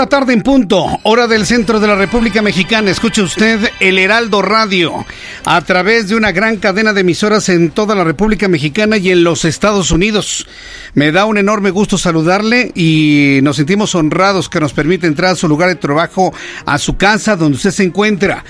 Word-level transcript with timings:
La 0.00 0.06
tarde 0.06 0.32
en 0.32 0.40
punto, 0.40 0.98
hora 1.02 1.26
del 1.26 1.44
centro 1.44 1.78
de 1.78 1.86
la 1.86 1.94
República 1.94 2.40
Mexicana. 2.40 2.90
Escuche 2.90 3.20
usted 3.20 3.68
el 3.80 3.98
Heraldo 3.98 4.40
Radio 4.40 5.04
a 5.44 5.60
través 5.60 6.08
de 6.08 6.14
una 6.14 6.32
gran 6.32 6.56
cadena 6.56 6.94
de 6.94 7.02
emisoras 7.02 7.50
en 7.50 7.70
toda 7.70 7.94
la 7.94 8.02
República 8.02 8.48
Mexicana 8.48 8.96
y 8.96 9.10
en 9.10 9.24
los 9.24 9.44
Estados 9.44 9.90
Unidos. 9.90 10.46
Me 10.94 11.12
da 11.12 11.26
un 11.26 11.36
enorme 11.36 11.68
gusto 11.70 11.98
saludarle 11.98 12.72
y 12.74 13.40
nos 13.42 13.56
sentimos 13.56 13.94
honrados 13.94 14.48
que 14.48 14.58
nos 14.58 14.72
permite 14.72 15.06
entrar 15.06 15.32
a 15.32 15.36
su 15.36 15.48
lugar 15.48 15.68
de 15.68 15.74
trabajo, 15.74 16.32
a 16.64 16.78
su 16.78 16.96
casa, 16.96 17.36
donde 17.36 17.56
usted 17.56 17.70
se 17.70 17.84
encuentra. 17.84 18.42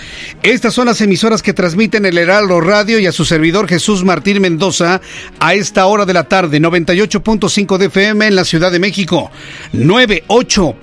Estas 0.45 0.73
son 0.73 0.87
las 0.87 1.01
emisoras 1.01 1.43
que 1.43 1.53
transmiten 1.53 2.07
el 2.07 2.17
Heraldo 2.17 2.61
Radio 2.61 3.01
y 3.01 3.07
a 3.07 3.13
su 3.13 3.25
servidor 3.25 3.67
Jesús 3.67 4.05
Martín 4.05 4.41
Mendoza 4.41 5.01
a 5.41 5.55
esta 5.55 5.87
hora 5.87 6.07
de 6.07 6.15
la 6.15 6.29
tarde, 6.29 6.61
98.5 6.61 7.77
de 7.77 7.87
FM 7.87 8.29
en 8.29 8.37
la 8.37 8.45
Ciudad 8.45 8.71
de 8.71 8.79
México, 8.79 9.33
98. 9.73 10.77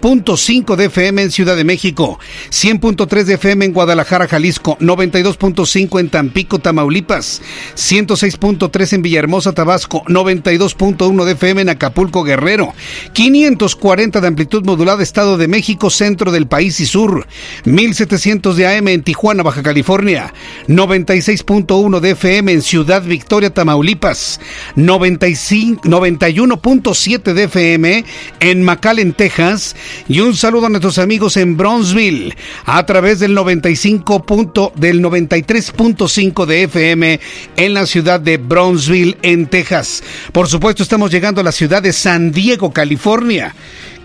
5 0.58 0.76
de 0.76 0.86
FM 0.86 1.22
en 1.22 1.30
Ciudad 1.30 1.56
de 1.56 1.64
México, 1.64 2.18
100.3 2.50 3.26
de 3.26 3.36
FM 3.36 3.66
en 3.66 3.74
Guadalajara, 3.74 4.28
Jalisco, 4.28 4.76
92.5 4.80 6.00
en 6.00 6.10
Tampico, 6.10 6.58
Tamaulipas, 6.58 7.44
106.3 7.76 8.94
en 8.94 9.04
Villahermosa, 9.04 9.54
Tabasco, 9.54 10.04
92.1 10.06 11.26
de 11.26 11.34
FM 11.34 11.62
en 11.62 11.70
Acapulco, 11.70 12.24
Guerrero, 12.24 12.74
540 13.14 14.20
de 14.20 14.28
amplitud 14.28 14.66
modulada 14.66 15.04
Estado 15.04 15.38
de 15.38 15.48
México, 15.48 15.92
centro 15.92 16.32
del 16.32 16.48
país 16.48 16.80
y 16.80 16.88
sur, 16.88 17.28
1700 17.66 18.58
de 18.58 18.66
AM 18.66 18.88
en 18.88 19.04
Tijuana, 19.04 19.44
Baja 19.44 19.62
California, 19.62 20.34
96.1 20.68 22.00
de 22.00 22.10
FM 22.10 22.52
en 22.52 22.64
Ciudad 22.64 23.04
Victoria, 23.04 23.54
Tamaulipas, 23.54 24.40
91.7 24.76 27.34
de 27.34 27.44
FM 27.44 28.06
en 28.40 28.64
McAllen, 28.64 29.14
Texas, 29.14 29.76
y 30.08 30.22
un 30.22 30.34
saludo 30.48 30.68
a 30.68 30.70
nuestros 30.70 30.98
amigos 30.98 31.36
en 31.36 31.58
Bronzeville 31.58 32.34
a 32.64 32.86
través 32.86 33.20
del 33.20 33.34
95 33.34 34.72
del 34.78 35.04
93.5 35.04 36.46
de 36.46 36.64
FM 36.64 37.20
en 37.58 37.74
la 37.74 37.86
ciudad 37.86 38.22
de 38.22 38.38
Bronzeville 38.38 39.18
en 39.24 39.48
Texas. 39.48 40.02
Por 40.32 40.48
supuesto, 40.48 40.84
estamos 40.84 41.12
llegando 41.12 41.42
a 41.42 41.44
la 41.44 41.52
ciudad 41.52 41.84
de 41.84 41.92
San 41.92 42.32
Diego, 42.32 42.72
California. 42.72 43.54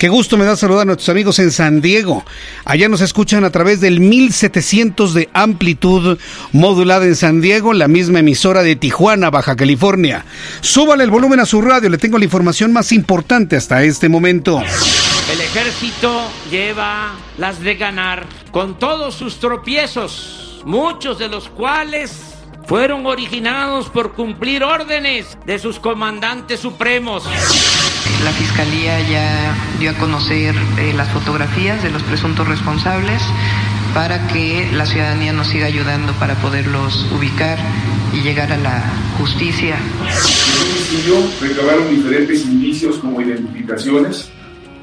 Qué 0.03 0.09
gusto 0.09 0.37
me 0.37 0.45
da 0.45 0.57
saludar 0.57 0.83
a 0.83 0.87
nuestros 0.87 1.11
amigos 1.11 1.39
en 1.39 1.53
San 1.53 1.81
Diego. 1.81 2.25
Allá 2.65 2.89
nos 2.89 3.03
escuchan 3.03 3.45
a 3.45 3.51
través 3.51 3.81
del 3.81 4.01
1700 4.01 5.15
de 5.15 5.31
amplitud 5.33 6.19
modulada 6.51 7.05
en 7.05 7.15
San 7.15 7.41
Diego, 7.41 7.73
la 7.73 7.87
misma 7.87 8.19
emisora 8.19 8.65
de 8.65 8.75
Tijuana, 8.75 9.31
Baja 9.31 9.55
California. 9.55 10.25
Súbale 10.61 11.05
el 11.05 11.13
volumen 11.13 11.39
a 11.39 11.47
su 11.47 11.63
radio, 11.63 11.89
le 11.89 11.99
tengo 11.99 12.19
la 12.19 12.25
información 12.25 12.73
más 12.73 12.91
importante 12.91 13.55
hasta 13.55 13.85
este 13.85 14.09
momento. 14.09 14.61
El 15.31 15.41
ejército 15.41 16.29
lleva 16.51 17.15
las 17.39 17.61
de 17.61 17.77
ganar 17.77 18.27
con 18.51 18.81
todos 18.81 19.15
sus 19.15 19.39
tropiezos, 19.39 20.63
muchos 20.65 21.21
de 21.21 21.29
los 21.29 21.49
cuales 21.49 22.11
fueron 22.67 23.07
originados 23.07 23.89
por 23.89 24.15
cumplir 24.15 24.65
órdenes 24.65 25.39
de 25.47 25.61
sus 25.61 25.79
comandantes 25.79 26.59
supremos. 26.59 27.23
La 28.25 28.31
Fiscalía 28.31 29.01
ya 29.09 29.57
dio 29.81 29.91
a 29.91 29.95
conocer 29.95 30.55
eh, 30.79 30.93
las 30.95 31.09
fotografías 31.11 31.83
de 31.83 31.91
los 31.91 32.03
presuntos 32.05 32.47
responsables 32.47 33.21
para 33.95 34.29
que 34.29 34.71
la 34.73 34.87
ciudadanía 34.87 35.33
nos 35.33 35.49
siga 35.49 35.67
ayudando 35.67 36.13
para 36.15 36.35
poderlos 36.37 37.07
ubicar 37.13 37.59
y 38.13 38.21
llegar 38.21 38.53
a 38.53 38.57
la 38.59 38.83
justicia. 39.19 39.77
Recabaron 41.41 41.91
diferentes 41.91 42.45
indicios 42.45 42.99
como 42.99 43.21
identificaciones, 43.21 44.31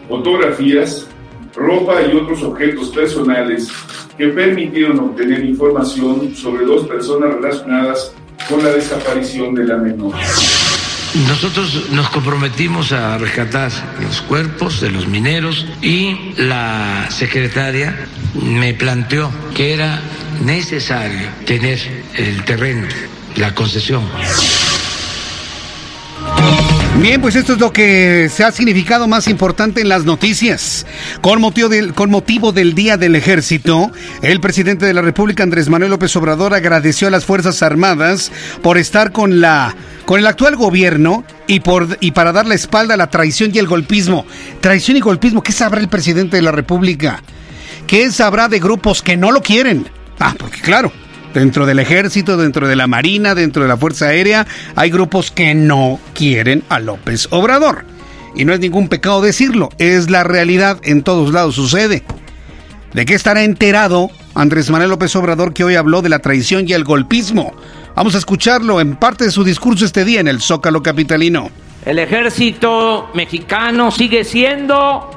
fotografías, 0.07 1.07
ropa 1.56 2.01
y 2.01 2.16
otros 2.16 2.44
objetos 2.44 2.89
personales 2.89 3.69
que 4.17 4.27
permitieron 4.27 5.00
obtener 5.00 5.45
información 5.45 6.35
sobre 6.35 6.66
dos 6.66 6.85
personas 6.88 7.35
relacionadas 7.35 8.13
con 8.50 8.63
la 8.63 8.71
desaparición 8.71 9.56
de 9.56 9.63
la 9.63 9.77
menor. 9.77 10.13
Nosotros 11.16 11.90
nos 11.92 12.09
comprometimos 12.09 12.92
a 12.92 13.18
rescatar 13.18 13.72
los 14.00 14.22
cuerpos 14.22 14.80
de 14.80 14.92
los 14.92 15.08
mineros 15.08 15.66
y 15.81 16.34
la 16.38 17.08
secretaria 17.09 18.08
me 18.36 18.74
planteó 18.75 19.31
que 19.56 19.74
era 19.74 20.02
necesario 20.44 21.30
tener 21.46 21.80
el 22.16 22.44
terreno, 22.44 22.88
la 23.38 23.56
concesión. 23.56 24.03
Bien, 27.02 27.22
pues 27.22 27.38
esto 27.38 27.54
es 27.54 27.60
lo 27.60 27.72
que 27.72 28.28
se 28.30 28.44
ha 28.44 28.52
significado 28.52 29.08
más 29.08 29.30
importante 29.30 29.80
en 29.80 29.88
las 29.88 30.04
noticias. 30.04 30.86
Con 31.22 31.40
motivo, 31.40 31.70
del, 31.70 31.94
con 31.94 32.12
motivo 32.12 32.52
del 32.52 32.76
Día 32.76 32.98
del 32.98 33.16
Ejército, 33.16 33.90
el 34.22 34.42
presidente 34.42 34.86
de 34.86 34.94
la 34.94 35.02
República, 35.02 35.44
Andrés 35.44 35.70
Manuel 35.70 35.92
López 35.92 36.14
Obrador, 36.18 36.54
agradeció 36.54 37.08
a 37.08 37.12
las 37.12 37.24
Fuerzas 37.24 37.64
Armadas 37.64 38.34
por 38.62 38.78
estar 38.78 39.14
con 39.14 39.40
la 39.40 39.78
con 40.04 40.20
el 40.20 40.28
actual 40.28 40.58
gobierno 40.58 41.24
y 41.48 41.62
por 41.62 41.98
y 42.02 42.12
para 42.12 42.34
dar 42.34 42.46
la 42.46 42.56
espalda 42.56 42.96
a 42.96 42.98
la 42.98 43.10
traición 43.10 43.52
y 43.54 43.60
el 43.60 43.68
golpismo. 43.68 44.26
Traición 44.60 44.98
y 44.98 45.00
golpismo, 45.00 45.42
¿qué 45.42 45.54
sabrá 45.54 45.80
el 45.80 45.88
presidente 45.88 46.36
de 46.36 46.44
la 46.44 46.52
República? 46.52 47.24
¿Qué 47.88 48.12
sabrá 48.12 48.50
de 48.50 48.60
grupos 48.60 49.02
que 49.02 49.16
no 49.16 49.31
lo 49.31 49.42
quieren? 49.42 49.88
Ah, 50.20 50.36
porque 50.38 50.60
claro, 50.60 50.92
Dentro 51.34 51.67
del 51.67 51.79
ejército, 51.79 52.38
dentro 52.38 52.67
de 52.67 52.75
la 52.75 52.88
marina, 52.88 53.35
dentro 53.35 53.62
de 53.62 53.67
la 53.69 53.78
Fuerza 53.78 54.07
Aérea, 54.07 54.47
hay 54.75 54.90
grupos 54.90 55.29
que 55.29 55.53
no 55.53 56.00
quieren 56.13 56.63
a 56.69 56.79
López 56.79 57.28
Obrador. 57.29 57.85
Y 58.35 58.45
no 58.45 58.53
es 58.53 58.59
ningún 58.59 58.88
pecado 58.88 59.22
decirlo, 59.22 59.69
es 59.78 60.09
la 60.09 60.23
realidad, 60.23 60.79
en 60.84 61.03
todos 61.03 61.31
lados 61.31 61.56
sucede. 61.56 62.03
¿De 62.94 63.06
qué 63.06 63.13
estará 63.13 63.44
enterado 63.44 64.09
Andrés 64.33 64.69
Manuel 64.71 64.89
López 64.89 65.15
Obrador 65.15 65.54
que 65.54 65.63
hoy 65.63 65.75
habló 65.75 66.01
de 66.01 66.09
la 66.09 66.19
traición 66.19 66.68
y 66.68 66.74
el 66.74 66.83
golpismo? 66.83 67.54
Vamos 67.95 68.15
a 68.15 68.18
escucharlo 68.18 68.81
en 68.81 68.95
parte 68.95 69.25
de 69.25 69.31
su 69.31 69.44
discurso 69.44 69.86
este 69.86 70.06
día 70.06 70.21
en 70.21 70.27
el 70.27 70.42
Zócalo 70.42 70.81
Capitalino. 70.81 71.51
El 71.86 72.00
ejército 72.00 73.09
mexicano 73.13 73.92
sigue 73.92 74.24
siendo 74.24 75.12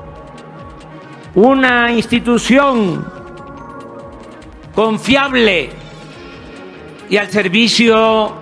una 1.35 1.91
institución 1.91 3.07
confiable 4.75 5.82
y 7.13 7.19
al 7.19 7.31
servicio 7.31 8.33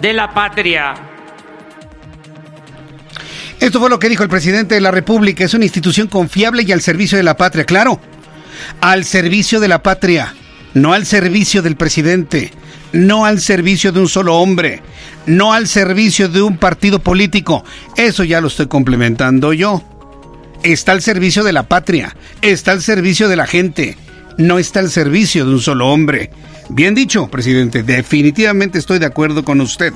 de 0.00 0.12
la 0.12 0.32
patria. 0.32 0.94
Esto 3.58 3.80
fue 3.80 3.90
lo 3.90 3.98
que 3.98 4.08
dijo 4.08 4.22
el 4.22 4.28
presidente 4.28 4.76
de 4.76 4.80
la 4.80 4.92
República. 4.92 5.42
Es 5.42 5.52
una 5.52 5.64
institución 5.64 6.06
confiable 6.06 6.62
y 6.62 6.70
al 6.70 6.80
servicio 6.80 7.18
de 7.18 7.24
la 7.24 7.36
patria. 7.36 7.64
Claro, 7.64 7.98
al 8.80 9.04
servicio 9.04 9.58
de 9.58 9.66
la 9.66 9.82
patria, 9.82 10.32
no 10.74 10.92
al 10.92 11.06
servicio 11.06 11.60
del 11.60 11.74
presidente, 11.74 12.52
no 12.92 13.24
al 13.24 13.40
servicio 13.40 13.90
de 13.90 13.98
un 13.98 14.08
solo 14.08 14.36
hombre, 14.36 14.80
no 15.26 15.52
al 15.52 15.66
servicio 15.66 16.28
de 16.28 16.42
un 16.42 16.58
partido 16.58 17.00
político. 17.00 17.64
Eso 17.96 18.22
ya 18.22 18.40
lo 18.40 18.46
estoy 18.46 18.68
complementando 18.68 19.52
yo. 19.52 19.82
Está 20.62 20.92
al 20.92 21.02
servicio 21.02 21.42
de 21.42 21.52
la 21.52 21.64
patria, 21.64 22.14
está 22.42 22.70
al 22.70 22.80
servicio 22.80 23.28
de 23.28 23.34
la 23.34 23.48
gente, 23.48 23.96
no 24.38 24.60
está 24.60 24.78
al 24.78 24.88
servicio 24.88 25.44
de 25.44 25.50
un 25.50 25.60
solo 25.60 25.88
hombre 25.88 26.30
Bien 26.68 26.96
dicho, 26.96 27.28
presidente, 27.28 27.84
definitivamente 27.84 28.78
estoy 28.78 28.98
de 28.98 29.06
acuerdo 29.06 29.44
con 29.44 29.60
usted. 29.60 29.92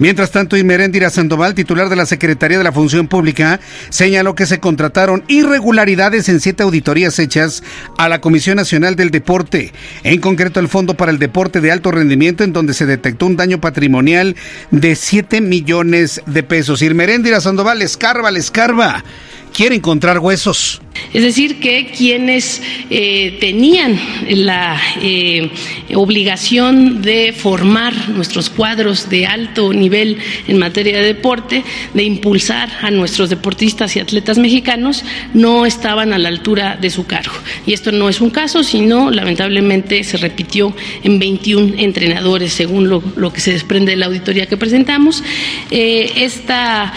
Mientras 0.00 0.32
tanto, 0.32 0.56
Imeréndira 0.56 1.08
Sandoval, 1.08 1.54
titular 1.54 1.88
de 1.88 1.94
la 1.94 2.04
Secretaría 2.04 2.58
de 2.58 2.64
la 2.64 2.72
Función 2.72 3.06
Pública, 3.06 3.60
señaló 3.90 4.34
que 4.34 4.46
se 4.46 4.58
contrataron 4.58 5.22
irregularidades 5.28 6.28
en 6.28 6.40
siete 6.40 6.64
auditorías 6.64 7.18
hechas 7.20 7.62
a 7.96 8.08
la 8.08 8.20
Comisión 8.20 8.56
Nacional 8.56 8.96
del 8.96 9.10
Deporte, 9.10 9.72
en 10.02 10.20
concreto 10.20 10.58
el 10.58 10.68
Fondo 10.68 10.94
para 10.94 11.12
el 11.12 11.20
Deporte 11.20 11.60
de 11.60 11.70
Alto 11.70 11.92
Rendimiento, 11.92 12.42
en 12.42 12.52
donde 12.52 12.74
se 12.74 12.86
detectó 12.86 13.26
un 13.26 13.36
daño 13.36 13.60
patrimonial 13.60 14.34
de 14.72 14.96
7 14.96 15.40
millones 15.40 16.22
de 16.26 16.42
pesos. 16.42 16.82
Irmeréndira 16.82 17.40
Sandoval, 17.40 17.82
escarba, 17.82 18.30
escarba 18.30 19.04
quiere 19.52 19.76
encontrar 19.76 20.18
huesos. 20.18 20.80
Es 21.12 21.22
decir, 21.24 21.58
que 21.58 21.90
quienes 21.90 22.62
eh, 22.88 23.36
tenían 23.40 23.98
la 24.28 24.80
eh, 25.02 25.50
obligación 25.94 27.02
de 27.02 27.32
formar 27.32 28.10
nuestros 28.10 28.48
cuadros 28.48 29.08
de 29.08 29.26
alto 29.26 29.72
nivel 29.72 30.18
en 30.46 30.58
materia 30.58 30.98
de 30.98 31.06
deporte, 31.06 31.64
de 31.94 32.02
impulsar 32.04 32.70
a 32.82 32.90
nuestros 32.92 33.28
deportistas 33.28 33.96
y 33.96 34.00
atletas 34.00 34.38
mexicanos, 34.38 35.04
no 35.34 35.66
estaban 35.66 36.12
a 36.12 36.18
la 36.18 36.28
altura 36.28 36.78
de 36.80 36.90
su 36.90 37.06
cargo. 37.06 37.34
Y 37.66 37.72
esto 37.72 37.90
no 37.90 38.08
es 38.08 38.20
un 38.20 38.30
caso, 38.30 38.62
sino 38.62 39.10
lamentablemente 39.10 40.04
se 40.04 40.16
repitió 40.16 40.74
en 41.02 41.18
21 41.18 41.74
entrenadores, 41.78 42.52
según 42.52 42.88
lo, 42.88 43.32
que 43.32 43.40
se 43.40 43.52
desprende 43.52 43.92
de 43.92 43.96
la 43.96 44.06
auditoría 44.06 44.46
que 44.46 44.56
presentamos. 44.56 45.24
Eh, 45.70 46.12
esta 46.16 46.92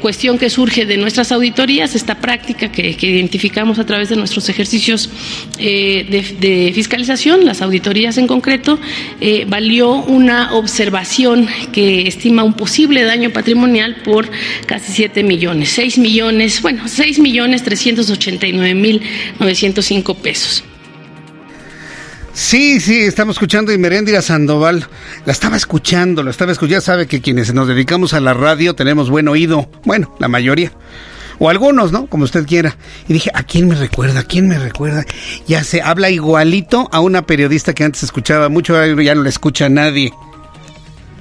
cuestión 0.00 0.38
que 0.38 0.50
surge 0.50 0.86
de 0.86 0.96
nuestras 0.96 1.32
auditorías, 1.32 1.45
esta 1.94 2.16
práctica 2.16 2.70
que 2.70 2.96
que 2.96 3.06
identificamos 3.06 3.78
a 3.78 3.86
través 3.86 4.08
de 4.08 4.16
nuestros 4.16 4.48
ejercicios 4.48 5.10
eh, 5.58 6.06
de, 6.40 6.72
fiscalización, 6.74 7.44
las 7.44 7.62
auditorías 7.62 8.18
en 8.18 8.26
concreto, 8.26 8.78
eh, 9.20 9.44
valió 9.48 9.92
una 9.92 10.54
observación 10.54 11.46
que 11.72 12.08
estima 12.08 12.42
un 12.42 12.54
posible 12.54 13.04
daño 13.04 13.30
patrimonial 13.30 13.96
por 14.04 14.28
casi 14.66 14.92
7 14.92 15.22
millones, 15.22 15.70
6 15.70 15.98
millones, 15.98 16.62
bueno, 16.62 16.88
6 16.88 17.18
millones 17.20 17.62
389 17.62 18.74
mil 18.74 19.02
905 19.38 20.14
pesos. 20.14 20.64
Sí, 22.32 22.80
sí, 22.80 23.00
estamos 23.00 23.36
escuchando 23.36 23.72
y 23.72 23.78
Meréndira 23.78 24.20
Sandoval. 24.20 24.86
La 25.24 25.32
estaba 25.32 25.56
escuchando, 25.56 26.22
la 26.22 26.30
estaba 26.30 26.52
escuchando. 26.52 26.76
Ya 26.76 26.80
sabe 26.82 27.06
que 27.06 27.22
quienes 27.22 27.54
nos 27.54 27.66
dedicamos 27.66 28.12
a 28.12 28.20
la 28.20 28.34
radio 28.34 28.74
tenemos 28.74 29.08
buen 29.08 29.26
oído. 29.28 29.70
Bueno, 29.84 30.14
la 30.20 30.28
mayoría 30.28 30.70
o 31.38 31.50
algunos, 31.50 31.92
¿no? 31.92 32.06
Como 32.06 32.24
usted 32.24 32.46
quiera. 32.46 32.76
Y 33.08 33.12
dije, 33.12 33.30
¿a 33.34 33.42
quién 33.42 33.68
me 33.68 33.74
recuerda? 33.74 34.20
¿A 34.20 34.24
quién 34.24 34.48
me 34.48 34.58
recuerda? 34.58 35.04
Ya 35.46 35.64
se 35.64 35.82
habla 35.82 36.10
igualito 36.10 36.88
a 36.92 37.00
una 37.00 37.26
periodista 37.26 37.74
que 37.74 37.84
antes 37.84 38.02
escuchaba 38.02 38.48
mucho, 38.48 38.74
ya 39.02 39.14
no 39.14 39.22
la 39.22 39.28
escucha 39.28 39.68
nadie. 39.68 40.12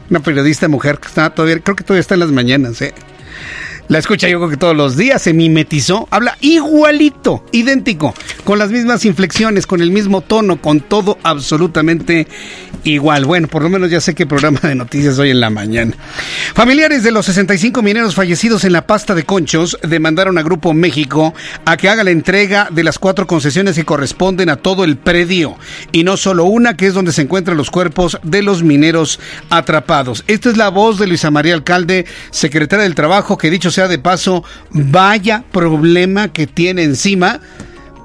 Una 0.10 0.20
periodista 0.20 0.68
mujer 0.68 1.00
que 1.00 1.08
está 1.08 1.30
todavía, 1.32 1.60
creo 1.60 1.76
que 1.76 1.84
todavía 1.84 2.02
está 2.02 2.14
en 2.14 2.20
las 2.22 2.32
mañanas, 2.32 2.82
¿eh? 2.82 2.94
La 3.88 4.00
escucha 4.00 4.28
yo 4.28 4.40
creo 4.40 4.50
que 4.50 4.58
todos 4.58 4.76
los 4.76 4.98
días, 4.98 5.22
se 5.22 5.34
mimetizó, 5.34 6.08
habla 6.10 6.38
igualito, 6.42 7.46
idéntico, 7.52 8.16
con 8.44 8.58
las 8.58 8.72
mismas 8.72 9.06
inflexiones, 9.06 9.68
con 9.68 9.80
el 9.80 9.92
mismo 9.92 10.22
tono, 10.22 10.60
con 10.60 10.80
todo 10.80 11.20
absolutamente 11.22 12.28
igual. 12.86 13.26
Bueno, 13.26 13.48
por 13.48 13.62
lo 13.62 13.70
menos 13.70 13.90
ya 13.90 14.00
sé 14.00 14.16
qué 14.16 14.26
programa 14.26 14.60
de 14.64 14.76
noticias 14.76 15.20
hoy 15.20 15.32
en 15.32 15.42
la 15.42 15.50
mañana. 15.50 15.94
Familiares 16.54 17.04
de 17.04 17.12
los 17.12 17.26
65 17.26 17.82
mineros 17.82 18.16
fallecidos 18.16 18.64
en 18.64 18.72
la 18.72 18.88
pasta 18.88 19.14
de 19.14 19.24
conchos 19.24 19.78
demandaron 19.84 20.38
a 20.38 20.44
Grupo 20.44 20.74
México 20.74 21.34
a 21.66 21.76
que 21.76 21.90
haga 21.90 22.04
la 22.04 22.12
entrega 22.12 22.70
de 22.72 22.84
las 22.84 23.00
cuatro 23.00 23.28
concesiones 23.28 23.76
que 23.76 23.84
corresponden 23.84 24.50
a 24.50 24.58
todo 24.58 24.84
el 24.84 24.98
predio 24.98 25.58
y 25.92 26.04
no 26.04 26.16
solo 26.16 26.46
una 26.46 26.78
que 26.78 26.88
es 26.88 26.94
donde 26.94 27.12
se 27.12 27.24
encuentran 27.24 27.58
los 27.58 27.72
cuerpos 27.72 28.20
de 28.24 28.42
los 28.42 28.64
mineros 28.64 29.20
atrapados. 29.50 30.24
Esta 30.28 30.50
es 30.50 30.58
la 30.58 30.70
voz 30.70 31.00
de 31.00 31.08
Luisa 31.08 31.32
María 31.32 31.56
Alcalde, 31.56 32.06
secretaria 32.30 32.84
del 32.84 32.96
Trabajo, 32.96 33.38
que 33.38 33.50
dicho 33.50 33.72
sea 33.72 33.88
de 33.88 34.00
paso, 34.00 34.44
vaya 34.70 35.44
problema 35.52 36.32
que 36.32 36.48
tiene 36.48 36.84
encima 36.84 37.42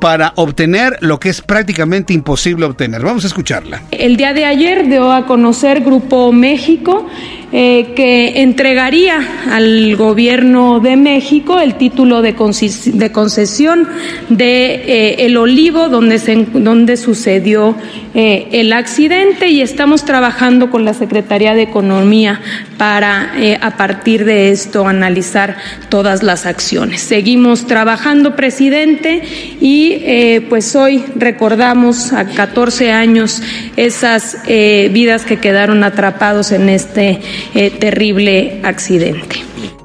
para 0.00 0.32
obtener 0.36 0.96
lo 1.00 1.20
que 1.20 1.28
es 1.28 1.42
prácticamente 1.42 2.12
imposible 2.12 2.64
obtener. 2.64 3.02
Vamos 3.02 3.24
a 3.24 3.26
escucharla. 3.28 3.82
El 3.90 4.16
día 4.16 4.32
de 4.32 4.44
ayer 4.44 4.88
dio 4.88 5.12
a 5.12 5.26
conocer 5.26 5.82
Grupo 5.82 6.32
México 6.32 7.06
eh, 7.52 7.94
que 7.96 8.42
entregaría 8.42 9.18
al 9.50 9.96
gobierno 9.96 10.78
de 10.78 10.94
México 10.94 11.58
el 11.58 11.74
título 11.74 12.22
de, 12.22 12.36
concesión 12.36 13.88
de 14.28 14.74
eh, 14.74 15.26
el 15.26 15.36
olivo 15.36 15.88
donde, 15.88 16.46
donde 16.52 16.96
sucedió 16.96 17.74
eh, 18.14 18.46
el 18.52 18.72
accidente 18.72 19.48
y 19.48 19.62
estamos 19.62 20.04
trabajando 20.04 20.70
con 20.70 20.84
la 20.84 20.94
Secretaría 20.94 21.54
de 21.54 21.62
Economía 21.62 22.40
para 22.78 23.32
a 23.60 23.76
partir 23.76 24.24
de 24.24 24.50
esto 24.50 24.86
analizar 24.86 25.56
todas 25.88 26.22
las 26.22 26.46
acciones. 26.46 27.00
Seguimos 27.00 27.66
trabajando, 27.66 28.36
presidente, 28.36 29.22
y 29.60 30.40
pues 30.48 30.74
hoy 30.76 31.04
recordamos 31.14 32.12
a 32.14 32.24
14 32.24 32.90
años 32.90 33.42
esas 33.76 34.38
vidas 34.46 35.24
que 35.24 35.38
quedaron 35.38 35.84
atrapados 35.84 36.52
en 36.52 36.70
este 36.70 37.20
eh, 37.54 37.70
terrible 37.70 38.60
accidente. 38.62 39.36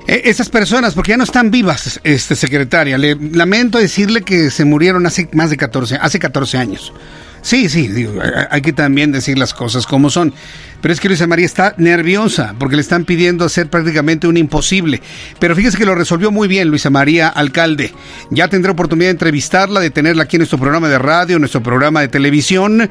Eh, 0.07 0.21
esas 0.25 0.49
personas, 0.49 0.93
porque 0.93 1.11
ya 1.11 1.17
no 1.17 1.23
están 1.23 1.49
vivas, 1.49 1.99
este 2.03 2.35
secretaria, 2.35 2.97
le 2.97 3.15
lamento 3.15 3.77
decirle 3.77 4.21
que 4.21 4.51
se 4.51 4.65
murieron 4.65 5.05
hace 5.05 5.27
más 5.33 5.49
de 5.49 5.57
14, 5.57 5.95
hace 5.95 6.19
14 6.19 6.57
años. 6.57 6.93
Sí, 7.45 7.69
sí, 7.69 7.87
hay 8.49 8.61
que 8.63 8.73
también 8.73 9.11
decir 9.11 9.37
las 9.37 9.53
cosas 9.53 9.85
como 9.85 10.09
son. 10.09 10.33
Pero 10.81 10.91
es 10.91 10.99
que 10.99 11.07
Luisa 11.07 11.27
María 11.27 11.45
está 11.45 11.75
nerviosa 11.77 12.55
porque 12.57 12.75
le 12.75 12.81
están 12.81 13.05
pidiendo 13.05 13.45
hacer 13.45 13.69
prácticamente 13.69 14.27
un 14.27 14.35
imposible. 14.35 14.99
Pero 15.39 15.55
fíjese 15.55 15.77
que 15.77 15.85
lo 15.85 15.93
resolvió 15.93 16.31
muy 16.31 16.47
bien 16.47 16.69
Luisa 16.69 16.89
María 16.89 17.27
Alcalde. 17.27 17.93
Ya 18.31 18.47
tendré 18.47 18.71
oportunidad 18.71 19.09
de 19.09 19.11
entrevistarla, 19.11 19.79
de 19.79 19.91
tenerla 19.91 20.23
aquí 20.23 20.37
en 20.37 20.39
nuestro 20.39 20.57
programa 20.57 20.89
de 20.89 20.97
radio, 20.97 21.37
nuestro 21.37 21.61
programa 21.61 22.01
de 22.01 22.07
televisión. 22.07 22.89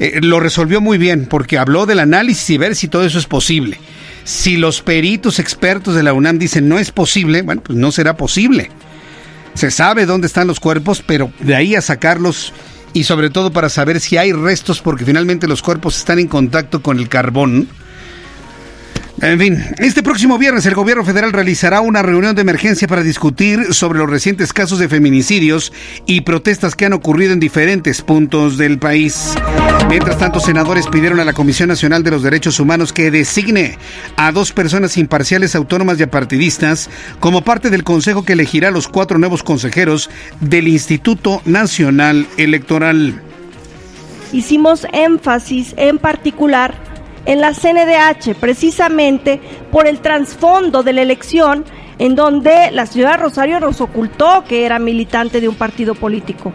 Eh, 0.00 0.18
lo 0.20 0.40
resolvió 0.40 0.80
muy 0.80 0.98
bien 0.98 1.26
porque 1.26 1.56
habló 1.56 1.86
del 1.86 2.00
análisis 2.00 2.50
y 2.50 2.58
ver 2.58 2.74
si 2.74 2.88
todo 2.88 3.04
eso 3.04 3.20
es 3.20 3.26
posible. 3.26 3.78
Si 4.24 4.56
los 4.56 4.82
peritos 4.82 5.38
expertos 5.38 5.94
de 5.94 6.02
la 6.02 6.12
UNAM 6.12 6.38
dicen 6.38 6.68
no 6.68 6.78
es 6.78 6.90
posible, 6.90 7.42
bueno, 7.42 7.62
pues 7.62 7.76
no 7.78 7.90
será 7.92 8.16
posible. 8.16 8.70
Se 9.54 9.70
sabe 9.70 10.06
dónde 10.06 10.26
están 10.26 10.46
los 10.46 10.60
cuerpos, 10.60 11.02
pero 11.06 11.32
de 11.40 11.54
ahí 11.54 11.74
a 11.74 11.80
sacarlos 11.80 12.52
y 12.94 13.04
sobre 13.04 13.30
todo 13.30 13.52
para 13.52 13.68
saber 13.68 14.00
si 14.00 14.16
hay 14.16 14.32
restos, 14.32 14.80
porque 14.80 15.04
finalmente 15.04 15.48
los 15.48 15.62
cuerpos 15.62 15.96
están 15.96 16.18
en 16.18 16.28
contacto 16.28 16.82
con 16.82 16.98
el 16.98 17.08
carbón. 17.08 17.68
En 19.22 19.38
fin, 19.38 19.64
este 19.78 20.02
próximo 20.02 20.36
viernes 20.36 20.66
el 20.66 20.74
gobierno 20.74 21.04
federal 21.04 21.32
realizará 21.32 21.80
una 21.80 22.02
reunión 22.02 22.34
de 22.34 22.42
emergencia 22.42 22.88
para 22.88 23.04
discutir 23.04 23.72
sobre 23.72 24.00
los 24.00 24.10
recientes 24.10 24.52
casos 24.52 24.80
de 24.80 24.88
feminicidios 24.88 25.72
y 26.06 26.22
protestas 26.22 26.74
que 26.74 26.86
han 26.86 26.92
ocurrido 26.92 27.32
en 27.32 27.38
diferentes 27.38 28.02
puntos 28.02 28.58
del 28.58 28.80
país. 28.80 29.34
Mientras 29.88 30.18
tanto, 30.18 30.40
senadores 30.40 30.88
pidieron 30.88 31.20
a 31.20 31.24
la 31.24 31.34
Comisión 31.34 31.68
Nacional 31.68 32.02
de 32.02 32.10
los 32.10 32.24
Derechos 32.24 32.58
Humanos 32.58 32.92
que 32.92 33.12
designe 33.12 33.78
a 34.16 34.32
dos 34.32 34.50
personas 34.50 34.96
imparciales, 34.96 35.54
autónomas 35.54 36.00
y 36.00 36.02
apartidistas 36.02 36.90
como 37.20 37.44
parte 37.44 37.70
del 37.70 37.84
consejo 37.84 38.24
que 38.24 38.32
elegirá 38.32 38.68
a 38.68 38.72
los 38.72 38.88
cuatro 38.88 39.18
nuevos 39.18 39.44
consejeros 39.44 40.10
del 40.40 40.66
Instituto 40.66 41.42
Nacional 41.44 42.26
Electoral. 42.38 43.22
Hicimos 44.32 44.84
énfasis 44.92 45.74
en 45.76 45.98
particular 45.98 46.91
en 47.24 47.40
la 47.40 47.52
CNDH, 47.52 48.34
precisamente 48.38 49.40
por 49.70 49.86
el 49.86 50.00
trasfondo 50.00 50.82
de 50.82 50.92
la 50.92 51.02
elección 51.02 51.64
en 51.98 52.14
donde 52.14 52.70
la 52.72 52.84
de 52.84 53.16
Rosario 53.16 53.60
nos 53.60 53.80
ocultó 53.80 54.44
que 54.44 54.64
era 54.64 54.78
militante 54.78 55.40
de 55.40 55.48
un 55.48 55.54
partido 55.54 55.94
político. 55.94 56.52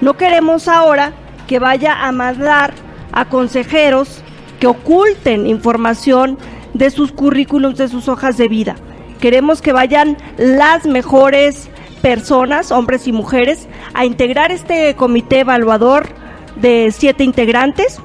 No 0.00 0.16
queremos 0.16 0.66
ahora 0.68 1.12
que 1.46 1.58
vaya 1.58 2.06
a 2.06 2.12
mandar 2.12 2.72
a 3.12 3.26
consejeros 3.26 4.22
que 4.58 4.66
oculten 4.66 5.46
información 5.46 6.38
de 6.74 6.90
sus 6.90 7.12
currículums, 7.12 7.78
de 7.78 7.88
sus 7.88 8.08
hojas 8.08 8.36
de 8.36 8.48
vida. 8.48 8.76
Queremos 9.20 9.62
que 9.62 9.72
vayan 9.72 10.16
las 10.36 10.86
mejores 10.86 11.68
personas, 12.02 12.70
hombres 12.70 13.06
y 13.06 13.12
mujeres, 13.12 13.68
a 13.94 14.04
integrar 14.04 14.52
este 14.52 14.94
comité 14.94 15.40
evaluador 15.40 16.08
de 16.56 16.92
siete 16.92 17.24
integrantes, 17.24 18.00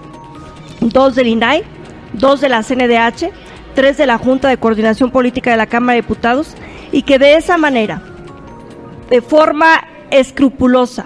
dos 0.79 1.15
del 1.15 1.27
INAI, 1.27 1.63
dos 2.13 2.41
de 2.41 2.49
la 2.49 2.63
CNDH, 2.63 3.31
tres 3.75 3.97
de 3.97 4.05
la 4.05 4.17
Junta 4.17 4.49
de 4.49 4.57
Coordinación 4.57 5.11
Política 5.11 5.51
de 5.51 5.57
la 5.57 5.67
Cámara 5.67 5.95
de 5.95 6.01
Diputados, 6.01 6.55
y 6.91 7.01
que 7.03 7.19
de 7.19 7.35
esa 7.35 7.57
manera, 7.57 8.01
de 9.09 9.21
forma 9.21 9.83
escrupulosa, 10.11 11.05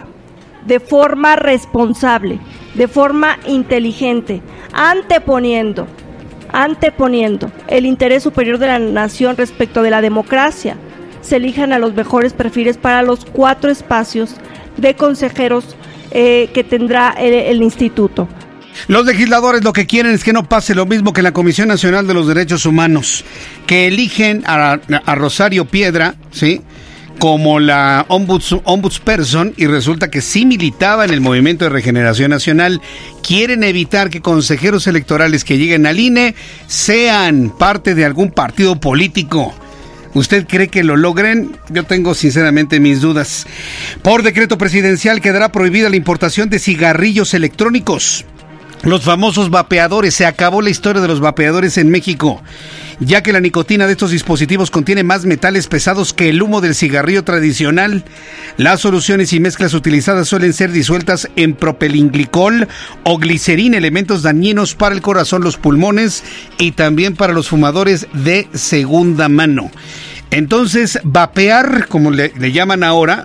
de 0.65 0.79
forma 0.79 1.35
responsable, 1.35 2.39
de 2.73 2.87
forma 2.87 3.37
inteligente, 3.47 4.41
anteponiendo, 4.73 5.87
anteponiendo 6.51 7.51
el 7.67 7.85
interés 7.85 8.23
superior 8.23 8.57
de 8.57 8.67
la 8.67 8.79
nación 8.79 9.37
respecto 9.37 9.81
de 9.81 9.91
la 9.91 10.01
democracia, 10.01 10.77
se 11.21 11.37
elijan 11.37 11.73
a 11.73 11.79
los 11.79 11.93
mejores 11.93 12.33
perfiles 12.33 12.77
para 12.77 13.01
los 13.01 13.25
cuatro 13.25 13.71
espacios 13.71 14.35
de 14.77 14.95
consejeros 14.95 15.75
eh, 16.11 16.49
que 16.53 16.63
tendrá 16.63 17.09
el 17.17 17.61
instituto. 17.61 18.27
Los 18.87 19.05
legisladores 19.05 19.63
lo 19.63 19.73
que 19.73 19.85
quieren 19.85 20.13
es 20.13 20.23
que 20.23 20.33
no 20.33 20.47
pase 20.47 20.75
lo 20.75 20.85
mismo 20.85 21.13
que 21.13 21.21
la 21.21 21.33
Comisión 21.33 21.67
Nacional 21.67 22.07
de 22.07 22.13
los 22.13 22.27
Derechos 22.27 22.65
Humanos, 22.65 23.25
que 23.65 23.87
eligen 23.87 24.43
a, 24.45 24.79
a 25.05 25.15
Rosario 25.15 25.65
Piedra, 25.65 26.15
¿sí? 26.31 26.61
como 27.19 27.59
la 27.59 28.05
ombuds, 28.09 28.55
ombudsperson 28.63 29.53
y 29.57 29.65
resulta 29.65 30.09
que 30.09 30.21
sí 30.21 30.45
militaba 30.45 31.05
en 31.05 31.11
el 31.11 31.21
Movimiento 31.21 31.65
de 31.65 31.69
Regeneración 31.69 32.29
Nacional. 32.29 32.81
Quieren 33.25 33.63
evitar 33.63 34.09
que 34.09 34.21
consejeros 34.21 34.87
electorales 34.87 35.43
que 35.43 35.57
lleguen 35.57 35.85
al 35.85 35.99
INE 35.99 36.35
sean 36.67 37.51
parte 37.57 37.95
de 37.95 38.05
algún 38.05 38.31
partido 38.31 38.79
político. 38.79 39.53
¿Usted 40.13 40.47
cree 40.47 40.69
que 40.69 40.83
lo 40.83 40.95
logren? 40.95 41.57
Yo 41.69 41.83
tengo 41.83 42.13
sinceramente 42.13 42.79
mis 42.79 43.01
dudas. 43.01 43.45
Por 44.01 44.23
decreto 44.23 44.57
presidencial 44.57 45.21
quedará 45.21 45.51
prohibida 45.51 45.89
la 45.89 45.95
importación 45.95 46.49
de 46.49 46.59
cigarrillos 46.59 47.33
electrónicos. 47.33 48.25
Los 48.83 49.03
famosos 49.03 49.49
vapeadores. 49.49 50.13
Se 50.13 50.25
acabó 50.25 50.61
la 50.61 50.69
historia 50.69 51.01
de 51.01 51.07
los 51.07 51.19
vapeadores 51.19 51.77
en 51.77 51.89
México, 51.89 52.41
ya 52.99 53.23
que 53.23 53.33
la 53.33 53.39
nicotina 53.39 53.85
de 53.85 53.93
estos 53.93 54.11
dispositivos 54.11 54.71
contiene 54.71 55.03
más 55.03 55.25
metales 55.25 55.67
pesados 55.67 56.13
que 56.13 56.29
el 56.29 56.41
humo 56.41 56.61
del 56.61 56.75
cigarrillo 56.75 57.23
tradicional. 57.23 58.03
Las 58.57 58.81
soluciones 58.81 59.33
y 59.33 59.39
mezclas 59.39 59.73
utilizadas 59.73 60.27
suelen 60.27 60.53
ser 60.53 60.71
disueltas 60.71 61.27
en 61.35 61.55
propilenglicol 61.55 62.67
o 63.03 63.17
glicerina, 63.17 63.77
elementos 63.77 64.21
dañinos 64.21 64.75
para 64.75 64.95
el 64.95 65.01
corazón, 65.01 65.43
los 65.43 65.57
pulmones 65.57 66.23
y 66.57 66.71
también 66.71 67.15
para 67.15 67.33
los 67.33 67.49
fumadores 67.49 68.07
de 68.13 68.47
segunda 68.53 69.27
mano. 69.27 69.71
Entonces, 70.31 70.99
vapear, 71.03 71.87
como 71.87 72.11
le, 72.11 72.31
llaman 72.51 72.83
ahora, 72.83 73.23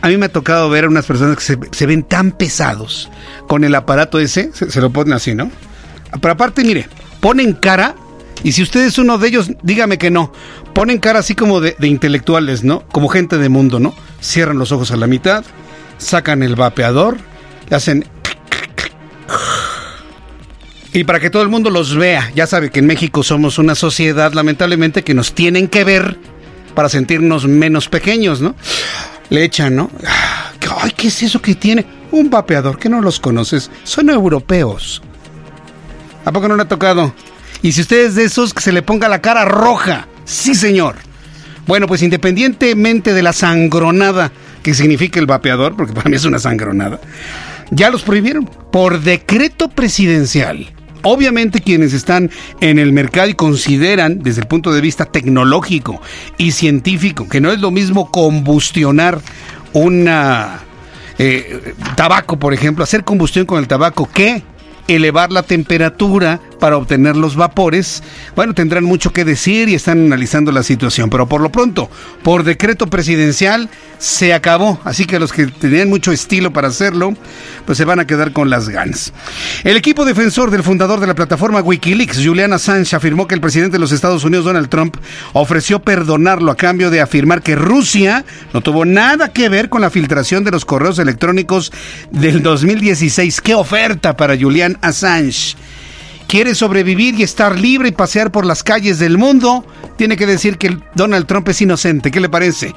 a 0.00 0.08
mí 0.08 0.16
me 0.16 0.26
ha 0.26 0.32
tocado 0.32 0.70
ver 0.70 0.84
a 0.84 0.88
unas 0.88 1.04
personas 1.04 1.36
que 1.36 1.58
se, 1.70 1.86
ven 1.86 2.02
tan 2.02 2.32
pesados 2.32 3.10
con 3.46 3.64
el 3.64 3.74
aparato 3.74 4.18
ese, 4.18 4.50
se, 4.52 4.80
lo 4.80 4.90
ponen 4.90 5.12
así, 5.12 5.34
¿no? 5.34 5.50
Pero 6.20 6.32
aparte, 6.32 6.64
mire, 6.64 6.88
ponen 7.20 7.52
cara, 7.52 7.94
y 8.42 8.52
si 8.52 8.62
usted 8.62 8.84
es 8.86 8.98
uno 8.98 9.18
de 9.18 9.28
ellos, 9.28 9.50
dígame 9.62 9.98
que 9.98 10.10
no, 10.10 10.32
ponen 10.72 10.98
cara 10.98 11.18
así 11.18 11.34
como 11.34 11.60
de, 11.60 11.76
de 11.78 11.86
intelectuales, 11.88 12.64
¿no? 12.64 12.82
Como 12.88 13.08
gente 13.08 13.36
de 13.36 13.48
mundo, 13.50 13.78
¿no? 13.78 13.94
Cierran 14.22 14.58
los 14.58 14.72
ojos 14.72 14.90
a 14.90 14.96
la 14.96 15.06
mitad, 15.06 15.44
sacan 15.98 16.42
el 16.42 16.56
vapeador, 16.56 17.18
le 17.68 17.76
hacen... 17.76 18.06
Y 20.94 21.04
para 21.04 21.20
que 21.20 21.30
todo 21.30 21.42
el 21.42 21.48
mundo 21.48 21.70
los 21.70 21.96
vea, 21.96 22.30
ya 22.34 22.46
sabe 22.46 22.70
que 22.70 22.80
en 22.80 22.86
México 22.86 23.22
somos 23.22 23.58
una 23.58 23.74
sociedad 23.74 24.32
lamentablemente 24.34 25.02
que 25.02 25.14
nos 25.14 25.32
tienen 25.32 25.68
que 25.68 25.84
ver 25.84 26.18
para 26.74 26.90
sentirnos 26.90 27.46
menos 27.46 27.88
pequeños, 27.88 28.42
¿no? 28.42 28.54
Le 29.30 29.44
echan, 29.44 29.74
¿no? 29.74 29.90
Ay, 30.82 30.92
¿qué 30.94 31.08
es 31.08 31.22
eso 31.22 31.40
que 31.40 31.54
tiene? 31.54 31.86
Un 32.10 32.28
vapeador, 32.28 32.78
que 32.78 32.90
no 32.90 33.00
los 33.00 33.20
conoces, 33.20 33.70
son 33.84 34.10
europeos. 34.10 35.02
¿A 36.26 36.32
poco 36.32 36.46
no 36.46 36.56
le 36.56 36.62
ha 36.62 36.68
tocado? 36.68 37.14
Y 37.62 37.72
si 37.72 37.80
usted 37.80 38.06
es 38.06 38.14
de 38.14 38.24
esos, 38.24 38.52
que 38.52 38.60
se 38.60 38.72
le 38.72 38.82
ponga 38.82 39.08
la 39.08 39.22
cara 39.22 39.46
roja. 39.46 40.08
Sí, 40.24 40.54
señor. 40.54 40.96
Bueno, 41.66 41.86
pues 41.86 42.02
independientemente 42.02 43.14
de 43.14 43.22
la 43.22 43.32
sangronada 43.32 44.30
que 44.62 44.74
significa 44.74 45.18
el 45.18 45.26
vapeador, 45.26 45.74
porque 45.74 45.94
para 45.94 46.10
mí 46.10 46.16
es 46.16 46.24
una 46.24 46.38
sangronada, 46.38 47.00
ya 47.70 47.90
los 47.90 48.02
prohibieron 48.02 48.44
por 48.44 49.00
decreto 49.00 49.68
presidencial. 49.68 50.70
Obviamente 51.02 51.60
quienes 51.60 51.92
están 51.92 52.30
en 52.60 52.78
el 52.78 52.92
mercado 52.92 53.28
y 53.28 53.34
consideran 53.34 54.22
desde 54.22 54.42
el 54.42 54.46
punto 54.46 54.72
de 54.72 54.80
vista 54.80 55.04
tecnológico 55.04 56.00
y 56.38 56.52
científico 56.52 57.28
que 57.28 57.40
no 57.40 57.52
es 57.52 57.60
lo 57.60 57.70
mismo 57.70 58.10
combustionar 58.10 59.20
una 59.72 60.60
eh, 61.18 61.74
tabaco, 61.96 62.38
por 62.38 62.54
ejemplo, 62.54 62.84
hacer 62.84 63.04
combustión 63.04 63.46
con 63.46 63.58
el 63.58 63.68
tabaco 63.68 64.08
que 64.12 64.42
elevar 64.88 65.30
la 65.30 65.42
temperatura 65.42 66.40
para 66.62 66.76
obtener 66.76 67.16
los 67.16 67.34
vapores, 67.34 68.04
bueno, 68.36 68.54
tendrán 68.54 68.84
mucho 68.84 69.12
que 69.12 69.24
decir 69.24 69.68
y 69.68 69.74
están 69.74 69.98
analizando 70.06 70.52
la 70.52 70.62
situación, 70.62 71.10
pero 71.10 71.26
por 71.26 71.40
lo 71.40 71.50
pronto, 71.50 71.90
por 72.22 72.44
decreto 72.44 72.86
presidencial, 72.86 73.68
se 73.98 74.32
acabó, 74.32 74.80
así 74.84 75.04
que 75.04 75.18
los 75.18 75.32
que 75.32 75.48
tenían 75.48 75.88
mucho 75.88 76.12
estilo 76.12 76.52
para 76.52 76.68
hacerlo, 76.68 77.16
pues 77.66 77.78
se 77.78 77.84
van 77.84 77.98
a 77.98 78.06
quedar 78.06 78.32
con 78.32 78.48
las 78.48 78.68
ganas. 78.68 79.12
El 79.64 79.76
equipo 79.76 80.04
defensor 80.04 80.52
del 80.52 80.62
fundador 80.62 81.00
de 81.00 81.08
la 81.08 81.16
plataforma 81.16 81.62
Wikileaks, 81.62 82.24
Julian 82.24 82.52
Assange, 82.52 82.94
afirmó 82.94 83.26
que 83.26 83.34
el 83.34 83.40
presidente 83.40 83.72
de 83.72 83.80
los 83.80 83.90
Estados 83.90 84.22
Unidos, 84.22 84.44
Donald 84.44 84.68
Trump, 84.68 84.94
ofreció 85.32 85.80
perdonarlo 85.80 86.52
a 86.52 86.56
cambio 86.56 86.90
de 86.90 87.00
afirmar 87.00 87.42
que 87.42 87.56
Rusia 87.56 88.24
no 88.54 88.60
tuvo 88.60 88.84
nada 88.84 89.32
que 89.32 89.48
ver 89.48 89.68
con 89.68 89.80
la 89.80 89.90
filtración 89.90 90.44
de 90.44 90.52
los 90.52 90.64
correos 90.64 91.00
electrónicos 91.00 91.72
del 92.12 92.40
2016. 92.40 93.40
¡Qué 93.40 93.56
oferta 93.56 94.16
para 94.16 94.38
Julian 94.38 94.78
Assange! 94.80 95.56
Quiere 96.32 96.54
sobrevivir 96.54 97.20
y 97.20 97.24
estar 97.24 97.60
libre 97.60 97.90
y 97.90 97.92
pasear 97.92 98.32
por 98.32 98.46
las 98.46 98.62
calles 98.62 98.98
del 98.98 99.18
mundo, 99.18 99.66
tiene 99.98 100.16
que 100.16 100.24
decir 100.24 100.56
que 100.56 100.78
Donald 100.94 101.26
Trump 101.26 101.46
es 101.50 101.60
inocente. 101.60 102.10
¿Qué 102.10 102.20
le 102.20 102.30
parece? 102.30 102.74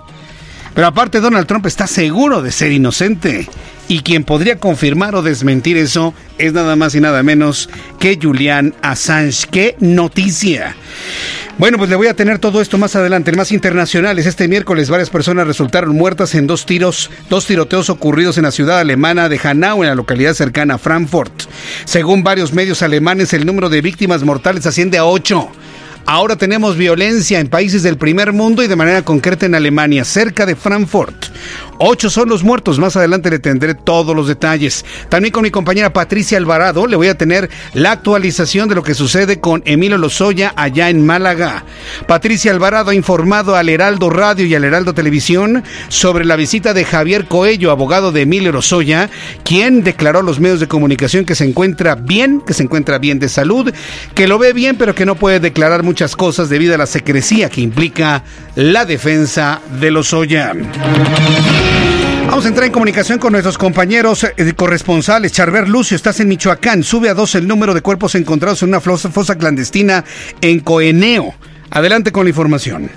Pero 0.74 0.88
aparte 0.88 1.21
Donald 1.21 1.47
Trump 1.47 1.65
está 1.65 1.88
seguro 1.88 2.41
de 2.41 2.51
ser 2.51 2.74
inocente. 2.74 3.47
Y 3.88 4.00
quien 4.00 4.24
podría 4.24 4.58
confirmar 4.58 5.15
o 5.15 5.22
desmentir 5.22 5.77
eso 5.77 6.13
es 6.38 6.54
nada 6.54 6.75
más 6.75 6.96
y 6.96 7.01
nada 7.01 7.22
menos 7.22 7.70
que 8.00 8.18
Julian 8.22 8.74
Assange. 8.82 9.48
¡Qué 9.51 9.75
noticia! 9.80 10.75
Bueno, 11.58 11.77
pues 11.77 11.89
le 11.89 11.96
voy 11.96 12.08
a 12.08 12.15
tener 12.15 12.39
todo 12.39 12.60
esto 12.62 12.77
más 12.77 12.98
adelante. 12.98 13.32
En 13.32 13.38
más 13.38 13.54
internacionales, 13.54 14.25
este 14.25 14.50
miércoles 14.50 14.89
varias 14.89 15.10
personas 15.10 15.48
resultaron 15.48 15.96
muertas 15.96 16.36
en 16.36 16.48
dos 16.48 16.65
tiros, 16.65 17.10
dos 17.30 17.46
tiroteos 17.46 17.89
ocurridos 17.89 18.38
en 18.38 18.44
la 18.44 18.51
ciudad 18.51 18.80
alemana 18.80 19.30
de 19.30 19.39
Hanau, 19.42 19.82
en 19.82 19.89
la 19.89 19.96
localidad 19.96 20.34
cercana 20.34 20.74
a 20.74 20.77
Frankfurt. 20.77 21.44
Según 21.86 22.24
varios 22.24 22.51
medios 22.51 22.82
alemanes, 22.82 23.34
el 23.34 23.46
número 23.46 23.70
de 23.70 23.82
víctimas 23.82 24.24
mortales 24.24 24.65
asciende 24.65 24.98
a 24.98 25.06
ocho. 25.06 25.50
Ahora 26.08 26.36
tenemos 26.36 26.77
violencia 26.77 27.39
en 27.39 27.48
países 27.48 27.82
del 27.82 27.98
primer 27.98 28.32
mundo 28.32 28.62
y 28.62 28.68
de 28.68 28.75
manera 28.75 29.01
concreta 29.01 29.48
en 29.48 29.56
Alemania, 29.56 30.06
cerca 30.06 30.46
de 30.46 30.56
Frankfurt. 30.56 31.15
Ocho 31.77 32.10
son 32.10 32.29
los 32.29 32.44
muertos. 32.44 32.79
Más 32.79 32.96
adelante 32.96 33.29
le 33.29 33.39
tendré 33.39 33.75
todos 33.75 34.15
los 34.15 34.27
detalles. 34.27 34.86
También 35.10 35.32
con 35.32 35.44
mi 35.44 35.51
compañera 35.51 35.91
Patricia 35.91 36.38
Alvarado 36.38 36.88
le 36.88 36.96
voy 36.96 37.08
a 37.08 37.17
tener 37.17 37.50
la 37.74 37.91
actualización 37.91 38.70
de 38.70 38.75
lo 38.75 38.84
que 38.84 38.94
sucede 38.94 39.39
con 39.39 39.62
Emilio 39.65 39.98
Lozoya 39.98 40.53
allá 40.55 40.89
en 40.89 41.05
Málaga. 41.05 41.65
Patricia 42.08 42.51
Alvarado 42.51 42.91
ha 42.91 42.96
informado 42.96 43.55
al 43.55 43.70
Heraldo 43.70 44.10
Radio 44.10 44.46
y 44.46 44.55
al 44.55 44.63
Heraldo 44.63 44.94
Televisión 44.94 45.63
sobre 45.89 46.25
la 46.25 46.36
visita 46.36 46.74
de 46.74 46.86
Javier 46.86 47.25
Coello, 47.25 47.72
abogado 47.72 48.12
de 48.12 48.22
Emilio 48.22 48.51
Lozoya, 48.51 49.10
quien 49.44 49.84
declaró 49.84 50.20
a 50.20 50.24
los 50.24 50.39
medios 50.39 50.60
de 50.60 50.67
comunicación 50.67 51.25
que 51.25 51.36
se 51.36 51.46
encuentra 51.46 51.96
bien, 51.96 52.41
que 52.41 52.53
se 52.53 52.63
encuentra 52.63 53.00
bien 53.00 53.20
de 53.20 53.29
salud, 53.29 53.74
que 54.13 54.27
lo 54.27 54.39
ve 54.39 54.53
bien, 54.53 54.77
pero 54.77 54.96
que 54.96 55.05
no 55.05 55.15
puede 55.15 55.39
declarar 55.39 55.84
muchas 55.84 56.15
cosas 56.15 56.50
debido 56.50 56.75
a 56.75 56.77
la 56.77 56.86
secrecía 56.86 57.50
que 57.50 57.62
implica 57.62 58.24
la 58.55 58.86
defensa 58.86 59.62
de 59.79 59.91
Lozoya. 59.91 60.53
Vamos 62.27 62.46
a 62.46 62.50
entrar 62.50 62.65
en 62.65 62.74
comunicación 62.74 63.20
con 63.20 63.32
nuestros 63.32 63.58
compañeros 63.58 64.24
eh, 64.24 64.53
corresponsales. 64.53 65.32
Charver 65.32 65.70
Lucio, 65.70 65.96
estás 65.96 66.20
en 66.20 66.27
Michoacán. 66.27 66.84
Sube 66.84 67.10
a 67.10 67.13
dos 67.13 67.36
el 67.36 67.48
número 67.48 67.74
de 67.74 67.82
cuerpos 67.82 68.15
encontrados 68.15 68.62
en 68.63 68.70
una 68.70 68.82
fosa 68.82 69.38
clandestina 69.38 70.03
en 70.41 70.60
Coeneo. 70.60 71.34
Adelante 71.70 72.12
con 72.12 72.25
la 72.25 72.29
información. 72.29 72.89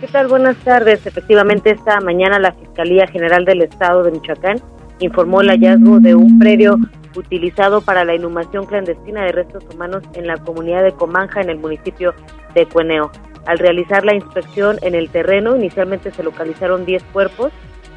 ¿Qué 0.00 0.06
tal? 0.08 0.28
Buenas 0.28 0.56
tardes. 0.58 1.06
Efectivamente, 1.06 1.70
esta 1.70 2.00
mañana 2.00 2.38
la 2.38 2.52
Fiscalía 2.52 3.06
General 3.06 3.44
del 3.44 3.62
Estado 3.62 4.02
de 4.02 4.12
Michoacán 4.12 4.60
informó 4.98 5.40
el 5.40 5.48
hallazgo 5.48 6.00
de 6.00 6.14
un 6.14 6.38
predio 6.38 6.78
utilizado 7.16 7.80
para 7.80 8.04
la 8.04 8.14
inhumación 8.14 8.66
clandestina 8.66 9.24
de 9.24 9.32
restos 9.32 9.64
humanos 9.72 10.02
en 10.14 10.26
la 10.26 10.36
comunidad 10.36 10.82
de 10.82 10.92
Comanja, 10.92 11.40
en 11.40 11.50
el 11.50 11.58
municipio 11.58 12.14
de 12.54 12.66
Cueneo. 12.66 13.10
Al 13.46 13.58
realizar 13.58 14.04
la 14.04 14.14
inspección 14.14 14.78
en 14.82 14.94
el 14.94 15.10
terreno, 15.10 15.56
inicialmente 15.56 16.10
se 16.10 16.22
localizaron 16.22 16.84
10 16.84 17.02
cuerpos, 17.12 17.52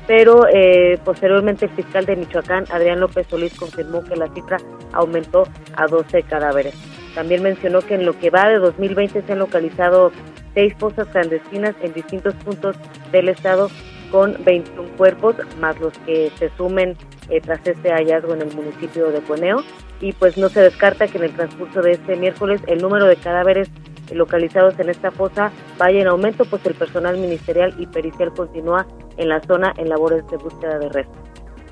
pero 0.08 0.48
eh, 0.48 1.00
posteriormente 1.04 1.66
el 1.66 1.72
fiscal 1.72 2.06
de 2.06 2.16
Michoacán, 2.16 2.66
Adrián 2.72 3.00
López 3.00 3.28
Solís, 3.30 3.54
confirmó 3.56 4.04
que 4.04 4.16
la 4.16 4.28
cifra 4.34 4.58
aumentó 4.92 5.44
a 5.76 5.88
12 5.88 6.24
cadáveres. 6.24 6.76
También 7.16 7.44
mencionó 7.44 7.82
que 7.82 7.96
en 7.96 8.06
lo 8.06 8.18
que 8.20 8.30
va 8.30 8.50
de 8.50 8.58
2020 8.58 9.22
se 9.22 9.32
han 9.32 9.40
localizado 9.40 10.12
seis 10.54 10.74
fosas 10.78 11.08
clandestinas 11.10 11.76
en 11.82 11.94
distintos 11.94 12.34
puntos 12.36 12.76
del 13.12 13.30
estado 13.30 13.70
con 14.12 14.38
21 14.44 14.90
cuerpos, 14.98 15.36
más 15.60 15.80
los 15.80 15.98
que 16.00 16.32
se 16.38 16.50
sumen 16.58 16.96
eh, 17.30 17.42
tras 17.42 17.66
este 17.66 17.92
hallazgo 17.92 18.34
en 18.34 18.44
el 18.44 18.56
municipio 18.56 19.12
de 19.12 19.22
Cueneo. 19.22 19.64
Y 20.02 20.12
pues 20.14 20.38
no 20.38 20.50
se 20.50 20.62
descarta 20.62 21.08
que 21.08 21.18
en 21.18 21.24
el 21.24 21.34
transcurso 21.34 21.82
de 21.82 21.92
este 21.94 22.16
miércoles 22.16 22.62
el 22.68 22.80
número 22.80 23.06
de 23.06 23.16
cadáveres 23.16 23.70
localizados 24.12 24.78
en 24.80 24.90
esta 24.90 25.12
fosa 25.12 25.52
vaya 25.78 26.02
en 26.02 26.08
aumento, 26.08 26.46
pues 26.46 26.66
el 26.66 26.76
personal 26.76 27.18
ministerial 27.18 27.74
y 27.80 27.88
pericial 27.88 28.34
continúa 28.34 28.86
en 29.18 29.30
la 29.30 29.42
zona 29.42 29.74
en 29.78 29.90
labores 29.90 30.24
de 30.30 30.38
búsqueda 30.38 30.80
de 30.80 30.90
restos. 30.90 31.18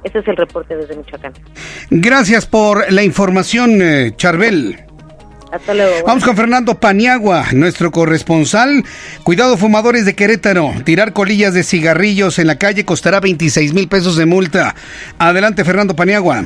Ese 0.04 0.20
es 0.20 0.28
el 0.28 0.38
reporte 0.38 0.76
desde 0.76 0.96
Michoacán. 0.96 1.34
Gracias 1.90 2.46
por 2.48 2.92
la 2.92 3.04
información, 3.04 3.82
eh, 3.82 4.14
Charbel. 4.16 4.78
Hasta 5.52 5.74
luego. 5.74 6.06
Vamos 6.08 6.24
con 6.24 6.36
Fernando 6.36 6.76
Paniagua, 6.76 7.46
nuestro 7.54 7.92
corresponsal. 7.92 8.84
Cuidado, 9.24 9.58
fumadores 9.58 10.06
de 10.06 10.16
Querétaro. 10.16 10.72
Tirar 10.86 11.12
colillas 11.12 11.54
de 11.54 11.64
cigarrillos 11.64 12.40
en 12.40 12.48
la 12.48 12.58
calle 12.58 12.86
costará 12.86 13.20
26 13.20 13.74
mil 13.74 13.90
pesos 13.90 14.16
de 14.16 14.26
multa. 14.26 14.76
Adelante, 15.20 15.66
Fernando 15.66 15.94
Paniagua. 15.94 16.46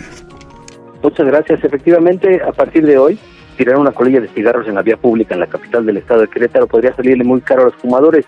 Muchas 1.03 1.27
gracias. 1.27 1.63
Efectivamente, 1.63 2.41
a 2.41 2.51
partir 2.51 2.83
de 2.85 2.97
hoy, 2.97 3.19
tirar 3.55 3.77
una 3.77 3.91
colilla 3.91 4.21
de 4.21 4.27
cigarros 4.29 4.67
en 4.67 4.75
la 4.75 4.81
vía 4.81 4.97
pública 4.97 5.33
en 5.33 5.39
la 5.41 5.47
capital 5.47 5.85
del 5.85 5.97
estado 5.97 6.21
de 6.21 6.27
Querétaro 6.27 6.67
podría 6.67 6.95
salirle 6.95 7.23
muy 7.23 7.41
caro 7.41 7.63
a 7.63 7.65
los 7.65 7.75
fumadores, 7.75 8.25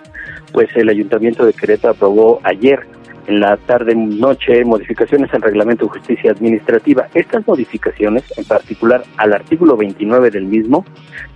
pues 0.51 0.69
el 0.75 0.89
ayuntamiento 0.89 1.45
de 1.45 1.53
Querétaro 1.53 1.93
aprobó 1.93 2.39
ayer 2.43 2.85
en 3.27 3.41
la 3.41 3.57
tarde 3.57 3.93
noche 3.95 4.63
modificaciones 4.65 5.33
al 5.33 5.41
reglamento 5.41 5.85
de 5.85 5.91
justicia 5.91 6.31
administrativa. 6.31 7.07
Estas 7.13 7.47
modificaciones, 7.47 8.23
en 8.37 8.45
particular 8.45 9.03
al 9.17 9.33
artículo 9.33 9.77
29 9.77 10.31
del 10.31 10.45
mismo, 10.45 10.85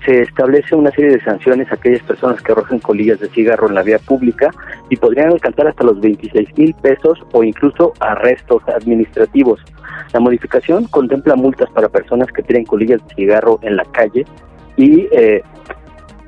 se 0.05 0.21
establece 0.21 0.75
una 0.75 0.91
serie 0.91 1.11
de 1.11 1.23
sanciones 1.23 1.71
a 1.71 1.75
aquellas 1.75 2.01
personas 2.03 2.41
que 2.41 2.53
arrojan 2.53 2.79
colillas 2.79 3.19
de 3.19 3.29
cigarro 3.29 3.67
en 3.67 3.75
la 3.75 3.83
vía 3.83 3.99
pública 3.99 4.49
y 4.89 4.95
podrían 4.95 5.31
alcanzar 5.31 5.67
hasta 5.67 5.83
los 5.83 5.99
26 5.99 6.57
mil 6.57 6.73
pesos 6.75 7.19
o 7.33 7.43
incluso 7.43 7.93
arrestos 7.99 8.63
administrativos. 8.67 9.61
La 10.13 10.19
modificación 10.19 10.85
contempla 10.85 11.35
multas 11.35 11.69
para 11.71 11.89
personas 11.89 12.27
que 12.31 12.41
tienen 12.43 12.65
colillas 12.65 13.05
de 13.07 13.15
cigarro 13.15 13.59
en 13.61 13.75
la 13.75 13.85
calle 13.85 14.25
y 14.77 15.07
eh, 15.11 15.41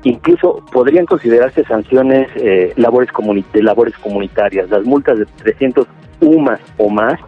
incluso 0.04 0.64
podrían 0.70 1.06
considerarse 1.06 1.64
sanciones 1.64 2.28
eh, 2.36 2.72
labores 2.76 3.10
de 3.52 3.62
labores 3.62 3.96
comunitarias. 3.98 4.70
Las 4.70 4.84
multas 4.84 5.18
de 5.18 5.26
300 5.26 5.86
UMAS 6.20 6.60
o 6.78 6.88
más, 6.88 7.18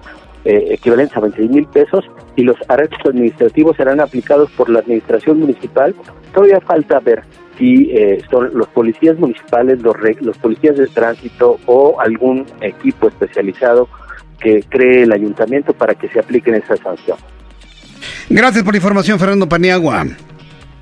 eh, 0.44 0.68
equivalentes 0.70 1.16
a 1.16 1.20
26 1.20 1.50
mil 1.50 1.66
pesos, 1.66 2.04
y 2.36 2.42
los 2.42 2.56
arrestos 2.68 3.00
administrativos 3.04 3.76
serán 3.76 4.00
aplicados 4.00 4.50
por 4.52 4.68
la 4.68 4.80
administración 4.80 5.40
municipal. 5.40 5.94
Todavía 6.32 6.60
falta 6.60 7.00
ver 7.00 7.22
si 7.58 7.90
eh, 7.90 8.22
son 8.30 8.50
los 8.52 8.68
policías 8.68 9.18
municipales, 9.18 9.80
los, 9.80 9.96
los 10.20 10.36
policías 10.38 10.76
de 10.76 10.86
tránsito 10.86 11.58
o 11.64 11.98
algún 11.98 12.44
equipo 12.60 13.08
especializado 13.08 13.88
que 14.38 14.62
cree 14.68 15.04
el 15.04 15.12
ayuntamiento 15.12 15.72
para 15.72 15.94
que 15.94 16.08
se 16.08 16.20
apliquen 16.20 16.54
esas 16.56 16.78
sanciones. 16.80 17.24
Gracias 18.28 18.62
por 18.62 18.74
la 18.74 18.78
información, 18.78 19.18
Fernando 19.18 19.48
Paniagua. 19.48 20.04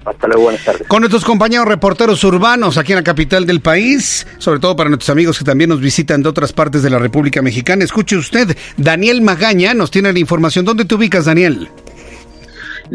Hasta 0.04 0.26
luego, 0.26 0.42
buenas 0.44 0.64
tardes. 0.64 0.86
Con 0.86 1.00
nuestros 1.00 1.24
compañeros 1.24 1.66
reporteros 1.66 2.22
urbanos 2.24 2.76
aquí 2.76 2.92
en 2.92 2.96
la 2.96 3.04
capital 3.04 3.46
del 3.46 3.60
país, 3.60 4.26
sobre 4.38 4.60
todo 4.60 4.76
para 4.76 4.90
nuestros 4.90 5.10
amigos 5.10 5.38
que 5.38 5.44
también 5.44 5.70
nos 5.70 5.80
visitan 5.80 6.22
de 6.22 6.28
otras 6.28 6.52
partes 6.52 6.82
de 6.82 6.90
la 6.90 6.98
República 6.98 7.40
Mexicana. 7.42 7.84
Escuche 7.84 8.16
usted, 8.16 8.56
Daniel 8.76 9.22
Magaña 9.22 9.72
nos 9.72 9.90
tiene 9.90 10.12
la 10.12 10.18
información. 10.18 10.64
¿Dónde 10.64 10.84
te 10.84 10.94
ubicas, 10.94 11.24
Daniel? 11.24 11.68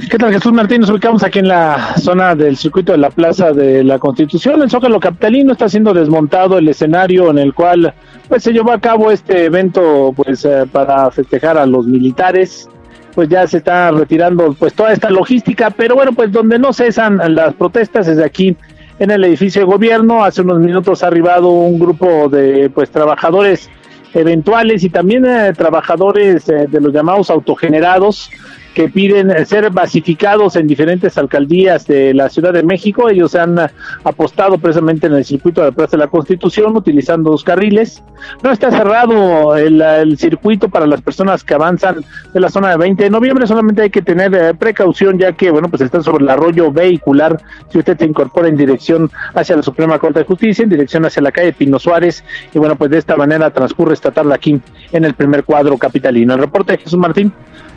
¿Qué 0.10 0.18
tal, 0.20 0.32
Jesús 0.32 0.54
Martín? 0.54 0.82
Nos 0.82 0.92
ubicamos 0.92 1.24
aquí 1.24 1.40
en 1.40 1.48
la 1.48 1.96
zona 1.98 2.36
del 2.36 2.58
circuito 2.58 2.92
de 2.92 3.00
la 3.00 3.10
Plaza 3.10 3.52
de 3.54 3.84
la 3.84 3.98
Constitución. 3.98 4.62
El 4.62 4.70
Zócalo 4.70 5.00
Capitalino 5.00 5.54
está 5.54 5.68
siendo 5.68 5.96
desmontado 5.96 6.60
el 6.60 6.68
escenario 6.68 7.32
en 7.32 7.40
el 7.40 7.56
cual 7.56 7.94
pues 8.28 8.44
se 8.44 8.54
llevó 8.54 8.72
a 8.72 8.80
cabo 8.80 9.10
este 9.10 9.46
evento 9.46 10.14
pues 10.16 10.46
eh, 10.46 10.66
para 10.72 11.10
festejar 11.10 11.58
a 11.58 11.66
los 11.66 11.88
militares 11.88 12.70
pues 13.20 13.28
ya 13.28 13.46
se 13.48 13.58
está 13.58 13.92
retirando 13.92 14.56
pues 14.58 14.74
toda 14.74 14.94
esta 14.94 15.10
logística, 15.10 15.72
pero 15.72 15.94
bueno, 15.94 16.14
pues 16.14 16.32
donde 16.32 16.58
no 16.58 16.72
cesan 16.72 17.20
las 17.36 17.54
protestas 17.54 18.08
es 18.08 18.18
aquí 18.18 18.56
en 18.98 19.12
el 19.12 19.26
edificio 19.26 19.60
de 19.60 19.66
gobierno. 19.66 20.24
Hace 20.24 20.42
unos 20.42 20.60
minutos 20.60 21.04
ha 21.04 21.08
arribado 21.08 21.50
un 21.50 21.78
grupo 21.78 22.30
de 22.30 22.70
pues 22.70 22.90
trabajadores 22.90 23.70
eventuales 24.14 24.86
y 24.86 24.90
también 24.90 25.26
eh, 25.26 25.52
trabajadores 25.52 26.48
eh, 26.48 26.68
de 26.70 26.80
los 26.80 26.94
llamados 26.94 27.30
autogenerados 27.30 28.32
que 28.74 28.90
piden 28.90 29.46
ser 29.46 29.70
basificados 29.72 30.56
en 30.56 30.68
diferentes 30.68 31.18
alcaldías 31.18 31.88
de 31.88 32.14
la 32.14 32.30
Ciudad 32.30 32.54
de 32.54 32.64
México. 32.64 33.10
Ellos 33.10 33.36
han 33.36 33.60
apostado 34.04 34.58
precisamente 34.58 35.08
en 35.08 35.14
el 35.14 35.26
circuito 35.26 35.62
de 35.62 35.68
la 35.68 35.76
Plaza 35.76 35.98
de 35.98 36.04
la 36.04 36.08
Constitución 36.08 36.76
utilizando 36.76 37.32
dos 37.32 37.44
carriles. 37.44 38.04
No 38.44 38.52
está 38.52 38.72
cerrado 38.72 39.56
el, 39.56 40.18
circuito 40.18 40.70
para 40.70 40.86
las 40.86 41.02
personas 41.02 41.44
que 41.44 41.54
avanzan 41.54 42.04
de 42.34 42.40
la 42.40 42.50
zona 42.50 42.70
de 42.70 42.78
20 42.78 43.04
de 43.04 43.10
noviembre, 43.10 43.48
solamente 43.48 43.84
hay 43.84 43.90
que 43.90 44.02
tener 44.02 44.34
eh, 44.34 44.54
precaución 44.54 45.18
ya 45.18 45.32
que, 45.34 45.52
bueno, 45.52 45.70
pues 45.70 45.82
están 45.82 46.04
sobre 46.04 46.24
el 46.24 46.30
arroyo 46.30 46.72
vehicular 46.72 47.42
si 47.70 47.80
usted 47.80 47.98
se 47.98 48.06
incorpora 48.06 48.48
en 48.48 48.58
dirección 48.58 49.10
hacia 49.34 49.56
la 49.56 49.64
Suprema 49.64 50.00
Corte 50.00 50.20
de 50.20 50.26
Justicia, 50.26 50.64
en 50.64 50.70
dirección 50.70 51.06
hacia 51.06 51.22
la 51.22 51.32
calle 51.32 51.54
Pino 51.54 51.80
Suárez, 51.80 52.24
y 52.54 52.60
bueno, 52.60 52.76
pues 52.76 52.92
de 52.92 52.98
esta 52.98 53.16
manera 53.16 53.52
transcurre 53.52 53.94
esta 53.94 54.12
tarde 54.12 54.34
aquí 54.34 54.60
en 54.92 55.06
el 55.06 55.14
primer 55.14 55.44
cuadro 55.44 55.78
capitalino. 55.78 56.34
El 56.34 56.40
reporte 56.40 56.74
de 56.74 56.80
Jesús 56.80 57.00
Martín. 57.00 57.32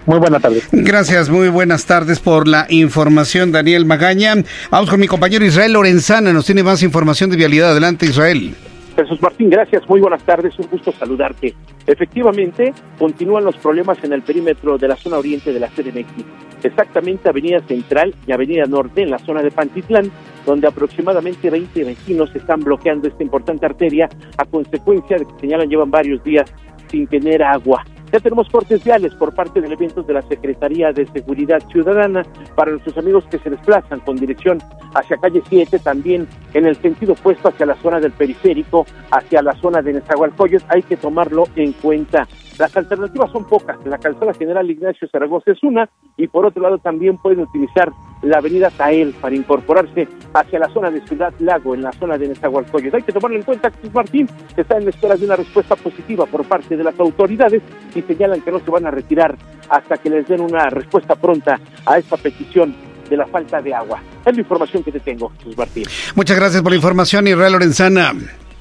Muy 0.06 0.18
buenas 0.18 0.42
tardes. 0.42 0.68
Gracias, 0.72 1.30
muy 1.30 1.48
buenas 1.48 1.86
tardes 1.86 2.20
por 2.20 2.48
la 2.48 2.66
información, 2.68 3.52
Daniel 3.52 3.86
Magaña. 3.86 4.34
Vamos 4.70 4.90
con 4.90 5.00
mi 5.00 5.06
compañero 5.06 5.44
Israel 5.44 5.74
Lorenzana, 5.74 6.32
nos 6.32 6.46
tiene 6.46 6.62
más 6.62 6.82
información 6.82 7.30
de 7.30 7.36
vialidad. 7.36 7.70
Adelante, 7.70 8.06
Israel. 8.06 8.54
Jesús 8.96 9.22
Martín, 9.22 9.48
gracias, 9.48 9.88
muy 9.88 10.00
buenas 10.00 10.22
tardes, 10.24 10.58
un 10.58 10.66
gusto 10.70 10.92
saludarte. 10.92 11.54
Efectivamente, 11.86 12.74
continúan 12.98 13.44
los 13.44 13.56
problemas 13.56 14.02
en 14.04 14.12
el 14.12 14.22
perímetro 14.22 14.76
de 14.76 14.88
la 14.88 14.96
zona 14.96 15.16
oriente 15.18 15.52
de 15.52 15.60
la 15.60 15.68
CDMX, 15.68 16.24
exactamente 16.62 17.28
Avenida 17.28 17.60
Central 17.66 18.14
y 18.26 18.32
Avenida 18.32 18.64
Norte 18.66 19.02
en 19.02 19.10
la 19.10 19.18
zona 19.18 19.42
de 19.42 19.50
Pantitlán, 19.50 20.10
donde 20.44 20.66
aproximadamente 20.66 21.48
20 21.48 21.84
vecinos 21.84 22.34
están 22.34 22.60
bloqueando 22.60 23.08
esta 23.08 23.22
importante 23.22 23.64
arteria 23.64 24.08
a 24.36 24.44
consecuencia 24.44 25.16
de 25.16 25.24
que 25.24 25.40
señalan 25.40 25.68
llevan 25.68 25.90
varios 25.90 26.22
días 26.22 26.52
sin 26.90 27.06
tener 27.06 27.42
agua. 27.42 27.84
Ya 28.12 28.20
tenemos 28.20 28.46
cortes 28.50 28.84
viales 28.84 29.14
por 29.14 29.34
parte 29.34 29.62
de 29.62 29.66
elementos 29.66 30.06
de 30.06 30.12
la 30.12 30.20
Secretaría 30.20 30.92
de 30.92 31.06
Seguridad 31.06 31.62
Ciudadana 31.70 32.22
para 32.54 32.72
nuestros 32.72 32.98
amigos 32.98 33.24
que 33.30 33.38
se 33.38 33.48
desplazan 33.48 34.00
con 34.00 34.16
dirección 34.16 34.58
hacia 34.94 35.16
calle 35.16 35.42
7, 35.48 35.78
también 35.78 36.28
en 36.52 36.66
el 36.66 36.76
sentido 36.76 37.14
opuesto 37.14 37.48
hacia 37.48 37.64
la 37.64 37.74
zona 37.76 38.00
del 38.00 38.12
periférico, 38.12 38.84
hacia 39.10 39.40
la 39.40 39.54
zona 39.54 39.80
de 39.80 39.94
Nezahualcóyotl, 39.94 40.66
hay 40.68 40.82
que 40.82 40.98
tomarlo 40.98 41.44
en 41.56 41.72
cuenta. 41.72 42.28
Las 42.62 42.76
alternativas 42.76 43.28
son 43.32 43.44
pocas. 43.44 43.76
La 43.84 43.98
calzada 43.98 44.32
general 44.34 44.70
Ignacio 44.70 45.08
Zaragoza 45.10 45.50
es 45.50 45.60
una 45.64 45.90
y 46.16 46.28
por 46.28 46.46
otro 46.46 46.62
lado 46.62 46.78
también 46.78 47.16
pueden 47.16 47.40
utilizar 47.40 47.90
la 48.22 48.38
avenida 48.38 48.70
Tael 48.70 49.12
para 49.20 49.34
incorporarse 49.34 50.06
hacia 50.32 50.60
la 50.60 50.68
zona 50.68 50.88
de 50.92 51.00
Ciudad 51.00 51.34
Lago, 51.40 51.74
en 51.74 51.82
la 51.82 51.90
zona 51.90 52.16
de 52.16 52.28
Nezahualcóyotl. 52.28 52.98
Hay 52.98 53.02
que 53.02 53.10
tomarlo 53.10 53.36
en 53.36 53.42
cuenta 53.42 53.72
que 53.72 53.90
Martín 53.90 54.28
está 54.56 54.78
en 54.78 54.88
espera 54.88 55.16
de 55.16 55.24
una 55.24 55.34
respuesta 55.34 55.74
positiva 55.74 56.24
por 56.26 56.44
parte 56.44 56.76
de 56.76 56.84
las 56.84 56.96
autoridades 57.00 57.62
y 57.96 58.02
señalan 58.02 58.40
que 58.42 58.52
no 58.52 58.60
se 58.60 58.70
van 58.70 58.86
a 58.86 58.92
retirar 58.92 59.36
hasta 59.68 59.96
que 59.96 60.10
les 60.10 60.28
den 60.28 60.42
una 60.42 60.70
respuesta 60.70 61.16
pronta 61.16 61.58
a 61.84 61.98
esta 61.98 62.16
petición 62.16 62.76
de 63.10 63.16
la 63.16 63.26
falta 63.26 63.60
de 63.60 63.74
agua. 63.74 64.00
Es 64.24 64.36
la 64.36 64.40
información 64.40 64.84
que 64.84 64.92
te 64.92 65.00
tengo, 65.00 65.32
Jesús 65.38 65.58
Martín. 65.58 65.86
Muchas 66.14 66.36
gracias 66.36 66.62
por 66.62 66.70
la 66.70 66.76
información, 66.76 67.26
Israel 67.26 67.54
Lorenzana. 67.54 68.12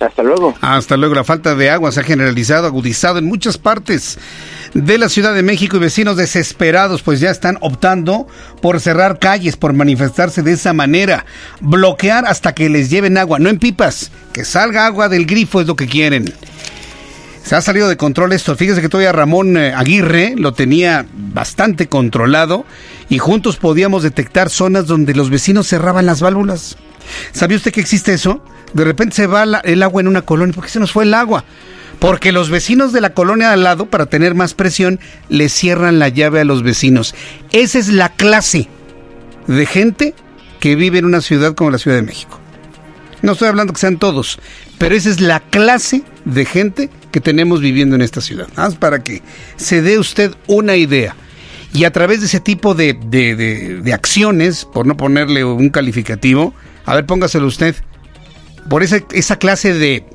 Hasta 0.01 0.23
luego. 0.23 0.55
Hasta 0.61 0.97
luego. 0.97 1.15
La 1.15 1.23
falta 1.23 1.55
de 1.55 1.69
agua 1.69 1.91
se 1.91 1.99
ha 1.99 2.03
generalizado, 2.03 2.67
agudizado 2.67 3.19
en 3.19 3.25
muchas 3.25 3.57
partes 3.57 4.17
de 4.73 4.97
la 4.97 5.09
Ciudad 5.09 5.33
de 5.33 5.43
México 5.43 5.77
y 5.77 5.79
vecinos 5.79 6.17
desesperados 6.17 7.01
pues 7.01 7.19
ya 7.19 7.29
están 7.29 7.57
optando 7.61 8.27
por 8.61 8.79
cerrar 8.79 9.19
calles, 9.19 9.57
por 9.57 9.73
manifestarse 9.73 10.43
de 10.43 10.53
esa 10.53 10.73
manera, 10.73 11.25
bloquear 11.59 12.25
hasta 12.25 12.53
que 12.53 12.69
les 12.69 12.89
lleven 12.89 13.17
agua, 13.17 13.39
no 13.39 13.49
en 13.49 13.59
pipas, 13.59 14.11
que 14.33 14.45
salga 14.45 14.85
agua 14.85 15.09
del 15.09 15.25
grifo 15.25 15.61
es 15.61 15.67
lo 15.67 15.75
que 15.75 15.87
quieren. 15.87 16.33
Se 17.43 17.55
ha 17.55 17.61
salido 17.61 17.89
de 17.89 17.97
control 17.97 18.33
esto. 18.33 18.55
Fíjese 18.55 18.81
que 18.81 18.89
todavía 18.89 19.11
Ramón 19.11 19.57
eh, 19.57 19.73
Aguirre 19.73 20.35
lo 20.37 20.53
tenía 20.53 21.05
bastante 21.11 21.87
controlado 21.87 22.65
y 23.09 23.17
juntos 23.17 23.57
podíamos 23.57 24.03
detectar 24.03 24.49
zonas 24.49 24.85
donde 24.85 25.15
los 25.15 25.29
vecinos 25.29 25.67
cerraban 25.67 26.05
las 26.05 26.21
válvulas. 26.21 26.77
¿Sabía 27.31 27.57
usted 27.57 27.71
que 27.71 27.81
existe 27.81 28.13
eso? 28.13 28.43
De 28.73 28.83
repente 28.83 29.15
se 29.15 29.27
va 29.27 29.43
el 29.43 29.83
agua 29.83 30.01
en 30.01 30.07
una 30.07 30.21
colonia. 30.21 30.53
¿Por 30.53 30.63
qué 30.63 30.69
se 30.69 30.79
nos 30.79 30.91
fue 30.91 31.03
el 31.03 31.13
agua? 31.13 31.43
Porque 31.99 32.31
los 32.31 32.49
vecinos 32.49 32.93
de 32.93 33.01
la 33.01 33.13
colonia 33.13 33.49
de 33.49 33.53
al 33.53 33.63
lado, 33.63 33.85
para 33.85 34.07
tener 34.07 34.33
más 34.33 34.53
presión, 34.53 34.99
le 35.29 35.49
cierran 35.49 35.99
la 35.99 36.09
llave 36.09 36.39
a 36.39 36.45
los 36.45 36.63
vecinos. 36.63 37.13
Esa 37.51 37.77
es 37.79 37.89
la 37.89 38.09
clase 38.09 38.67
de 39.47 39.65
gente 39.65 40.15
que 40.59 40.75
vive 40.75 40.99
en 40.99 41.05
una 41.05 41.21
ciudad 41.21 41.53
como 41.53 41.71
la 41.71 41.77
Ciudad 41.77 41.97
de 41.97 42.03
México. 42.03 42.39
No 43.21 43.33
estoy 43.33 43.49
hablando 43.49 43.73
que 43.73 43.79
sean 43.79 43.97
todos, 43.97 44.39
pero 44.79 44.95
esa 44.95 45.09
es 45.09 45.21
la 45.21 45.41
clase 45.41 46.03
de 46.25 46.45
gente 46.45 46.89
que 47.11 47.21
tenemos 47.21 47.61
viviendo 47.61 47.95
en 47.95 48.01
esta 48.01 48.21
ciudad. 48.21 48.47
Más 48.55 48.75
para 48.75 49.03
que 49.03 49.21
se 49.57 49.81
dé 49.81 49.99
usted 49.99 50.33
una 50.47 50.75
idea. 50.75 51.15
Y 51.73 51.83
a 51.83 51.91
través 51.91 52.19
de 52.21 52.25
ese 52.25 52.39
tipo 52.39 52.73
de, 52.73 52.93
de 52.93 53.93
acciones, 53.93 54.65
por 54.65 54.87
no 54.87 54.97
ponerle 54.97 55.45
un 55.45 55.69
calificativo, 55.69 56.53
a 56.85 56.95
ver, 56.95 57.05
póngaselo 57.05 57.47
usted, 57.47 57.75
por 58.69 58.83
esa, 58.83 59.35
clase 59.37 59.73
de 59.73 60.05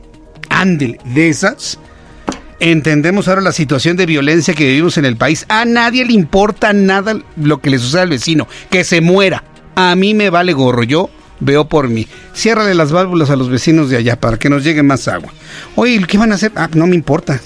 ándel, 0.48 0.98
de 1.04 1.28
esas, 1.28 1.78
entendemos 2.60 3.28
ahora 3.28 3.40
la 3.40 3.52
situación 3.52 3.96
de 3.96 4.06
violencia 4.06 4.54
que 4.54 4.66
vivimos 4.66 4.98
en 4.98 5.04
el 5.04 5.16
país. 5.16 5.44
A 5.48 5.64
nadie 5.64 6.04
le 6.04 6.12
importa 6.12 6.72
nada 6.72 7.18
lo 7.36 7.58
que 7.58 7.70
le 7.70 7.78
suceda 7.78 8.02
al 8.02 8.10
vecino, 8.10 8.48
que 8.70 8.84
se 8.84 9.00
muera. 9.00 9.44
A 9.74 9.94
mí 9.94 10.14
me 10.14 10.30
vale 10.30 10.52
gorro, 10.52 10.82
yo 10.82 11.10
veo 11.40 11.68
por 11.68 11.88
mí. 11.88 12.06
Ciérrale 12.34 12.74
las 12.74 12.92
válvulas 12.92 13.30
a 13.30 13.36
los 13.36 13.50
vecinos 13.50 13.90
de 13.90 13.98
allá 13.98 14.18
para 14.18 14.38
que 14.38 14.48
nos 14.48 14.64
llegue 14.64 14.82
más 14.82 15.08
agua. 15.08 15.32
Oye, 15.74 16.02
¿qué 16.06 16.18
van 16.18 16.32
a 16.32 16.36
hacer? 16.36 16.52
Ah, 16.56 16.70
no 16.72 16.86
me 16.86 16.94
importa. 16.94 17.40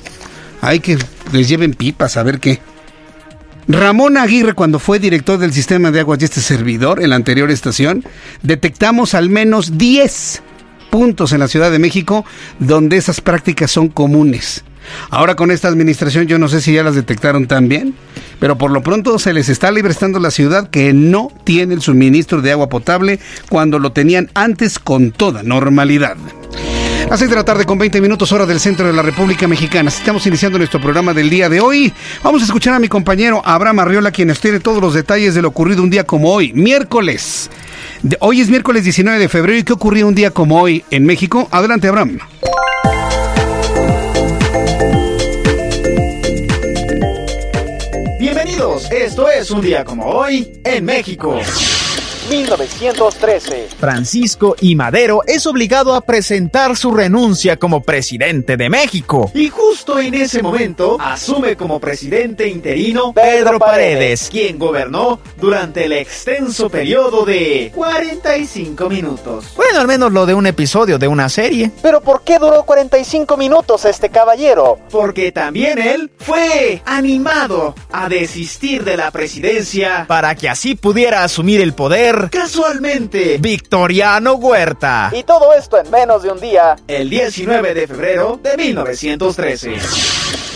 Hay 0.61 0.81
que 0.81 0.99
les 1.33 1.49
lleven 1.49 1.75
pipas, 1.75 2.17
a 2.17 2.23
ver 2.23 2.39
qué. 2.39 2.61
Ramón 3.69 4.17
Aguirre, 4.17 4.55
cuando 4.55 4.79
fue 4.79 4.99
director 4.99 5.39
del 5.39 5.53
sistema 5.53 5.91
de 5.91 6.01
aguas 6.01 6.21
y 6.21 6.25
este 6.25 6.41
servidor 6.41 7.03
en 7.03 7.11
la 7.11 7.17
anterior 7.17 7.51
estación, 7.51 8.05
detectamos 8.43 9.15
al 9.15 9.29
menos 9.29 9.79
10 9.79 10.43
puntos 10.91 11.33
en 11.33 11.41
la 11.41 11.49
Ciudad 11.49 11.71
de 11.71 11.79
México 11.79 12.25
donde 12.59 12.97
esas 12.97 13.21
prácticas 13.21 13.71
son 13.71 13.89
comunes. 13.89 14.65
Ahora 15.11 15.37
con 15.37 15.51
esta 15.51 15.69
administración 15.69 16.27
yo 16.27 16.39
no 16.39 16.49
sé 16.49 16.61
si 16.61 16.73
ya 16.73 16.83
las 16.83 16.95
detectaron 16.95 17.47
también, 17.47 17.95
pero 18.41 18.59
por 18.59 18.71
lo 18.71 18.83
pronto 18.83 19.19
se 19.19 19.33
les 19.33 19.49
está 19.49 19.71
librestando 19.71 20.19
la 20.19 20.31
ciudad 20.31 20.71
que 20.71 20.93
no 20.93 21.31
tiene 21.45 21.75
el 21.75 21.83
suministro 21.83 22.43
de 22.43 22.53
agua 22.53 22.69
potable 22.69 23.21
cuando 23.49 23.79
lo 23.79 23.93
tenían 23.93 24.31
antes 24.35 24.79
con 24.79 25.13
toda 25.13 25.43
normalidad. 25.43 26.17
A 27.11 27.17
6 27.17 27.29
de 27.29 27.35
la 27.35 27.45
tarde 27.45 27.65
con 27.67 27.77
20 27.77 28.01
minutos 28.01 28.31
hora 28.31 28.47
del 28.47 28.61
centro 28.61 28.87
de 28.87 28.93
la 28.93 29.03
República 29.03 29.49
Mexicana. 29.49 29.89
Estamos 29.89 30.25
iniciando 30.29 30.59
nuestro 30.59 30.81
programa 30.81 31.13
del 31.13 31.29
día 31.29 31.49
de 31.49 31.59
hoy. 31.59 31.93
Vamos 32.23 32.41
a 32.41 32.45
escuchar 32.45 32.75
a 32.75 32.79
mi 32.79 32.87
compañero 32.87 33.43
Abraham 33.45 33.81
Arriola, 33.81 34.13
quien 34.13 34.29
nos 34.29 34.39
tiene 34.39 34.61
todos 34.61 34.81
los 34.81 34.95
detalles 34.95 35.35
de 35.35 35.43
lo 35.43 35.49
ocurrido 35.49 35.83
un 35.83 35.91
día 35.91 36.05
como 36.05 36.33
hoy, 36.33 36.53
miércoles. 36.53 37.51
hoy 38.21 38.41
es 38.41 38.49
miércoles 38.49 38.85
19 38.85 39.19
de 39.19 39.29
febrero 39.29 39.59
y 39.59 39.65
qué 39.65 39.73
ocurrió 39.73 40.07
un 40.07 40.15
día 40.15 40.31
como 40.31 40.61
hoy 40.61 40.85
en 40.93 41.05
México. 41.05 41.49
Adelante, 41.51 41.89
Abraham. 41.89 42.21
Bienvenidos, 48.21 48.89
esto 48.93 49.29
es 49.29 49.51
un 49.51 49.61
día 49.61 49.85
como 49.85 50.05
hoy 50.05 50.61
en 50.63 50.85
México. 50.85 51.41
1913. 52.31 53.69
Francisco 53.79 54.55
I. 54.61 54.77
Madero 54.77 55.23
es 55.27 55.47
obligado 55.47 55.95
a 55.95 56.01
presentar 56.01 56.77
su 56.77 56.93
renuncia 56.93 57.57
como 57.57 57.83
presidente 57.83 58.57
de 58.57 58.71
México. 58.71 59.33
Y 59.35 59.49
justo 59.49 59.99
en 59.99 60.15
ese 60.15 60.41
momento 60.41 60.97
asume 61.01 61.57
como 61.57 61.81
presidente 61.81 62.47
interino 62.47 63.13
Pedro 63.13 63.59
Paredes, 63.59 64.29
quien 64.31 64.59
gobernó 64.61 65.19
durante 65.41 65.87
el 65.87 65.93
extenso 65.93 66.71
periodo 66.71 67.25
de 67.25 67.73
45 67.75 68.89
minutos. 68.89 69.47
Bueno, 69.57 69.81
al 69.81 69.89
menos 69.89 70.13
lo 70.13 70.25
de 70.25 70.35
un 70.35 70.47
episodio 70.47 70.99
de 70.99 71.09
una 71.09 71.29
serie. 71.29 71.73
Pero 71.83 72.01
¿por 72.01 72.23
qué 72.23 72.39
duró 72.39 72.63
45 72.63 73.37
minutos 73.37 73.85
este 73.85 74.09
caballero? 74.09 74.79
Porque 74.91 75.33
también 75.33 75.79
él 75.79 76.13
fue 76.19 76.81
animado 76.85 77.75
a 77.91 78.09
desistir 78.09 78.85
de 78.85 78.97
la 78.97 79.11
presidencia 79.11 80.05
para 80.07 80.37
que 80.37 80.49
así 80.49 80.77
pudiera 80.77 81.25
asumir 81.25 81.61
el 81.61 81.73
poder 81.73 82.20
casualmente 82.29 83.39
Victoriano 83.39 84.35
Huerta. 84.35 85.11
Y 85.15 85.23
todo 85.23 85.55
esto 85.55 85.79
en 85.79 85.91
menos 85.91 86.23
de 86.23 86.31
un 86.31 86.41
día. 86.41 86.77
El 86.87 87.09
19 87.09 87.73
de 87.73 87.87
febrero 87.87 88.41
de 88.43 88.57
1913. 88.57 89.71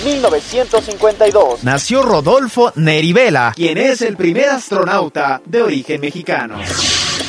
1952. 0.04 1.64
Nació 1.64 2.02
Rodolfo 2.02 2.72
Nerivela, 2.74 3.52
quien 3.54 3.78
es 3.78 4.02
el 4.02 4.16
primer 4.16 4.50
astronauta 4.50 5.40
de 5.46 5.62
origen 5.62 6.00
mexicano. 6.00 6.58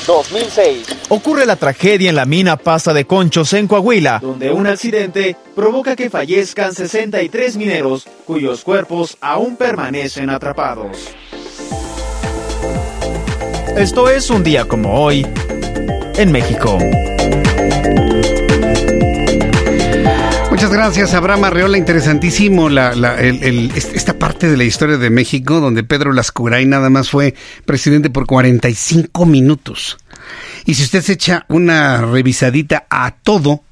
2006. 0.06 0.88
Ocurre 1.10 1.46
la 1.46 1.56
tragedia 1.56 2.10
en 2.10 2.16
la 2.16 2.26
mina 2.26 2.58
Pasa 2.58 2.94
de 2.94 3.06
Conchos 3.06 3.54
en 3.54 3.68
Coahuila, 3.68 4.20
donde 4.22 4.52
un 4.52 4.68
accidente 4.68 5.36
provoca 5.56 5.96
que 5.96 6.10
fallezcan 6.10 6.74
63 6.74 7.58
mineros 7.58 8.08
cuyos 8.26 8.64
cuerpos 8.64 9.18
aún 9.22 9.56
permanecen 9.56 10.30
atrapados. 10.30 11.16
Esto 13.78 14.10
es 14.10 14.30
un 14.30 14.42
día 14.42 14.66
como 14.66 14.94
hoy 15.02 15.28
en 16.18 16.32
México. 16.32 16.80
Muchas 20.50 20.72
gracias, 20.72 21.14
Abraham 21.14 21.44
Arreola. 21.44 21.78
Interesantísimo 21.78 22.70
esta 22.70 24.18
parte 24.18 24.50
de 24.50 24.56
la 24.56 24.64
historia 24.64 24.98
de 24.98 25.10
México, 25.10 25.60
donde 25.60 25.84
Pedro 25.84 26.14
Lascuray 26.14 26.66
nada 26.66 26.90
más 26.90 27.10
fue 27.10 27.36
presidente 27.66 28.10
por 28.10 28.26
45 28.26 29.26
minutos. 29.26 29.98
Y 30.66 30.76
si 30.76 30.84
usted 30.84 31.02
se 31.02 31.14
echa 31.14 31.46
una 31.50 32.00
revisadita 32.00 32.88
a 32.90 33.12
todo, 33.12 33.64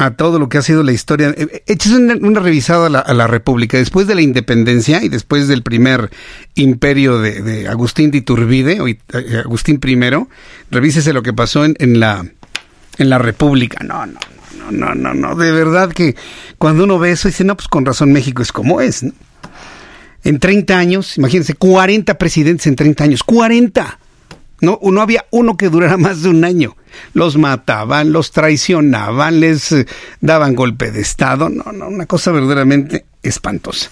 a 0.00 0.12
todo 0.12 0.38
lo 0.38 0.48
que 0.48 0.56
ha 0.56 0.62
sido 0.62 0.82
la 0.82 0.92
historia. 0.92 1.34
Échese 1.66 1.94
eh, 1.94 1.98
una, 1.98 2.14
una 2.14 2.40
revisada 2.40 2.86
a 2.86 3.12
la, 3.12 3.26
República. 3.26 3.76
Después 3.76 4.06
de 4.06 4.14
la 4.14 4.22
independencia 4.22 5.04
y 5.04 5.10
después 5.10 5.46
del 5.46 5.62
primer 5.62 6.10
imperio 6.54 7.18
de, 7.18 7.68
Agustín 7.68 8.10
de 8.10 8.18
Iturbide, 8.18 8.80
o 8.80 8.88
eh, 8.88 8.98
Agustín 9.44 9.78
I, 9.84 9.96
revísese 10.70 11.12
lo 11.12 11.22
que 11.22 11.34
pasó 11.34 11.66
en, 11.66 12.00
la, 12.00 12.24
en 12.96 13.10
la 13.10 13.18
República. 13.18 13.84
No, 13.84 14.06
no, 14.06 14.18
no, 14.56 14.70
no, 14.72 14.94
no, 14.94 15.12
no. 15.12 15.36
De 15.36 15.52
verdad 15.52 15.92
que 15.92 16.16
cuando 16.56 16.84
uno 16.84 16.98
ve 16.98 17.10
eso 17.10 17.28
dice, 17.28 17.44
no, 17.44 17.54
pues 17.54 17.68
con 17.68 17.84
razón 17.84 18.10
México 18.10 18.40
es 18.40 18.52
como 18.52 18.80
es. 18.80 19.04
En 20.24 20.38
30 20.38 20.78
años, 20.78 21.18
imagínense, 21.18 21.52
40 21.52 22.16
presidentes 22.16 22.66
en 22.66 22.76
30 22.76 23.04
años. 23.04 23.20
¡40! 23.26 23.98
No, 24.60 24.78
no 24.82 25.00
había 25.00 25.26
uno 25.30 25.56
que 25.56 25.68
durara 25.68 25.96
más 25.96 26.22
de 26.22 26.28
un 26.28 26.44
año. 26.44 26.76
Los 27.14 27.36
mataban, 27.36 28.12
los 28.12 28.32
traicionaban, 28.32 29.40
les 29.40 29.72
eh, 29.72 29.86
daban 30.20 30.54
golpe 30.54 30.90
de 30.90 31.00
Estado. 31.00 31.48
No, 31.48 31.72
no, 31.72 31.88
una 31.88 32.06
cosa 32.06 32.32
verdaderamente 32.32 33.06
espantosa. 33.22 33.90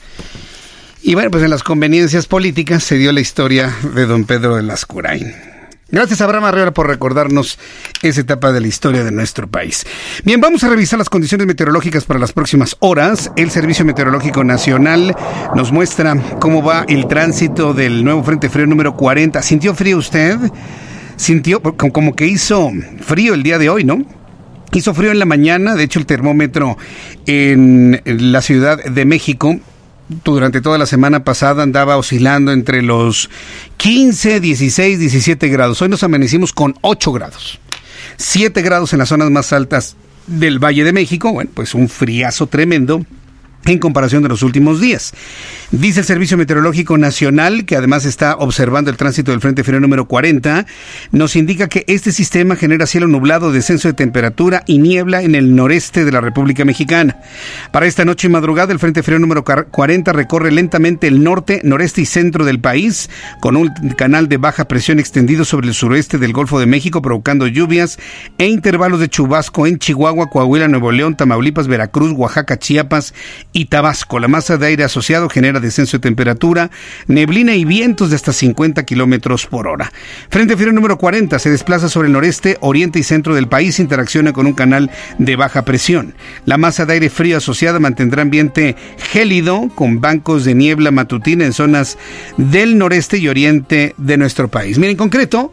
Y 1.03 1.15
bueno, 1.15 1.31
pues 1.31 1.45
en 1.45 1.51
las 1.51 1.63
conveniencias 1.63 2.27
políticas 2.27 2.83
se 2.83 2.97
dio 2.97 3.13
la 3.13 3.21
historia 3.21 3.75
de 3.95 4.07
don 4.07 4.25
Pedro 4.25 4.57
de 4.57 4.63
Lascurain. 4.63 5.58
Gracias, 5.91 6.21
Abraham 6.21 6.45
Arreola, 6.45 6.73
por 6.73 6.87
recordarnos 6.87 7.59
esa 8.03 8.21
etapa 8.21 8.53
de 8.53 8.61
la 8.61 8.67
historia 8.69 9.05
de 9.05 9.11
nuestro 9.11 9.49
país. 9.49 9.87
Bien, 10.23 10.39
vamos 10.39 10.63
a 10.63 10.69
revisar 10.69 10.99
las 10.99 11.09
condiciones 11.09 11.47
meteorológicas 11.47 12.05
para 12.05 12.21
las 12.21 12.33
próximas 12.33 12.77
horas. 12.81 13.33
El 13.37 13.51
Servicio 13.51 13.87
Meteorológico 13.87 14.45
Nacional 14.45 15.17
nos 15.55 15.73
muestra 15.73 16.15
cómo 16.41 16.63
va 16.63 16.85
el 16.89 17.07
tránsito 17.09 17.73
del 17.73 18.05
nuevo 18.05 18.23
Frente 18.23 18.51
Frío 18.51 18.67
número 18.67 18.97
40. 18.97 19.41
¿Sintió 19.41 19.75
frío 19.75 19.97
usted? 19.97 20.37
Sintió 21.17 21.63
como 21.63 22.15
que 22.15 22.27
hizo 22.27 22.71
frío 23.01 23.33
el 23.33 23.43
día 23.43 23.57
de 23.57 23.71
hoy, 23.71 23.85
¿no? 23.85 24.05
Hizo 24.75 24.93
frío 24.93 25.11
en 25.11 25.19
la 25.19 25.25
mañana, 25.25 25.75
de 25.75 25.85
hecho 25.85 25.99
el 25.99 26.05
termómetro 26.05 26.77
en 27.25 28.03
la 28.05 28.43
Ciudad 28.43 28.85
de 28.85 29.05
México 29.07 29.59
durante 30.09 30.61
toda 30.61 30.79
la 30.79 30.87
semana 30.87 31.25
pasada 31.25 31.63
andaba 31.63 31.97
oscilando 31.97 32.53
entre 32.53 32.83
los 32.83 33.31
15, 33.77 34.41
16, 34.41 34.99
17 34.99 35.49
grados. 35.49 35.81
Hoy 35.83 35.89
nos 35.89 36.03
amanecimos 36.03 36.53
con 36.53 36.75
8 36.81 37.13
grados. 37.13 37.61
7 38.17 38.63
grados 38.63 38.93
en 38.93 39.01
las 39.01 39.09
zonas 39.11 39.31
más 39.31 39.53
altas 39.53 39.97
del 40.27 40.63
Valle 40.63 40.85
de 40.85 40.93
México. 40.93 41.33
Bueno, 41.33 41.51
pues 41.55 41.75
un 41.75 41.89
friazo 41.89 42.47
tremendo 42.47 43.05
en 43.73 43.79
comparación 43.79 44.23
de 44.23 44.29
los 44.29 44.43
últimos 44.43 44.81
días. 44.81 45.13
Dice 45.71 46.01
el 46.01 46.07
Servicio 46.07 46.39
Meteorológico 46.39 46.97
Nacional, 46.97 47.67
que 47.67 47.77
además 47.77 48.05
está 48.05 48.37
observando 48.37 48.91
el 48.91 48.97
tránsito 48.97 49.31
del 49.31 49.41
Frente 49.41 49.65
Frío 49.65 49.81
número 49.81 50.09
40, 50.09 50.67
nos 51.13 51.37
indica 51.37 51.69
que 51.69 51.85
este 51.87 52.13
sistema 52.13 52.57
genera 52.57 52.87
cielo 52.87 53.07
nublado, 53.07 53.53
descenso 53.53 53.89
de 53.89 53.95
temperatura 53.95 54.63
y 54.67 54.79
niebla 54.79 55.23
en 55.23 55.35
el 55.35 55.55
noreste 55.55 56.05
de 56.05 56.13
la 56.13 56.21
República 56.21 56.65
Mexicana. 56.65 57.19
Para 57.71 57.87
esta 57.87 58.05
noche 58.05 58.29
y 58.29 58.31
madrugada, 58.31 58.73
el 58.73 58.79
Frente 58.79 59.03
Frío 59.03 59.19
número 59.19 59.45
40 59.45 60.13
recorre 60.13 60.51
lentamente 60.51 61.07
el 61.07 61.23
norte, 61.23 61.61
noreste 61.65 62.01
y 62.01 62.07
centro 62.07 62.45
del 62.45 62.61
país, 62.61 63.11
con 63.41 63.57
un 63.57 63.69
canal 63.97 64.29
de 64.29 64.39
baja 64.39 64.67
presión 64.67 64.99
extendido 64.99 65.45
sobre 65.45 65.69
el 65.69 65.75
suroeste 65.75 66.19
del 66.19 66.33
Golfo 66.33 66.59
de 66.59 66.67
México, 66.67 67.03
provocando 67.03 67.47
lluvias 67.47 67.99
e 68.39 68.47
intervalos 68.47 69.01
de 69.01 69.09
chubasco 69.09 69.67
en 69.67 69.79
Chihuahua, 69.79 70.31
Coahuila, 70.31 70.69
Nuevo 70.69 70.93
León, 70.93 71.17
Tamaulipas, 71.17 71.69
Veracruz, 71.69 72.13
Oaxaca, 72.13 72.59
Chiapas 72.59 73.15
y 73.53 73.58
Tabasco. 73.67 74.19
La 74.19 74.29
masa 74.29 74.57
de 74.57 74.67
aire 74.67 74.85
asociado 74.85 75.29
genera 75.29 75.61
descenso 75.61 75.97
de 75.97 76.03
temperatura, 76.03 76.71
neblina 77.07 77.55
y 77.55 77.65
vientos 77.65 78.11
de 78.11 78.17
hasta 78.17 78.33
50 78.33 78.85
kilómetros 78.85 79.47
por 79.47 79.67
hora. 79.67 79.93
Frente 80.31 80.57
frío 80.57 80.73
número 80.73 80.99
40 80.99 81.39
se 81.39 81.51
desplaza 81.51 81.89
sobre 81.89 82.07
el 82.07 82.13
noreste, 82.13 82.57
oriente 82.61 82.99
y 82.99 83.03
centro 83.03 83.35
del 83.35 83.49
país, 83.49 83.79
interacciona 83.79 84.33
con 84.33 84.47
un 84.47 84.55
canal 84.55 84.91
de 85.19 85.37
baja 85.37 85.63
presión. 85.63 86.15
La 86.45 86.57
masa 86.59 86.87
de 86.87 86.95
aire 86.95 87.11
frío 87.11 87.39
asociada 87.39 87.79
mantendrá 87.79 88.23
ambiente 88.23 88.77
gélido 89.13 89.69
con 89.75 90.01
bancos 90.01 90.45
de 90.45 90.55
niebla 90.55 90.91
matutina 90.91 91.45
en 91.45 91.53
zonas 91.53 91.99
del 92.37 92.79
noreste 92.79 93.19
y 93.19 93.29
oriente 93.29 93.95
de 93.97 94.17
nuestro 94.17 94.49
país. 94.49 94.79
Miren, 94.79 94.93
en 94.93 94.97
concreto, 94.97 95.53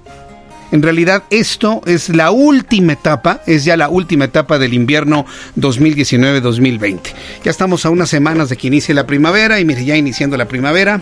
en 0.71 0.81
realidad 0.81 1.23
esto 1.29 1.81
es 1.85 2.09
la 2.09 2.31
última 2.31 2.93
etapa, 2.93 3.41
es 3.45 3.65
ya 3.65 3.77
la 3.77 3.89
última 3.89 4.25
etapa 4.25 4.57
del 4.57 4.73
invierno 4.73 5.25
2019-2020. 5.57 6.99
Ya 7.43 7.51
estamos 7.51 7.85
a 7.85 7.89
unas 7.89 8.09
semanas 8.09 8.49
de 8.49 8.57
que 8.57 8.67
inicie 8.67 8.95
la 8.95 9.05
primavera 9.05 9.59
y 9.59 9.65
mire, 9.65 9.85
ya 9.85 9.95
iniciando 9.95 10.37
la 10.37 10.47
primavera. 10.47 11.01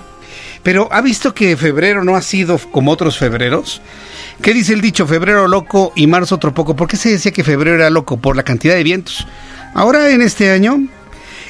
Pero 0.63 0.87
¿ha 0.91 1.01
visto 1.01 1.33
que 1.33 1.57
febrero 1.57 2.03
no 2.03 2.15
ha 2.15 2.21
sido 2.21 2.57
como 2.57 2.91
otros 2.91 3.17
febreros? 3.17 3.81
¿Qué 4.41 4.53
dice 4.53 4.73
el 4.73 4.81
dicho? 4.81 5.05
Febrero 5.05 5.47
loco 5.47 5.91
y 5.95 6.07
marzo 6.07 6.35
otro 6.35 6.53
poco. 6.53 6.75
¿Por 6.75 6.87
qué 6.87 6.97
se 6.97 7.09
decía 7.09 7.31
que 7.31 7.43
febrero 7.43 7.75
era 7.75 7.89
loco? 7.89 8.17
Por 8.17 8.35
la 8.35 8.43
cantidad 8.43 8.75
de 8.75 8.83
vientos. 8.83 9.27
Ahora 9.73 10.09
en 10.09 10.21
este 10.21 10.51
año, 10.51 10.87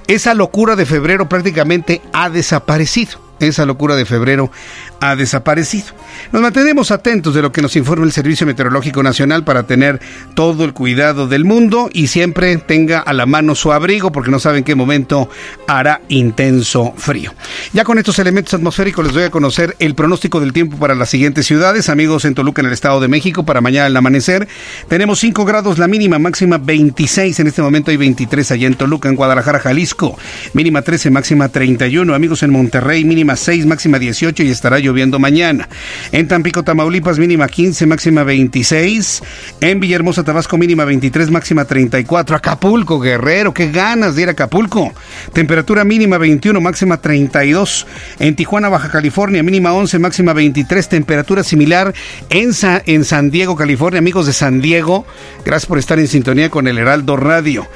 esa 0.08 0.34
locura 0.34 0.76
de 0.76 0.86
febrero 0.86 1.30
prácticamente 1.30 2.02
ha 2.12 2.30
desaparecido. 2.30 3.23
Esa 3.40 3.66
locura 3.66 3.96
de 3.96 4.06
febrero 4.06 4.52
ha 5.00 5.16
desaparecido. 5.16 5.88
Nos 6.32 6.42
mantenemos 6.42 6.92
atentos 6.92 7.34
de 7.36 7.42
lo 7.42 7.52
que 7.52 7.62
nos 7.62 7.76
informa 7.76 8.06
el 8.06 8.12
Servicio 8.12 8.48
Meteorológico 8.48 9.04
Nacional 9.04 9.44
para 9.44 9.64
tener 9.64 10.00
todo 10.34 10.64
el 10.64 10.74
cuidado 10.74 11.28
del 11.28 11.44
mundo 11.44 11.90
y 11.92 12.08
siempre 12.08 12.56
tenga 12.58 13.00
a 13.00 13.14
la 13.14 13.26
mano 13.26 13.56
su 13.56 13.74
abrigo 13.74 14.12
porque 14.12 14.32
no 14.32 14.40
sabe 14.40 14.60
en 14.60 14.64
qué 14.64 14.76
momento 14.76 15.30
hará 15.68 16.02
intenso 16.08 16.94
frío. 16.96 17.34
Ya 17.74 17.84
con 17.84 17.98
estos 17.98 18.18
elementos 18.20 18.54
atmosféricos 18.54 19.06
les 19.06 19.14
doy 19.14 19.24
a 19.24 19.30
conocer 19.32 19.76
el 19.80 19.96
pronóstico 19.96 20.40
del 20.40 20.54
tiempo 20.54 20.78
para 20.78 20.96
las 20.96 21.10
siguientes 21.10 21.46
ciudades. 21.46 21.90
Amigos 21.90 22.26
en 22.26 22.36
Toluca, 22.36 22.62
en 22.62 22.68
el 22.68 22.74
Estado 22.74 23.00
de 23.00 23.08
México, 23.08 23.44
para 23.44 23.62
mañana 23.62 23.88
al 23.88 23.98
amanecer. 23.98 24.48
Tenemos 24.88 25.20
5 25.20 25.46
grados 25.46 25.80
la 25.80 25.88
mínima, 25.88 26.20
máxima 26.20 26.58
26. 26.58 27.40
En 27.40 27.48
este 27.48 27.62
momento 27.62 27.92
hay 27.92 27.98
23 27.98 28.52
allá 28.52 28.68
en 28.68 28.76
Toluca, 28.76 29.10
en 29.10 29.16
Guadalajara, 29.16 29.60
Jalisco. 29.60 30.18
Mínima 30.54 30.82
13, 30.82 31.10
máxima 31.10 31.50
31. 31.50 32.14
Amigos 32.14 32.44
en 32.44 32.52
Monterrey, 32.52 33.04
mínima 33.04 33.23
6, 33.36 33.66
máxima 33.66 34.00
18 34.00 34.44
y 34.44 34.52
estará 34.52 34.80
lloviendo 34.80 35.20
mañana. 35.20 35.68
En 36.12 36.28
Tampico, 36.28 36.64
Tamaulipas, 36.64 37.18
mínima 37.20 37.48
15, 37.48 37.86
máxima 37.86 38.24
26. 38.24 39.24
En 39.62 39.80
Villahermosa, 39.80 40.24
Tabasco, 40.24 40.58
mínima 40.58 40.86
23, 40.86 41.32
máxima 41.32 41.66
34. 41.66 42.36
Acapulco, 42.36 43.00
Guerrero, 43.00 43.54
qué 43.54 43.72
ganas 43.72 44.16
de 44.16 44.24
ir 44.24 44.28
a 44.28 44.32
Acapulco. 44.32 44.94
Temperatura 45.34 45.84
mínima 45.84 46.18
21, 46.18 46.60
máxima 46.60 46.98
32. 46.98 47.88
En 48.20 48.36
Tijuana, 48.36 48.70
Baja 48.70 48.90
California, 48.90 49.42
mínima 49.44 49.74
11, 49.74 50.00
máxima 50.00 50.34
23. 50.34 50.90
Temperatura 50.90 51.44
similar 51.44 51.94
en, 52.30 52.52
en 52.86 53.06
San 53.06 53.32
Diego, 53.32 53.56
California. 53.56 54.00
Amigos 54.00 54.26
de 54.26 54.34
San 54.34 54.62
Diego, 54.62 55.06
gracias 55.46 55.68
por 55.68 55.80
estar 55.80 56.00
en 56.00 56.08
sintonía 56.08 56.50
con 56.50 56.68
el 56.68 56.78
Heraldo 56.78 57.16
Radio. 57.18 57.68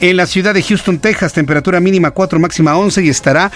En 0.00 0.16
la 0.16 0.26
ciudad 0.26 0.54
de 0.54 0.62
Houston, 0.62 0.98
Texas, 0.98 1.32
temperatura 1.32 1.80
mínima 1.80 2.10
4, 2.10 2.38
máxima 2.38 2.76
11 2.76 3.04
y 3.04 3.08
estará 3.08 3.50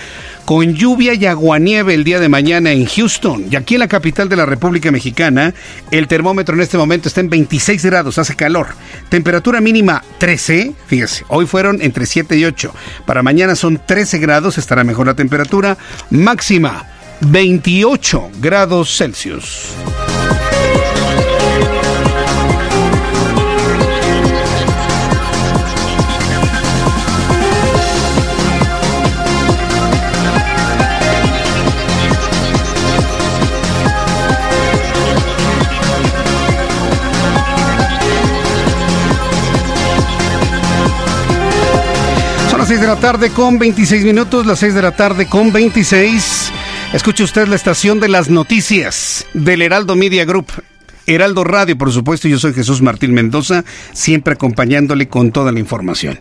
con 0.45 0.75
lluvia 0.75 1.15
y 1.15 1.27
aguanieve 1.37 1.93
el 1.93 2.03
día 2.03 2.19
de 2.19 2.29
mañana 2.29 2.73
en 2.73 2.87
Houston. 2.87 3.47
Y 3.51 3.57
aquí 3.57 3.75
en 3.75 3.81
la 3.81 3.89
capital 3.89 4.29
de 4.29 4.37
la 4.37 4.47
República 4.47 4.91
Mexicana, 4.91 5.55
el 5.91 6.09
termómetro 6.09 6.55
en 6.55 6.63
este 6.63 6.79
momento 6.79 7.09
está 7.09 7.21
en 7.21 7.29
26 7.29 7.85
grados, 7.85 8.19
hace 8.19 8.35
calor. 8.35 8.69
Temperatura 9.11 9.61
mínima 9.61 10.03
13, 10.19 10.73
fíjese, 10.87 11.25
hoy 11.29 11.47
fueron 11.47 11.83
entre 11.83 12.07
7 12.07 12.37
y 12.37 12.45
8. 12.45 12.75
Para 13.05 13.23
mañana 13.23 13.55
son 13.55 13.81
13 13.85 14.19
grados, 14.19 14.57
estará 14.57 14.83
mejor 14.83 15.07
la 15.07 15.15
temperatura. 15.15 15.77
Máxima 16.11 16.87
28 17.21 18.31
grados 18.41 18.97
Celsius. 18.97 19.75
Las 42.67 42.71
6 42.73 42.81
de 42.81 42.87
la 42.89 42.97
tarde 42.97 43.31
con 43.31 43.61
26 43.61 44.05
minutos, 44.05 44.45
las 44.45 44.59
6 44.59 44.75
de 44.75 44.83
la 44.83 44.91
tarde 44.91 45.29
con 45.29 45.53
26. 45.53 46.51
Escuche 46.93 47.23
usted 47.23 47.47
la 47.47 47.55
estación 47.55 48.01
de 48.01 48.09
las 48.09 48.29
noticias 48.29 49.25
del 49.35 49.63
Heraldo 49.63 49.95
Media 49.95 50.25
Group. 50.25 50.47
Heraldo 51.07 51.45
Radio, 51.45 51.79
por 51.79 51.93
supuesto, 51.93 52.27
yo 52.27 52.41
soy 52.41 52.55
Jesús 52.55 52.83
Martín 52.83 53.15
Mendoza, 53.15 53.65
siempre 53.93 54.33
acompañándole 54.35 55.07
con 55.07 55.31
toda 55.31 55.53
la 55.53 55.61
información. 55.61 56.19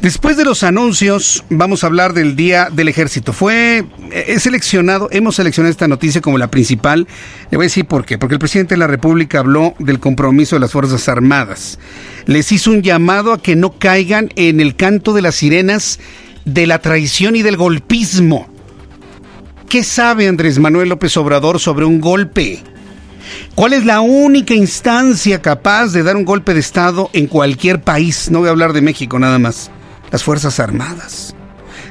Después 0.00 0.36
de 0.36 0.44
los 0.44 0.62
anuncios, 0.62 1.44
vamos 1.48 1.82
a 1.82 1.86
hablar 1.86 2.12
del 2.12 2.36
Día 2.36 2.68
del 2.70 2.88
Ejército. 2.88 3.32
Fue, 3.32 3.84
he 4.10 4.38
seleccionado, 4.38 5.08
hemos 5.12 5.36
seleccionado 5.36 5.70
esta 5.70 5.88
noticia 5.88 6.20
como 6.20 6.36
la 6.36 6.50
principal. 6.50 7.06
Le 7.50 7.56
voy 7.56 7.64
a 7.64 7.68
decir 7.68 7.86
por 7.86 8.04
qué. 8.04 8.18
Porque 8.18 8.34
el 8.34 8.38
presidente 8.38 8.74
de 8.74 8.78
la 8.78 8.86
República 8.86 9.38
habló 9.38 9.74
del 9.78 10.00
compromiso 10.00 10.56
de 10.56 10.60
las 10.60 10.72
Fuerzas 10.72 11.08
Armadas. 11.08 11.78
Les 12.26 12.52
hizo 12.52 12.70
un 12.70 12.82
llamado 12.82 13.32
a 13.32 13.40
que 13.40 13.56
no 13.56 13.78
caigan 13.78 14.30
en 14.36 14.60
el 14.60 14.76
canto 14.76 15.14
de 15.14 15.22
las 15.22 15.36
sirenas 15.36 16.00
de 16.44 16.66
la 16.66 16.80
traición 16.80 17.36
y 17.36 17.42
del 17.42 17.56
golpismo. 17.56 18.48
¿Qué 19.68 19.82
sabe 19.82 20.28
Andrés 20.28 20.58
Manuel 20.58 20.90
López 20.90 21.16
Obrador 21.16 21.58
sobre 21.58 21.84
un 21.84 22.00
golpe? 22.00 22.62
¿Cuál 23.54 23.72
es 23.72 23.84
la 23.84 24.00
única 24.00 24.54
instancia 24.54 25.40
capaz 25.40 25.88
de 25.88 26.02
dar 26.02 26.16
un 26.16 26.24
golpe 26.24 26.52
de 26.52 26.60
Estado 26.60 27.08
en 27.12 27.26
cualquier 27.26 27.80
país? 27.80 28.30
No 28.30 28.40
voy 28.40 28.48
a 28.48 28.50
hablar 28.50 28.72
de 28.72 28.82
México 28.82 29.18
nada 29.18 29.38
más. 29.38 29.70
Las 30.14 30.22
Fuerzas 30.22 30.60
Armadas. 30.60 31.34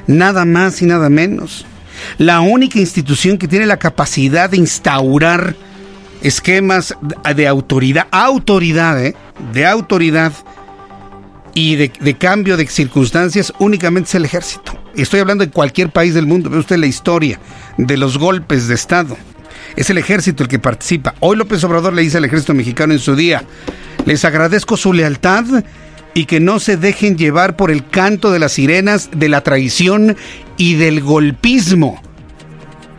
Nada 0.07 0.45
más 0.45 0.81
y 0.81 0.85
nada 0.85 1.09
menos. 1.09 1.65
La 2.17 2.39
única 2.39 2.79
institución 2.79 3.37
que 3.37 3.49
tiene 3.49 3.65
la 3.65 3.79
capacidad 3.79 4.49
de 4.49 4.55
instaurar 4.55 5.57
esquemas 6.21 6.95
de 7.35 7.47
autoridad, 7.49 8.07
autoridad, 8.11 9.05
¿eh? 9.05 9.13
de 9.51 9.65
autoridad 9.65 10.31
y 11.53 11.75
de, 11.75 11.91
de, 11.99 12.13
cambio 12.13 12.55
de 12.55 12.65
circunstancias 12.65 13.51
únicamente 13.59 14.07
es 14.07 14.15
el 14.15 14.23
ejército. 14.23 14.71
Estoy 14.95 15.19
hablando 15.19 15.45
de 15.45 15.51
cualquier 15.51 15.89
país 15.89 16.13
del 16.13 16.25
mundo. 16.25 16.49
Ve 16.49 16.59
usted 16.59 16.77
la 16.77 16.87
historia 16.87 17.41
de 17.77 17.97
los 17.97 18.17
golpes 18.17 18.69
de 18.69 18.75
Estado. 18.75 19.17
Es 19.75 19.89
el 19.89 19.97
ejército 19.97 20.43
el 20.43 20.49
que 20.49 20.59
participa. 20.59 21.13
Hoy 21.19 21.35
López 21.35 21.61
Obrador 21.65 21.91
le 21.91 22.03
dice 22.03 22.19
al 22.19 22.23
ejército 22.23 22.53
mexicano 22.53 22.93
en 22.93 22.99
su 22.99 23.17
día, 23.17 23.43
les 24.05 24.23
agradezco 24.23 24.77
su 24.77 24.93
lealtad 24.93 25.43
y 26.13 26.25
que 26.25 26.39
no 26.39 26.59
se 26.59 26.77
dejen 26.77 27.17
llevar 27.17 27.55
por 27.55 27.71
el 27.71 27.87
canto 27.87 28.31
de 28.31 28.39
las 28.39 28.53
sirenas 28.53 29.09
de 29.15 29.29
la 29.29 29.41
traición 29.41 30.15
y 30.57 30.75
del 30.75 31.01
golpismo. 31.01 32.01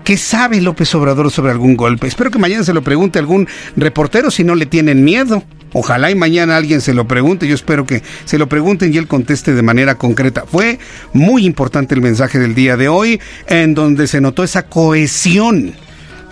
¿Qué 0.05 0.18
sabe 0.18 0.61
López 0.61 0.94
Obrador 0.94 1.31
sobre 1.31 1.53
algún 1.53 1.77
golpe? 1.77 2.07
Espero 2.07 2.31
que 2.31 2.38
mañana 2.38 2.62
se 2.62 2.74
lo 2.74 2.83
pregunte 2.83 3.18
algún 3.18 3.48
reportero 3.74 4.31
si 4.31 4.44
no 4.44 4.55
le 4.55 4.66
tienen 4.66 5.03
miedo. 5.03 5.42
Ojalá 5.72 6.11
y 6.11 6.14
mañana 6.14 6.57
alguien 6.57 6.81
se 6.81 6.92
lo 6.92 7.09
pregunte. 7.09 7.48
Yo 7.48 7.55
espero 7.55 7.87
que 7.87 8.03
se 8.27 8.38
lo 8.38 8.48
pregunten 8.48 8.92
y 8.92 8.98
él 8.98 9.09
conteste 9.09 9.55
de 9.55 9.62
manera 9.62 9.96
concreta. 9.96 10.44
Fue 10.46 10.79
muy 11.14 11.46
importante 11.46 11.94
el 11.94 12.03
mensaje 12.03 12.38
del 12.38 12.55
día 12.55 12.77
de 12.77 12.88
hoy 12.88 13.20
en 13.46 13.74
donde 13.74 14.07
se 14.07 14.20
notó 14.20 14.44
esa 14.44 14.66
cohesión 14.66 15.74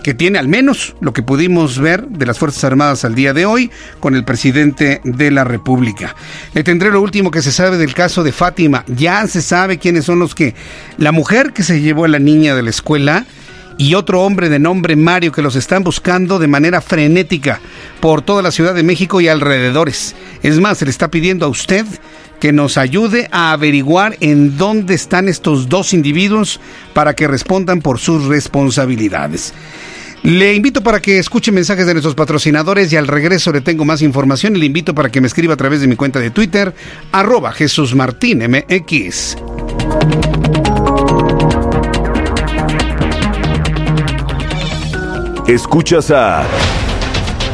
que 0.02 0.14
tiene 0.14 0.38
al 0.38 0.48
menos 0.48 0.94
lo 1.00 1.12
que 1.12 1.22
pudimos 1.22 1.78
ver 1.78 2.06
de 2.08 2.26
las 2.26 2.38
Fuerzas 2.38 2.64
Armadas 2.64 3.04
al 3.04 3.14
día 3.14 3.32
de 3.32 3.46
hoy 3.46 3.70
con 4.00 4.14
el 4.14 4.24
presidente 4.24 5.00
de 5.04 5.30
la 5.30 5.44
República. 5.44 6.14
Le 6.54 6.64
tendré 6.64 6.90
lo 6.90 7.00
último 7.00 7.30
que 7.30 7.42
se 7.42 7.52
sabe 7.52 7.78
del 7.78 7.94
caso 7.94 8.22
de 8.22 8.32
Fátima. 8.32 8.84
Ya 8.88 9.26
se 9.26 9.42
sabe 9.42 9.78
quiénes 9.78 10.04
son 10.04 10.18
los 10.18 10.34
que... 10.34 10.54
La 10.98 11.12
mujer 11.12 11.52
que 11.52 11.62
se 11.62 11.80
llevó 11.80 12.04
a 12.04 12.08
la 12.08 12.18
niña 12.18 12.54
de 12.54 12.62
la 12.62 12.70
escuela 12.70 13.26
y 13.78 13.94
otro 13.94 14.22
hombre 14.22 14.48
de 14.48 14.58
nombre 14.58 14.96
Mario 14.96 15.32
que 15.32 15.42
los 15.42 15.56
están 15.56 15.82
buscando 15.82 16.38
de 16.38 16.46
manera 16.46 16.80
frenética 16.80 17.60
por 18.00 18.22
toda 18.22 18.42
la 18.42 18.50
Ciudad 18.50 18.74
de 18.74 18.82
México 18.82 19.20
y 19.20 19.28
alrededores. 19.28 20.14
Es 20.42 20.58
más, 20.60 20.78
se 20.78 20.84
le 20.84 20.90
está 20.90 21.10
pidiendo 21.10 21.46
a 21.46 21.48
usted 21.48 21.86
que 22.40 22.52
nos 22.52 22.76
ayude 22.76 23.28
a 23.30 23.52
averiguar 23.52 24.16
en 24.18 24.58
dónde 24.58 24.94
están 24.94 25.28
estos 25.28 25.68
dos 25.68 25.94
individuos 25.94 26.60
para 26.92 27.14
que 27.14 27.28
respondan 27.28 27.80
por 27.80 28.00
sus 28.00 28.24
responsabilidades. 28.24 29.54
Le 30.22 30.54
invito 30.54 30.82
para 30.82 31.00
que 31.00 31.18
escuche 31.18 31.50
mensajes 31.50 31.84
de 31.84 31.94
nuestros 31.94 32.14
patrocinadores 32.14 32.92
y 32.92 32.96
al 32.96 33.08
regreso 33.08 33.50
le 33.50 33.60
tengo 33.60 33.84
más 33.84 34.02
información 34.02 34.54
y 34.54 34.60
le 34.60 34.66
invito 34.66 34.94
para 34.94 35.10
que 35.10 35.20
me 35.20 35.26
escriba 35.26 35.54
a 35.54 35.56
través 35.56 35.80
de 35.80 35.88
mi 35.88 35.96
cuenta 35.96 36.20
de 36.20 36.30
Twitter, 36.30 36.72
arroba 37.10 37.52
Jesús 37.52 37.94
Martín. 37.96 38.40
Escuchas 45.48 46.10
a 46.12 46.44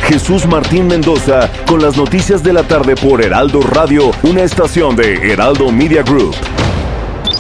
Jesús 0.07 0.47
Martín 0.47 0.89
Mendoza 0.89 1.51
con 1.67 1.81
las 1.81 1.97
noticias 1.97 2.43
de 2.43 2.53
la 2.53 2.65
tarde 2.65 2.97
por 2.97 3.23
Heraldo 3.23 3.63
Radio, 3.63 4.11
una 4.23 4.43
estación 4.43 4.95
de 4.95 5.33
Heraldo 5.33 5.73
Media 5.73 6.03
Group. 6.03 6.35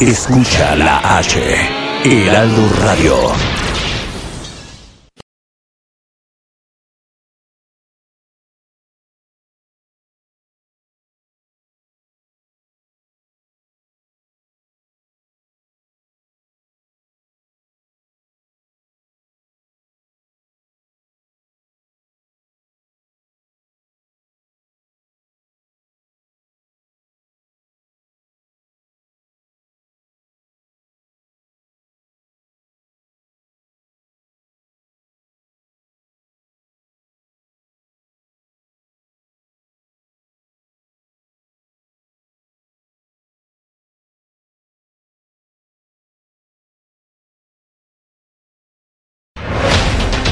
Escucha 0.00 0.74
la 0.74 1.18
H, 1.18 1.38
Heraldo 2.04 2.70
Radio. 2.80 3.67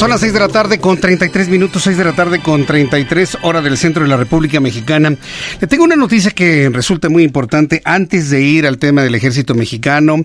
Son 0.00 0.08
las 0.08 0.20
6 0.20 0.32
de 0.32 0.40
la 0.40 0.48
tarde 0.48 0.80
con 0.80 0.96
33 0.96 1.50
minutos, 1.50 1.82
6 1.82 1.98
de 1.98 2.04
la 2.04 2.14
tarde 2.14 2.40
con 2.40 2.64
33 2.64 3.36
hora 3.42 3.60
del 3.60 3.76
centro 3.76 4.02
de 4.02 4.08
la 4.08 4.16
República 4.16 4.58
Mexicana. 4.58 5.14
Le 5.60 5.66
tengo 5.66 5.84
una 5.84 5.94
noticia 5.94 6.30
que 6.30 6.70
resulta 6.70 7.10
muy 7.10 7.22
importante 7.22 7.82
antes 7.84 8.30
de 8.30 8.40
ir 8.40 8.66
al 8.66 8.78
tema 8.78 9.02
del 9.02 9.14
ejército 9.14 9.54
mexicano. 9.54 10.24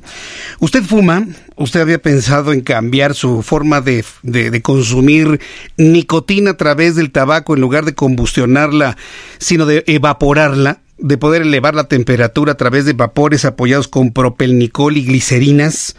¿Usted 0.60 0.82
fuma? 0.82 1.28
¿Usted 1.58 1.82
había 1.82 2.02
pensado 2.02 2.54
en 2.54 2.62
cambiar 2.62 3.16
su 3.16 3.42
forma 3.42 3.82
de, 3.82 4.06
de 4.24 4.62
consumir 4.62 5.42
nicotina 5.76 6.52
a 6.52 6.58
través 6.58 6.96
del 6.96 7.12
tabaco 7.12 7.54
en 7.54 7.60
lugar 7.60 7.84
de 7.84 7.96
combustionarla, 7.96 8.96
sino 9.40 9.66
de 9.66 9.84
evaporarla? 9.88 10.80
de 10.98 11.18
poder 11.18 11.42
elevar 11.42 11.76
la 11.76 11.90
temperatura 11.90 12.54
a 12.54 12.58
través 12.58 12.86
de 12.86 12.94
vapores 12.94 13.44
apoyados 13.44 13.90
con 13.90 14.14
propelnicol 14.14 14.96
y 14.96 15.04
glicerinas. 15.04 15.98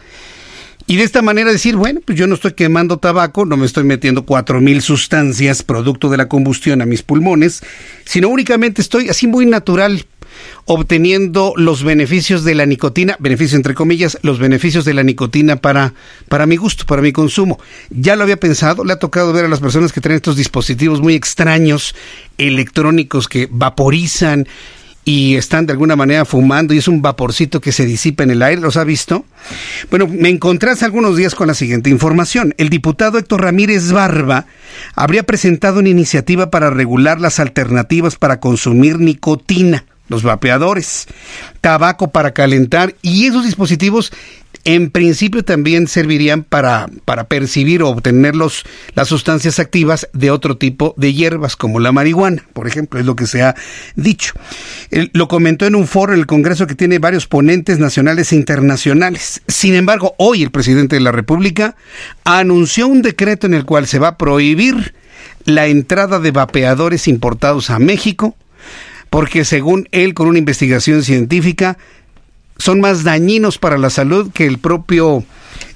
Y 0.89 0.95
de 0.95 1.03
esta 1.03 1.21
manera 1.21 1.51
decir, 1.51 1.75
bueno, 1.75 1.99
pues 2.03 2.17
yo 2.17 2.27
no 2.27 2.35
estoy 2.35 2.53
quemando 2.53 2.97
tabaco, 2.97 3.45
no 3.45 3.57
me 3.57 3.65
estoy 3.65 3.83
metiendo 3.83 4.25
cuatro 4.25 4.61
mil 4.61 4.81
sustancias 4.81 5.61
producto 5.61 6.09
de 6.09 6.15
la 6.15 6.29
combustión 6.29 6.81
a 6.81 6.85
mis 6.85 7.03
pulmones, 7.03 7.61
sino 8.05 8.29
únicamente 8.29 8.81
estoy 8.81 9.09
así 9.09 9.27
muy 9.27 9.45
natural 9.45 10.05
obteniendo 10.65 11.53
los 11.57 11.83
beneficios 11.83 12.45
de 12.45 12.55
la 12.55 12.65
nicotina, 12.65 13.17
beneficios 13.19 13.57
entre 13.57 13.73
comillas, 13.73 14.17
los 14.21 14.39
beneficios 14.39 14.85
de 14.85 14.93
la 14.93 15.03
nicotina 15.03 15.57
para, 15.57 15.93
para 16.29 16.45
mi 16.45 16.55
gusto, 16.55 16.85
para 16.85 17.01
mi 17.01 17.11
consumo. 17.11 17.59
Ya 17.89 18.15
lo 18.15 18.23
había 18.23 18.37
pensado, 18.37 18.85
le 18.85 18.93
ha 18.93 18.99
tocado 18.99 19.33
ver 19.33 19.45
a 19.45 19.49
las 19.49 19.59
personas 19.59 19.91
que 19.91 19.99
tienen 19.99 20.17
estos 20.17 20.37
dispositivos 20.37 21.01
muy 21.01 21.15
extraños, 21.15 21.95
electrónicos 22.37 23.27
que 23.27 23.49
vaporizan 23.51 24.47
y 25.07 25.37
están 25.37 25.65
de 25.65 25.71
alguna 25.71 25.95
manera 25.95 26.25
fumando 26.25 26.73
y 26.73 26.79
es 26.79 26.89
un 26.89 27.01
vaporcito 27.01 27.61
que 27.61 27.71
se 27.71 27.85
disipa 27.85 28.23
en 28.23 28.31
el 28.31 28.43
aire, 28.43 28.59
¿los 28.59 28.75
ha 28.75 28.83
visto? 28.83 29.23
Bueno, 29.89 30.05
me 30.05 30.27
encontré 30.27 30.71
hace 30.71 30.83
algunos 30.83 31.15
días 31.15 31.33
con 31.33 31.47
la 31.47 31.53
siguiente 31.53 31.89
información. 31.89 32.53
El 32.57 32.67
diputado 32.67 33.17
Héctor 33.17 33.43
Ramírez 33.43 33.93
Barba 33.93 34.47
habría 34.95 35.23
presentado 35.23 35.79
una 35.79 35.87
iniciativa 35.87 36.51
para 36.51 36.71
regular 36.71 37.21
las 37.21 37.39
alternativas 37.39 38.17
para 38.17 38.41
consumir 38.41 38.99
nicotina 38.99 39.85
los 40.09 40.23
vapeadores, 40.23 41.07
tabaco 41.61 42.09
para 42.09 42.31
calentar 42.31 42.95
y 43.01 43.27
esos 43.27 43.45
dispositivos 43.45 44.11
en 44.67 44.91
principio 44.91 45.45
también 45.45 45.87
servirían 45.87 46.43
para, 46.43 46.87
para 47.05 47.29
percibir 47.29 47.81
o 47.81 47.87
obtener 47.87 48.35
los, 48.35 48.65
las 48.95 49.07
sustancias 49.07 49.59
activas 49.59 50.09
de 50.11 50.29
otro 50.29 50.57
tipo 50.57 50.93
de 50.97 51.13
hierbas, 51.13 51.55
como 51.55 51.79
la 51.79 51.93
marihuana, 51.93 52.43
por 52.51 52.67
ejemplo, 52.67 52.99
es 52.99 53.05
lo 53.05 53.15
que 53.15 53.27
se 53.27 53.43
ha 53.43 53.55
dicho. 53.95 54.33
lo 55.13 55.29
comentó 55.29 55.65
en 55.67 55.75
un 55.75 55.87
foro 55.87 56.13
en 56.13 56.19
el 56.19 56.25
Congreso 56.25 56.67
que 56.67 56.75
tiene 56.75 56.99
varios 56.99 57.27
ponentes 57.27 57.79
nacionales 57.79 58.33
e 58.33 58.35
internacionales. 58.35 59.41
Sin 59.47 59.73
embargo, 59.73 60.15
hoy 60.17 60.43
el 60.43 60.51
presidente 60.51 60.97
de 60.97 61.01
la 61.01 61.13
República 61.13 61.77
anunció 62.25 62.89
un 62.89 63.01
decreto 63.01 63.47
en 63.47 63.53
el 63.53 63.63
cual 63.63 63.87
se 63.87 63.99
va 63.99 64.09
a 64.09 64.17
prohibir 64.17 64.93
la 65.45 65.67
entrada 65.67 66.19
de 66.19 66.31
vapeadores 66.31 67.07
importados 67.07 67.69
a 67.69 67.79
México, 67.79 68.35
porque 69.09 69.45
según 69.45 69.87
él, 69.93 70.13
con 70.13 70.27
una 70.27 70.39
investigación 70.39 71.03
científica, 71.03 71.77
son 72.57 72.79
más 72.79 73.03
dañinos 73.03 73.57
para 73.57 73.77
la 73.77 73.89
salud 73.89 74.31
que 74.31 74.45
el 74.45 74.57
propio 74.57 75.23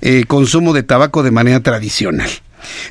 eh, 0.02 0.26
consumo 0.28 0.74
de 0.74 0.84
tabaco 0.84 1.24
de 1.24 1.32
manera 1.32 1.62
tradicional. 1.62 2.30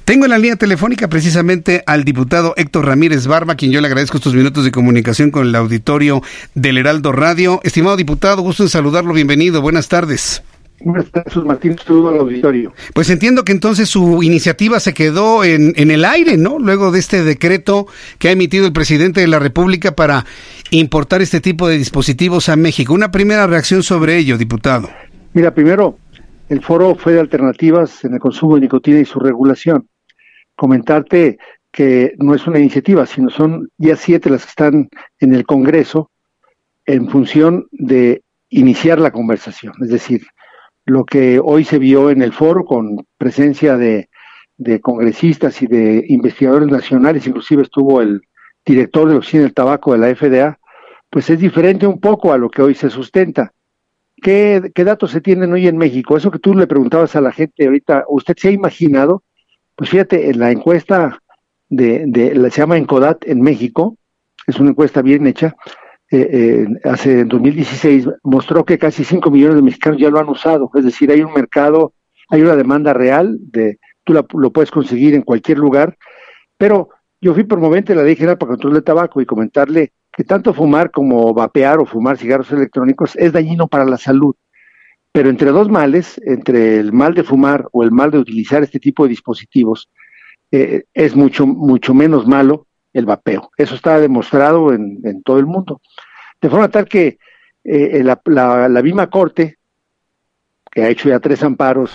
Tengo 0.04 0.24
en 0.24 0.30
la 0.30 0.38
línea 0.38 0.56
telefónica 0.56 1.08
precisamente 1.08 1.82
al 1.86 2.04
diputado 2.04 2.54
Héctor 2.56 2.86
Ramírez 2.86 3.26
Barba, 3.26 3.54
quien 3.54 3.70
yo 3.70 3.80
le 3.80 3.86
agradezco 3.86 4.16
estos 4.16 4.34
minutos 4.34 4.64
de 4.64 4.72
comunicación 4.72 5.30
con 5.30 5.46
el 5.46 5.54
auditorio 5.54 6.22
del 6.54 6.78
Heraldo 6.78 7.12
Radio. 7.12 7.60
Estimado 7.62 7.96
diputado, 7.96 8.42
gusto 8.42 8.64
en 8.64 8.68
saludarlo, 8.68 9.12
bienvenido, 9.12 9.62
buenas 9.62 9.88
tardes. 9.88 10.42
Buenas 10.82 11.10
tardes, 11.10 11.36
Martín, 11.36 11.76
saludo 11.78 12.08
al 12.08 12.20
auditorio. 12.20 12.72
Pues 12.94 13.10
entiendo 13.10 13.44
que 13.44 13.52
entonces 13.52 13.88
su 13.88 14.22
iniciativa 14.22 14.80
se 14.80 14.94
quedó 14.94 15.44
en, 15.44 15.74
en 15.76 15.90
el 15.90 16.04
aire, 16.04 16.36
¿no? 16.36 16.58
Luego 16.58 16.90
de 16.90 16.98
este 16.98 17.22
decreto 17.22 17.86
que 18.18 18.28
ha 18.28 18.32
emitido 18.32 18.66
el 18.66 18.72
presidente 18.72 19.20
de 19.20 19.28
la 19.28 19.38
República 19.38 19.94
para 19.94 20.24
importar 20.70 21.20
este 21.20 21.40
tipo 21.40 21.68
de 21.68 21.76
dispositivos 21.76 22.48
a 22.48 22.56
México. 22.56 22.94
Una 22.94 23.10
primera 23.10 23.46
reacción 23.46 23.82
sobre 23.82 24.16
ello, 24.16 24.38
diputado. 24.38 24.88
Mira, 25.34 25.54
primero, 25.54 25.98
el 26.48 26.62
foro 26.62 26.94
fue 26.94 27.12
de 27.12 27.20
alternativas 27.20 28.04
en 28.04 28.14
el 28.14 28.20
consumo 28.20 28.54
de 28.54 28.62
nicotina 28.62 29.00
y 29.00 29.04
su 29.04 29.20
regulación. 29.20 29.86
Comentarte 30.56 31.38
que 31.70 32.14
no 32.18 32.34
es 32.34 32.46
una 32.46 32.58
iniciativa, 32.58 33.06
sino 33.06 33.30
son 33.30 33.68
ya 33.78 33.96
siete 33.96 34.30
las 34.30 34.44
que 34.44 34.50
están 34.50 34.88
en 35.20 35.34
el 35.34 35.44
Congreso 35.44 36.10
en 36.86 37.08
función 37.08 37.66
de 37.70 38.22
iniciar 38.48 38.98
la 38.98 39.12
conversación. 39.12 39.74
Es 39.80 39.90
decir, 39.90 40.26
lo 40.86 41.04
que 41.04 41.40
hoy 41.42 41.64
se 41.64 41.78
vio 41.78 42.10
en 42.10 42.22
el 42.22 42.32
foro 42.32 42.64
con 42.64 43.06
presencia 43.18 43.76
de, 43.76 44.08
congresistas 44.82 45.62
y 45.62 45.66
de 45.66 46.04
investigadores 46.08 46.68
nacionales, 46.68 47.26
inclusive 47.26 47.62
estuvo 47.62 48.02
el 48.02 48.20
director 48.64 49.06
de 49.06 49.14
la 49.14 49.18
Oficina 49.20 49.44
del 49.44 49.54
Tabaco 49.54 49.92
de 49.92 49.98
la 49.98 50.14
FDA, 50.14 50.58
pues 51.08 51.30
es 51.30 51.40
diferente 51.40 51.86
un 51.86 51.98
poco 51.98 52.32
a 52.32 52.38
lo 52.38 52.50
que 52.50 52.62
hoy 52.62 52.74
se 52.74 52.90
sustenta. 52.90 53.52
¿Qué, 54.22 54.70
datos 54.76 55.12
se 55.12 55.22
tienen 55.22 55.52
hoy 55.52 55.66
en 55.66 55.78
México? 55.78 56.16
Eso 56.16 56.30
que 56.30 56.38
tú 56.38 56.54
le 56.54 56.66
preguntabas 56.66 57.16
a 57.16 57.22
la 57.22 57.32
gente 57.32 57.64
ahorita, 57.64 58.04
¿usted 58.08 58.36
se 58.36 58.48
ha 58.48 58.52
imaginado? 58.52 59.22
Pues 59.76 59.88
fíjate, 59.88 60.28
en 60.28 60.38
la 60.38 60.50
encuesta 60.50 61.18
de, 61.70 62.04
de 62.06 62.34
la, 62.34 62.50
se 62.50 62.60
llama 62.60 62.76
Encodat 62.76 63.26
en 63.26 63.40
México, 63.40 63.96
es 64.46 64.60
una 64.60 64.70
encuesta 64.70 65.00
bien 65.00 65.26
hecha, 65.26 65.56
eh, 66.10 66.28
eh, 66.32 66.66
hace 66.84 67.20
en 67.20 67.28
2016 67.28 68.08
mostró 68.22 68.64
que 68.64 68.78
casi 68.78 69.04
5 69.04 69.30
millones 69.30 69.56
de 69.56 69.62
mexicanos 69.62 70.00
ya 70.00 70.10
lo 70.10 70.18
han 70.18 70.28
usado, 70.28 70.70
es 70.74 70.84
decir, 70.84 71.10
hay 71.10 71.22
un 71.22 71.32
mercado, 71.32 71.94
hay 72.28 72.42
una 72.42 72.56
demanda 72.56 72.92
real, 72.92 73.38
de 73.40 73.78
tú 74.04 74.14
lo 74.14 74.50
puedes 74.50 74.70
conseguir 74.70 75.14
en 75.14 75.22
cualquier 75.22 75.58
lugar, 75.58 75.96
pero 76.58 76.88
yo 77.20 77.34
fui 77.34 77.44
promovente 77.44 77.92
de 77.92 77.98
la 77.98 78.04
Ley 78.04 78.16
General 78.16 78.38
para 78.38 78.50
Control 78.50 78.74
del 78.74 78.84
Tabaco 78.84 79.20
y 79.20 79.26
comentarle 79.26 79.92
que 80.12 80.24
tanto 80.24 80.54
fumar 80.54 80.90
como 80.90 81.32
vapear 81.34 81.78
o 81.78 81.86
fumar 81.86 82.16
cigarros 82.16 82.50
electrónicos 82.50 83.14
es 83.16 83.32
dañino 83.32 83.68
para 83.68 83.84
la 83.84 83.98
salud. 83.98 84.34
Pero 85.12 85.28
entre 85.28 85.50
dos 85.50 85.68
males, 85.68 86.20
entre 86.24 86.78
el 86.78 86.92
mal 86.92 87.14
de 87.14 87.24
fumar 87.24 87.66
o 87.72 87.82
el 87.82 87.90
mal 87.90 88.10
de 88.10 88.18
utilizar 88.18 88.62
este 88.62 88.78
tipo 88.78 89.04
de 89.04 89.10
dispositivos, 89.10 89.90
eh, 90.50 90.84
es 90.94 91.14
mucho, 91.14 91.46
mucho 91.46 91.94
menos 91.94 92.26
malo 92.26 92.66
el 92.92 93.06
vapeo. 93.06 93.50
Eso 93.56 93.74
está 93.74 93.98
demostrado 94.00 94.72
en, 94.72 95.22
todo 95.22 95.38
el 95.38 95.46
mundo. 95.46 95.80
De 96.40 96.48
forma 96.48 96.68
tal 96.68 96.86
que 96.86 97.18
eh, 97.64 98.02
la, 98.02 98.20
la, 98.68 98.82
misma 98.82 99.08
Corte, 99.08 99.58
que 100.70 100.82
ha 100.82 100.88
hecho 100.88 101.08
ya 101.08 101.20
tres 101.20 101.42
amparos, 101.42 101.92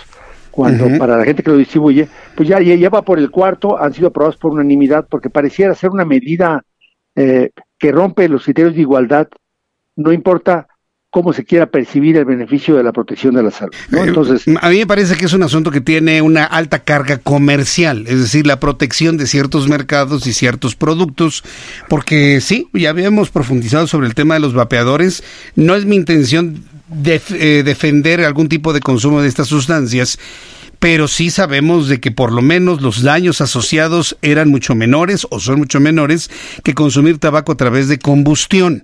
cuando 0.50 0.86
para 0.98 1.18
la 1.18 1.24
gente 1.24 1.42
que 1.42 1.50
lo 1.50 1.58
distribuye, 1.58 2.08
pues 2.34 2.48
ya, 2.48 2.60
ya 2.60 2.88
va 2.88 3.02
por 3.02 3.18
el 3.18 3.30
cuarto, 3.30 3.78
han 3.78 3.92
sido 3.92 4.08
aprobados 4.08 4.38
por 4.38 4.52
unanimidad, 4.52 5.06
porque 5.08 5.28
pareciera 5.28 5.74
ser 5.74 5.90
una 5.90 6.06
medida 6.06 6.62
eh, 7.14 7.50
que 7.78 7.92
rompe 7.92 8.26
los 8.26 8.44
criterios 8.44 8.74
de 8.74 8.80
igualdad, 8.80 9.28
no 9.96 10.12
importa 10.12 10.66
cómo 11.16 11.32
se 11.32 11.46
quiera 11.46 11.64
percibir 11.64 12.18
el 12.18 12.26
beneficio 12.26 12.76
de 12.76 12.82
la 12.82 12.92
protección 12.92 13.34
de 13.34 13.42
la 13.42 13.50
salud. 13.50 13.72
Eh, 13.90 13.96
Entonces, 14.06 14.44
a 14.60 14.68
mí 14.68 14.80
me 14.80 14.86
parece 14.86 15.14
que 15.14 15.24
es 15.24 15.32
un 15.32 15.42
asunto 15.42 15.70
que 15.70 15.80
tiene 15.80 16.20
una 16.20 16.44
alta 16.44 16.80
carga 16.80 17.16
comercial, 17.16 18.04
es 18.06 18.20
decir, 18.20 18.46
la 18.46 18.60
protección 18.60 19.16
de 19.16 19.26
ciertos 19.26 19.66
mercados 19.66 20.26
y 20.26 20.34
ciertos 20.34 20.74
productos, 20.74 21.42
porque 21.88 22.42
sí, 22.42 22.68
ya 22.74 22.90
habíamos 22.90 23.30
profundizado 23.30 23.86
sobre 23.86 24.08
el 24.08 24.14
tema 24.14 24.34
de 24.34 24.40
los 24.40 24.52
vapeadores, 24.52 25.24
no 25.54 25.74
es 25.74 25.86
mi 25.86 25.96
intención 25.96 26.62
eh, 27.02 27.62
defender 27.64 28.20
algún 28.20 28.50
tipo 28.50 28.74
de 28.74 28.80
consumo 28.80 29.22
de 29.22 29.28
estas 29.28 29.48
sustancias, 29.48 30.18
pero 30.78 31.08
sí 31.08 31.30
sabemos 31.30 31.88
de 31.88 32.00
que 32.00 32.10
por 32.10 32.32
lo 32.32 32.42
menos 32.42 32.82
los 32.82 33.02
daños 33.02 33.40
asociados 33.40 34.16
eran 34.22 34.50
mucho 34.50 34.74
menores 34.74 35.26
o 35.30 35.40
son 35.40 35.58
mucho 35.58 35.80
menores 35.80 36.30
que 36.62 36.74
consumir 36.74 37.18
tabaco 37.18 37.52
a 37.52 37.56
través 37.56 37.88
de 37.88 37.98
combustión. 37.98 38.82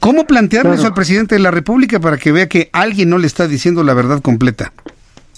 ¿Cómo 0.00 0.26
plantearle 0.26 0.74
eso 0.74 0.86
al 0.86 0.94
presidente 0.94 1.34
de 1.34 1.40
la 1.40 1.50
República 1.50 2.00
para 2.00 2.18
que 2.18 2.32
vea 2.32 2.48
que 2.48 2.70
alguien 2.72 3.10
no 3.10 3.18
le 3.18 3.26
está 3.26 3.48
diciendo 3.48 3.82
la 3.82 3.94
verdad 3.94 4.20
completa? 4.20 4.72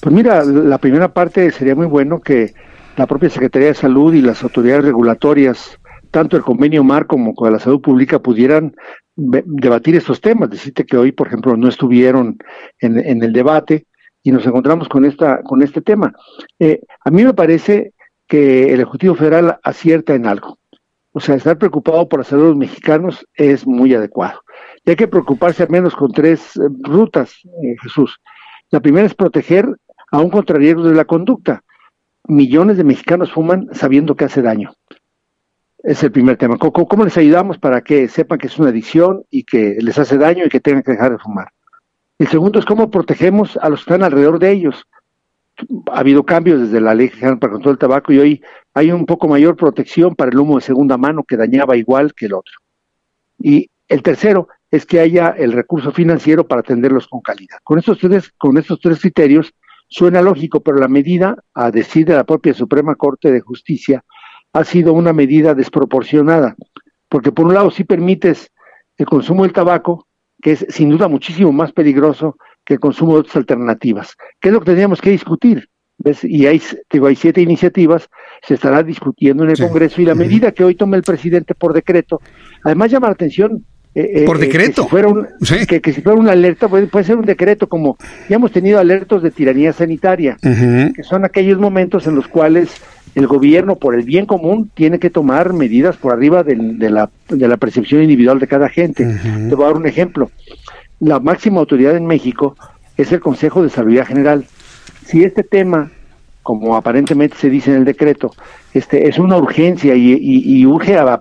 Pues 0.01 0.15
mira, 0.15 0.45
la 0.45 0.79
primera 0.79 1.13
parte 1.13 1.51
sería 1.51 1.75
muy 1.75 1.87
bueno 1.87 2.21
que 2.21 2.53
la 2.97 3.07
propia 3.07 3.31
Secretaría 3.31 3.69
de 3.69 3.75
Salud 3.75 4.15
y 4.15 4.21
las 4.21 4.43
autoridades 4.43 4.85
regulatorias, 4.85 5.79
tanto 6.11 6.37
el 6.37 6.43
convenio 6.43 6.85
MAR 6.85 7.07
como 7.07 7.35
con 7.35 7.53
la 7.53 7.59
salud 7.59 7.81
pública, 7.81 8.19
pudieran 8.19 8.75
debatir 9.17 9.97
estos 9.97 10.21
temas. 10.21 10.51
Decirte 10.51 10.85
que 10.85 10.97
hoy, 10.97 11.13
por 11.13 11.29
ejemplo, 11.29 11.57
no 11.57 11.69
estuvieron 11.69 12.37
en, 12.81 12.99
en 12.99 13.23
el 13.23 13.33
debate, 13.33 13.87
y 14.25 14.33
nos 14.33 14.45
encontramos 14.47 14.89
con 14.89 15.05
esta 15.05 15.43
con 15.43 15.63
este 15.63 15.81
tema. 15.83 16.13
Eh, 16.59 16.81
a 17.05 17.11
mí 17.11 17.25
me 17.25 17.35
parece 17.35 17.93
que 18.27 18.73
el 18.73 18.81
Ejecutivo 18.81 19.15
Federal 19.15 19.61
acierta 19.63 20.15
en 20.15 20.27
algo. 20.27 20.59
O 21.13 21.21
sea, 21.21 21.37
estar 21.37 21.59
preocupado 21.59 22.09
por 22.09 22.21
la 22.21 22.25
salud 22.25 22.43
de 22.43 22.49
los 22.49 22.57
mexicanos 22.57 23.25
es 23.35 23.67
muy 23.67 23.95
adecuado. 23.95 24.41
Y 24.85 24.91
hay 24.91 24.97
que 24.97 25.07
preocuparse 25.07 25.63
al 25.63 25.71
menos 25.71 25.95
con 25.95 26.11
tres 26.11 26.57
eh, 26.57 26.61
rutas, 26.81 27.35
eh, 27.63 27.77
Jesús. 27.83 28.19
La 28.71 28.81
primera 28.81 29.07
es 29.07 29.15
proteger 29.15 29.69
a 30.11 30.19
un 30.19 30.31
contra 30.31 30.59
riesgos 30.59 30.89
de 30.89 30.95
la 30.95 31.05
conducta. 31.05 31.63
Millones 32.27 32.79
de 32.79 32.85
mexicanos 32.85 33.31
fuman 33.31 33.69
sabiendo 33.73 34.17
que 34.17 34.25
hace 34.25 34.41
daño. 34.41 34.73
Es 35.79 36.03
el 36.03 36.11
primer 36.11 36.39
tema. 36.39 36.57
¿Cómo, 36.57 36.89
¿Cómo, 36.89 37.05
les 37.05 37.17
ayudamos 37.19 37.59
para 37.59 37.83
que 37.83 38.09
sepan 38.09 38.39
que 38.39 38.47
es 38.47 38.59
una 38.59 38.71
adicción 38.71 39.23
y 39.31 39.45
que 39.45 39.77
les 39.81 39.99
hace 39.99 40.17
daño 40.17 40.47
y 40.47 40.49
que 40.49 40.61
tengan 40.61 40.83
que 40.83 40.93
dejar 40.93 41.13
de 41.13 41.19
fumar? 41.19 41.49
El 42.19 42.29
segundo 42.29 42.59
es 42.59 42.65
cómo 42.65 42.91
protegemos 42.91 43.57
a 43.57 43.69
los 43.69 43.81
que 43.81 43.93
están 43.93 44.05
alrededor 44.05 44.39
de 44.39 44.53
ellos. 44.53 44.85
Ha 45.93 46.01
habido 46.01 46.25
cambios 46.25 46.61
desde 46.61 46.81
la 46.81 46.95
ley 46.95 47.09
general 47.09 47.39
para 47.39 47.51
el 47.51 47.55
control 47.55 47.75
del 47.75 47.79
tabaco 47.81 48.13
y 48.13 48.19
hoy 48.19 48.43
hay 48.73 48.91
un 48.93 49.07
poco 49.07 49.29
mayor 49.29 49.57
protección 49.57 50.15
para 50.15 50.31
el 50.31 50.39
humo 50.39 50.57
de 50.57 50.63
segunda 50.63 50.97
mano 50.97 51.25
que 51.25 51.37
dañaba 51.37 51.77
igual 51.77 52.15
que 52.15 52.27
el 52.27 52.35
otro. 52.35 52.55
Y 53.39 53.71
el 53.89 54.03
tercero 54.03 54.49
es 54.71 54.87
que 54.87 55.01
haya 55.01 55.29
el 55.31 55.53
recurso 55.53 55.93
financiero 55.93 56.47
para 56.47 56.61
atenderlos 56.61 57.07
con 57.09 57.21
calidad. 57.21 57.59
Con 57.63 57.79
estos 57.79 57.99
tres, 57.99 58.31
con 58.37 58.59
estos 58.59 58.81
tres 58.81 59.01
criterios 59.01 59.53
suena 59.89 60.23
lógico, 60.23 60.61
pero 60.61 60.79
la 60.79 60.89
medida, 60.89 61.37
a 61.55 61.71
decir 61.71 62.07
de 62.07 62.15
la 62.15 62.25
propia 62.25 62.55
Suprema 62.55 62.95
Corte 62.95 63.31
de 63.31 63.41
Justicia, 63.41 64.05
ha 64.53 64.65
sido 64.65 64.93
una 64.93 65.13
medida 65.13 65.55
desproporcionada, 65.55 66.57
porque 67.09 67.33
por 67.33 67.47
un 67.47 67.55
lado 67.55 67.71
sí 67.71 67.85
permites 67.85 68.51
el 68.97 69.07
consumo 69.07 69.43
del 69.43 69.53
tabaco, 69.53 70.07
que 70.45 70.53
es 70.53 70.67
sin 70.69 70.91
duda 70.91 71.09
muchísimo 71.09 71.53
más 71.53 71.73
peligroso 71.73 72.37
que 72.67 72.75
el 72.75 72.81
consumo 72.81 73.15
de 73.15 73.21
otras 73.21 73.37
alternativas. 73.37 74.15
¿Qué 74.39 74.51
es 74.51 74.53
lo 74.53 74.61
que 74.61 74.67
tendríamos 74.67 75.01
que 75.01 75.09
discutir? 75.09 75.71
¿Ves? 75.97 76.23
Y 76.23 76.47
hay, 76.47 76.61
digo, 76.93 77.07
hay 77.07 77.17
siete 77.17 77.41
iniciativas, 77.41 78.11
se 78.47 78.55
estará 78.55 78.83
discutiendo 78.83 79.45
en 79.45 79.51
el 79.51 79.59
Congreso 79.59 80.03
y 80.03 80.05
la 80.05 80.15
medida 80.15 80.53
que 80.53 80.63
hoy 80.63 80.75
tome 80.75 80.99
el 80.99 81.03
presidente 81.03 81.55
por 81.55 81.73
decreto, 81.73 82.21
además 82.63 82.91
llama 82.91 83.07
la 83.07 83.15
atención 83.15 83.65
eh, 83.95 84.25
por 84.27 84.39
decreto. 84.39 84.83
que, 84.83 84.89
si 84.89 84.91
fuera 84.91 85.09
un, 85.09 85.29
que, 85.67 85.93
si 85.95 86.03
fuera 86.03 86.21
una 86.21 86.33
alerta, 86.33 86.69
puede, 86.69 86.89
puede, 86.89 87.07
ser 87.07 87.17
un 87.17 87.25
decreto 87.25 87.67
como 87.67 87.97
ya 88.29 88.37
hemos 88.37 88.53
tenido 88.53 88.79
alertos 88.79 89.23
de 89.23 89.31
tiranía 89.31 89.73
sanitaria, 89.73 90.37
que 90.43 91.03
son 91.05 91.25
aquellos 91.25 91.59
momentos 91.59 92.07
en 92.07 92.17
los 92.17 92.29
cuales 92.29 92.83
el 93.15 93.27
gobierno, 93.27 93.77
por 93.77 93.95
el 93.95 94.03
bien 94.03 94.27
común, 94.27 94.71
tiene 94.75 94.99
que 94.99 95.11
tomar 95.11 95.53
medidas 95.53 95.97
por 95.97 96.13
arriba 96.13 96.43
de, 96.43 96.57
de, 96.57 96.91
la, 96.91 97.11
de 97.29 97.49
la, 97.49 97.57
percepción 97.57 98.03
individual 98.03 98.39
de 98.41 98.49
cada 98.49 98.69
gente. 98.69 99.05
Te 99.49 99.55
voy 99.55 99.65
a 99.65 99.69
dar 99.69 99.77
un 99.77 99.87
ejemplo. 99.87 100.31
La 101.01 101.21
máxima 101.21 101.61
autoridad 101.61 101.97
en 101.97 102.07
México 102.07 102.57
es 102.97 103.13
el 103.13 103.21
Consejo 103.21 103.63
de 103.63 103.71
Salud 103.71 104.01
General. 104.05 104.45
Si 105.05 105.23
este 105.23 105.45
tema, 105.45 105.91
como 106.43 106.77
aparentemente 106.77 107.37
se 107.37 107.51
dice 107.51 107.71
en 107.71 107.79
el 107.79 107.85
decreto, 107.85 108.33
este 108.73 109.09
es 109.09 109.19
una 109.19 109.37
urgencia 109.37 109.95
y, 109.95 110.13
y, 110.13 110.59
y 110.59 110.67
urge 110.67 110.97
a, 110.97 111.15
a, 111.15 111.21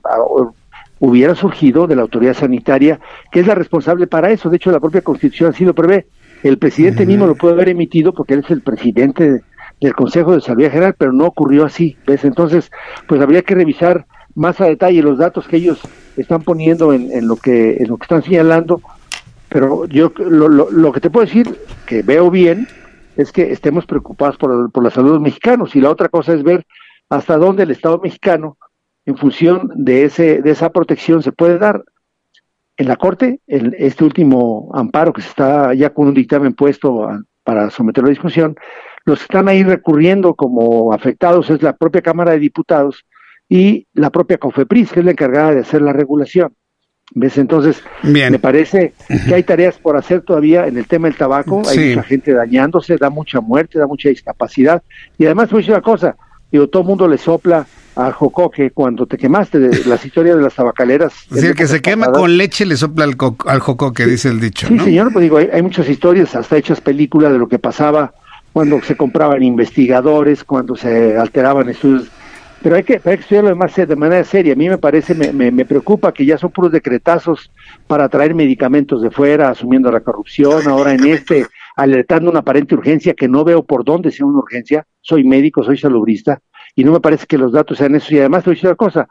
hubiera 0.99 1.35
surgido 1.35 1.85
de 1.85 1.95
la 1.95 2.01
autoridad 2.01 2.33
sanitaria, 2.33 2.99
que 3.31 3.41
es 3.41 3.47
la 3.47 3.55
responsable 3.55 4.07
para 4.07 4.31
eso. 4.31 4.49
De 4.49 4.55
hecho, 4.55 4.71
la 4.71 4.79
propia 4.79 5.01
Constitución 5.01 5.51
así 5.51 5.65
lo 5.65 5.75
prevé. 5.75 6.07
El 6.43 6.57
presidente 6.57 7.05
mismo 7.05 7.27
lo 7.27 7.35
puede 7.35 7.53
haber 7.53 7.69
emitido 7.69 8.13
porque 8.13 8.33
él 8.33 8.41
es 8.43 8.51
el 8.51 8.61
presidente 8.61 9.41
del 9.83 9.95
Consejo 9.95 10.33
de 10.33 10.41
Salud 10.41 10.63
General, 10.63 10.95
pero 10.97 11.11
no 11.11 11.25
ocurrió 11.25 11.65
así. 11.65 11.97
¿ves? 12.07 12.23
Entonces, 12.23 12.71
pues 13.07 13.21
habría 13.21 13.41
que 13.41 13.55
revisar 13.55 14.05
más 14.33 14.59
a 14.61 14.65
detalle 14.65 15.01
los 15.03 15.17
datos 15.17 15.47
que 15.47 15.57
ellos 15.57 15.81
están 16.17 16.41
poniendo 16.41 16.93
en, 16.93 17.11
en 17.11 17.27
lo 17.27 17.35
que 17.35 17.77
en 17.77 17.89
lo 17.89 17.97
que 17.97 18.03
están 18.03 18.23
señalando. 18.23 18.81
Pero 19.49 19.85
yo 19.85 20.11
lo, 20.17 20.91
que 20.91 20.99
te 20.99 21.09
puedo 21.11 21.25
decir, 21.25 21.55
que 21.85 22.01
veo 22.01 22.31
bien, 22.31 22.67
es 23.17 23.31
que 23.31 23.51
estemos 23.51 23.85
preocupados 23.85 24.37
por, 24.37 24.71
por 24.71 24.83
la 24.83 24.89
salud 24.89 25.09
de 25.09 25.13
los 25.15 25.21
mexicanos. 25.21 25.75
Y 25.75 25.81
la 25.81 25.91
otra 25.91 26.09
cosa 26.09 26.33
es 26.33 26.41
ver 26.41 26.65
hasta 27.09 27.37
dónde 27.37 27.63
el 27.63 27.71
Estado 27.71 27.99
mexicano 27.99 28.57
en 29.05 29.17
función 29.17 29.69
de, 29.75 30.05
ese, 30.05 30.41
de 30.41 30.49
esa 30.49 30.71
protección 30.71 31.21
se 31.21 31.31
puede 31.31 31.59
dar. 31.59 31.83
En 32.75 32.87
la 32.87 32.95
Corte, 32.95 33.39
el, 33.45 33.75
este 33.77 34.03
último 34.03 34.71
amparo 34.73 35.13
que 35.13 35.21
se 35.21 35.27
está 35.27 35.75
ya 35.75 35.91
con 35.91 36.07
un 36.07 36.15
dictamen 36.15 36.55
puesto 36.55 37.07
para 37.43 37.69
someterlo 37.69 38.07
a 38.07 38.09
discusión, 38.09 38.55
los 39.05 39.19
que 39.19 39.23
están 39.23 39.47
ahí 39.47 39.63
recurriendo 39.63 40.33
como 40.35 40.93
afectados 40.93 41.49
es 41.49 41.61
la 41.61 41.73
propia 41.75 42.01
Cámara 42.01 42.31
de 42.31 42.39
Diputados 42.39 43.05
y 43.49 43.87
la 43.93 44.09
propia 44.09 44.37
COFEPRIS, 44.37 44.91
que 44.91 44.99
es 45.01 45.05
la 45.05 45.11
encargada 45.11 45.53
de 45.53 45.59
hacer 45.61 45.81
la 45.81 45.93
regulación. 45.93 46.53
¿Ves? 47.15 47.37
Entonces, 47.37 47.83
Bien. 48.01 48.31
me 48.31 48.39
parece 48.39 48.93
que 49.27 49.35
hay 49.35 49.43
tareas 49.43 49.77
por 49.77 49.97
hacer 49.97 50.21
todavía 50.21 50.65
en 50.67 50.77
el 50.77 50.87
tema 50.87 51.07
del 51.07 51.17
tabaco, 51.17 51.61
hay 51.67 51.89
mucha 51.89 52.03
gente 52.03 52.33
dañándose, 52.33 52.95
da 52.97 53.09
mucha 53.09 53.41
muerte, 53.41 53.77
da 53.77 53.85
mucha 53.85 54.09
discapacidad, 54.09 54.81
y 55.17 55.25
además 55.25 55.49
voy 55.51 55.57
a 55.57 55.61
decir 55.61 55.73
una 55.73 55.83
cosa, 55.83 56.15
digo, 56.51 56.69
todo 56.69 56.81
el 56.81 56.87
mundo 56.87 57.07
le 57.07 57.17
sopla 57.17 57.67
al 57.95 58.13
jocoque 58.13 58.71
cuando 58.71 59.05
te 59.05 59.17
quemaste, 59.17 59.59
de 59.59 59.85
las 59.85 60.03
historias 60.03 60.37
de 60.37 60.43
las 60.43 60.55
tabacaleras. 60.55 61.13
Es 61.29 61.35
decir, 61.35 61.53
que 61.53 61.67
se 61.67 61.81
quema 61.81 62.11
con 62.11 62.35
leche 62.37 62.65
le 62.65 62.77
sopla 62.77 63.03
al, 63.03 63.15
al 63.45 63.93
que 63.93 64.05
dice 64.07 64.29
el 64.29 64.39
dicho, 64.39 64.67
Sí, 64.67 64.73
¿no? 64.73 64.83
señor, 64.85 65.13
pues 65.13 65.21
digo, 65.23 65.37
hay, 65.37 65.49
hay 65.53 65.61
muchas 65.61 65.87
historias, 65.89 66.35
hasta 66.35 66.57
hechas 66.57 66.81
películas 66.81 67.33
de 67.33 67.37
lo 67.37 67.47
que 67.47 67.59
pasaba 67.59 68.13
cuando 68.53 68.79
se 68.81 68.95
compraban 68.95 69.41
investigadores, 69.41 70.43
cuando 70.43 70.75
se 70.75 71.17
alteraban 71.17 71.69
estudios. 71.69 72.09
Pero 72.61 72.77
hay 72.77 72.83
que, 72.83 72.93
hay 72.93 73.17
que 73.17 73.21
estudiarlo 73.21 73.49
de, 73.49 73.95
manera 73.95 74.23
seria. 74.23 74.53
A 74.53 74.55
mí 74.55 74.69
me 74.69 74.77
parece, 74.77 75.15
me, 75.15 75.33
me, 75.33 75.51
me 75.51 75.65
preocupa 75.65 76.13
que 76.13 76.25
ya 76.25 76.37
son 76.37 76.51
puros 76.51 76.71
decretazos 76.71 77.51
para 77.87 78.07
traer 78.07 78.33
medicamentos 78.35 79.01
de 79.01 79.11
fuera, 79.11 79.49
asumiendo 79.49 79.91
la 79.91 79.99
corrupción, 79.99 80.65
ahora 80.67 80.93
en 80.93 81.05
este, 81.05 81.45
alertando 81.75 82.29
una 82.29 82.39
aparente 82.39 82.75
urgencia 82.75 83.15
que 83.15 83.27
no 83.27 83.43
veo 83.43 83.63
por 83.63 83.83
dónde 83.83 84.11
sea 84.11 84.25
una 84.25 84.39
urgencia. 84.39 84.85
Soy 85.01 85.25
médico, 85.25 85.63
soy 85.63 85.77
salubrista, 85.77 86.39
y 86.73 86.85
no 86.85 86.93
me 86.93 87.01
parece 87.01 87.25
que 87.25 87.37
los 87.37 87.51
datos 87.51 87.79
sean 87.79 87.95
eso. 87.95 88.13
Y 88.13 88.19
además 88.19 88.43
te 88.43 88.51
voy 88.51 88.53
a 88.53 88.55
decir 88.55 88.69
una 88.69 88.75
cosa, 88.77 89.07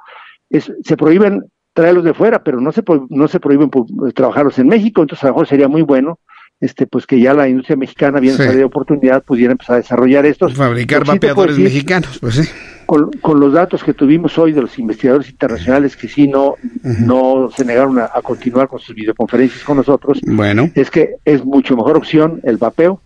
es, 0.49 0.73
se 0.83 0.97
prohíben 0.97 1.45
traerlos 1.75 2.05
de 2.05 2.15
fuera, 2.15 2.43
pero 2.43 2.61
no 2.61 2.73
se, 2.73 2.83
no 3.11 3.29
se 3.29 3.41
prohíben 3.41 3.71
trabajarlos 4.15 4.59
en 4.59 4.69
México, 4.69 5.03
entonces 5.03 5.25
a 5.25 5.29
lo 5.29 5.35
mejor 5.35 5.47
sería 5.49 5.69
muy 5.69 5.83
bueno 5.83 6.19
este 6.63 6.87
pues 6.87 7.07
que 7.07 7.21
ya 7.21 7.35
la 7.35 7.47
industria 7.49 7.77
mexicana, 7.77 8.19
bien 8.21 8.35
Sí. 8.37 8.43
de 8.45 8.65
oportunidad, 8.65 9.23
pudiera 9.23 9.53
empezar 9.53 9.75
a 9.75 9.79
desarrollar 9.79 10.25
estos. 10.25 10.55
Fabricar 10.55 11.03
sí 11.05 11.09
vapeadores 11.13 11.59
mexicanos, 11.59 12.19
pues 12.21 12.37
sí. 12.37 12.49
Con, 12.87 13.11
con 13.21 13.39
los 13.41 13.53
datos 13.53 13.85
que 13.85 13.93
tuvimos 13.95 14.39
hoy 14.39 14.53
de 14.53 14.63
los 14.63 14.79
investigadores 14.79 15.29
internacionales 15.31 15.97
que 15.97 16.09
sí 16.09 16.27
no, 16.29 16.55
no 16.83 17.51
se 17.55 17.65
negaron 17.65 17.99
a, 17.99 18.05
a 18.15 18.23
continuar 18.23 18.69
con 18.69 18.79
sus 18.81 18.95
videoconferencias 18.95 19.63
con 19.65 19.77
nosotros, 19.77 20.19
Bueno. 20.27 20.71
es 20.75 20.91
que 20.91 21.17
es 21.25 21.45
mucho 21.45 21.77
mejor 21.77 21.97
opción 21.99 22.41
el 22.45 22.57
vapeo 22.57 23.01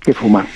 que 0.00 0.12
fumar. 0.12 0.46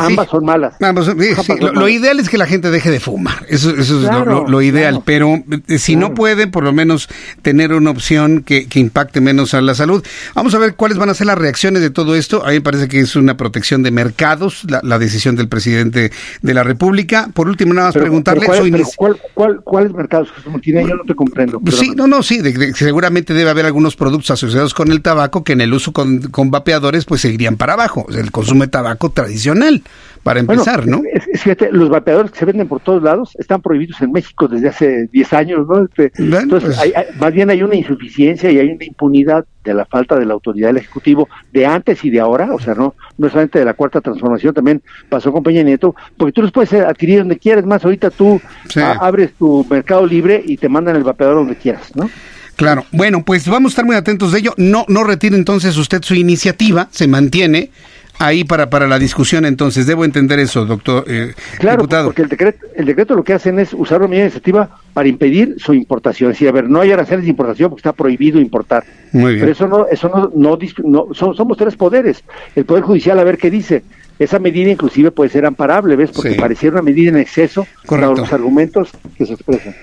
Ambas 0.00 0.28
son 0.28 0.44
malas. 0.44 0.74
Ambas 0.80 1.06
son- 1.06 1.20
sí, 1.20 1.30
Ambas 1.30 1.46
sí, 1.46 1.52
son 1.60 1.74
lo, 1.74 1.88
ideal 1.88 2.18
es 2.20 2.28
que 2.28 2.38
la 2.38 2.46
gente 2.46 2.70
deje 2.70 2.90
de 2.90 3.00
fumar. 3.00 3.44
Eso, 3.48 3.70
eso 3.70 3.80
es 3.80 3.90
lo- 4.02 4.08
Claro, 4.08 4.24
lo, 4.44 4.48
lo 4.48 4.62
ideal. 4.62 5.02
Pero 5.04 5.42
eh, 5.68 5.78
si 5.78 5.96
no 5.96 6.14
puede, 6.14 6.46
por 6.46 6.64
lo 6.64 6.72
menos 6.72 7.08
tener 7.42 7.72
una 7.72 7.90
opción 7.90 8.42
que, 8.42 8.66
que 8.68 8.78
impacte 8.80 9.20
menos 9.20 9.54
a 9.54 9.60
la 9.60 9.74
salud. 9.74 10.04
Vamos 10.34 10.54
a 10.54 10.58
ver 10.58 10.74
cuáles 10.74 10.98
van 10.98 11.10
a 11.10 11.14
ser 11.14 11.26
las 11.26 11.38
reacciones 11.38 11.82
de 11.82 11.90
todo 11.90 12.14
esto. 12.16 12.44
A 12.44 12.48
mí 12.48 12.54
me 12.54 12.60
parece 12.60 12.88
que 12.88 13.00
es 13.00 13.16
una 13.16 13.36
protección 13.36 13.82
de 13.82 13.90
mercados, 13.90 14.62
la, 14.68 14.80
la 14.82 14.98
decisión 14.98 15.36
del 15.36 15.48
presidente 15.48 16.12
de 16.42 16.54
la 16.54 16.62
República. 16.62 17.28
Por 17.34 17.48
último, 17.48 17.74
nada 17.74 17.88
más 17.88 17.94
Pero- 17.94 18.04
preguntarle. 18.06 18.46
pero 18.46 18.58
¿cuál- 18.58 18.70
inici- 18.70 18.94
cuál- 18.96 19.20
cuál- 19.34 19.60
¿Cuáles 19.64 19.92
mercados? 19.92 20.28
Yo 20.62 20.82
no 20.96 21.04
te 21.06 21.14
comprendo. 21.14 21.60
Pues 21.60 21.76
sí, 21.76 21.92
no, 21.96 22.06
no, 22.06 22.22
sí, 22.22 22.38
de- 22.40 22.52
de- 22.52 22.74
seguramente 22.74 23.34
debe 23.34 23.50
haber 23.50 23.66
algunos 23.66 23.96
productos 23.96 24.30
asociados 24.30 24.74
con 24.74 24.90
el 24.90 25.02
tabaco 25.02 25.44
que 25.44 25.52
en 25.52 25.60
el 25.60 25.72
uso 25.74 25.92
con, 25.92 26.20
con 26.30 26.50
vapeadores 26.50 27.04
pues 27.04 27.20
seguirían 27.20 27.56
para 27.56 27.74
abajo. 27.74 28.04
O 28.08 28.12
sea, 28.12 28.20
el 28.22 28.30
consumo 28.30 28.62
de 28.64 28.68
tabaco 28.68 29.10
tradicional, 29.10 29.82
para 30.22 30.42
Bueno, 30.42 30.62
empezar, 30.62 30.86
¿no? 30.88 31.02
es- 31.12 31.26
es- 31.28 31.40
fíjate, 31.42 31.68
los 31.70 31.88
vapeadores 31.88 32.32
que 32.32 32.38
se 32.40 32.44
venden 32.44 32.66
por 32.66 32.80
todos 32.80 33.00
lados 33.02 33.36
están 33.38 33.62
prohibidos 33.62 34.00
en 34.02 34.10
México 34.10 34.48
desde 34.48 34.68
hace 34.68 35.06
10 35.12 35.32
años, 35.32 35.66
¿no? 35.68 35.84
Este, 35.84 36.10
entonces, 36.18 36.70
pues. 36.74 36.78
hay- 36.78 36.92
hay- 36.96 37.06
más 37.20 37.32
bien 37.32 37.48
hay 37.50 37.62
una 37.62 37.76
insuficiencia 37.76 38.50
y 38.50 38.58
hay 38.58 38.68
una 38.70 38.84
impunidad 38.84 39.44
de 39.62 39.74
la 39.74 39.84
falta 39.84 40.16
de 40.18 40.26
la 40.26 40.34
autoridad 40.34 40.68
del 40.68 40.78
Ejecutivo 40.78 41.28
de 41.52 41.64
antes 41.66 42.04
y 42.04 42.10
de 42.10 42.18
ahora, 42.20 42.48
o 42.52 42.58
sea, 42.58 42.74
no, 42.74 42.94
no 43.18 43.28
solamente 43.28 43.58
de 43.60 43.64
la 43.64 43.74
cuarta 43.74 44.00
transformación, 44.00 44.52
también 44.52 44.82
pasó 45.08 45.30
con 45.32 45.42
Peña 45.44 45.62
Nieto, 45.62 45.94
porque 46.16 46.32
tú 46.32 46.42
los 46.42 46.50
puedes 46.52 46.72
adquirir 46.72 47.20
donde 47.20 47.38
quieras, 47.38 47.64
más 47.64 47.84
ahorita 47.84 48.10
tú 48.10 48.40
a- 48.76 48.92
abres 49.06 49.32
tu 49.38 49.64
mercado 49.70 50.04
libre 50.06 50.42
y 50.44 50.56
te 50.56 50.68
mandan 50.68 50.96
el 50.96 51.04
vapeador 51.04 51.36
donde 51.36 51.54
quieras, 51.56 51.94
¿no? 51.94 52.10
Claro, 52.56 52.84
bueno, 52.90 53.22
pues 53.24 53.46
vamos 53.48 53.70
a 53.70 53.72
estar 53.72 53.84
muy 53.84 53.96
atentos 53.96 54.32
de 54.32 54.38
ello. 54.38 54.54
No, 54.56 54.86
no 54.88 55.04
retire 55.04 55.36
entonces 55.36 55.76
usted 55.76 56.02
su 56.02 56.14
iniciativa, 56.14 56.88
se 56.90 57.06
mantiene 57.06 57.70
ahí 58.18 58.44
para, 58.44 58.70
para 58.70 58.86
la 58.86 58.98
discusión 58.98 59.44
entonces. 59.44 59.86
Debo 59.86 60.04
entender 60.04 60.38
eso, 60.38 60.64
doctor 60.66 61.04
eh, 61.08 61.34
Claro, 61.58 61.78
diputado. 61.82 62.06
porque 62.06 62.22
el 62.22 62.28
decreto, 62.28 62.66
el 62.74 62.86
decreto 62.86 63.14
lo 63.14 63.24
que 63.24 63.32
hacen 63.34 63.58
es 63.58 63.72
usar 63.74 63.98
una 64.00 64.08
medida 64.08 64.24
iniciativa 64.24 64.68
para 64.92 65.08
impedir 65.08 65.56
su 65.58 65.74
importación. 65.74 66.30
Es 66.30 66.36
decir, 66.36 66.48
a 66.48 66.52
ver, 66.52 66.68
no 66.68 66.80
hay 66.80 66.92
aranceles 66.92 67.24
de 67.24 67.30
importación 67.30 67.70
porque 67.70 67.80
está 67.80 67.92
prohibido 67.92 68.40
importar. 68.40 68.84
Muy 69.12 69.34
bien. 69.34 69.40
Pero 69.40 69.52
eso 69.52 69.68
no, 69.68 69.86
eso 69.90 70.08
no, 70.08 70.30
no, 70.34 70.58
no- 70.84 71.14
son- 71.14 71.34
somos 71.36 71.56
tres 71.56 71.76
poderes. 71.76 72.22
El 72.54 72.64
Poder 72.64 72.82
Judicial, 72.84 73.18
a 73.18 73.24
ver 73.24 73.38
qué 73.38 73.50
dice. 73.50 73.82
Esa 74.18 74.38
medida 74.38 74.70
inclusive 74.70 75.10
puede 75.10 75.28
ser 75.28 75.44
amparable, 75.44 75.94
¿ves? 75.94 76.10
Porque 76.10 76.30
Sí. 76.32 76.38
pareciera 76.38 76.76
una 76.76 76.82
medida 76.82 77.10
en 77.10 77.18
exceso 77.18 77.66
con 77.84 78.00
los 78.00 78.32
argumentos 78.32 78.88
que 79.18 79.26
se 79.26 79.34
expresan. 79.34 79.74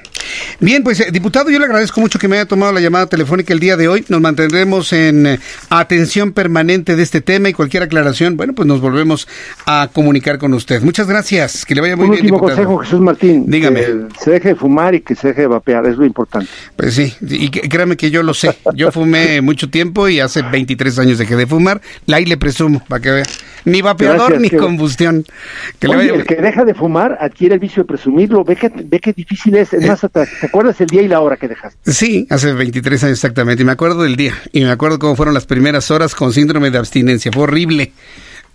Bien, 0.60 0.84
pues 0.84 1.00
eh, 1.00 1.08
diputado, 1.12 1.50
yo 1.50 1.60
le 1.60 1.66
agradezco 1.66 2.00
mucho 2.02 2.20
que 2.20 2.28
me 2.28 2.36
haya 2.38 2.46
tomado 2.46 2.72
la 2.72 2.80
llamada 2.80 3.08
telefónica 3.08 3.54
el 3.54 3.60
día 3.60 3.78
de 3.78 3.88
hoy. 3.88 4.06
Nos 4.10 4.22
mantendremos 4.22 4.94
en 4.94 5.26
eh, 5.28 5.40
atención 5.70 6.32
permanente 6.34 6.96
de 6.96 7.04
este 7.04 7.22
tema 7.22 7.50
y 7.50 7.54
cualquier 7.54 7.84
aclaración, 7.84 8.38
bueno, 8.38 8.54
pues 8.54 8.68
nos 8.68 8.82
volvemos 8.82 9.28
a 9.66 9.90
comunicar 9.94 10.38
con 10.38 10.54
usted. 10.54 10.82
Muchas 10.82 11.08
gracias, 11.08 11.66
que 11.66 11.76
le 11.76 11.82
vaya 11.82 11.96
muy 11.96 12.06
Un 12.06 12.12
bien, 12.12 12.22
último 12.26 12.38
diputado. 12.38 12.58
consejo, 12.58 12.78
Jesús 12.84 13.00
Martín. 13.02 13.46
Dígame. 13.48 13.82
Que 13.82 13.94
se 14.20 14.32
deje 14.32 14.50
de 14.50 14.56
fumar 14.56 14.96
y 14.96 15.02
que 15.02 15.16
se 15.16 15.30
deje 15.30 15.42
de 15.42 15.48
vapear, 15.48 15.86
es 15.88 15.98
lo 15.98 16.06
importante. 16.06 16.50
Pues 16.76 16.94
sí, 16.94 17.14
y 17.22 17.50
créame 17.50 17.98
que 17.98 18.12
yo 18.12 18.24
lo 18.24 18.34
sé. 18.34 18.58
Yo 18.76 18.92
fumé 18.92 19.42
mucho 19.42 19.70
tiempo 19.70 20.08
y 20.10 20.20
hace 20.20 20.42
23 20.42 21.00
años 21.00 21.18
dejé 21.18 21.36
de 21.36 21.48
fumar. 21.48 21.82
Ahí 22.12 22.26
le 22.26 22.38
presumo, 22.38 22.84
para 22.88 23.02
que 23.02 23.12
vea. 23.12 23.24
Ni 23.66 23.82
vapeador 23.82 24.32
Gracias, 24.34 24.42
ni 24.42 24.50
combustión. 24.60 25.26
Que 25.80 25.88
le 25.88 25.96
vaya- 25.96 26.14
el 26.16 26.26
que 26.26 26.36
deja 26.36 26.66
de 26.66 26.74
fumar 26.74 27.18
adquiere 27.20 27.56
el 27.56 27.60
vicio 27.60 27.84
de 27.84 27.88
presumirlo. 27.88 28.44
Ve 28.44 28.56
que, 28.56 28.70
ve 28.70 29.00
que 29.00 29.14
difícil 29.14 29.56
es. 29.56 29.74
Es 29.74 29.86
más, 29.88 30.04
hasta- 30.04 30.23
¿te 30.40 30.48
acuerdas 30.48 30.80
el 30.82 30.88
día 30.88 31.02
y 31.02 31.08
la 31.08 31.20
hora 31.20 31.38
que 31.38 31.48
dejaste? 31.48 31.92
Sí, 31.92 32.28
hace 32.30 32.54
23 32.54 33.04
años 33.04 33.18
exactamente. 33.18 33.64
Y 33.64 33.66
me 33.66 33.72
acuerdo 33.72 34.04
del 34.04 34.16
día. 34.16 34.34
Y 34.52 34.62
me 34.62 34.72
acuerdo 34.72 35.00
cómo 35.00 35.16
fueron 35.16 35.34
las 35.34 35.46
primeras 35.46 35.92
horas 35.92 36.16
con 36.16 36.34
síndrome 36.34 36.72
de 36.72 36.78
abstinencia. 36.78 37.32
Fue 37.32 37.44
horrible. 37.44 37.92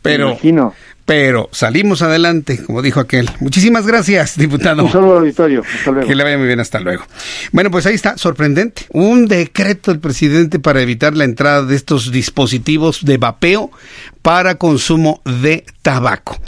Pero, 0.03 0.29
imagino. 0.29 0.75
pero 1.05 1.49
salimos 1.51 2.03
adelante, 2.03 2.63
como 2.65 2.83
dijo 2.83 3.01
aquel. 3.01 3.29
Muchísimas 3.41 3.87
gracias, 3.87 4.39
diputado. 4.39 4.85
Un 4.85 4.93
saludo 4.93 5.13
al 5.13 5.19
auditorio. 5.19 5.63
Hasta 5.63 5.91
luego. 5.91 6.07
Que 6.09 6.15
le 6.15 6.23
vaya 6.23 6.39
muy 6.39 6.47
bien, 6.47 6.61
hasta 6.61 6.79
luego. 6.79 7.03
Bueno, 7.51 7.71
pues 7.71 7.85
ahí 7.87 7.95
está, 7.95 8.17
sorprendente. 8.17 8.83
Un 8.91 9.27
decreto 9.27 9.91
del 9.91 10.01
presidente 10.01 10.61
para 10.61 10.81
evitar 10.81 11.17
la 11.17 11.25
entrada 11.25 11.65
de 11.65 11.75
estos 11.75 12.13
dispositivos 12.13 13.05
de 13.05 13.19
vapeo 13.19 13.73
para 14.29 14.57
consumo 14.57 15.23
de 15.25 15.65
tabaco. 15.81 16.39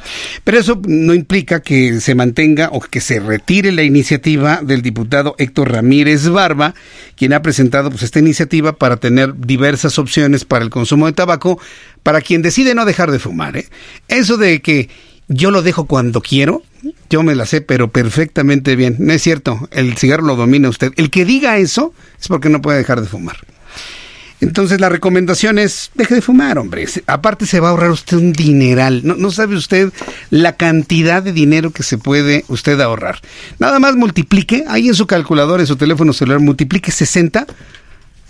Pero 0.44 0.58
eso 0.58 0.82
no 0.86 1.14
implica 1.14 1.62
que 1.62 1.98
se 2.02 2.14
mantenga 2.14 2.68
o 2.72 2.80
que 2.80 3.00
se 3.00 3.20
retire 3.20 3.72
la 3.72 3.82
iniciativa 3.82 4.60
del 4.62 4.82
diputado 4.82 5.34
Héctor 5.38 5.72
Ramírez 5.72 6.28
Barba, 6.28 6.74
quien 7.16 7.32
ha 7.32 7.40
presentado 7.40 7.88
pues 7.88 8.02
esta 8.02 8.18
iniciativa 8.18 8.74
para 8.74 8.98
tener 8.98 9.34
diversas 9.34 9.98
opciones 9.98 10.44
para 10.44 10.62
el 10.62 10.68
consumo 10.68 11.06
de 11.06 11.14
tabaco 11.14 11.58
para 12.02 12.20
quien 12.20 12.42
decide 12.42 12.74
no 12.74 12.84
dejar 12.84 13.10
de 13.12 13.18
fumar. 13.18 13.56
¿eh? 13.56 13.66
Eso 14.08 14.36
de 14.36 14.60
que 14.60 14.90
yo 15.28 15.50
lo 15.50 15.62
dejo 15.62 15.86
cuando 15.86 16.20
quiero, 16.20 16.62
yo 17.08 17.22
me 17.22 17.34
la 17.34 17.46
sé, 17.46 17.62
pero 17.62 17.90
perfectamente 17.90 18.76
bien. 18.76 18.96
No 18.98 19.14
es 19.14 19.22
cierto, 19.22 19.70
el 19.70 19.96
cigarro 19.96 20.26
lo 20.26 20.36
domina 20.36 20.68
usted. 20.68 20.92
El 20.96 21.08
que 21.08 21.24
diga 21.24 21.56
eso 21.56 21.94
es 22.20 22.28
porque 22.28 22.50
no 22.50 22.60
puede 22.60 22.76
dejar 22.76 23.00
de 23.00 23.08
fumar. 23.08 23.38
Entonces 24.40 24.80
la 24.80 24.88
recomendación 24.88 25.58
es, 25.58 25.90
deje 25.94 26.14
de 26.14 26.22
fumar, 26.22 26.58
hombre. 26.58 26.86
Aparte 27.06 27.46
se 27.46 27.60
va 27.60 27.68
a 27.68 27.70
ahorrar 27.72 27.90
usted 27.90 28.16
un 28.16 28.32
dineral. 28.32 29.02
No, 29.04 29.14
no 29.14 29.30
sabe 29.30 29.56
usted 29.56 29.92
la 30.30 30.56
cantidad 30.56 31.22
de 31.22 31.32
dinero 31.32 31.70
que 31.70 31.82
se 31.82 31.98
puede 31.98 32.44
usted 32.48 32.80
ahorrar. 32.80 33.20
Nada 33.58 33.78
más 33.78 33.96
multiplique, 33.96 34.64
ahí 34.68 34.88
en 34.88 34.94
su 34.94 35.06
calculadora, 35.06 35.62
en 35.62 35.66
su 35.66 35.76
teléfono 35.76 36.12
celular, 36.12 36.40
multiplique 36.40 36.90
60 36.90 37.46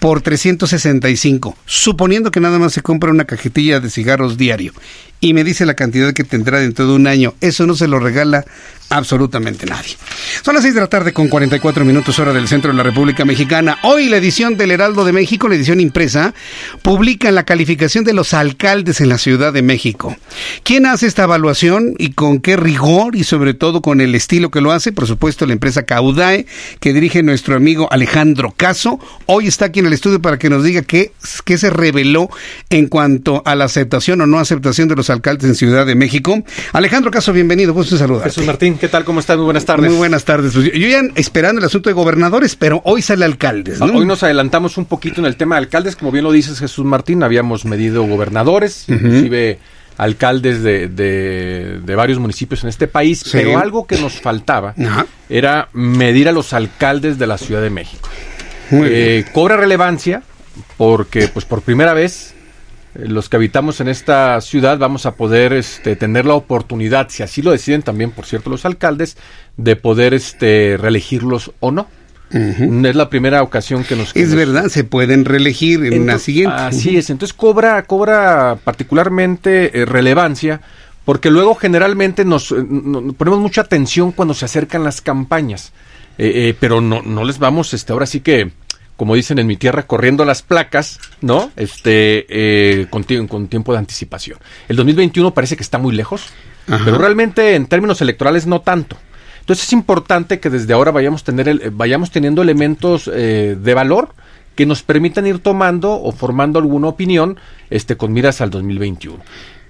por 0.00 0.22
365, 0.22 1.56
suponiendo 1.66 2.30
que 2.30 2.40
nada 2.40 2.58
más 2.58 2.72
se 2.72 2.80
compra 2.80 3.10
una 3.10 3.26
cajetilla 3.26 3.80
de 3.80 3.90
cigarros 3.90 4.38
diario 4.38 4.72
y 5.20 5.34
me 5.34 5.44
dice 5.44 5.66
la 5.66 5.74
cantidad 5.74 6.12
que 6.12 6.24
tendrá 6.24 6.60
dentro 6.60 6.86
de 6.86 6.92
un 6.92 7.06
año, 7.06 7.34
eso 7.40 7.66
no 7.66 7.74
se 7.74 7.88
lo 7.88 7.98
regala 7.98 8.44
absolutamente 8.90 9.66
nadie. 9.66 9.96
Son 10.42 10.54
las 10.54 10.64
6 10.64 10.74
de 10.74 10.80
la 10.80 10.88
tarde 10.88 11.12
con 11.12 11.28
44 11.28 11.84
minutos 11.84 12.18
hora 12.18 12.32
del 12.32 12.48
centro 12.48 12.72
de 12.72 12.76
la 12.76 12.82
República 12.82 13.24
Mexicana. 13.24 13.78
Hoy 13.82 14.08
la 14.08 14.16
edición 14.16 14.56
del 14.56 14.72
Heraldo 14.72 15.04
de 15.04 15.12
México, 15.12 15.48
la 15.48 15.54
edición 15.54 15.80
impresa, 15.80 16.34
publica 16.82 17.30
la 17.30 17.44
calificación 17.44 18.04
de 18.04 18.12
los 18.12 18.34
alcaldes 18.34 19.00
en 19.00 19.08
la 19.08 19.18
Ciudad 19.18 19.52
de 19.52 19.62
México. 19.62 20.16
¿Quién 20.64 20.86
hace 20.86 21.06
esta 21.06 21.22
evaluación 21.22 21.94
y 21.98 22.12
con 22.12 22.40
qué 22.40 22.56
rigor 22.56 23.14
y 23.14 23.22
sobre 23.22 23.54
todo 23.54 23.80
con 23.80 24.00
el 24.00 24.14
estilo 24.14 24.50
que 24.50 24.60
lo 24.60 24.72
hace? 24.72 24.90
Por 24.90 25.06
supuesto, 25.06 25.46
la 25.46 25.52
empresa 25.52 25.84
Caudae, 25.84 26.46
que 26.80 26.92
dirige 26.92 27.22
nuestro 27.22 27.54
amigo 27.54 27.88
Alejandro 27.92 28.52
Caso. 28.56 28.98
Hoy 29.26 29.46
está 29.46 29.66
aquí 29.66 29.78
en 29.78 29.86
el 29.86 29.92
estudio 29.92 30.20
para 30.20 30.38
que 30.38 30.50
nos 30.50 30.64
diga 30.64 30.82
qué, 30.82 31.12
qué 31.44 31.58
se 31.58 31.70
reveló 31.70 32.28
en 32.70 32.88
cuanto 32.88 33.42
a 33.44 33.54
la 33.54 33.66
aceptación 33.66 34.20
o 34.20 34.26
no 34.26 34.40
aceptación 34.40 34.88
de 34.88 34.96
los 34.96 35.09
alcaldes 35.10 35.44
en 35.48 35.54
Ciudad 35.54 35.84
de 35.86 35.94
México. 35.94 36.42
Alejandro 36.72 37.10
Caso, 37.10 37.32
bienvenido, 37.32 37.72
gusto 37.74 37.94
en 37.94 37.98
saludarte. 37.98 38.30
Jesús 38.30 38.46
Martín, 38.46 38.78
¿qué 38.78 38.88
tal? 38.88 39.04
¿Cómo 39.04 39.20
estás? 39.20 39.36
Muy 39.36 39.44
buenas 39.44 39.64
tardes. 39.64 39.90
Muy 39.90 39.98
buenas 39.98 40.24
tardes. 40.24 40.52
Pues 40.52 40.66
yo, 40.72 40.88
ya 40.88 41.02
esperando 41.16 41.58
el 41.60 41.66
asunto 41.66 41.88
de 41.90 41.94
gobernadores, 41.94 42.56
pero 42.56 42.80
hoy 42.84 43.02
sale 43.02 43.24
alcaldes, 43.24 43.80
¿no? 43.80 43.86
Hoy 43.86 44.06
nos 44.06 44.22
adelantamos 44.22 44.76
un 44.78 44.84
poquito 44.86 45.20
en 45.20 45.26
el 45.26 45.36
tema 45.36 45.56
de 45.56 45.60
alcaldes, 45.60 45.96
como 45.96 46.10
bien 46.12 46.24
lo 46.24 46.32
dices 46.32 46.58
Jesús 46.58 46.84
Martín, 46.84 47.22
habíamos 47.22 47.64
medido 47.64 48.02
gobernadores, 48.04 48.84
inclusive 48.88 49.58
alcaldes 49.96 50.62
de, 50.62 50.88
de- 50.88 51.80
de 51.84 51.94
varios 51.94 52.18
municipios 52.18 52.62
en 52.62 52.70
este 52.70 52.86
país, 52.86 53.18
Sí. 53.20 53.30
pero 53.32 53.58
algo 53.58 53.86
que 53.86 53.98
nos 53.98 54.14
faltaba 54.20 54.74
Ajá. 54.82 55.06
era 55.28 55.68
medir 55.74 56.28
a 56.28 56.32
los 56.32 56.52
alcaldes 56.54 57.18
de 57.18 57.26
la 57.26 57.36
Ciudad 57.36 57.60
de 57.60 57.68
México. 57.70 58.08
Eh, 58.72 59.24
cobra 59.32 59.56
relevancia 59.56 60.22
porque 60.76 61.28
pues 61.28 61.44
por 61.44 61.62
primera 61.62 61.92
vez 61.92 62.34
los 63.06 63.28
que 63.28 63.36
habitamos 63.36 63.80
en 63.80 63.88
esta 63.88 64.40
ciudad 64.40 64.78
vamos 64.78 65.06
a 65.06 65.14
poder 65.14 65.52
este, 65.52 65.96
tener 65.96 66.26
la 66.26 66.34
oportunidad, 66.34 67.08
si 67.10 67.22
así 67.22 67.42
lo 67.42 67.50
deciden 67.52 67.82
también, 67.82 68.10
por 68.10 68.26
cierto, 68.26 68.50
los 68.50 68.64
alcaldes, 68.64 69.16
de 69.56 69.76
poder 69.76 70.14
este, 70.14 70.76
reelegirlos 70.80 71.52
o 71.60 71.70
no. 71.70 71.88
Es 72.32 72.94
la 72.94 73.10
primera 73.10 73.42
ocasión 73.42 73.82
que 73.82 73.96
nos... 73.96 74.12
que 74.12 74.20
Es 74.22 74.28
nos- 74.28 74.36
verdad, 74.36 74.68
se 74.68 74.84
pueden 74.84 75.24
reelegir 75.24 75.80
en 75.80 75.86
una 75.88 75.94
entonces, 75.96 76.22
siguiente. 76.22 76.54
Así 76.56 76.96
es, 76.96 77.10
entonces 77.10 77.34
cobra, 77.34 77.82
cobra 77.82 78.56
particularmente 78.62 79.80
eh, 79.80 79.84
relevancia 79.84 80.60
porque 81.04 81.30
luego 81.30 81.56
generalmente 81.56 82.24
nos, 82.24 82.52
eh, 82.52 82.56
ponemos 83.16 83.40
mucha 83.40 83.62
atención 83.62 84.12
cuando 84.12 84.34
se 84.34 84.44
acercan 84.44 84.84
las 84.84 85.00
campañas, 85.00 85.72
eh, 86.18 86.54
pero 86.60 86.80
no, 86.80 87.02
no 87.02 87.24
les 87.24 87.38
vamos, 87.40 87.74
este, 87.74 87.92
ahora 87.92 88.06
sí 88.06 88.20
que, 88.20 88.52
como 89.00 89.14
dicen 89.14 89.38
en 89.38 89.46
mi 89.46 89.56
tierra, 89.56 89.84
corriendo 89.86 90.26
las 90.26 90.42
placas, 90.42 91.00
¿no? 91.22 91.50
Este, 91.56 92.26
eh, 92.28 92.86
con, 92.90 93.02
con 93.28 93.48
tiempo 93.48 93.72
de 93.72 93.78
anticipación. 93.78 94.38
El 94.68 94.76
2021 94.76 95.32
parece 95.32 95.56
que 95.56 95.62
está 95.62 95.78
muy 95.78 95.94
lejos, 95.96 96.26
Ajá. 96.68 96.84
pero 96.84 96.98
realmente 96.98 97.54
en 97.54 97.64
términos 97.64 98.02
electorales 98.02 98.46
no 98.46 98.60
tanto. 98.60 98.98
Entonces 99.40 99.64
es 99.68 99.72
importante 99.72 100.38
que 100.38 100.50
desde 100.50 100.74
ahora 100.74 100.90
vayamos, 100.90 101.24
tener 101.24 101.48
el- 101.48 101.70
vayamos 101.70 102.10
teniendo 102.10 102.42
elementos 102.42 103.10
eh, 103.10 103.56
de 103.58 103.72
valor 103.74 104.10
que 104.54 104.66
nos 104.66 104.82
permitan 104.82 105.26
ir 105.26 105.38
tomando 105.38 105.92
o 105.94 106.12
formando 106.12 106.58
alguna 106.58 106.88
opinión 106.88 107.38
este, 107.70 107.96
con 107.96 108.12
miras 108.12 108.42
al 108.42 108.50
2021. 108.50 109.16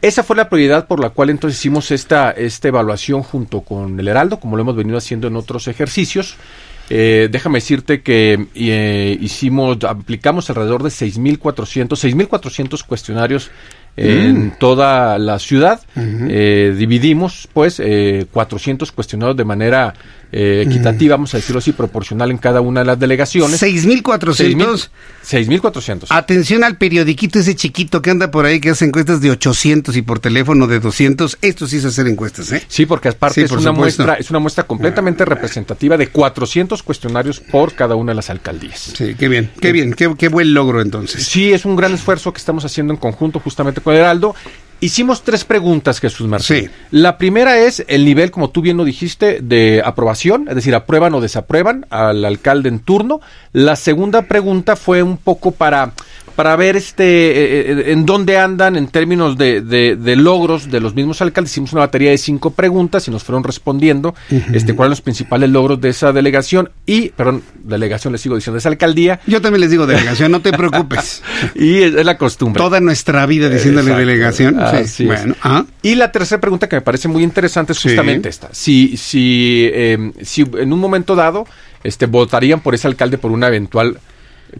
Esa 0.03 0.25
fue 0.25 0.35
la 0.35 0.49
prioridad 0.49 0.89
por 0.89 0.99
la 0.99 1.11
cual 1.11 1.31
entonces 1.31 1.57
hicimos 1.61 1.93
esta, 1.93 2.33
esta 2.33 2.67
evaluación 2.67 3.23
junto 3.23 3.61
con 3.61 4.01
el 4.01 4.09
Heraldo, 4.09 4.41
como 4.41 4.57
lo 4.57 4.63
hemos 4.63 4.75
venido 4.75 4.99
haciendo 4.99 5.29
en 5.29 5.37
otros 5.37 5.69
ejercicios. 5.69 6.35
Eh, 6.93 7.29
déjame 7.31 7.59
decirte 7.59 8.03
que 8.03 8.47
eh, 8.55 9.17
hicimos, 9.21 9.79
aplicamos 9.85 10.51
alrededor 10.51 10.83
de 10.83 10.91
6.400, 10.91 11.97
6.400 11.97 12.83
cuestionarios 12.85 13.51
en 13.97 14.47
Mm. 14.47 14.53
toda 14.59 15.19
la 15.19 15.39
ciudad. 15.39 15.81
Eh, 15.97 16.75
dividimos, 16.77 17.49
pues, 17.53 17.81
eh, 17.81 18.27
400 18.33 18.93
cuestionarios 18.93 19.37
de 19.37 19.45
manera 19.45 19.95
eh, 20.33 20.65
equitativa, 20.67 21.17
vamos 21.17 21.35
a 21.35 21.39
decirlo 21.39 21.59
así, 21.59 21.73
proporcional 21.73 22.31
en 22.31 22.39
cada 22.39 22.61
una 22.61 22.81
de 22.81 22.87
las 22.87 22.99
delegaciones. 22.99 23.61
6.400. 23.63 24.89
6.400. 25.29 26.07
Atención 26.11 26.65
al 26.65 26.77
periodiquito 26.77 27.39
ese 27.39 27.55
chiquito 27.55 28.01
que 28.03 28.11
anda 28.11 28.31
por 28.31 28.45
ahí 28.47 28.61
que 28.61 28.71
hace 28.71 28.85
encuestas 28.85 29.21
de 29.21 29.31
800 29.31 29.97
y 29.97 30.03
por 30.03 30.19
teléfono 30.19 30.67
de 30.67 30.81
200. 30.81 31.39
Esto 31.43 31.67
sí 31.67 31.77
es 31.79 31.85
hacer 31.85 32.07
encuestas, 32.07 32.53
¿eh? 32.53 32.63
Sí, 32.69 32.87
porque 32.87 33.09
aparte 33.09 33.35
Sí, 33.35 33.41
es, 33.43 33.51
por 33.51 33.59
una 33.59 33.71
supuesto. 33.71 34.03
muestra, 34.05 34.21
es 34.21 34.31
una 34.31 34.39
muestra 34.39 34.65
completamente 34.65 35.25
representativa 35.25 35.97
de 35.97 36.09
400 36.09 36.83
cuestionarios 36.83 37.41
por 37.41 37.75
cada 37.75 37.95
una 37.97 38.13
de 38.13 38.17
las 38.17 38.31
alcaldías. 38.31 38.93
Sí, 38.97 39.15
qué 39.19 39.29
bien, 39.29 39.51
qué 39.61 39.73
bien, 39.73 39.93
qué, 39.95 40.13
qué 40.17 40.29
buen 40.29 40.55
logro 40.55 40.81
entonces. 40.81 41.25
Sí, 41.25 41.53
es 41.53 41.65
un 41.65 41.77
gran 41.77 41.93
esfuerzo 41.93 42.33
que 42.33 42.39
estamos 42.39 42.65
haciendo 42.65 42.93
en 42.93 42.99
conjunto 42.99 43.41
justamente 43.41 43.81
con 43.81 43.95
Heraldo. 43.95 44.35
Hicimos 44.81 45.23
tres 45.23 45.45
preguntas, 45.45 46.01
Jesús 46.01 46.27
Martín. 46.27 46.65
Sí. 46.65 46.71
La 46.91 47.19
primera 47.19 47.59
es 47.59 47.85
el 47.87 48.05
nivel, 48.07 48.31
como 48.31 48.49
tú 48.49 48.63
bien 48.63 48.79
lo 48.79 48.85
dijiste, 48.85 49.41
de 49.43 49.83
aprobación, 49.85 50.47
es 50.49 50.55
decir, 50.55 50.75
aprueban 50.75 51.15
o 51.15 51.21
desaprueban 51.21 51.87
al 51.91 52.25
alcalde 52.25 52.71
en 52.71 52.79
turno. 52.79 53.21
La 53.53 53.77
segunda 53.77 54.23
pregunta 54.23 54.77
fue 54.77 55.03
un 55.03 55.19
poco 55.19 55.51
para, 55.51 55.93
para 56.41 56.57
ver 56.57 56.75
este 56.75 57.05
eh, 57.05 57.73
eh, 57.73 57.93
en 57.93 58.07
dónde 58.07 58.39
andan 58.39 58.75
en 58.77 58.87
términos 58.87 59.37
de, 59.37 59.61
de- 59.61 59.95
de 59.95 60.17
logros 60.17 60.71
de 60.71 60.81
los 60.81 60.95
mismos 60.95 61.21
alcaldes. 61.21 61.53
Hicimos 61.53 61.75
una 61.75 61.83
batería 61.83 62.13
de 62.13 62.17
cinco 62.17 62.49
preguntas 62.53 63.07
y 63.07 63.11
nos 63.11 63.25
fueron 63.25 63.45
respondiendo 63.45 64.15
este, 64.31 64.75
cuáles 64.75 64.87
son 64.89 64.91
los 64.93 65.01
principales 65.03 65.51
logros 65.51 65.83
de 65.83 65.91
esa 65.91 66.15
delegación 66.15 66.71
y, 66.87 67.11
perdón, 67.11 67.43
delegación 67.63 68.13
les 68.15 68.23
sigo 68.23 68.37
diciendo, 68.37 68.55
de 68.55 68.61
esa 68.61 68.71
alcaldía. 68.71 69.21
Yo 69.27 69.43
también 69.43 69.61
les 69.61 69.71
digo 69.71 69.87
delegación, 69.87 70.33
no 70.33 70.41
te 70.41 70.51
preocupes. 70.55 71.23
y 71.55 71.83
es, 71.83 71.95
es 71.95 72.07
la 72.07 72.17
costumbre. 72.17 72.59
Toda 72.59 72.81
nuestra 72.81 73.27
vida 73.27 73.51
diciéndole 73.51 73.91
Exacto. 73.91 74.07
delegación. 74.07 74.55
Sí, 74.55 74.61
Así 74.63 75.03
es. 75.03 75.07
bueno, 75.09 75.35
ah. 75.43 75.67
Y 75.83 75.95
la 75.97 76.11
tercera 76.11 76.41
pregunta 76.41 76.71
que 76.71 76.77
me 76.77 76.81
parece 76.83 77.07
muy 77.07 77.23
interesante 77.23 77.75
es 77.75 77.79
Sí. 77.81 77.89
justamente 77.91 78.31
esta. 78.31 78.49
Si, 78.53 78.97
si, 78.97 79.69
eh, 79.75 80.13
si 80.23 80.47
en 80.57 80.73
un 80.73 80.79
momento 80.79 81.15
dado 81.15 81.47
este, 81.85 82.07
votarían 82.07 82.61
por 82.61 82.75
ese 82.75 82.87
alcalde 82.89 83.19
por 83.19 83.31
una 83.31 83.49
eventual 83.49 83.99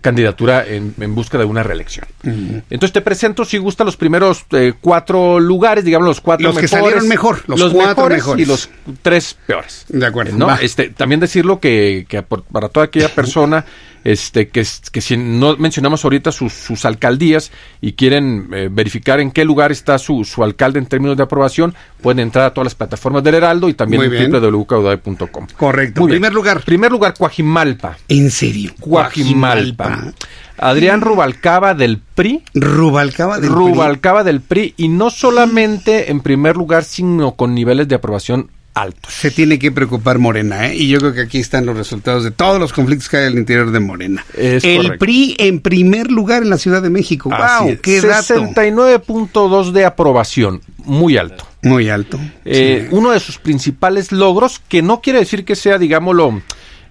candidatura 0.01 0.67
en, 0.67 0.95
en 1.01 1.15
busca 1.15 1.39
de 1.39 1.45
una 1.45 1.63
reelección. 1.63 2.07
Entonces 2.23 2.93
te 2.93 3.01
presento, 3.01 3.45
si 3.45 3.59
gusta, 3.59 3.85
los 3.85 3.97
primeros 3.97 4.45
eh, 4.53 4.73
cuatro 4.81 5.41
lugares, 5.41 5.85
digamos 5.85 6.07
los 6.07 6.21
cuatro 6.21 6.49
Los 6.49 6.57
que 6.57 6.63
mejores, 6.63 6.85
salieron 6.85 7.09
mejor, 7.09 7.43
los 7.47 7.61
cuatro 7.73 8.09
mejores 8.09 8.19
mejores. 8.19 8.47
y 8.47 8.49
los 8.49 8.71
tres 9.03 9.37
peores. 9.47 9.85
De 9.89 10.07
acuerdo. 10.07 10.37
¿no? 10.37 10.55
Este, 10.57 10.91
también 10.91 11.21
decirlo 11.21 11.61
que, 11.61 12.07
que 12.09 12.23
para 12.23 12.69
toda 12.69 12.87
aquella 12.87 13.09
persona 13.15 13.65
este, 14.05 14.49
que, 14.49 14.61
es- 14.61 14.83
que 14.91 15.01
si 15.01 15.17
no 15.17 15.57
mencionamos 15.57 16.05
ahorita 16.05 16.33
sus, 16.33 16.53
sus 16.53 16.85
alcaldías 16.85 17.51
y 17.81 17.93
quieren 17.93 18.49
eh, 18.53 18.69
verificar 18.71 19.21
en 19.21 19.31
qué 19.31 19.45
lugar 19.45 19.73
está 19.73 19.99
su, 19.99 20.25
su 20.25 20.43
alcalde 20.43 20.79
en 20.79 20.87
términos 20.87 21.17
de 21.17 21.23
aprobación, 21.23 21.75
pueden 22.03 22.21
entrar 22.21 22.47
a 22.47 22.55
todas 22.55 22.67
las 22.67 22.75
plataformas 22.75 23.23
del 23.23 23.35
Heraldo 23.35 23.69
y 23.69 23.75
también 23.75 24.03
en 24.03 24.31
www.caudade.com. 24.33 25.47
Correcto. 25.57 26.01
Muy 26.01 26.09
bien. 26.13 26.21
Primer 26.21 26.33
lugar. 26.33 26.63
Primer 26.65 26.91
lugar, 26.93 27.15
Coajimalpa. 27.19 27.97
En 28.09 28.31
serio. 28.31 28.73
Coajimalpa. 28.81 30.13
Adrián 30.59 31.01
Rubalcaba 31.01 31.75
del 31.75 31.99
PRI. 31.99 32.43
Rubalcaba 32.55 33.39
del 33.41 33.49
Rubalcaba 33.51 34.25
del 34.25 34.41
PRI. 34.41 34.75
Y 34.77 34.89
no 34.89 35.11
solamente 35.11 36.11
en 36.11 36.21
primer 36.21 36.57
lugar, 36.57 36.85
sino 36.85 37.33
con 37.33 37.55
niveles 37.55 37.89
de 37.89 37.95
aprobación 37.95 38.51
altos. 38.75 39.13
Se 39.13 39.31
tiene 39.31 39.59
que 39.59 39.73
preocupar 39.73 40.19
Morena, 40.19 40.69
¿eh? 40.69 40.77
Y 40.77 40.89
yo 40.89 40.99
creo 40.99 41.13
que 41.13 41.23
aquí 41.23 41.39
están 41.39 41.67
los 41.67 41.77
resultados 41.77 42.25
de 42.25 42.31
todos 42.31 42.59
los 42.59 42.73
conflictos 42.73 43.09
que 43.09 43.19
hay 43.19 43.27
al 43.27 43.39
interior 43.39 43.71
de 43.71 43.81
Morena. 43.81 44.25
Es 44.37 44.65
el 44.65 44.83
correcto. 44.83 44.99
PRI 45.05 45.37
en 45.39 45.61
primer 45.61 46.11
lugar 46.11 46.43
en 46.43 46.51
la 46.51 46.59
Ciudad 46.59 46.83
de 46.83 46.91
México. 46.91 47.31
Así 47.33 47.65
¡Wow! 47.65 47.73
es. 47.73 47.81
¡Qué 47.81 48.01
dato! 48.01 48.35
69.2 48.35 49.73
de 49.73 49.85
aprobación. 49.85 50.63
Muy 50.85 51.17
alto. 51.17 51.47
Muy 51.63 51.91
alto. 51.91 52.19
Eh, 52.45 52.89
Uno 52.91 53.11
de 53.11 53.21
sus 53.21 53.39
principales 53.39 54.13
logros, 54.13 54.61
que 54.69 54.83
no 54.83 55.01
quiere 55.01 55.19
decir 55.19 55.45
que 55.45 55.57
sea, 55.57 55.79
digámoslo, 55.79 56.43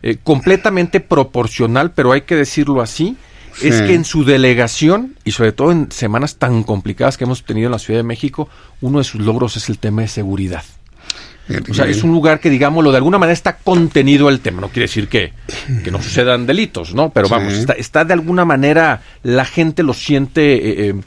eh, 0.04 0.18
completamente 0.24 1.00
proporcional, 1.00 1.92
pero 1.92 2.12
hay 2.12 2.22
que 2.22 2.36
decirlo 2.36 2.82
así, 2.82 3.18
es 3.62 3.82
que 3.82 3.94
en 3.94 4.06
su 4.06 4.24
delegación, 4.24 5.16
y 5.26 5.32
sobre 5.32 5.52
todo 5.52 5.72
en 5.72 5.92
semanas 5.92 6.38
tan 6.38 6.64
complicadas 6.64 7.18
que 7.18 7.26
hemos 7.26 7.44
tenido 7.44 7.66
en 7.66 7.74
la 7.74 7.80
Ciudad 7.80 8.00
de 8.00 8.04
México, 8.04 8.48
uno 8.80 9.00
de 9.00 9.04
sus 9.04 9.22
logros 9.22 9.58
es 9.58 9.68
el 9.70 9.80
tema 9.80 10.04
de 10.04 10.08
seguridad. 10.08 10.64
O 11.70 11.74
sea, 11.74 11.86
es 11.86 12.04
un 12.04 12.12
lugar 12.12 12.40
que, 12.40 12.50
digámoslo, 12.50 12.92
de 12.92 12.98
alguna 12.98 13.18
manera 13.18 13.34
está 13.34 13.58
contenido 13.58 14.30
el 14.30 14.40
tema. 14.40 14.62
No 14.62 14.68
quiere 14.70 14.84
decir 14.84 15.08
que, 15.08 15.34
que 15.84 15.92
no 15.92 16.02
sucedan 16.02 16.46
delitos, 16.46 16.94
¿no? 16.94 17.10
Pero 17.12 17.28
Sí. 17.28 17.34
vamos, 17.34 17.54
está, 17.54 17.74
está 17.74 18.06
de 18.06 18.14
alguna 18.14 18.46
manera, 18.46 19.02
la 19.24 19.46
gente 19.46 19.82
lo 19.84 19.94
siente, 19.94 20.90
eh, 20.90 20.90
eh, 20.90 21.02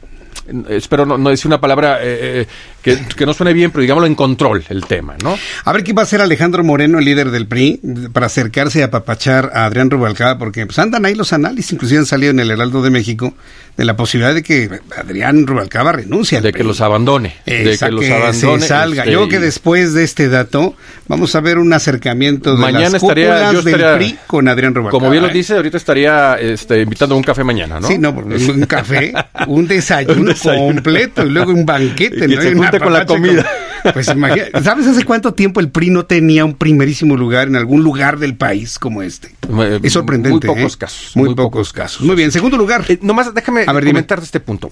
espero 0.69 1.05
no, 1.05 1.17
no 1.17 1.29
decir 1.29 1.47
una 1.47 1.61
palabra 1.61 1.99
eh, 2.01 2.41
eh, 2.41 2.47
que, 2.83 2.97
que 3.15 3.25
no 3.25 3.33
suene 3.33 3.53
bien, 3.53 3.71
pero 3.71 3.81
digámoslo 3.81 4.07
en 4.07 4.15
control 4.15 4.63
el 4.69 4.85
tema, 4.85 5.15
¿no? 5.23 5.37
A 5.65 5.71
ver 5.73 5.83
qué 5.83 5.93
va 5.93 6.01
a 6.01 6.03
hacer 6.03 6.21
Alejandro 6.21 6.63
Moreno, 6.63 6.99
el 6.99 7.05
líder 7.05 7.31
del 7.31 7.47
PRI, 7.47 7.79
para 8.11 8.25
acercarse 8.27 8.83
a 8.83 8.87
apapachar 8.87 9.51
a 9.53 9.65
Adrián 9.65 9.89
Rubalcaba, 9.89 10.37
porque 10.37 10.65
pues 10.65 10.77
andan 10.79 11.05
ahí 11.05 11.15
los 11.15 11.33
análisis, 11.33 11.71
inclusive 11.73 11.99
han 11.99 12.05
salido 12.05 12.31
en 12.31 12.39
el 12.41 12.51
Heraldo 12.51 12.81
de 12.81 12.89
México, 12.89 13.33
de 13.77 13.85
la 13.85 13.95
posibilidad 13.95 14.35
de 14.35 14.43
que 14.43 14.69
Adrián 14.95 15.47
Rubalcaba 15.47 15.93
renuncie 15.93 16.37
al 16.37 16.43
De 16.43 16.53
que 16.53 16.63
los 16.63 16.79
abandone. 16.81 17.37
de 17.45 17.71
Esa 17.71 17.87
que 17.87 17.91
los 17.93 18.05
abandone. 18.09 18.61
se 18.61 18.67
salga. 18.67 19.01
este, 19.03 19.11
Yo 19.13 19.19
creo 19.21 19.29
que 19.29 19.39
después 19.39 19.93
de 19.95 20.03
este 20.03 20.29
dato 20.29 20.75
vamos 21.07 21.33
a 21.35 21.41
ver 21.41 21.57
un 21.57 21.73
acercamiento 21.73 22.53
de 22.53 22.61
Mañana 22.61 22.89
las 22.91 23.01
estaría- 23.01 23.29
cúpulas 23.29 23.53
yo 23.53 23.59
estaría- 23.59 23.87
del 23.89 23.97
PRI 23.97 24.17
con 24.27 24.47
Adrián 24.47 24.75
Rubalcaba. 24.75 24.99
Como 24.99 25.09
bien 25.09 25.23
lo 25.23 25.29
¿eh? 25.29 25.33
dice, 25.33 25.55
ahorita 25.55 25.77
estaría 25.77 26.35
este, 26.35 26.81
invitando 26.81 27.15
a 27.15 27.17
un 27.17 27.23
café 27.23 27.43
mañana, 27.43 27.79
¿no? 27.79 27.87
Sí, 27.87 27.97
no, 27.97 28.13
porque 28.13 28.35
es 28.35 28.47
un 28.47 28.63
café, 28.67 29.11
un 29.47 29.65
desayuno, 29.67 30.19
Un 30.19 30.25
desayuno. 30.27 30.65
completo 30.75 31.25
y 31.25 31.29
luego 31.29 31.51
un 31.51 31.65
banquete. 31.65 32.27
¿no? 32.27 32.41
Con 32.79 32.93
la 32.93 33.05
comida. 33.05 33.45
Pues 33.93 34.07
imagina, 34.07 34.45
¿sabes 34.63 34.87
hace 34.87 35.03
cuánto 35.03 35.33
tiempo 35.33 35.59
el 35.59 35.69
PRI 35.69 35.89
no 35.89 36.05
tenía 36.05 36.45
un 36.45 36.53
primerísimo 36.53 37.17
lugar 37.17 37.49
en 37.49 37.57
algún 37.57 37.83
lugar 37.83 38.17
del 38.17 38.37
país 38.37 38.79
como 38.79 39.01
este? 39.01 39.35
Eh, 39.59 39.79
Es 39.83 39.91
sorprendente. 39.91 40.47
Muy 40.47 40.55
pocos 40.55 40.75
¿eh? 40.75 40.77
casos. 40.77 41.11
Muy, 41.17 41.35
pocos 41.35 41.73
casos. 41.73 42.01
Muy 42.01 42.15
bien, 42.15 42.31
segundo 42.31 42.55
lugar. 42.55 42.85
Eh, 42.87 42.97
nomás 43.01 43.33
déjame 43.33 43.65
A 43.67 43.73
ver, 43.73 43.83
dime. 43.83 43.95
comentar 43.95 44.19
de 44.19 44.25
este 44.25 44.39
punto. 44.39 44.71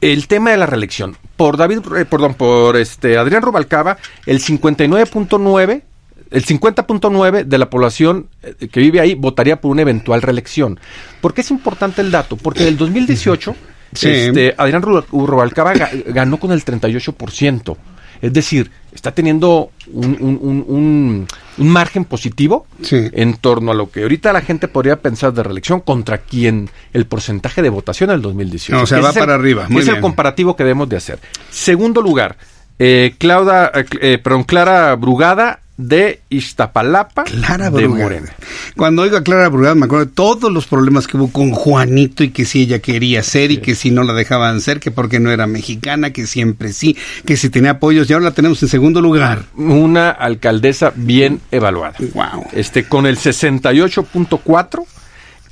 El 0.00 0.26
tema 0.26 0.52
de 0.52 0.56
la 0.56 0.64
reelección. 0.64 1.18
Por 1.36 1.58
David, 1.58 1.80
eh, 1.98 2.06
perdón, 2.06 2.32
por 2.32 2.78
este 2.78 3.18
Adrián 3.18 3.42
Rubalcaba, 3.42 3.98
el 4.24 4.40
59.9, 4.40 5.82
el 6.30 6.44
50.9 6.46 7.44
de 7.44 7.58
la 7.58 7.70
población 7.70 8.28
eh, 8.42 8.68
que 8.68 8.80
vive 8.80 9.00
ahí 9.00 9.14
votaría 9.14 9.60
por 9.60 9.70
una 9.70 9.82
eventual 9.82 10.22
reelección. 10.22 10.80
¿Por 11.20 11.34
qué 11.34 11.42
es 11.42 11.50
importante 11.50 12.00
el 12.00 12.10
dato? 12.10 12.36
Porque 12.36 12.62
en 12.62 12.68
el 12.68 12.76
2018 12.78 13.54
Sí. 13.92 14.08
este, 14.08 14.54
Adrián 14.56 14.82
Ru- 14.82 15.04
Rubalcaba 15.10 15.74
ga- 15.74 16.04
ganó 16.06 16.38
con 16.38 16.52
el 16.52 16.64
38%. 16.64 17.76
Es 18.22 18.32
decir, 18.32 18.70
está 18.94 19.12
teniendo 19.12 19.70
un, 19.92 20.16
un- 20.20 20.38
un- 20.40 20.64
un- 20.66 21.26
un 21.58 21.68
margen 21.68 22.06
positivo 22.06 22.66
en 23.12 23.34
torno 23.36 23.72
a 23.72 23.74
lo 23.74 23.90
que 23.90 24.02
ahorita 24.02 24.32
la 24.32 24.40
gente 24.40 24.68
podría 24.68 24.96
pensar 24.96 25.34
de 25.34 25.42
reelección 25.42 25.80
contra 25.80 26.18
quien 26.18 26.70
el 26.94 27.04
porcentaje 27.06 27.60
de 27.60 27.68
votación 27.68 28.08
del 28.08 28.22
2018. 28.22 28.82
O 28.82 28.86
sea, 28.86 29.00
va 29.00 29.10
es 29.10 29.16
el- 29.16 29.20
para 29.20 29.34
arriba. 29.34 29.66
Muy 29.68 29.82
es 29.82 29.88
el 29.88 29.94
comparativo 30.00 30.56
que 30.56 30.64
debemos 30.64 30.88
de 30.88 30.96
hacer. 30.96 31.18
Segundo 31.50 32.00
lugar, 32.00 32.36
eh, 32.78 33.14
Claudia, 33.18 33.70
eh, 33.74 33.84
eh, 34.00 34.18
perdón, 34.18 34.44
Clara 34.44 34.94
Brugada 34.96 35.60
de 35.76 36.20
Iztapalapa 36.30 37.24
Clara 37.24 37.70
de. 37.70 37.88
Morena. 37.88 38.32
Cuando 38.76 39.02
oigo 39.02 39.16
a 39.16 39.22
Clara 39.22 39.48
Brugada 39.48 39.74
me 39.74 39.86
acuerdo 39.86 40.06
de 40.06 40.12
todos 40.12 40.50
los 40.52 40.66
problemas 40.66 41.06
que 41.06 41.16
hubo 41.16 41.30
con 41.30 41.52
Juanito 41.52 42.24
y 42.24 42.30
que 42.30 42.44
si 42.44 42.62
ella 42.62 42.78
quería 42.78 43.22
ser 43.22 43.50
y 43.50 43.58
que 43.58 43.74
si 43.74 43.90
no 43.90 44.02
la 44.02 44.12
dejaban 44.12 44.60
ser, 44.60 44.80
que 44.80 44.90
porque 44.90 45.20
no 45.20 45.30
era 45.30 45.46
mexicana, 45.46 46.12
que 46.12 46.26
siempre 46.26 46.72
sí, 46.72 46.96
que 47.24 47.36
si 47.36 47.50
tenía 47.50 47.72
apoyos 47.72 48.08
y 48.08 48.12
ahora 48.12 48.26
la 48.26 48.30
tenemos 48.30 48.62
en 48.62 48.68
segundo 48.68 49.00
lugar. 49.00 49.44
Una 49.54 50.10
alcaldesa 50.10 50.92
bien 50.94 51.40
evaluada. 51.50 51.96
Wow. 52.14 52.46
Este, 52.52 52.84
con 52.84 53.06
el 53.06 53.18
68.4 53.18 54.84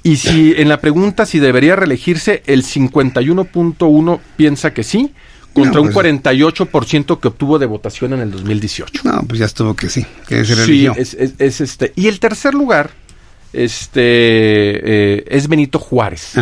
y 0.03 0.17
si 0.17 0.53
en 0.57 0.69
la 0.69 0.81
pregunta 0.83 1.25
si 1.25 1.39
debería 1.39 1.77
reelegirse, 1.77 2.43
el 2.47 2.63
51.1 2.63 4.21
piensa 4.37 4.75
que 4.75 4.85
sí, 4.85 5.15
contra 5.55 5.75
No, 5.81 5.83
un 5.83 5.93
pues- 5.93 6.07
48% 6.07 7.19
que 7.21 7.29
obtuvo 7.29 7.59
de 7.59 7.67
votación 7.67 8.13
en 8.13 8.21
el 8.21 8.31
2018. 8.33 9.01
No, 9.05 9.23
pues 9.27 9.39
ya 9.39 9.47
estuvo 9.47 9.75
que 9.75 9.89
sí, 9.89 10.05
que 10.29 10.45
se 10.45 10.57
Sí, 10.67 10.87
es, 10.97 11.15
es- 11.15 11.35
es 11.39 11.61
este. 11.63 11.93
Y 11.97 12.09
el 12.09 12.21
tercer 12.21 12.53
lugar 12.55 12.91
este, 13.53 14.01
eh, 14.03 15.25
es 15.29 15.49
Benito 15.49 15.79
Juárez, 15.79 16.33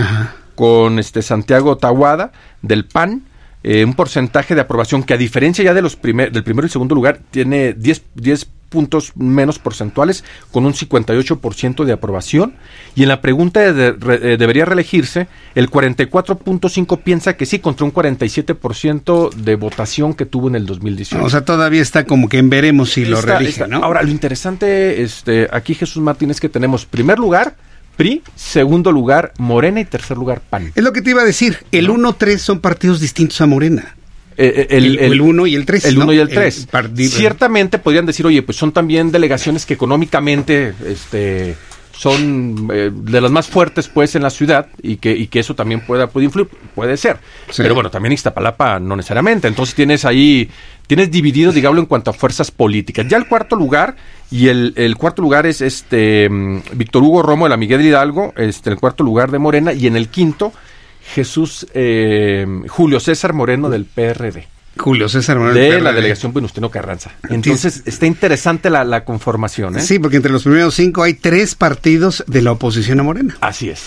con 0.55 0.99
este 0.99 1.23
Santiago 1.23 1.77
Tahuada 1.77 2.33
del 2.63 2.85
PAN, 2.87 3.23
eh, 3.65 3.85
un 3.85 3.95
porcentaje 3.95 4.55
de 4.55 4.61
aprobación 4.61 5.03
que 5.03 5.15
a 5.15 5.17
diferencia 5.17 5.65
ya 5.65 5.75
de 5.75 5.83
los 5.83 5.97
primer, 5.97 6.33
del 6.33 6.45
primero 6.45 6.67
y 6.67 6.71
segundo 6.71 6.95
lugar, 6.95 7.21
tiene 7.31 7.73
10, 7.75 8.03
10 8.15 8.47
puntos 8.73 9.13
menos 9.17 9.59
porcentuales, 9.59 10.25
con 10.51 10.65
un 10.65 10.73
58% 10.73 11.85
de 11.85 11.93
aprobación. 11.93 12.55
Y 12.95 13.03
en 13.03 13.09
la 13.09 13.21
pregunta 13.21 13.61
de, 13.61 13.73
de- 13.75 13.93
re- 13.93 14.33
eh, 14.33 14.37
debería 14.39 14.65
reelegirse, 14.65 15.29
el 15.55 15.69
44.5 15.69 17.03
piensa 17.03 17.37
que 17.37 17.45
sí, 17.45 17.59
contra 17.59 17.85
un 17.85 17.93
47% 17.93 19.31
de 19.35 19.57
votación 19.57 20.15
que 20.15 20.27
tuvo 20.27 20.49
en 20.49 20.57
el 20.57 20.67
2018. 20.67 21.25
O 21.25 21.31
sea, 21.31 21.45
todavía 21.45 21.83
está 21.83 22.05
como 22.05 22.29
que 22.29 22.39
en 22.39 22.51
veremos 22.51 22.93
si 22.93 23.05
lo 23.05 23.21
reelige, 23.21 23.67
¿no? 23.69 23.85
Ahora, 23.85 24.03
lo 24.03 24.11
interesante 24.11 25.03
este, 25.03 25.49
aquí, 25.53 25.75
Jesús 25.75 26.03
Martínez, 26.03 26.41
que 26.41 26.49
tenemos 26.49 26.87
primer 26.87 27.19
lugar, 27.19 27.55
PRI, 28.03 28.23
segundo 28.35 28.91
lugar, 28.91 29.33
Morena 29.39 29.81
y 29.81 29.85
tercer 29.85 30.17
lugar, 30.17 30.41
PAN. 30.41 30.73
Es 30.75 30.83
lo 30.83 30.93
que 30.93 31.03
te 31.03 31.11
iba 31.11 31.23
a 31.23 31.25
decir, 31.25 31.59
el 31.71 31.89
1-3 31.89 32.39
son 32.39 32.61
partidos 32.61 33.01
distintos 33.01 33.41
a 33.41 33.47
Morena. 33.47 33.95
Eh, 34.37 34.67
eh, 34.71 34.77
El- 34.77 34.99
el 34.99 35.21
uno 35.21 35.47
y 35.47 35.55
el 35.55 35.67
tres, 35.67 35.85
El 35.85 35.97
¿no? 35.97 36.05
1 36.05 36.13
y 36.15 36.17
el 36.19 36.29
El 36.29 36.35
3. 36.35 36.67
partido- 36.71 37.11
Ciertamente 37.11 37.79
podrían 37.79 38.07
decir, 38.07 38.27
oye, 38.27 38.43
pues 38.43 38.57
son 38.57 38.73
también 38.73 39.13
delegaciones 39.13 39.67
que 39.67 39.75
económicamente 39.75 40.73
este, 40.87 41.55
son 41.93 42.69
eh, 42.73 42.91
de 42.93 43.21
las 43.21 43.31
más 43.31 43.47
fuertes 43.47 43.89
pues 43.89 44.15
en 44.15 44.23
la 44.23 44.31
ciudad 44.31 44.67
y 44.83 44.97
que, 44.97 45.13
y 45.13 45.27
que 45.27 45.41
eso 45.41 45.55
también 45.55 45.81
pueda, 45.81 46.09
puede 46.09 46.27
influir, 46.27 46.49
puede 46.75 46.97
ser. 46.97 47.19
Sí. 47.51 47.63
Pero 47.63 47.75
bueno, 47.75 47.91
también 47.91 48.13
Iztapalapa 48.13 48.81
no 48.81 48.97
necesariamente. 48.97 49.49
Entonces 49.49 49.75
tienes 49.75 50.05
ahí, 50.05 50.49
tienes 50.87 51.11
dividido, 51.11 51.53
digámoslo, 51.53 51.83
en 51.83 51.87
cuanto 51.87 52.11
a 52.11 52.15
fuerzas 52.15 52.51
políticas. 52.51 53.07
Ya 53.09 53.17
el 53.17 53.27
cuarto 53.27 53.57
lugar, 53.57 53.97
y 54.31 54.49
el, 54.49 54.73
el 54.77 54.97
cuarto 54.97 55.23
lugar 55.23 55.47
es 55.47 55.61
este 55.61 56.29
mm, 56.29 56.61
Víctor 56.75 57.03
Hugo 57.03 57.23
Romo 57.23 57.45
de 57.45 57.51
la 57.51 57.57
Miguel 57.57 57.83
Hidalgo, 57.83 58.33
este, 58.37 58.71
el 58.71 58.77
cuarto 58.77 59.05
lugar 59.05 59.31
de 59.31 59.39
Morena, 59.39 59.73
y 59.73 59.87
en 59.87 59.97
el 59.97 60.09
quinto, 60.09 60.53
Jesús 61.15 61.67
eh, 61.75 62.47
Julio 62.69 63.01
César 63.01 63.33
Moreno 63.33 63.69
del 63.69 63.85
PRD. 63.85 64.47
Julio 64.79 65.09
César 65.09 65.39
Moreno 65.39 65.59
De 65.59 65.81
la 65.81 65.93
delegación 65.93 66.33
Venustiano 66.33 66.71
Carranza. 66.71 67.13
Entonces, 67.29 67.83
está 67.85 68.07
interesante 68.07 68.71
la, 68.71 68.85
la 68.85 69.05
conformación, 69.05 69.77
¿eh? 69.77 69.81
Sí, 69.81 69.99
porque 69.99 70.17
entre 70.17 70.33
los 70.33 70.43
primeros 70.45 70.75
cinco 70.75 71.03
hay 71.03 71.15
tres 71.15 71.55
partidos 71.55 72.25
de 72.27 72.43
la 72.43 72.53
oposición 72.53 73.01
a 73.01 73.03
Morena. 73.03 73.37
Así 73.41 73.69
es. 73.69 73.83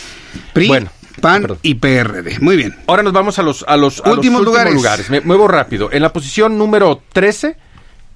PRI, 0.53 0.67
Bueno, 0.67 0.89
PAN 1.21 1.47
y 1.61 1.75
PRD. 1.75 2.39
Muy 2.39 2.55
bien. 2.55 2.75
Ahora 2.87 3.03
nos 3.03 3.13
vamos 3.13 3.39
a 3.39 3.43
los, 3.43 3.65
a 3.67 3.77
los, 3.77 3.99
a 4.01 4.09
los 4.09 4.17
Últimos 4.17 4.43
lugares. 4.43 5.09
Me 5.09 5.21
muevo 5.21 5.47
rápido. 5.47 5.89
En 5.91 6.01
la 6.01 6.13
posición 6.13 6.57
número 6.57 7.01
13, 7.13 7.57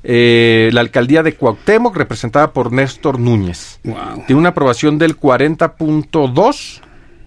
eh, 0.03 0.69
la 0.71 0.81
alcaldía 0.81 1.23
de 1.23 1.33
Cuauhtémoc, 1.35 1.95
representada 1.95 2.53
por 2.53 2.71
Néstor 2.71 3.19
Núñez. 3.19 3.79
Wow. 3.83 4.25
Tiene 4.27 4.39
una 4.39 4.49
aprobación 4.49 4.97
del 4.97 5.17
40.2 5.17 6.81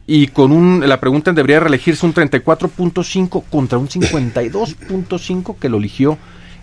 y 0.07 0.29
con 0.29 0.53
un, 0.53 0.87
la 0.87 1.01
pregunta 1.01 1.33
debería 1.33 1.61
reelegirse 1.61 2.05
un 2.05 2.15
34.5 2.15 3.45
contra 3.51 3.79
un 3.79 3.89
52.5 3.89 5.57
que 5.59 5.69
lo 5.69 5.79
eligió 5.79 6.19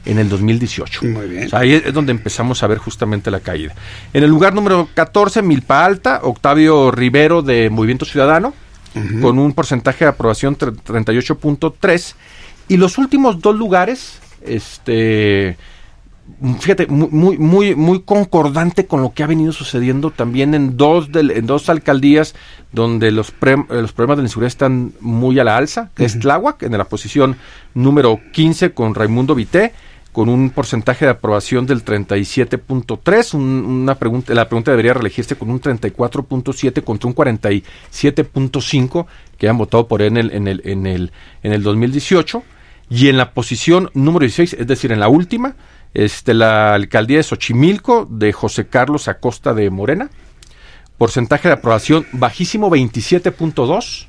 en 0.06 0.20
el 0.20 0.30
2018. 0.30 1.06
Muy 1.06 1.28
bien. 1.28 1.46
O 1.46 1.50
sea, 1.50 1.60
ahí 1.60 1.74
es 1.74 1.94
donde 1.94 2.12
empezamos 2.12 2.64
a 2.64 2.68
ver 2.68 2.78
justamente 2.78 3.32
la 3.32 3.40
caída. 3.40 3.74
En 4.14 4.24
el 4.24 4.30
lugar 4.30 4.54
número 4.54 4.90
14, 4.94 5.42
Milpa 5.42 5.86
Alta, 5.86 6.22
Octavio 6.24 6.92
Rivero 6.92 7.42
de 7.42 7.70
Movimiento 7.70 8.06
Ciudadano. 8.06 8.54
con 9.22 9.38
un 9.38 9.54
porcentaje 9.54 10.04
de 10.04 10.10
aprobación 10.10 10.58
38.3 10.58 12.16
y 12.68 12.78
los 12.78 12.98
últimos 12.98 13.40
dos 13.40 13.56
lugares, 13.56 14.20
este 14.46 15.58
fíjate, 16.60 16.88
muy, 16.88 17.38
muy, 17.38 17.76
muy 17.76 18.02
concordante 18.02 18.86
con 18.86 19.02
lo 19.02 19.14
que 19.14 19.24
ha 19.24 19.28
venido 19.28 19.52
sucediendo 19.52 20.12
también 20.12 20.54
en 20.54 20.78
dos, 20.78 21.10
en 21.14 21.46
dos 21.46 21.70
alcaldías 21.70 22.36
donde 22.72 23.12
los, 23.12 23.34
los 23.70 23.92
problemas 23.92 24.18
de 24.18 24.24
la 24.24 24.28
inseguridad 24.28 24.48
están 24.48 24.94
muy 25.00 25.40
a 25.40 25.44
la 25.44 25.58
alza, 25.58 25.92
que 25.96 26.06
es 26.06 26.20
Tláhuac, 26.20 26.64
en 26.64 26.78
la 26.78 26.86
posición 26.86 27.38
número 27.74 28.20
15 28.32 28.72
con 28.74 28.96
Raimundo 28.96 29.36
Vité, 29.36 29.74
con 30.12 30.28
un 30.28 30.50
porcentaje 30.50 31.06
de 31.06 31.12
aprobación 31.12 31.66
del 31.66 31.86
37.3, 31.86 33.34
una 33.36 33.96
pregunta, 33.96 34.34
la 34.34 34.50
pregunta 34.50 34.72
debería 34.72 34.94
reelegirse 34.94 35.36
con 35.36 35.50
un 35.50 35.62
34.7 35.62 36.84
contra 36.84 37.08
un 37.08 37.16
47.5 37.16 39.06
que 39.38 39.48
han 39.48 39.58
votado 39.58 39.88
por 39.88 40.02
él 40.02 40.18
en 40.18 40.18
el, 40.18 40.32
en 40.32 40.48
el, 40.48 40.62
en 40.66 40.88
el, 40.88 41.12
en 41.44 41.54
el 41.54 41.64
2018. 41.64 42.44
Y 42.92 43.08
en 43.08 43.18
la 43.18 43.34
posición 43.34 43.92
número 43.94 44.22
16, 44.24 44.54
es 44.54 44.66
decir, 44.66 44.92
en 44.92 45.00
la 45.00 45.10
última, 45.10 45.56
este, 45.94 46.34
la 46.34 46.74
alcaldía 46.74 47.18
de 47.18 47.24
Xochimilco 47.24 48.08
de 48.10 48.32
José 48.32 48.68
Carlos 48.68 49.08
Acosta 49.08 49.54
de 49.54 49.70
Morena. 49.70 50.10
Porcentaje 50.98 51.48
de 51.48 51.54
aprobación 51.56 52.06
bajísimo 52.12 52.70
27.2. 52.70 54.08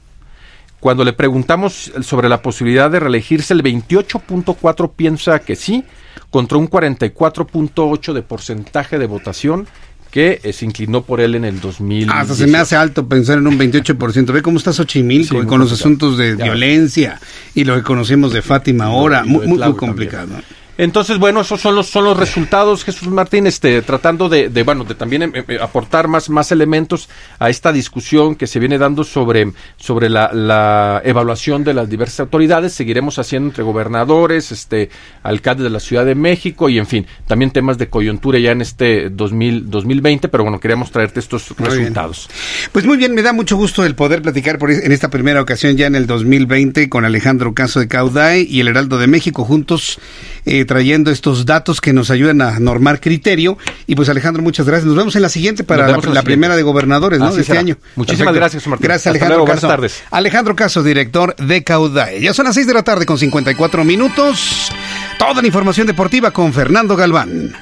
Cuando 0.81 1.05
le 1.05 1.13
preguntamos 1.13 1.93
sobre 2.03 2.29
la 2.29 2.43
posibilidad 2.43 2.91
de 2.91 3.01
reelegirse, 3.01 3.53
el 3.53 3.63
28.4 3.63 4.93
piensa 4.97 5.39
que 5.41 5.55
sí, 5.55 5.85
contra 6.31 6.59
un 6.59 6.69
44.8 6.69 8.13
de 8.15 8.23
porcentaje 8.23 8.99
de 8.99 9.07
votación 9.07 9.69
que 10.11 10.41
eh, 10.43 10.53
se 10.53 10.65
inclinó 10.65 11.03
por 11.03 11.21
él 11.21 11.35
en 11.35 11.45
el 11.45 11.61
2000. 11.61 12.11
Hasta 12.11 12.35
se 12.35 12.47
me 12.47 12.59
hace 12.59 12.77
alto 12.77 13.07
pensar 13.07 13.39
en 13.39 13.47
un 13.47 13.59
28%. 13.59 14.33
Ve 14.33 14.43
cómo 14.43 14.59
está 14.59 14.73
Xochimilco 14.73 15.41
y 15.41 15.47
con 15.47 15.61
los 15.61 15.71
asuntos 15.71 16.19
de 16.19 16.35
violencia 16.35 17.21
y 17.55 17.65
lo 17.65 17.77
que 17.77 17.83
conocemos 17.83 18.33
de 18.33 18.43
Fátima 18.43 18.87
ahora. 18.87 19.25
Muy, 19.25 19.47
muy, 19.47 19.59
muy 19.59 19.77
complicado. 19.77 20.35
Entonces, 20.81 21.19
bueno, 21.19 21.43
esos 21.43 21.61
son 21.61 21.75
los, 21.75 21.91
son 21.91 22.05
los 22.05 22.17
resultados, 22.17 22.85
Jesús 22.85 23.09
Martín, 23.09 23.47
este, 23.47 23.83
tratando 23.83 24.31
de, 24.31 24.49
de 24.49 24.63
bueno, 24.63 24.85
de 24.85 24.95
también 24.95 25.25
em, 25.25 25.35
aportar 25.61 26.09
más, 26.09 26.31
más 26.31 26.53
elementos 26.53 27.11
a 27.39 27.51
esta 27.51 27.71
discusión 27.71 28.35
que 28.35 28.47
se 28.47 28.59
viene 28.59 28.79
dando 28.79 29.05
sobre, 29.05 29.53
sobre 29.77 30.09
la, 30.09 30.33
la, 30.33 31.03
evaluación 31.05 31.65
de 31.65 31.75
las 31.75 31.91
diversas 31.91 32.21
autoridades. 32.21 32.73
Seguiremos 32.73 33.19
haciendo 33.19 33.51
entre 33.51 33.63
gobernadores, 33.63 34.53
este, 34.53 34.89
alcaldes 35.23 35.65
de 35.65 35.69
la 35.71 35.81
Ciudad 35.81 36.07
de 36.07 36.15
México 36.15 36.71
y, 36.71 36.79
en 36.79 36.87
fin, 36.87 37.07
también 37.27 37.51
temas 37.51 37.77
de 37.77 37.91
coyuntura 37.91 38.39
ya 38.39 38.53
en 38.53 38.63
este 38.63 39.11
2000, 39.11 39.69
2020, 39.69 40.29
pero 40.29 40.45
bueno, 40.45 40.61
queríamos 40.61 40.91
traerte 40.91 41.21
estos 41.21 41.55
resultados. 41.59 42.31
Pues 42.73 42.87
muy 42.87 42.97
bien, 42.97 43.15
me 43.15 43.21
da 43.21 43.35
mucho 43.35 43.59
gusto 43.59 43.85
el 43.85 43.95
poder 43.95 44.23
platicar 44.23 44.57
por, 44.57 44.71
en 44.71 44.93
esta 44.93 45.11
primera 45.11 45.43
ocasión 45.43 45.77
ya 45.77 45.89
en 45.89 45.95
el 45.95 46.07
2020 46.07 46.89
con 46.89 47.05
Alejandro 47.05 47.53
Caso 47.53 47.81
de 47.81 47.89
Cauday 47.89 48.47
y 48.49 48.61
el 48.61 48.69
Heraldo 48.69 48.97
de 48.97 49.09
México 49.09 49.45
juntos. 49.45 49.99
Eh, 50.47 50.65
trayendo 50.71 51.11
estos 51.11 51.47
datos 51.47 51.81
que 51.81 51.93
nos 51.93 52.13
ayudan 52.13 52.41
a 52.43 52.61
normar 52.61 53.01
criterio. 53.01 53.59
Y 53.89 53.97
pues 53.97 54.09
Alejandro, 54.09 54.41
muchas 54.41 54.67
gracias. 54.67 54.87
Nos 54.87 54.95
vemos 54.95 55.17
en 55.17 55.23
la 55.23 55.29
siguiente 55.29 55.65
para 55.65 55.89
la, 55.89 56.23
primera 56.23 56.55
de 56.55 56.63
gobernadores 56.63 57.19
¿no? 57.19 57.35
de 57.35 57.41
este 57.41 57.59
año. 57.59 57.77
Muchísimas 57.97 58.33
gracias, 58.33 58.69
Martín. 58.69 58.85
Gracias, 58.85 59.09
Alejandro 59.09 59.39
Caso. 59.39 59.67
Buenas 59.67 59.77
tardes. 59.77 60.03
Alejandro 60.13 60.55
Caso, 60.55 60.85
director 60.85 61.35
de 61.35 61.65
Caudae. 61.65 62.21
Ya 62.21 62.33
son 62.33 62.45
las 62.45 62.55
6 62.55 62.69
de 62.69 62.75
la 62.75 62.85
tarde 62.85 63.05
con 63.05 63.19
54 63.19 63.83
minutos. 63.83 64.71
Toda 65.19 65.43
la 65.43 65.49
información 65.49 65.89
deportiva 65.89 66.31
con 66.31 66.53
Fernando 66.53 66.95
Galván. 66.95 67.53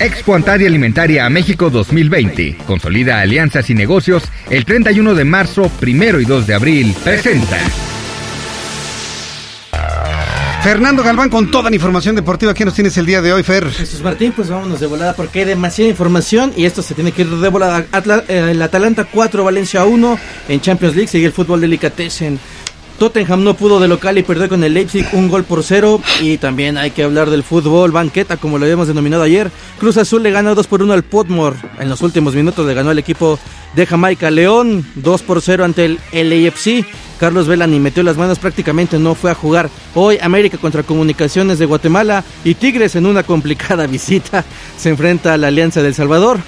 Expo 0.00 0.34
Antaria 0.34 0.66
Alimentaria 0.66 1.24
a 1.26 1.30
México 1.30 1.70
2020. 1.70 2.56
Consolida 2.66 3.20
alianzas 3.20 3.70
y 3.70 3.74
negocios. 3.74 4.24
El 4.50 4.64
31 4.64 5.14
de 5.14 5.24
marzo, 5.24 5.70
primero 5.78 6.20
y 6.20 6.24
2 6.24 6.44
de 6.44 6.54
abril. 6.54 6.96
Presenta. 7.04 7.60
Fernando 10.64 11.02
Galván 11.02 11.28
con 11.28 11.50
toda 11.50 11.68
la 11.68 11.76
información 11.76 12.16
deportiva 12.16 12.54
que 12.54 12.64
nos 12.64 12.72
tienes 12.72 12.96
el 12.96 13.04
día 13.04 13.20
de 13.20 13.34
hoy, 13.34 13.42
Fer. 13.42 13.70
Jesús 13.70 14.00
Martín, 14.00 14.32
pues 14.34 14.48
vámonos 14.48 14.80
de 14.80 14.86
volada 14.86 15.12
porque 15.12 15.40
hay 15.40 15.44
demasiada 15.44 15.90
información 15.90 16.54
y 16.56 16.64
esto 16.64 16.80
se 16.80 16.94
tiene 16.94 17.12
que 17.12 17.20
ir 17.20 17.28
de 17.28 17.48
volada. 17.50 17.84
Eh, 18.28 18.48
el 18.52 18.62
Atalanta 18.62 19.04
4, 19.04 19.44
Valencia 19.44 19.84
1 19.84 20.18
en 20.48 20.60
Champions 20.62 20.96
League, 20.96 21.08
sigue 21.08 21.26
el 21.26 21.32
fútbol 21.32 21.60
delicatessen. 21.60 22.40
Tottenham 22.98 23.44
no 23.44 23.52
pudo 23.52 23.78
de 23.78 23.88
local 23.88 24.16
y 24.16 24.22
perdió 24.22 24.48
con 24.48 24.64
el 24.64 24.72
Leipzig 24.72 25.06
un 25.12 25.28
gol 25.28 25.44
por 25.44 25.62
cero. 25.62 26.00
Y 26.22 26.38
también 26.38 26.78
hay 26.78 26.92
que 26.92 27.02
hablar 27.02 27.28
del 27.28 27.42
fútbol 27.42 27.90
banqueta, 27.90 28.38
como 28.38 28.56
lo 28.56 28.64
habíamos 28.64 28.88
denominado 28.88 29.22
ayer. 29.22 29.50
Cruz 29.78 29.98
Azul 29.98 30.22
le 30.22 30.30
ganó 30.30 30.54
2 30.54 30.66
por 30.66 30.82
1 30.82 30.94
al 30.94 31.02
Potmore. 31.02 31.56
En 31.78 31.90
los 31.90 32.00
últimos 32.00 32.34
minutos 32.34 32.66
le 32.66 32.72
ganó 32.72 32.90
el 32.90 32.98
equipo 32.98 33.38
de 33.74 33.84
Jamaica. 33.84 34.30
León 34.30 34.86
2 34.94 35.22
por 35.22 35.42
0 35.42 35.64
ante 35.64 35.84
el 35.84 35.98
LAFC. 36.12 36.86
Carlos 37.24 37.48
Vela 37.48 37.66
ni 37.66 37.80
metió 37.80 38.02
las 38.02 38.18
manos, 38.18 38.38
prácticamente 38.38 38.98
no 38.98 39.14
fue 39.14 39.30
a 39.30 39.34
jugar. 39.34 39.70
Hoy 39.94 40.18
América 40.20 40.58
contra 40.58 40.82
Comunicaciones 40.82 41.58
de 41.58 41.64
Guatemala 41.64 42.22
y 42.44 42.52
Tigres 42.52 42.96
en 42.96 43.06
una 43.06 43.22
complicada 43.22 43.86
visita 43.86 44.44
se 44.76 44.90
enfrenta 44.90 45.32
a 45.32 45.38
la 45.38 45.48
Alianza 45.48 45.80
del 45.80 45.94
Salvador. 45.94 46.38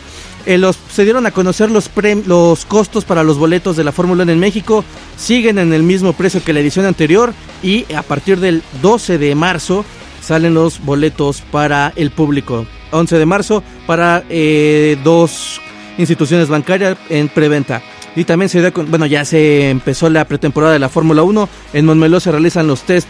Eh, 0.45 0.59
los, 0.59 0.77
se 0.93 1.05
dieron 1.05 1.25
a 1.25 1.31
conocer 1.31 1.71
los, 1.71 1.91
los 2.27 2.67
costos 2.67 3.07
para 3.07 3.25
los 3.25 3.39
boletos 3.39 3.79
de 3.79 3.85
la 3.85 3.93
Fórmula 3.93 4.25
1 4.25 4.33
en 4.33 4.39
México. 4.39 4.85
Siguen 5.17 5.59
en 5.59 5.73
el 5.73 5.83
mismo 5.83 6.13
precio 6.13 6.45
que 6.45 6.53
la 6.53 6.61
edición 6.61 6.85
anterior 6.85 7.33
y 7.63 7.91
a 7.95 8.03
partir 8.03 8.39
del 8.39 8.63
12 8.83 9.17
de 9.17 9.35
marzo 9.35 9.83
salen 10.21 10.53
los 10.53 10.85
boletos 10.85 11.41
para 11.41 11.95
el 11.97 12.11
público. 12.11 12.67
11 12.91 13.17
de 13.17 13.25
marzo 13.25 13.63
para 13.87 14.25
eh, 14.29 14.99
dos 15.03 15.59
instituciones 15.97 16.51
bancarias 16.51 16.99
en 17.09 17.31
preventa. 17.31 17.81
Y 18.17 18.25
también 18.25 18.49
se 18.49 18.61
dio, 18.61 18.73
bueno, 18.87 19.05
ya 19.07 19.25
se 19.25 19.69
empezó 19.69 20.09
la 20.09 20.25
pretemporada 20.25 20.73
de 20.73 20.79
la 20.79 20.89
Fórmula 20.89 21.23
1. 21.23 21.49
En 21.75 21.85
Montmeló 21.85 22.19
se 22.19 22.33
realizan 22.33 22.67
los 22.67 22.83
test 22.83 23.07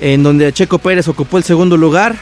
en 0.00 0.22
donde 0.22 0.52
Checo 0.52 0.78
Pérez 0.78 1.08
ocupó 1.08 1.36
el 1.38 1.44
segundo 1.44 1.76
lugar. 1.76 2.16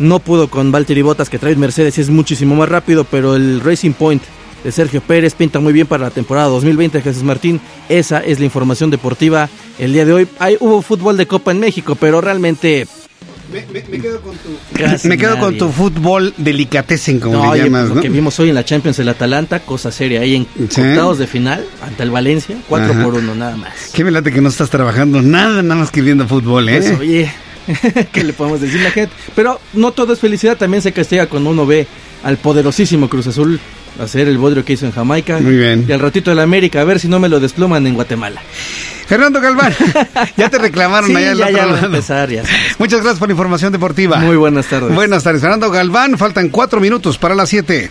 No 0.00 0.18
pudo 0.18 0.48
con 0.48 0.72
Valtteri 0.72 1.02
Bottas 1.02 1.30
que 1.30 1.38
trae 1.38 1.54
Mercedes 1.54 1.96
y 1.96 2.00
es 2.00 2.10
muchísimo 2.10 2.56
más 2.56 2.68
rápido, 2.68 3.04
pero 3.04 3.36
el 3.36 3.60
Racing 3.60 3.92
Point 3.92 4.22
de 4.64 4.72
Sergio 4.72 5.00
Pérez 5.00 5.34
pinta 5.34 5.60
muy 5.60 5.72
bien 5.72 5.86
para 5.86 6.04
la 6.04 6.10
temporada 6.10 6.48
2020 6.48 7.00
Jesús 7.02 7.22
Martín. 7.22 7.60
Esa 7.88 8.18
es 8.18 8.40
la 8.40 8.46
información 8.46 8.90
deportiva 8.90 9.48
el 9.78 9.92
día 9.92 10.04
de 10.04 10.12
hoy. 10.12 10.28
Hay, 10.40 10.56
hubo 10.58 10.82
fútbol 10.82 11.16
de 11.16 11.28
Copa 11.28 11.52
en 11.52 11.60
México, 11.60 11.94
pero 11.94 12.20
realmente 12.20 12.88
me, 13.72 14.00
quedo 14.00 14.20
con 14.20 14.36
tu, 14.36 15.08
me 15.08 15.16
quedo 15.16 15.38
con 15.38 15.56
tu 15.56 15.70
fútbol 15.70 16.34
delicatessen, 16.36 17.20
como 17.20 17.54
le 17.54 17.64
llamas, 17.64 17.88
Lo 17.90 18.00
que 18.00 18.08
vimos 18.08 18.38
hoy 18.40 18.48
en 18.48 18.54
la 18.54 18.64
Champions 18.64 18.98
el 18.98 19.08
Atalanta, 19.08 19.60
cosa 19.60 19.92
seria 19.92 20.20
ahí 20.20 20.34
en 20.36 20.46
octavos 20.64 21.18
de 21.18 21.26
final 21.26 21.64
ante 21.82 22.02
el 22.02 22.10
Valencia, 22.10 22.56
4 22.68 23.02
por 23.02 23.14
1 23.14 23.34
nada 23.34 23.56
más. 23.56 23.90
Qué 23.92 24.04
me 24.04 24.10
late 24.10 24.32
que 24.32 24.40
no 24.40 24.48
estás 24.48 24.70
trabajando 24.70 25.22
nada, 25.22 25.62
nada 25.62 25.80
más 25.80 25.90
que 25.90 26.02
viendo 26.02 26.26
fútbol, 26.26 26.68
¿eh? 26.68 26.80
Pues, 26.80 26.98
oye, 26.98 27.32
¿qué 28.12 28.24
le 28.24 28.32
podemos 28.32 28.60
decir 28.60 28.80
a 28.80 28.84
la 28.84 28.90
gente? 28.90 29.14
Pero 29.34 29.60
no 29.72 29.92
todo 29.92 30.12
es 30.12 30.18
felicidad, 30.18 30.56
también 30.56 30.82
se 30.82 30.92
castiga 30.92 31.26
cuando 31.26 31.50
uno 31.50 31.66
ve 31.66 31.86
al 32.22 32.38
poderosísimo 32.38 33.08
Cruz 33.08 33.26
Azul 33.26 33.60
hacer 34.00 34.28
el 34.28 34.38
bodrio 34.38 34.64
que 34.64 34.74
hizo 34.74 34.86
en 34.86 34.92
Jamaica. 34.92 35.38
Muy 35.40 35.56
bien. 35.56 35.84
Y 35.88 35.92
al 35.92 36.00
ratito 36.00 36.30
de 36.30 36.36
la 36.36 36.42
América, 36.42 36.80
a 36.80 36.84
ver 36.84 37.00
si 37.00 37.08
no 37.08 37.18
me 37.20 37.28
lo 37.28 37.40
despluman 37.40 37.86
en 37.86 37.94
Guatemala. 37.94 38.40
Fernando 39.06 39.40
Galván, 39.40 39.74
ya 40.36 40.48
te 40.48 40.58
reclamaron 40.58 41.14
allá 41.14 41.34
ya, 41.34 41.50
ya 41.50 41.78
empezar, 41.80 42.30
ya 42.30 42.42
Muchas 42.78 43.00
gracias 43.00 43.18
por 43.18 43.28
la 43.28 43.32
información 43.32 43.70
deportiva. 43.70 44.16
Muy 44.16 44.36
buenas 44.36 44.66
tardes. 44.66 44.94
Buenas 44.94 45.22
tardes, 45.22 45.42
Fernando 45.42 45.70
Galván. 45.70 46.16
Faltan 46.16 46.48
cuatro 46.48 46.80
minutos 46.80 47.18
para 47.18 47.34
las 47.34 47.50
siete. 47.50 47.90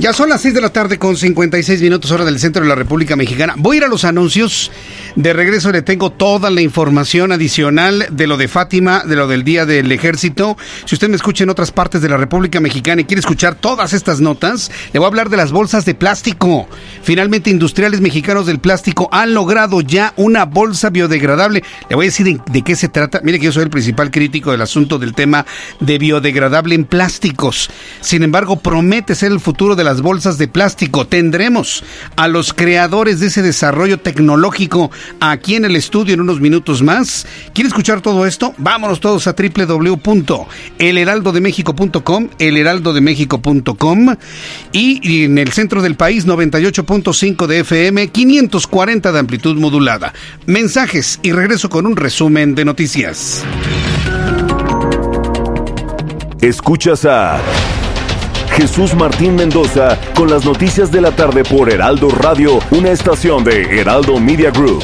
Ya 0.00 0.14
son 0.14 0.30
las 0.30 0.40
6 0.40 0.54
de 0.54 0.62
la 0.62 0.70
tarde 0.70 0.98
con 0.98 1.14
56 1.14 1.82
minutos 1.82 2.10
hora 2.10 2.24
del 2.24 2.38
centro 2.38 2.62
de 2.62 2.68
la 2.70 2.74
República 2.74 3.16
Mexicana. 3.16 3.52
Voy 3.58 3.76
a 3.76 3.78
ir 3.78 3.84
a 3.84 3.88
los 3.88 4.04
anuncios. 4.04 4.70
De 5.16 5.32
regreso 5.32 5.72
le 5.72 5.82
tengo 5.82 6.10
toda 6.10 6.50
la 6.50 6.60
información 6.60 7.32
adicional 7.32 8.06
de 8.10 8.26
lo 8.26 8.36
de 8.36 8.46
Fátima, 8.46 9.02
de 9.04 9.16
lo 9.16 9.26
del 9.26 9.42
Día 9.42 9.66
del 9.66 9.90
Ejército. 9.90 10.56
Si 10.84 10.94
usted 10.94 11.08
me 11.08 11.16
escucha 11.16 11.42
en 11.42 11.50
otras 11.50 11.72
partes 11.72 12.00
de 12.00 12.08
la 12.08 12.16
República 12.16 12.60
Mexicana 12.60 13.00
y 13.00 13.04
quiere 13.04 13.20
escuchar 13.20 13.56
todas 13.56 13.92
estas 13.92 14.20
notas, 14.20 14.70
le 14.92 15.00
voy 15.00 15.06
a 15.06 15.08
hablar 15.08 15.28
de 15.28 15.36
las 15.36 15.50
bolsas 15.50 15.84
de 15.84 15.94
plástico. 15.94 16.68
Finalmente, 17.02 17.50
industriales 17.50 18.00
mexicanos 18.00 18.46
del 18.46 18.60
plástico 18.60 19.08
han 19.10 19.34
logrado 19.34 19.80
ya 19.80 20.14
una 20.16 20.44
bolsa 20.44 20.90
biodegradable. 20.90 21.64
Le 21.88 21.96
voy 21.96 22.06
a 22.06 22.08
decir 22.08 22.40
de, 22.40 22.62
qué 22.62 22.76
se 22.76 22.88
trata. 22.88 23.20
Mire 23.24 23.40
que 23.40 23.46
yo 23.46 23.52
soy 23.52 23.64
el 23.64 23.70
principal 23.70 24.10
crítico 24.12 24.52
del 24.52 24.62
asunto 24.62 24.98
del 24.98 25.14
tema 25.14 25.44
de 25.80 25.98
biodegradable 25.98 26.76
en 26.76 26.84
plásticos. 26.84 27.68
Sin 28.00 28.22
embargo, 28.22 28.60
promete 28.60 29.16
ser 29.16 29.32
el 29.32 29.40
futuro 29.40 29.74
de 29.74 29.84
las 29.84 30.02
bolsas 30.02 30.38
de 30.38 30.46
plástico. 30.46 31.06
Tendremos 31.06 31.82
a 32.16 32.28
los 32.28 32.52
creadores 32.52 33.18
de 33.18 33.26
ese 33.26 33.42
desarrollo 33.42 33.98
tecnológico 33.98 34.90
aquí 35.20 35.56
en 35.56 35.64
el 35.64 35.74
estudio 35.76 36.12
en 36.14 36.20
unos 36.20 36.40
minutos 36.40 36.82
más. 36.82 37.26
¿Quiere 37.54 37.68
escuchar 37.68 38.00
todo 38.00 38.26
esto? 38.26 38.54
Vámonos 38.58 39.00
todos 39.00 39.26
a 39.26 39.34
www.elheraldodemexico.com, 39.34 42.28
elheraldodemexico.com 42.38 44.16
y 44.72 45.24
en 45.24 45.38
el 45.38 45.52
centro 45.52 45.82
del 45.82 45.96
país 45.96 46.26
98.5 46.26 47.46
de 47.46 47.60
FM, 47.60 48.08
540 48.08 49.12
de 49.12 49.18
amplitud 49.18 49.56
modulada. 49.56 50.12
Mensajes 50.46 51.20
y 51.22 51.32
regreso 51.32 51.70
con 51.70 51.86
un 51.86 51.96
resumen 51.96 52.54
de 52.54 52.64
noticias. 52.64 53.44
Escuchas 56.40 57.04
a 57.04 57.38
Jesús 58.52 58.94
Martín 58.94 59.36
Mendoza 59.36 59.98
con 60.14 60.30
las 60.30 60.44
noticias 60.44 60.90
de 60.90 61.00
la 61.00 61.12
tarde 61.12 61.44
por 61.44 61.70
Heraldo 61.70 62.08
Radio, 62.10 62.58
una 62.70 62.90
estación 62.90 63.44
de 63.44 63.80
Heraldo 63.80 64.18
Media 64.18 64.50
Group. 64.50 64.82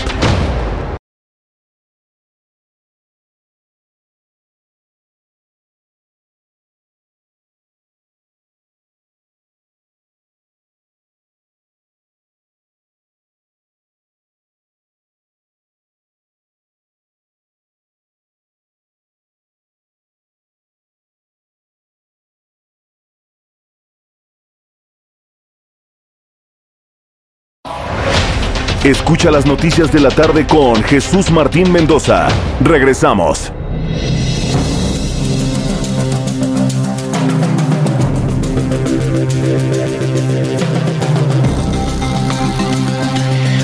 Escucha 28.87 29.33
las 29.33 29.47
noticias 29.47 29.91
de 29.91 29.99
la 29.99 30.11
tarde 30.11 30.47
con 30.47 30.81
Jesús 30.85 31.33
Martín 31.33 31.73
Mendoza. 31.73 32.29
Regresamos. 32.61 33.51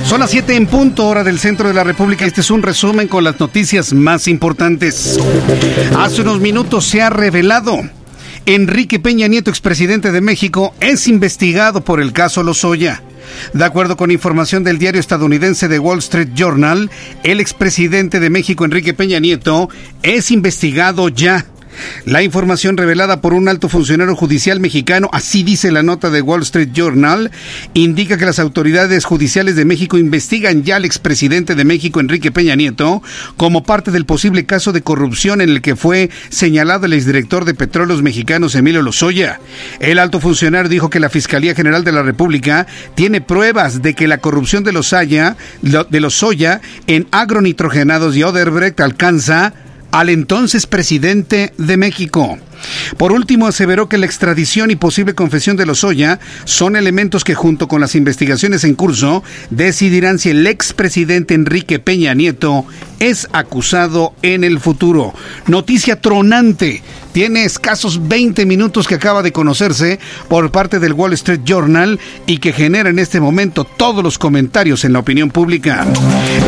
Son 0.05 0.19
las 0.19 0.29
7 0.33 0.57
en 0.57 0.67
punto, 0.67 1.07
hora 1.07 1.23
del 1.23 1.39
centro 1.39 1.69
de 1.69 1.75
la 1.75 1.85
República. 1.85 2.27
Este 2.27 2.41
es 2.41 2.51
un 2.51 2.65
resumen 2.65 3.07
con 3.07 3.23
las 3.23 3.39
noticias 3.39 3.93
más 3.93 4.27
importantes. 4.27 5.21
Hace 5.97 6.23
unos 6.23 6.41
minutos 6.41 6.85
se 6.85 7.01
ha 7.01 7.11
revelado. 7.11 7.81
Enrique 8.45 8.99
Peña 8.99 9.29
Nieto, 9.29 9.51
expresidente 9.51 10.11
de 10.11 10.21
México, 10.21 10.75
es 10.81 11.07
investigado 11.07 11.85
por 11.85 12.01
el 12.01 12.13
caso 12.13 12.43
Lozoya. 12.43 13.05
De 13.53 13.65
acuerdo 13.65 13.97
con 13.97 14.11
información 14.11 14.65
del 14.65 14.79
diario 14.79 15.01
estadounidense 15.01 15.69
The 15.69 15.79
Wall 15.79 15.99
Street 15.99 16.31
Journal, 16.35 16.91
el 17.23 17.41
expresidente 17.41 18.21
de 18.21 18.31
México, 18.31 18.65
Enrique 18.65 18.95
Peña 18.95 19.19
Nieto, 19.19 19.69
es 20.03 20.31
investigado 20.31 21.09
ya 21.09 21.47
la 22.05 22.23
información 22.23 22.77
revelada 22.77 23.21
por 23.21 23.33
un 23.33 23.49
alto 23.49 23.69
funcionario 23.69 24.17
judicial 24.17 24.61
mexicano, 24.61 25.09
así 25.13 25.43
dice 25.43 25.73
la 25.73 25.83
nota 25.83 26.11
de 26.11 26.23
Wall 26.23 26.43
Street 26.43 26.71
Journal, 26.73 27.31
indica 27.75 28.17
que 28.17 28.27
las 28.27 28.39
autoridades 28.39 29.05
judiciales 29.05 29.57
de 29.57 29.65
México 29.65 29.99
investigan 29.99 30.63
ya 30.63 30.77
al 30.77 30.85
expresidente 30.85 31.55
de 31.55 31.65
México, 31.65 32.01
Enrique 32.01 32.33
Peña 32.33 32.55
Nieto, 32.55 33.03
como 33.37 33.63
parte 33.65 33.91
del 33.91 34.07
posible 34.07 34.45
caso 34.47 34.73
de 34.73 34.83
corrupción 34.83 35.41
en 35.41 35.51
el 35.51 35.63
que 35.63 35.77
fue 35.77 36.11
señalado 36.29 36.87
el 36.87 36.93
exdirector 36.93 37.45
de 37.45 37.55
Petróleos 37.55 38.03
Mexicanos, 38.03 38.55
Emilio 38.55 38.83
Lozoya. 38.83 39.41
El 39.81 39.99
alto 39.99 40.21
funcionario 40.21 40.69
dijo 40.69 40.91
que 40.91 41.01
la 41.01 41.11
Fiscalía 41.11 41.55
General 41.55 41.85
de 41.85 41.93
la 41.93 42.03
República 42.03 42.67
tiene 42.95 43.21
pruebas 43.21 43.83
de 43.83 43.95
que 43.95 44.09
la 44.09 44.19
corrupción 44.19 44.65
de 44.65 44.73
Lozoya, 44.73 45.37
de 45.63 46.01
Lozoya 46.01 46.61
en 46.87 47.07
agronitrogenados 47.11 48.17
y 48.17 48.23
Oderbrecht 48.23 48.81
alcanza 48.81 49.55
al 49.93 50.09
entonces 50.09 50.67
presidente 50.67 51.53
de 51.59 51.77
México. 51.77 52.39
Por 52.97 53.13
último, 53.13 53.47
aseveró 53.47 53.89
que 53.89 53.99
la 53.99 54.07
extradición 54.07 54.71
y 54.71 54.77
posible 54.77 55.15
confesión 55.15 55.57
de 55.57 55.67
Lozoya 55.67 56.19
son 56.45 56.77
elementos 56.77 57.25
que 57.25 57.35
junto 57.35 57.69
con 57.69 57.81
las 57.81 57.95
investigaciones 57.95 58.65
en 58.65 58.75
curso 58.75 59.23
decidirán 59.51 60.19
si 60.19 60.31
el 60.31 60.47
expresidente 60.47 61.35
Enrique 61.35 61.79
Peña 61.79 62.15
Nieto 62.15 62.65
es 62.99 63.29
acusado 63.33 64.15
en 64.23 64.45
el 64.45 64.61
futuro. 64.61 65.13
Noticia 65.47 66.01
tronante. 66.01 66.83
Tiene 67.13 67.45
escasos 67.45 68.09
20 68.09 68.47
minutos 68.47 68.89
que 68.89 68.95
acaba 68.95 69.23
de 69.23 69.33
conocerse 69.33 70.01
por 70.29 70.51
parte 70.51 70.79
del 70.79 70.95
Wall 70.95 71.13
Street 71.13 71.41
Journal 71.45 72.01
y 72.27 72.39
que 72.39 72.55
genera 72.55 72.89
en 72.89 72.99
este 72.99 73.21
momento 73.21 73.65
todos 73.65 74.03
los 74.03 74.19
comentarios 74.19 74.87
en 74.87 74.95
la 74.95 75.01
opinión 75.01 75.31
pública. 75.31 75.87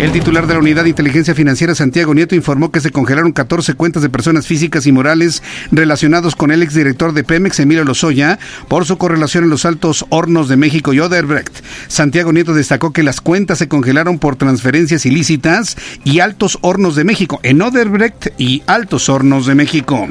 El 0.01 0.11
titular 0.13 0.47
de 0.47 0.55
la 0.55 0.61
Unidad 0.61 0.85
de 0.85 0.89
Inteligencia 0.89 1.35
Financiera, 1.35 1.75
Santiago 1.75 2.15
Nieto, 2.15 2.35
informó 2.35 2.71
que 2.71 2.81
se 2.81 2.91
congelaron 2.91 3.33
14 3.33 3.75
cuentas 3.75 4.03
de 4.03 4.09
personas 4.09 4.47
físicas 4.47 4.87
y 4.87 4.93
morales 4.93 5.43
relacionados 5.71 6.35
con 6.35 6.51
el 6.51 6.63
exdirector 6.63 7.13
de 7.13 7.25
Pemex, 7.25 7.61
Emilio 7.61 7.85
Lozoya, 7.85 8.39
por 8.67 8.87
su 8.87 8.97
correlación 8.97 9.45
en 9.45 9.51
los 9.51 9.67
altos 9.67 10.07
hornos 10.09 10.49
de 10.49 10.57
México 10.57 10.95
y 10.95 11.01
Oderbrecht. 11.01 11.63
Santiago 11.89 12.33
Nieto 12.33 12.55
destacó 12.55 12.91
que 12.91 13.03
las 13.03 13.21
cuentas 13.21 13.59
se 13.59 13.69
congelaron 13.69 14.19
por 14.19 14.37
transferencias 14.37 15.05
ilícitas 15.05 15.77
y 16.05 16.21
altos 16.21 16.59
hornos 16.63 16.97
de 16.97 17.05
México, 17.05 17.39
en 17.43 17.61
Oderbrecht 17.61 18.29
y 18.39 18.63
altos 18.67 19.11
hornos 19.11 19.45
de 19.45 19.55
México. 19.55 20.09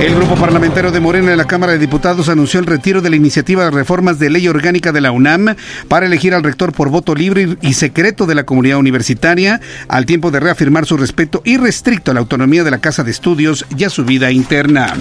El 0.00 0.14
grupo 0.16 0.34
parlamentario 0.34 0.90
de 0.90 1.00
Morena 1.00 1.30
en 1.30 1.38
la 1.38 1.46
Cámara 1.46 1.72
de 1.72 1.78
Diputados 1.78 2.28
anunció 2.28 2.58
el 2.58 2.66
retiro 2.66 3.00
de 3.00 3.10
la 3.10 3.16
iniciativa 3.16 3.64
de 3.64 3.70
reformas 3.70 4.18
de 4.18 4.30
ley 4.30 4.48
orgánica 4.48 4.90
de 4.90 5.00
la 5.00 5.12
UNAM 5.12 5.54
para 5.88 6.06
elegir 6.06 6.34
al 6.34 6.42
rector 6.42 6.72
por 6.72 6.88
voto 6.88 7.14
libre 7.14 7.56
y 7.62 7.74
secreto 7.74 8.26
de 8.26 8.34
la 8.34 8.44
comunidad 8.44 8.78
universitaria, 8.78 9.60
al 9.88 10.06
tiempo 10.06 10.30
de 10.30 10.40
reafirmar 10.40 10.86
su 10.86 10.96
respeto 10.96 11.40
irrestricto 11.44 12.10
a 12.10 12.14
la 12.14 12.20
autonomía 12.20 12.64
de 12.64 12.70
la 12.70 12.80
Casa 12.80 13.04
de 13.04 13.12
Estudios 13.12 13.64
y 13.76 13.84
a 13.84 13.90
su 13.90 14.04
vida 14.04 14.30
interna. 14.32 14.94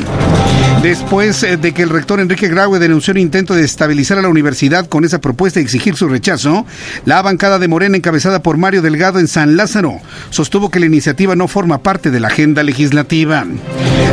Después 0.82 1.44
eh, 1.44 1.58
de 1.58 1.74
que 1.74 1.84
el 1.84 1.90
rector 1.90 2.20
Enrique 2.20 2.48
Graue 2.48 2.80
denunció 2.80 3.12
un 3.12 3.20
intento 3.20 3.54
de 3.56 3.64
estabilizar 3.64 4.18
a 4.18 4.22
la 4.22 4.30
universidad 4.30 4.88
con 4.88 5.06
esa 5.06 5.20
propuesta 5.22 5.60
y 5.60 5.64
exigir 5.64 5.96
su 5.96 6.08
rechazo, 6.08 6.66
la 7.06 7.22
bancada 7.22 7.60
de 7.60 7.68
Morena 7.68 7.98
encabezada 7.98 8.42
por 8.42 8.58
Mario 8.58 8.82
Delgado 8.82 9.20
en 9.20 9.28
San 9.28 9.58
Lázaro 9.58 10.00
sostuvo 10.30 10.70
que 10.70 10.80
la 10.80 10.86
iniciativa 10.86 11.36
no 11.36 11.48
forma 11.48 11.80
parte 11.80 12.12
de 12.12 12.20
la 12.20 12.28
agenda 12.28 12.64
legislativa. 12.64 13.46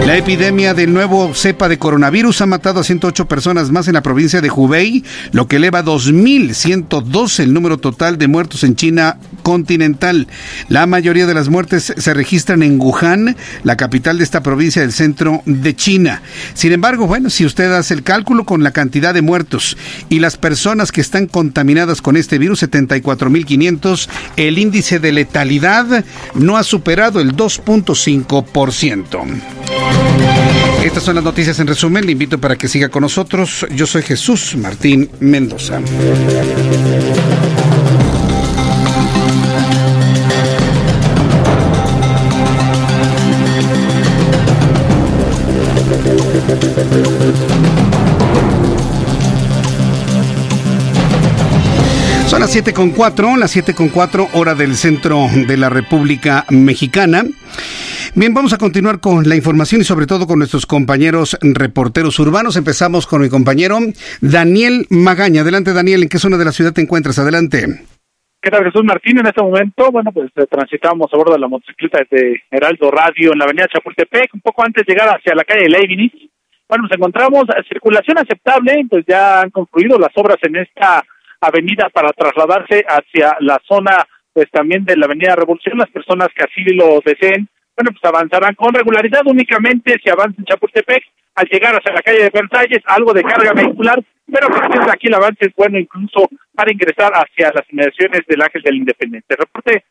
La 0.07 0.17
epidemia 0.17 0.75
del 0.75 0.95
nuevo 0.95 1.35
cepa 1.35 1.69
de 1.69 1.79
coronavirus 1.79 2.41
ha 2.41 2.47
matado 2.47 2.81
a 2.81 2.85
108 2.85 3.27
personas 3.27 3.71
más 3.71 3.89
en 3.89 3.95
la 3.95 4.03
provincia 4.03 4.41
de 4.41 4.51
Hubei, 4.51 5.05
lo 5.33 5.47
que 5.47 5.57
eleva 5.57 5.81
a 5.81 5.85
2.112 5.85 7.43
el 7.43 7.53
número 7.53 7.79
total 7.79 8.17
de 8.17 8.27
muertos 8.27 8.65
en 8.65 8.75
China 8.75 9.19
continental. 9.43 10.29
La 10.69 10.87
mayoría 10.87 11.27
de 11.27 11.35
las 11.35 11.49
muertes 11.49 11.93
se 11.97 12.15
registran 12.15 12.63
en 12.63 12.81
Wuhan, 12.81 13.37
la 13.65 13.77
capital 13.77 14.19
de 14.19 14.25
esta 14.25 14.43
provincia 14.43 14.83
del 14.83 14.93
centro 14.93 15.43
de 15.45 15.77
China. 15.77 16.23
Sin 16.55 16.73
embargo, 16.73 17.07
bueno, 17.07 17.29
si 17.29 17.45
usted 17.45 17.71
hace 17.73 17.95
el 17.95 18.03
cálculo 18.03 18.45
con 18.45 18.63
la 18.63 18.73
cantidad 18.73 19.13
de 19.13 19.23
muertos 19.23 19.77
y 20.09 20.21
las 20.21 20.37
personas 20.37 20.93
que 20.93 21.01
están 21.01 21.27
contaminadas 21.27 22.03
con 22.03 22.17
este 22.17 22.39
virus, 22.39 22.63
74.500, 22.63 24.09
el 24.37 24.59
índice 24.59 25.01
de 25.01 25.13
letalidad 25.13 26.05
no 26.35 26.57
ha 26.57 26.63
superado 26.63 27.21
el 27.21 27.37
2.5%. 27.37 29.88
Estas 30.85 31.03
son 31.03 31.17
las 31.17 31.25
noticias 31.25 31.59
en 31.61 31.67
resumen. 31.67 32.07
Le 32.07 32.13
invito 32.13 32.39
para 32.39 32.57
que 32.57 32.69
siga 32.69 32.89
con 32.89 33.03
nosotros. 33.03 33.67
Yo 33.75 33.87
soy 33.87 34.03
Jesús 34.03 34.57
Martín 34.57 35.11
Mendoza. 35.21 35.81
Son 52.29 52.41
las 52.41 52.51
7 52.51 52.73
con 52.75 52.91
4, 52.91 53.37
las 53.37 53.51
7 53.51 53.75
con 53.75 53.89
4 53.89 54.29
hora 54.35 54.55
del 54.55 54.77
centro 54.77 55.29
de 55.35 55.57
la 55.57 55.71
República 55.71 56.45
Mexicana. 56.51 57.25
Bien, 58.15 58.33
vamos 58.33 58.53
a 58.53 58.59
continuar 58.59 59.01
con 59.01 59.29
la 59.29 59.37
información 59.37 59.81
y 59.81 59.85
sobre 59.85 60.07
todo 60.07 60.27
con 60.27 60.39
nuestros 60.39 60.67
compañeros 60.67 61.39
reporteros 61.43 62.19
urbanos. 62.19 62.57
Empezamos 62.57 63.07
con 63.07 63.21
mi 63.21 63.29
compañero 63.29 63.79
Daniel 64.21 64.87
Magaña. 64.91 65.43
Adelante, 65.43 65.73
Daniel, 65.73 66.03
¿en 66.03 66.09
qué 66.09 66.19
zona 66.19 66.37
de 66.37 66.45
la 66.45 66.53
ciudad 66.53 66.73
te 66.73 66.81
encuentras? 66.81 67.19
Adelante. 67.19 67.67
¿Qué 68.41 68.51
tal, 68.51 68.65
Jesús 68.65 68.85
Martín? 68.85 69.19
En 69.19 69.27
este 69.27 69.43
momento, 69.43 69.91
bueno, 69.91 70.11
pues 70.13 70.31
eh, 70.37 70.47
transitamos 70.49 71.13
a 71.13 71.17
bordo 71.17 71.35
de 71.35 71.41
la 71.41 71.49
motocicleta 71.49 72.01
de 72.11 72.41
Heraldo 72.51 72.91
Radio 72.91 73.33
en 73.33 73.39
la 73.39 73.45
avenida 73.45 73.67
Chapultepec, 73.67 74.33
un 74.33 74.41
poco 74.41 74.65
antes 74.65 74.87
de 74.87 74.95
llegar 74.95 75.09
hacia 75.09 75.35
la 75.35 75.45
calle 75.45 75.69
Leibniz. 75.69 76.13
Bueno, 76.69 76.85
nos 76.85 76.93
encontramos 76.93 77.45
eh, 77.51 77.63
circulación 77.69 78.19
aceptable, 78.19 78.87
pues 78.89 79.05
ya 79.07 79.43
han 79.43 79.51
concluido 79.51 79.99
las 79.99 80.13
obras 80.15 80.39
en 80.43 80.57
esta 80.57 81.05
avenida 81.41 81.89
para 81.93 82.13
trasladarse 82.13 82.85
hacia 82.89 83.37
la 83.41 83.61
zona, 83.67 84.07
pues 84.33 84.47
también 84.51 84.85
de 84.85 84.97
la 84.97 85.07
avenida 85.07 85.37
Revolución. 85.37 85.77
Las 85.77 85.91
personas 85.91 86.29
que 86.35 86.45
así 86.45 86.63
lo 86.75 87.01
deseen, 87.05 87.49
bueno, 87.79 87.93
pues 87.93 88.13
avanzarán 88.13 88.57
con 88.57 88.75
regularidad 88.75 89.23
únicamente 89.27 89.95
si 90.03 90.11
avanza 90.11 90.35
en 90.39 90.47
Chapultepec 90.47 91.01
al 91.37 91.47
llegar 91.47 91.77
hacia 91.77 91.93
la 91.93 92.03
calle 92.03 92.25
de 92.25 92.31
Versalles, 92.31 92.83
algo 92.87 93.15
de 93.15 93.23
carga 93.23 93.53
vehicular, 93.53 94.03
pero 94.27 94.49
a 94.49 94.51
partir 94.51 94.81
de 94.81 94.91
aquí 94.91 95.07
el 95.07 95.15
avance 95.15 95.47
es 95.47 95.53
bueno 95.57 95.79
incluso 95.79 96.29
para 96.57 96.73
ingresar 96.73 97.13
hacia 97.15 97.53
las 97.55 97.63
inmediaciones 97.71 98.23
del 98.27 98.43
Ángel 98.43 98.63
del 98.63 98.77
Independiente. 98.79 99.37
Reporte. 99.37 99.85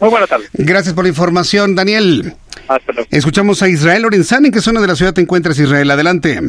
Muy 0.00 0.08
buena 0.08 0.26
tarde. 0.26 0.46
Gracias 0.54 0.94
por 0.94 1.04
la 1.04 1.10
información, 1.10 1.74
Daniel. 1.74 2.32
Hasta 2.66 2.92
luego. 2.92 3.08
Escuchamos 3.10 3.62
a 3.62 3.68
Israel 3.68 4.02
Lorenzana. 4.02 4.46
¿En 4.46 4.52
qué 4.54 4.60
zona 4.60 4.80
de 4.80 4.86
la 4.86 4.96
ciudad 4.96 5.12
te 5.12 5.20
encuentras, 5.20 5.58
Israel? 5.58 5.90
Adelante. 5.90 6.40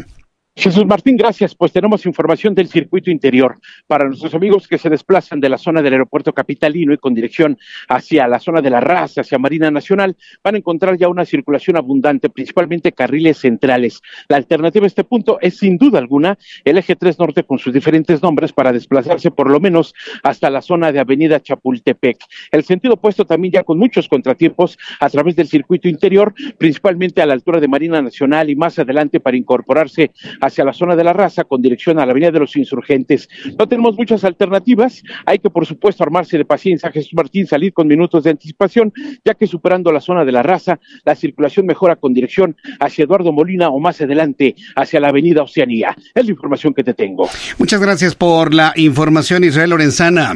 Jesús 0.55 0.85
Martín, 0.85 1.17
gracias. 1.17 1.55
Pues 1.55 1.71
tenemos 1.71 2.05
información 2.05 2.53
del 2.53 2.67
circuito 2.67 3.09
interior 3.09 3.59
para 3.87 4.05
nuestros 4.05 4.35
amigos 4.35 4.67
que 4.67 4.77
se 4.77 4.87
desplazan 4.87 5.39
de 5.39 5.49
la 5.49 5.57
zona 5.57 5.81
del 5.81 5.93
aeropuerto 5.93 6.31
capitalino 6.31 6.93
y 6.93 6.99
con 6.99 7.15
dirección 7.15 7.57
hacia 7.89 8.27
la 8.27 8.39
zona 8.39 8.61
de 8.61 8.69
la 8.69 8.79
Raza, 8.79 9.21
hacia 9.21 9.39
Marina 9.39 9.71
Nacional, 9.71 10.15
van 10.43 10.53
a 10.53 10.59
encontrar 10.59 10.95
ya 10.95 11.09
una 11.09 11.25
circulación 11.25 11.75
abundante, 11.75 12.29
principalmente 12.29 12.91
carriles 12.91 13.39
centrales. 13.39 13.99
La 14.29 14.37
alternativa 14.37 14.85
a 14.85 14.87
este 14.87 15.03
punto 15.03 15.39
es 15.41 15.57
sin 15.57 15.77
duda 15.77 15.97
alguna 15.97 16.37
el 16.63 16.77
eje 16.77 16.95
3 16.95 17.17
norte 17.17 17.43
con 17.43 17.57
sus 17.57 17.73
diferentes 17.73 18.21
nombres 18.21 18.53
para 18.53 18.71
desplazarse 18.71 19.31
por 19.31 19.49
lo 19.49 19.59
menos 19.59 19.95
hasta 20.21 20.51
la 20.51 20.61
zona 20.61 20.91
de 20.91 20.99
Avenida 20.99 21.39
Chapultepec. 21.39 22.17
El 22.51 22.63
sentido 22.63 22.93
opuesto 22.93 23.25
también 23.25 23.53
ya 23.53 23.63
con 23.63 23.79
muchos 23.79 24.07
contratiempos 24.07 24.77
a 24.99 25.09
través 25.09 25.35
del 25.35 25.47
circuito 25.47 25.87
interior, 25.89 26.31
principalmente 26.59 27.23
a 27.23 27.25
la 27.25 27.33
altura 27.33 27.59
de 27.59 27.67
Marina 27.67 28.03
Nacional 28.03 28.51
y 28.51 28.55
más 28.55 28.77
adelante 28.77 29.19
para 29.19 29.35
incorporarse 29.35 30.11
hacia 30.45 30.63
la 30.63 30.73
zona 30.73 30.95
de 30.95 31.03
la 31.03 31.13
raza 31.13 31.43
con 31.43 31.61
dirección 31.61 31.99
a 31.99 32.05
la 32.05 32.11
Avenida 32.11 32.31
de 32.31 32.39
los 32.39 32.55
Insurgentes. 32.55 33.29
No 33.57 33.67
tenemos 33.67 33.95
muchas 33.95 34.23
alternativas, 34.23 35.01
hay 35.25 35.39
que 35.39 35.49
por 35.49 35.65
supuesto 35.65 36.03
armarse 36.03 36.37
de 36.37 36.45
paciencia, 36.45 36.91
Jesús 36.91 37.13
Martín, 37.13 37.47
salir 37.47 37.73
con 37.73 37.87
minutos 37.87 38.23
de 38.23 38.31
anticipación, 38.31 38.93
ya 39.23 39.33
que 39.33 39.47
superando 39.47 39.91
la 39.91 40.01
zona 40.01 40.25
de 40.25 40.31
la 40.31 40.43
raza, 40.43 40.79
la 41.05 41.15
circulación 41.15 41.65
mejora 41.65 41.95
con 41.95 42.13
dirección 42.13 42.55
hacia 42.79 43.03
Eduardo 43.03 43.31
Molina 43.31 43.69
o 43.69 43.79
más 43.79 44.01
adelante 44.01 44.55
hacia 44.75 44.99
la 44.99 45.09
Avenida 45.09 45.43
Oceanía. 45.43 45.95
Es 46.13 46.25
la 46.25 46.31
información 46.31 46.73
que 46.73 46.83
te 46.83 46.93
tengo. 46.93 47.29
Muchas 47.57 47.79
gracias 47.81 48.15
por 48.15 48.53
la 48.53 48.73
información, 48.75 49.43
Israel 49.43 49.69
Lorenzana. 49.69 50.33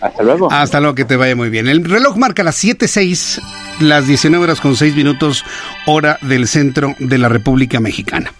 Hasta 0.00 0.22
luego. 0.22 0.52
Hasta 0.52 0.80
luego, 0.80 0.94
que 0.94 1.04
te 1.04 1.16
vaya 1.16 1.34
muy 1.34 1.48
bien. 1.48 1.68
El 1.68 1.84
reloj 1.84 2.16
marca 2.16 2.42
las 2.42 2.62
7.06, 2.62 3.40
las 3.80 4.06
19 4.06 4.44
horas 4.44 4.60
con 4.60 4.76
6 4.76 4.94
minutos, 4.94 5.44
hora 5.86 6.18
del 6.22 6.46
centro 6.46 6.94
de 6.98 7.18
la 7.18 7.28
República 7.28 7.80
Mexicana. 7.80 8.32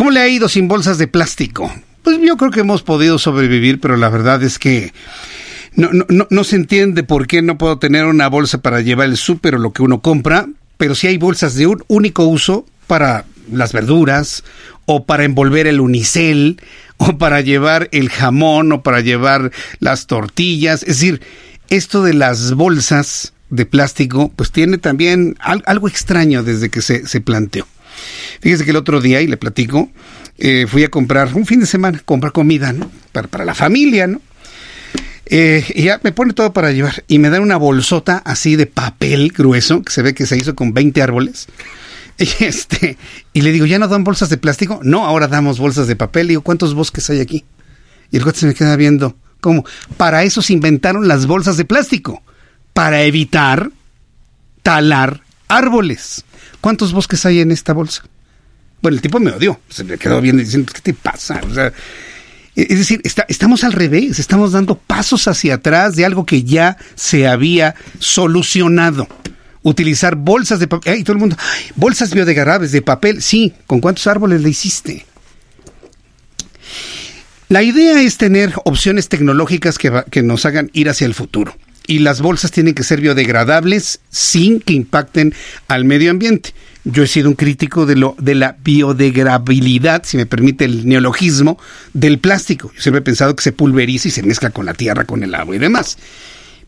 ¿Cómo 0.00 0.12
le 0.12 0.20
ha 0.20 0.28
ido 0.28 0.48
sin 0.48 0.66
bolsas 0.66 0.96
de 0.96 1.08
plástico? 1.08 1.70
Pues 2.02 2.18
yo 2.22 2.38
creo 2.38 2.50
que 2.50 2.60
hemos 2.60 2.82
podido 2.82 3.18
sobrevivir, 3.18 3.80
pero 3.80 3.98
la 3.98 4.08
verdad 4.08 4.42
es 4.42 4.58
que 4.58 4.94
no, 5.76 6.42
se 6.44 6.56
entiende 6.56 7.02
por 7.02 7.26
qué 7.26 7.42
no 7.42 7.58
puedo 7.58 7.78
tener 7.78 8.06
una 8.06 8.26
bolsa 8.28 8.62
para 8.62 8.80
llevar 8.80 9.08
el 9.08 9.18
súper 9.18 9.56
o 9.56 9.58
lo 9.58 9.74
que 9.74 9.82
uno 9.82 10.00
compra, 10.00 10.48
pero 10.78 10.94
sí 10.94 11.06
hay 11.06 11.18
bolsas 11.18 11.54
de 11.54 11.66
un 11.66 11.84
único 11.86 12.24
uso 12.24 12.64
para 12.86 13.26
las 13.52 13.74
verduras 13.74 14.42
o 14.86 15.04
para 15.04 15.24
envolver 15.24 15.66
el 15.66 15.82
unicel 15.82 16.62
o 16.96 17.18
para 17.18 17.42
llevar 17.42 17.90
el 17.92 18.08
jamón 18.08 18.72
o 18.72 18.82
para 18.82 19.00
llevar 19.02 19.52
las 19.80 20.06
tortillas. 20.06 20.80
Es 20.80 21.00
decir, 21.00 21.20
esto 21.68 22.02
de 22.02 22.14
las 22.14 22.54
bolsas 22.54 23.34
de 23.50 23.66
plástico 23.66 24.32
pues 24.34 24.50
tiene 24.50 24.78
también 24.78 25.36
al, 25.40 25.62
algo 25.66 25.88
extraño 25.88 26.42
desde 26.42 26.70
que 26.70 26.80
se 26.80 27.20
planteó. 27.20 27.66
Fíjese 28.40 28.64
que 28.64 28.70
el 28.70 28.76
otro 28.76 29.00
día, 29.00 29.20
y 29.20 29.26
le 29.26 29.36
platico, 29.36 29.90
eh, 30.38 30.66
fui 30.68 30.84
a 30.84 30.88
comprar 30.88 31.34
un 31.34 31.46
fin 31.46 31.60
de 31.60 31.66
semana, 31.66 32.00
comprar 32.04 32.32
comida, 32.32 32.72
¿no? 32.72 32.90
Para, 33.12 33.28
para 33.28 33.44
la 33.44 33.54
familia, 33.54 34.06
¿no? 34.06 34.20
Eh, 35.32 35.64
y 35.76 35.84
ya 35.84 36.00
me 36.02 36.10
pone 36.10 36.32
todo 36.32 36.52
para 36.52 36.72
llevar. 36.72 37.04
Y 37.06 37.20
me 37.20 37.30
dan 37.30 37.42
una 37.42 37.56
bolsota 37.56 38.20
así 38.24 38.56
de 38.56 38.66
papel 38.66 39.32
grueso, 39.36 39.82
que 39.82 39.92
se 39.92 40.02
ve 40.02 40.12
que 40.12 40.26
se 40.26 40.36
hizo 40.36 40.54
con 40.54 40.74
20 40.74 41.00
árboles. 41.02 41.46
Y, 42.20 42.44
este, 42.44 42.98
y 43.32 43.40
le 43.40 43.50
digo, 43.50 43.64
¿ya 43.64 43.78
no 43.78 43.88
dan 43.88 44.04
bolsas 44.04 44.28
de 44.28 44.36
plástico? 44.36 44.80
No, 44.82 45.06
ahora 45.06 45.26
damos 45.26 45.58
bolsas 45.58 45.86
de 45.86 45.96
papel. 45.96 46.26
Le 46.26 46.32
digo, 46.32 46.42
¿cuántos 46.42 46.74
bosques 46.74 47.08
hay 47.08 47.18
aquí? 47.18 47.46
Y 48.10 48.18
el 48.18 48.22
cuate 48.22 48.40
se 48.40 48.46
me 48.46 48.52
queda 48.52 48.76
viendo. 48.76 49.16
¿Cómo? 49.40 49.64
Para 49.96 50.22
eso 50.22 50.42
se 50.42 50.52
inventaron 50.52 51.08
las 51.08 51.24
bolsas 51.24 51.56
de 51.56 51.64
plástico. 51.64 52.22
Para 52.74 53.04
evitar 53.04 53.70
talar 54.62 55.22
árboles. 55.48 56.26
¿Cuántos 56.60 56.92
bosques 56.92 57.24
hay 57.26 57.40
en 57.40 57.50
esta 57.50 57.72
bolsa? 57.72 58.02
Bueno, 58.82 58.96
el 58.96 59.02
tipo 59.02 59.18
me 59.20 59.30
odió. 59.30 59.60
Se 59.68 59.84
me 59.84 59.98
quedó 59.98 60.20
viendo 60.20 60.42
diciendo, 60.42 60.72
¿qué 60.74 60.80
te 60.80 60.94
pasa? 60.94 61.40
O 61.48 61.54
sea, 61.54 61.72
es 62.56 62.78
decir, 62.78 63.00
estamos 63.28 63.64
al 63.64 63.72
revés, 63.72 64.18
estamos 64.18 64.52
dando 64.52 64.76
pasos 64.76 65.28
hacia 65.28 65.54
atrás 65.54 65.96
de 65.96 66.04
algo 66.04 66.26
que 66.26 66.42
ya 66.42 66.76
se 66.94 67.26
había 67.26 67.74
solucionado. 67.98 69.08
Utilizar 69.62 70.16
bolsas 70.16 70.58
de 70.58 70.66
papel, 70.66 70.98
y 70.98 71.04
todo 71.04 71.12
el 71.12 71.18
mundo, 71.18 71.36
"Ay, 71.38 71.64
bolsas 71.76 72.12
biodegradables 72.14 72.72
de 72.72 72.82
papel, 72.82 73.22
sí, 73.22 73.52
¿con 73.66 73.80
cuántos 73.80 74.06
árboles 74.06 74.40
le 74.40 74.50
hiciste? 74.50 75.06
La 77.48 77.62
idea 77.62 78.00
es 78.00 78.16
tener 78.16 78.54
opciones 78.64 79.08
tecnológicas 79.08 79.76
que 79.76 80.22
nos 80.22 80.46
hagan 80.46 80.70
ir 80.72 80.88
hacia 80.88 81.06
el 81.06 81.14
futuro. 81.14 81.54
Y 81.86 82.00
las 82.00 82.20
bolsas 82.20 82.50
tienen 82.50 82.74
que 82.74 82.82
ser 82.82 83.00
biodegradables 83.00 84.00
sin 84.10 84.60
que 84.60 84.74
impacten 84.74 85.34
al 85.68 85.84
medio 85.84 86.10
ambiente. 86.10 86.54
Yo 86.84 87.02
he 87.02 87.06
sido 87.06 87.28
un 87.28 87.34
crítico 87.34 87.84
de, 87.84 87.96
lo, 87.96 88.16
de 88.18 88.34
la 88.34 88.56
biodegradabilidad, 88.62 90.02
si 90.04 90.16
me 90.16 90.26
permite 90.26 90.64
el 90.64 90.86
neologismo, 90.86 91.58
del 91.92 92.18
plástico. 92.18 92.72
Yo 92.74 92.80
siempre 92.80 93.00
he 93.00 93.02
pensado 93.02 93.36
que 93.36 93.42
se 93.42 93.52
pulveriza 93.52 94.08
y 94.08 94.10
se 94.10 94.22
mezcla 94.22 94.50
con 94.50 94.66
la 94.66 94.74
tierra, 94.74 95.04
con 95.04 95.22
el 95.22 95.34
agua 95.34 95.56
y 95.56 95.58
demás. 95.58 95.98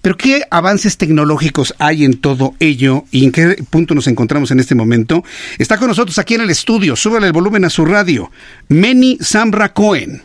Pero 0.02 0.16
¿qué 0.16 0.42
avances 0.50 0.96
tecnológicos 0.98 1.74
hay 1.78 2.04
en 2.04 2.18
todo 2.18 2.54
ello 2.58 3.04
y 3.12 3.24
en 3.24 3.30
qué 3.30 3.64
punto 3.70 3.94
nos 3.94 4.08
encontramos 4.08 4.50
en 4.50 4.58
este 4.58 4.74
momento? 4.74 5.24
Está 5.58 5.78
con 5.78 5.86
nosotros 5.88 6.18
aquí 6.18 6.34
en 6.34 6.40
el 6.40 6.50
estudio, 6.50 6.96
súbale 6.96 7.28
el 7.28 7.32
volumen 7.32 7.64
a 7.64 7.70
su 7.70 7.84
radio, 7.84 8.30
Meni 8.68 9.16
Samra 9.20 9.72
Cohen. 9.72 10.22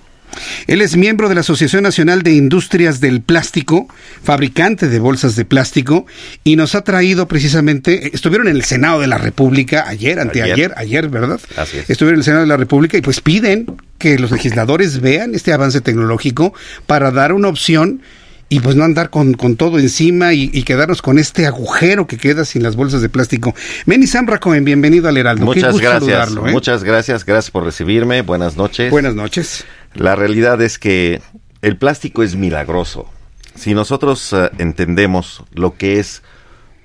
Él 0.68 0.82
es 0.82 0.96
miembro 0.98 1.30
de 1.30 1.36
la 1.36 1.42
Asociación 1.42 1.84
Nacional 1.84 2.22
de 2.22 2.34
Industrias 2.34 3.00
del 3.00 3.22
Plástico, 3.22 3.88
fabricante 4.24 4.88
de 4.88 5.00
bolsas 5.00 5.36
de 5.36 5.46
plástico, 5.46 6.06
y 6.44 6.56
nos 6.56 6.76
ha 6.76 6.82
traído 6.82 7.28
precisamente, 7.28 8.12
estuvieron 8.14 8.48
en 8.48 8.56
el 8.56 8.64
Senado 8.64 9.00
de 9.00 9.08
la 9.08 9.18
República 9.18 9.86
ayer, 9.88 10.20
anteayer, 10.20 10.74
ayer, 10.78 11.10
¿verdad? 11.10 11.40
Así 11.56 11.78
es. 11.78 11.90
Estuvieron 11.90 12.16
en 12.16 12.20
el 12.20 12.26
Senado 12.26 12.42
de 12.44 12.48
la 12.50 12.58
República 12.58 12.98
y 12.98 13.02
pues 13.02 13.22
piden 13.22 13.66
que 13.98 14.20
los 14.20 14.32
legisladores 14.32 15.02
vean 15.02 15.34
este 15.34 15.54
avance 15.54 15.82
tecnológico 15.82 16.54
para 16.86 17.12
dar 17.12 17.34
una 17.34 17.48
opción 17.48 18.02
y 18.50 18.62
pues 18.62 18.78
no 18.78 18.86
andar 18.86 19.10
con, 19.10 19.34
con 19.34 19.58
todo 19.58 19.78
encima 19.78 20.34
y, 20.34 20.50
y 20.54 20.64
quedarnos 20.64 21.02
con 21.02 21.20
este 21.20 21.46
agujero 21.48 22.08
que 22.08 22.18
queda 22.18 22.46
sin 22.46 22.64
las 22.64 22.78
bolsas 22.78 23.02
de 23.02 23.10
plástico. 23.10 23.54
Meni 23.86 24.08
Samra 24.08 24.40
Cohen, 24.40 24.64
bienvenido 24.64 25.10
al 25.10 25.18
Heraldo. 25.18 25.42
Qué 25.52 25.60
Muchas 25.60 25.74
gusto 25.74 25.90
gracias. 25.90 26.10
saludarlo, 26.12 26.48
¿eh? 26.48 26.52
Muchas 26.52 26.84
gracias. 26.84 27.26
Gracias 27.26 27.52
por 27.52 27.66
recibirme. 27.66 28.22
Buenas 28.22 28.56
noches. 28.56 28.90
Buenas 28.90 29.16
noches. 29.16 29.66
La 29.98 30.16
realidad 30.16 30.62
es 30.62 30.78
que 30.78 31.22
el 31.62 31.78
plástico 31.78 32.24
es 32.24 32.36
milagroso. 32.36 33.10
Si 33.56 33.74
nosotros 33.74 34.32
eh, 34.34 34.50
entendemos 34.60 35.44
lo 35.54 35.76
que 35.76 36.00
es 36.00 36.22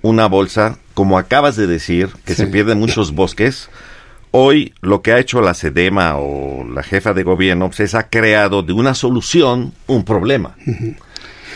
una 0.00 0.26
bolsa, 0.26 0.78
como 0.94 1.18
acabas 1.18 1.56
de 1.56 1.66
decir, 1.66 2.08
que 2.24 2.34
se 2.34 2.46
pierden 2.46 2.78
muchos 2.78 3.14
bosques, 3.14 3.68
hoy 4.30 4.74
lo 4.80 5.02
que 5.02 5.12
ha 5.12 5.18
hecho 5.18 5.42
la 5.42 5.54
SEDEMA 5.54 6.16
o 6.16 6.64
la 6.64 6.82
jefa 6.82 7.12
de 7.12 7.22
gobierno 7.22 7.68
pues, 7.68 7.80
es 7.80 7.94
ha 7.94 8.08
creado 8.08 8.62
de 8.62 8.72
una 8.72 8.94
solución 8.94 9.72
un 9.86 10.04
problema. 10.04 10.56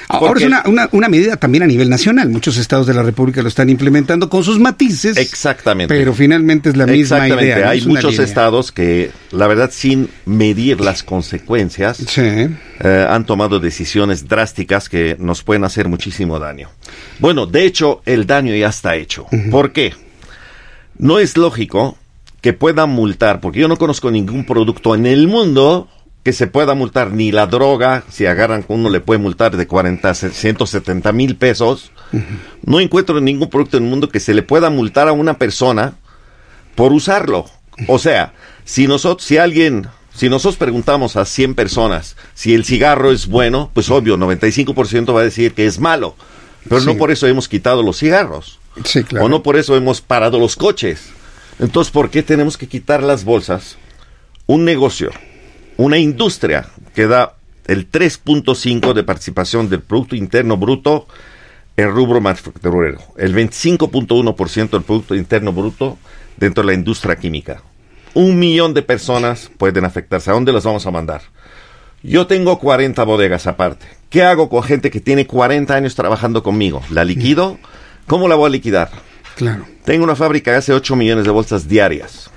Ahora 0.08 0.28
Porque- 0.28 0.44
es 0.44 0.48
una, 0.48 0.62
una, 0.66 0.88
una 0.92 1.08
medida 1.08 1.36
también 1.36 1.64
a 1.64 1.66
nivel 1.66 1.88
nacional. 1.90 2.28
Muchos 2.28 2.56
estados 2.58 2.86
de 2.86 2.94
la 2.94 3.02
República 3.02 3.42
lo 3.42 3.48
están 3.48 3.68
implementando 3.70 4.28
con 4.30 4.44
sus 4.44 4.58
matices. 4.58 5.16
Exactamente. 5.16 5.92
Pero 5.92 6.14
finalmente 6.14 6.68
es 6.70 6.76
la 6.76 6.86
misma 6.86 7.16
Exactamente. 7.16 7.44
idea. 7.44 7.64
¿no? 7.64 7.70
Hay 7.70 7.78
Es 7.78 7.86
muchos 7.86 8.18
estados 8.18 8.70
que, 8.72 9.10
la 9.32 9.46
verdad, 9.48 9.70
sin 9.72 10.08
medir 10.24 10.80
las 10.80 11.02
consecuencias, 11.02 11.98
eh, 12.18 12.48
han 13.08 13.26
tomado 13.26 13.58
decisiones 13.58 14.28
drásticas 14.28 14.88
que 14.88 15.16
nos 15.18 15.42
pueden 15.42 15.64
hacer 15.64 15.88
muchísimo 15.88 16.38
daño. 16.38 16.68
Bueno, 17.18 17.46
de 17.46 17.64
hecho, 17.64 18.02
el 18.06 18.26
daño 18.26 18.54
ya 18.54 18.68
está 18.68 18.96
hecho. 18.96 19.26
¿Por 19.50 19.72
qué? 19.72 19.92
No 20.98 21.18
es 21.18 21.36
lógico 21.36 21.98
que 22.40 22.52
puedan 22.52 22.90
multar, 22.90 23.40
porque 23.40 23.58
yo 23.60 23.68
no 23.68 23.76
conozco 23.76 24.10
ningún 24.10 24.44
producto 24.46 24.94
en 24.94 25.04
el 25.06 25.26
mundo 25.26 25.88
que 26.26 26.32
se 26.32 26.48
pueda 26.48 26.74
multar, 26.74 27.12
ni 27.12 27.30
la 27.30 27.46
droga, 27.46 28.02
si 28.10 28.26
agarran 28.26 28.64
con 28.64 28.80
uno 28.80 28.90
le 28.90 28.98
puede 28.98 29.20
multar 29.20 29.56
de 29.56 29.68
40 29.68 30.10
a 30.10 30.12
170 30.12 31.12
mil 31.12 31.36
pesos. 31.36 31.92
No 32.64 32.80
encuentro 32.80 33.20
ningún 33.20 33.48
producto 33.48 33.76
en 33.76 33.84
el 33.84 33.90
mundo 33.90 34.08
que 34.08 34.18
se 34.18 34.34
le 34.34 34.42
pueda 34.42 34.68
multar 34.68 35.06
a 35.06 35.12
una 35.12 35.38
persona 35.38 35.94
por 36.74 36.92
usarlo. 36.92 37.46
O 37.86 38.00
sea, 38.00 38.34
si 38.64 38.88
nosotros, 38.88 39.24
si 39.24 39.38
alguien 39.38 39.86
Si 40.16 40.30
nosotros 40.30 40.56
preguntamos 40.56 41.16
a 41.16 41.26
100 41.26 41.54
personas 41.54 42.16
si 42.34 42.54
el 42.54 42.64
cigarro 42.64 43.12
es 43.12 43.26
bueno, 43.26 43.70
pues 43.74 43.90
obvio, 43.90 44.16
95% 44.16 45.14
va 45.14 45.20
a 45.20 45.24
decir 45.24 45.52
que 45.52 45.66
es 45.66 45.78
malo. 45.78 46.16
Pero 46.68 46.80
no 46.80 46.96
por 46.96 47.10
eso 47.10 47.26
hemos 47.26 47.48
quitado 47.48 47.82
los 47.82 47.98
cigarros. 47.98 48.58
Sí, 48.84 49.04
claro. 49.04 49.26
O 49.26 49.28
no 49.28 49.42
por 49.42 49.56
eso 49.56 49.76
hemos 49.76 50.00
parado 50.00 50.40
los 50.40 50.56
coches. 50.56 51.10
Entonces, 51.60 51.92
¿por 51.92 52.10
qué 52.10 52.22
tenemos 52.22 52.56
que 52.56 52.66
quitar 52.66 53.02
las 53.02 53.24
bolsas? 53.24 53.76
Un 54.46 54.64
negocio, 54.64 55.12
una 55.76 55.98
industria 55.98 56.66
que 56.94 57.06
da 57.06 57.34
el 57.66 57.90
3.5 57.90 58.92
de 58.92 59.02
participación 59.02 59.68
del 59.68 59.82
Producto 59.82 60.16
Interno 60.16 60.56
Bruto 60.56 61.06
en 61.76 61.90
rubro 61.90 62.20
manufacturero, 62.20 63.00
el 63.16 63.34
25.1% 63.34 64.70
del 64.70 64.82
Producto 64.82 65.14
Interno 65.14 65.52
Bruto 65.52 65.98
dentro 66.36 66.62
de 66.62 66.68
la 66.68 66.74
industria 66.74 67.16
química. 67.16 67.62
Un 68.14 68.38
millón 68.38 68.72
de 68.72 68.82
personas 68.82 69.50
pueden 69.58 69.84
afectarse. 69.84 70.30
¿A 70.30 70.34
dónde 70.34 70.52
las 70.52 70.64
vamos 70.64 70.86
a 70.86 70.90
mandar? 70.90 71.20
Yo 72.02 72.26
tengo 72.26 72.58
40 72.58 73.02
bodegas 73.04 73.46
aparte. 73.46 73.86
¿Qué 74.08 74.22
hago 74.22 74.48
con 74.48 74.62
gente 74.62 74.90
que 74.90 75.00
tiene 75.00 75.26
40 75.26 75.74
años 75.74 75.94
trabajando 75.94 76.42
conmigo? 76.42 76.82
¿La 76.90 77.04
liquido? 77.04 77.58
¿Cómo 78.06 78.28
la 78.28 78.36
voy 78.36 78.46
a 78.46 78.50
liquidar? 78.50 78.90
Claro. 79.34 79.66
Tengo 79.84 80.04
una 80.04 80.16
fábrica 80.16 80.52
que 80.52 80.56
hace 80.56 80.72
8 80.72 80.96
millones 80.96 81.24
de 81.24 81.30
bolsas 81.30 81.68
diarias. 81.68 82.30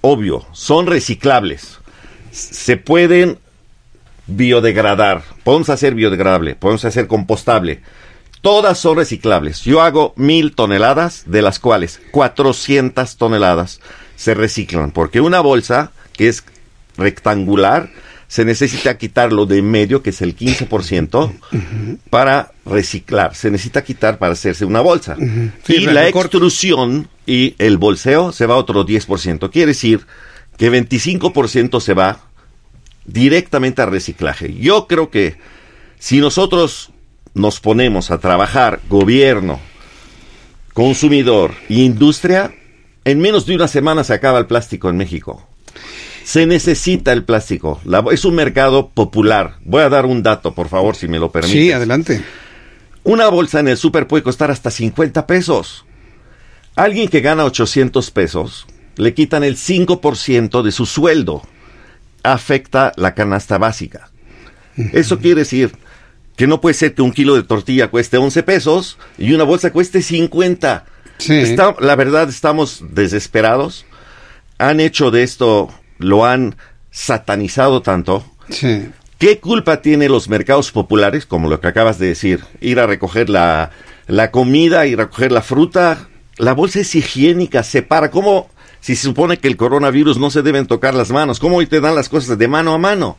Obvio, 0.00 0.46
son 0.52 0.86
reciclables. 0.86 1.79
Se 2.30 2.76
pueden 2.76 3.38
biodegradar. 4.26 5.22
Podemos 5.44 5.68
hacer 5.70 5.94
biodegradable, 5.94 6.54
podemos 6.54 6.84
hacer 6.84 7.06
compostable. 7.06 7.80
Todas 8.40 8.78
son 8.78 8.96
reciclables. 8.96 9.60
Yo 9.62 9.82
hago 9.82 10.14
mil 10.16 10.54
toneladas, 10.54 11.24
de 11.26 11.42
las 11.42 11.58
cuales 11.58 12.00
400 12.10 13.16
toneladas 13.16 13.80
se 14.16 14.34
reciclan. 14.34 14.92
Porque 14.92 15.20
una 15.20 15.40
bolsa 15.40 15.92
que 16.14 16.28
es 16.28 16.44
rectangular, 16.96 17.90
se 18.28 18.44
necesita 18.44 18.96
quitarlo 18.96 19.44
de 19.44 19.60
medio, 19.60 20.02
que 20.02 20.10
es 20.10 20.22
el 20.22 20.36
15%, 20.36 21.32
para 22.10 22.52
reciclar. 22.64 23.34
Se 23.34 23.50
necesita 23.50 23.82
quitar 23.82 24.18
para 24.18 24.34
hacerse 24.34 24.64
una 24.64 24.80
bolsa. 24.80 25.16
y 25.66 25.80
la 25.86 26.08
extrusión 26.08 27.08
y 27.26 27.56
el 27.58 27.76
bolseo 27.76 28.32
se 28.32 28.46
va 28.46 28.54
a 28.54 28.58
otro 28.58 28.86
10%. 28.86 29.50
Quiere 29.50 29.68
decir 29.68 30.06
que 30.60 30.70
25% 30.70 31.80
se 31.80 31.94
va 31.94 32.20
directamente 33.06 33.80
a 33.80 33.86
reciclaje. 33.86 34.52
Yo 34.54 34.86
creo 34.86 35.08
que 35.10 35.36
si 35.98 36.20
nosotros 36.20 36.90
nos 37.32 37.60
ponemos 37.60 38.10
a 38.10 38.18
trabajar 38.18 38.80
gobierno, 38.90 39.58
consumidor 40.74 41.54
e 41.68 41.74
industria, 41.80 42.52
en 43.04 43.20
menos 43.20 43.46
de 43.46 43.54
una 43.54 43.68
semana 43.68 44.04
se 44.04 44.12
acaba 44.14 44.38
el 44.38 44.46
plástico 44.46 44.90
en 44.90 44.96
México. 44.98 45.46
Se 46.24 46.44
necesita 46.46 47.12
el 47.12 47.24
plástico. 47.24 47.80
La- 47.84 48.04
es 48.12 48.24
un 48.26 48.34
mercado 48.34 48.90
popular. 48.90 49.56
Voy 49.64 49.82
a 49.82 49.88
dar 49.88 50.04
un 50.06 50.22
dato, 50.22 50.54
por 50.54 50.68
favor, 50.68 50.94
si 50.94 51.08
me 51.08 51.18
lo 51.18 51.32
permite. 51.32 51.54
Sí, 51.58 51.72
adelante. 51.72 52.22
Una 53.02 53.28
bolsa 53.28 53.60
en 53.60 53.68
el 53.68 53.78
súper 53.78 54.06
puede 54.06 54.22
costar 54.22 54.50
hasta 54.50 54.70
50 54.70 55.26
pesos. 55.26 55.86
Alguien 56.76 57.08
que 57.08 57.20
gana 57.22 57.44
800 57.44 58.10
pesos, 58.10 58.66
le 58.96 59.14
quitan 59.14 59.44
el 59.44 59.56
5% 59.56 60.62
de 60.62 60.72
su 60.72 60.86
sueldo. 60.86 61.42
Afecta 62.22 62.92
la 62.96 63.14
canasta 63.14 63.58
básica. 63.58 64.10
Eso 64.92 65.18
quiere 65.18 65.40
decir 65.40 65.72
que 66.36 66.46
no 66.46 66.60
puede 66.60 66.74
ser 66.74 66.94
que 66.94 67.02
un 67.02 67.12
kilo 67.12 67.34
de 67.34 67.42
tortilla 67.42 67.88
cueste 67.88 68.16
11 68.18 68.42
pesos 68.42 68.98
y 69.18 69.32
una 69.32 69.44
bolsa 69.44 69.72
cueste 69.72 70.02
50. 70.02 70.84
Está- 71.42 71.76
la 71.80 71.96
verdad, 71.96 72.28
estamos 72.28 72.82
desesperados. 72.90 73.84
Han 74.58 74.80
hecho 74.80 75.10
de 75.10 75.22
esto, 75.22 75.70
lo 75.98 76.24
han 76.26 76.56
satanizado 76.90 77.82
tanto. 77.82 78.24
¿Qué 79.18 79.38
culpa 79.38 79.82
tienen 79.82 80.12
los 80.12 80.28
mercados 80.28 80.72
populares, 80.72 81.26
como 81.26 81.48
lo 81.48 81.60
que 81.60 81.68
acabas 81.68 81.98
de 81.98 82.08
decir? 82.08 82.40
Ir 82.60 82.80
a 82.80 82.86
recoger 82.86 83.28
la, 83.28 83.70
la 84.06 84.30
comida, 84.30 84.86
ir 84.86 84.98
a 85.00 85.04
recoger 85.04 85.30
la 85.32 85.42
fruta. 85.42 86.08
La 86.36 86.52
bolsa 86.54 86.80
es 86.80 86.94
higiénica, 86.94 87.62
separa. 87.62 88.10
¿Cómo, 88.10 88.50
si 88.80 88.96
se 88.96 89.02
supone 89.02 89.38
que 89.38 89.48
el 89.48 89.56
coronavirus 89.56 90.18
no 90.18 90.30
se 90.30 90.42
deben 90.42 90.66
tocar 90.66 90.94
las 90.94 91.10
manos, 91.10 91.38
cómo 91.38 91.56
hoy 91.56 91.66
te 91.66 91.80
dan 91.80 91.94
las 91.94 92.08
cosas 92.08 92.38
de 92.38 92.48
mano 92.48 92.72
a 92.74 92.78
mano? 92.78 93.18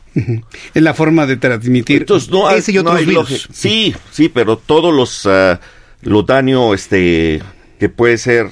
Es 0.74 0.82
la 0.82 0.94
forma 0.94 1.26
de 1.26 1.36
transmitir 1.36 2.02
Entonces, 2.02 2.30
no 2.30 2.48
hay, 2.48 2.58
ese 2.58 2.72
y 2.72 2.74
no 2.76 2.80
otros 2.82 2.96
hay 2.96 3.06
virus. 3.06 3.48
Sí, 3.52 3.94
sí, 4.10 4.28
pero 4.28 4.56
todos 4.58 4.92
los, 4.92 5.26
ah, 5.26 5.60
lo 6.02 6.22
daño 6.24 6.74
este, 6.74 7.42
que 7.78 7.88
puede 7.88 8.18
ser, 8.18 8.50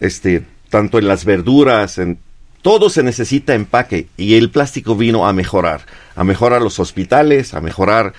este, 0.00 0.44
tanto 0.68 0.98
en 0.98 1.08
las 1.08 1.24
verduras, 1.24 1.98
en 1.98 2.18
todo 2.62 2.90
se 2.90 3.02
necesita 3.02 3.54
empaque 3.54 4.08
y 4.18 4.34
el 4.34 4.50
plástico 4.50 4.94
vino 4.96 5.26
a 5.26 5.32
mejorar, 5.32 5.86
a 6.14 6.24
mejorar 6.24 6.60
los 6.60 6.78
hospitales, 6.78 7.54
a 7.54 7.62
mejorar 7.62 8.12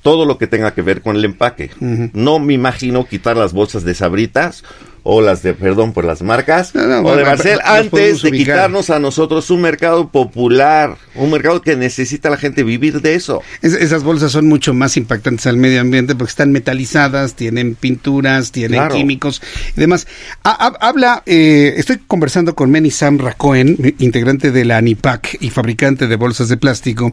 todo 0.00 0.24
lo 0.24 0.38
que 0.38 0.46
tenga 0.46 0.74
que 0.74 0.82
ver 0.82 1.02
con 1.02 1.16
el 1.16 1.24
empaque. 1.24 1.70
No 1.78 2.38
me 2.38 2.54
imagino 2.54 3.06
quitar 3.06 3.36
las 3.36 3.52
bolsas 3.52 3.84
de 3.84 3.94
sabritas 3.94 4.64
o 5.04 5.20
las 5.20 5.42
de, 5.42 5.54
perdón 5.54 5.92
por 5.92 6.04
las 6.04 6.22
marcas, 6.22 6.74
no, 6.74 6.82
o 7.00 7.16
de 7.16 7.22
Barcel, 7.24 7.58
los 7.58 7.64
antes 7.68 8.22
de 8.22 8.28
ubicar. 8.30 8.56
quitarnos 8.56 8.90
a 8.90 8.98
nosotros 8.98 9.50
un 9.50 9.60
mercado 9.60 10.10
popular, 10.10 10.96
un 11.14 11.30
mercado 11.30 11.60
que 11.60 11.74
necesita 11.76 12.30
la 12.30 12.36
gente 12.36 12.62
vivir 12.62 13.00
de 13.00 13.14
eso. 13.14 13.42
Es- 13.62 13.74
esas 13.74 14.02
bolsas 14.04 14.32
son 14.32 14.46
mucho 14.46 14.74
más 14.74 14.96
impactantes 14.96 15.46
al 15.46 15.56
medio 15.56 15.80
ambiente 15.80 16.14
porque 16.14 16.30
están 16.30 16.52
metalizadas, 16.52 17.34
tienen 17.34 17.74
pinturas, 17.74 18.52
tienen 18.52 18.78
Claro. 18.78 18.94
químicos 18.94 19.42
y 19.76 19.80
demás. 19.80 20.06
Ha- 20.44 20.66
ha- 20.66 20.86
habla, 20.86 21.22
eh, 21.26 21.74
estoy 21.76 21.98
conversando 22.06 22.54
con 22.54 22.70
Meni 22.70 22.90
Sam 22.90 23.18
Racoen, 23.18 23.96
integrante 23.98 24.50
de 24.52 24.64
la 24.64 24.76
ANIPAC 24.78 25.38
y 25.40 25.50
fabricante 25.50 26.06
de 26.06 26.16
bolsas 26.16 26.48
de 26.48 26.56
plástico. 26.56 27.10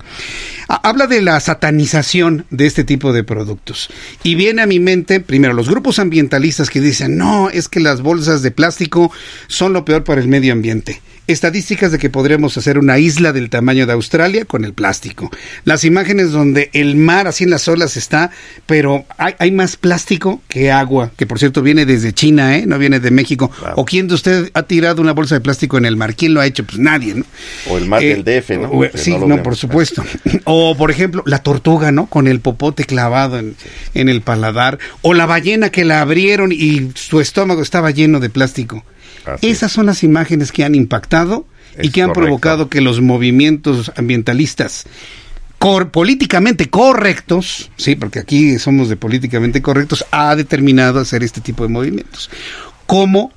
Ha- 0.67 0.87
habla 0.87 1.07
de 1.07 1.21
la 1.21 1.39
satanización 1.39 2.45
de 2.51 2.65
este 2.67 2.83
tipo 2.83 3.13
de 3.13 3.23
productos. 3.23 3.89
Y 4.23 4.35
viene 4.35 4.61
a 4.61 4.65
mi 4.67 4.79
mente, 4.79 5.19
primero, 5.19 5.53
los 5.53 5.69
grupos 5.69 5.97
ambientalistas 5.99 6.69
que 6.69 6.81
dicen, 6.81 7.17
no, 7.17 7.49
es 7.49 7.67
que 7.67 7.78
las 7.79 8.01
bolsas 8.01 8.41
de 8.41 8.51
plástico 8.51 9.11
son 9.47 9.73
lo 9.73 9.85
peor 9.85 10.03
para 10.03 10.21
el 10.21 10.27
medio 10.27 10.53
ambiente. 10.53 11.01
Estadísticas 11.31 11.91
de 11.91 11.99
que 11.99 12.09
podríamos 12.09 12.57
hacer 12.57 12.79
una 12.79 12.97
isla 12.97 13.31
del 13.33 13.49
tamaño 13.51 13.85
de 13.85 13.93
Australia 13.93 14.45
con 14.45 14.65
el 14.65 14.73
plástico. 14.73 15.29
Las 15.63 15.83
imágenes 15.85 16.31
donde 16.31 16.71
el 16.73 16.95
mar 16.95 17.27
así 17.27 17.43
en 17.43 17.51
las 17.51 17.67
olas 17.67 17.97
está, 17.97 18.31
pero 18.65 19.05
hay, 19.17 19.35
hay 19.37 19.51
más 19.51 19.77
plástico 19.77 20.41
que 20.47 20.71
agua, 20.71 21.11
que 21.17 21.27
por 21.27 21.37
cierto 21.37 21.61
viene 21.61 21.85
desde 21.85 22.13
China, 22.13 22.57
¿eh? 22.57 22.65
no 22.65 22.79
viene 22.79 22.99
de 22.99 23.11
México. 23.11 23.51
¿O 23.75 23.85
quién 23.85 24.07
de 24.07 24.15
ustedes 24.15 24.49
ha 24.55 24.63
tirado 24.63 25.01
una 25.03 25.11
bolsa 25.13 25.35
de 25.35 25.41
plástico 25.41 25.77
en 25.77 25.85
el 25.85 25.95
mar? 25.97 26.15
¿Quién 26.15 26.33
lo 26.33 26.41
ha 26.41 26.47
hecho? 26.47 26.63
Pues 26.63 26.79
nadie, 26.79 27.13
¿no? 27.13 27.25
O 27.69 27.77
el 27.77 27.85
mar 27.85 28.01
Eh, 28.03 28.15
del 28.15 28.23
DF, 28.23 28.49
¿no? 28.57 28.69
o- 28.71 28.85
sí, 28.95 29.15
no 29.15 29.43
por 29.43 29.55
supuesto. 29.55 30.03
O, 30.45 30.75
por 30.75 30.89
ejemplo, 30.89 31.21
la 31.27 31.43
tortuga, 31.43 31.91
¿no? 31.91 32.07
Con 32.07 32.27
el 32.27 32.39
popote 32.39 32.85
clavado 32.85 33.37
en, 33.37 33.55
en 33.93 34.09
el 34.09 34.21
paladar. 34.21 34.79
O 35.03 35.13
la 35.13 35.27
ballena 35.27 35.69
que 35.69 35.85
la 35.85 36.01
abrieron 36.01 36.51
y 36.51 36.89
su 36.95 37.19
estómago 37.21 37.61
estaba 37.61 37.91
lleno 37.91 38.19
de 38.19 38.29
plástico. 38.31 38.83
Esas 39.41 39.71
son 39.71 39.85
las 39.85 40.03
imágenes 40.03 40.51
que 40.51 40.63
han 40.63 40.75
impactado 40.75 41.45
y 41.81 41.89
que 41.89 42.01
han 42.01 42.09
correcto. 42.09 42.25
provocado 42.25 42.69
que 42.69 42.81
los 42.81 43.01
movimientos 43.01 43.91
ambientalistas 43.95 44.85
cor- 45.59 45.91
políticamente 45.91 46.69
correctos, 46.69 47.69
sí, 47.77 47.95
porque 47.95 48.19
aquí 48.19 48.57
somos 48.59 48.89
de 48.89 48.95
políticamente 48.95 49.61
correctos, 49.61 50.05
ha 50.11 50.35
determinado 50.35 50.99
hacer 50.99 51.23
este 51.23 51.41
tipo 51.41 51.63
de 51.63 51.69
movimientos. 51.69 52.29
¿Cómo? 52.85 53.31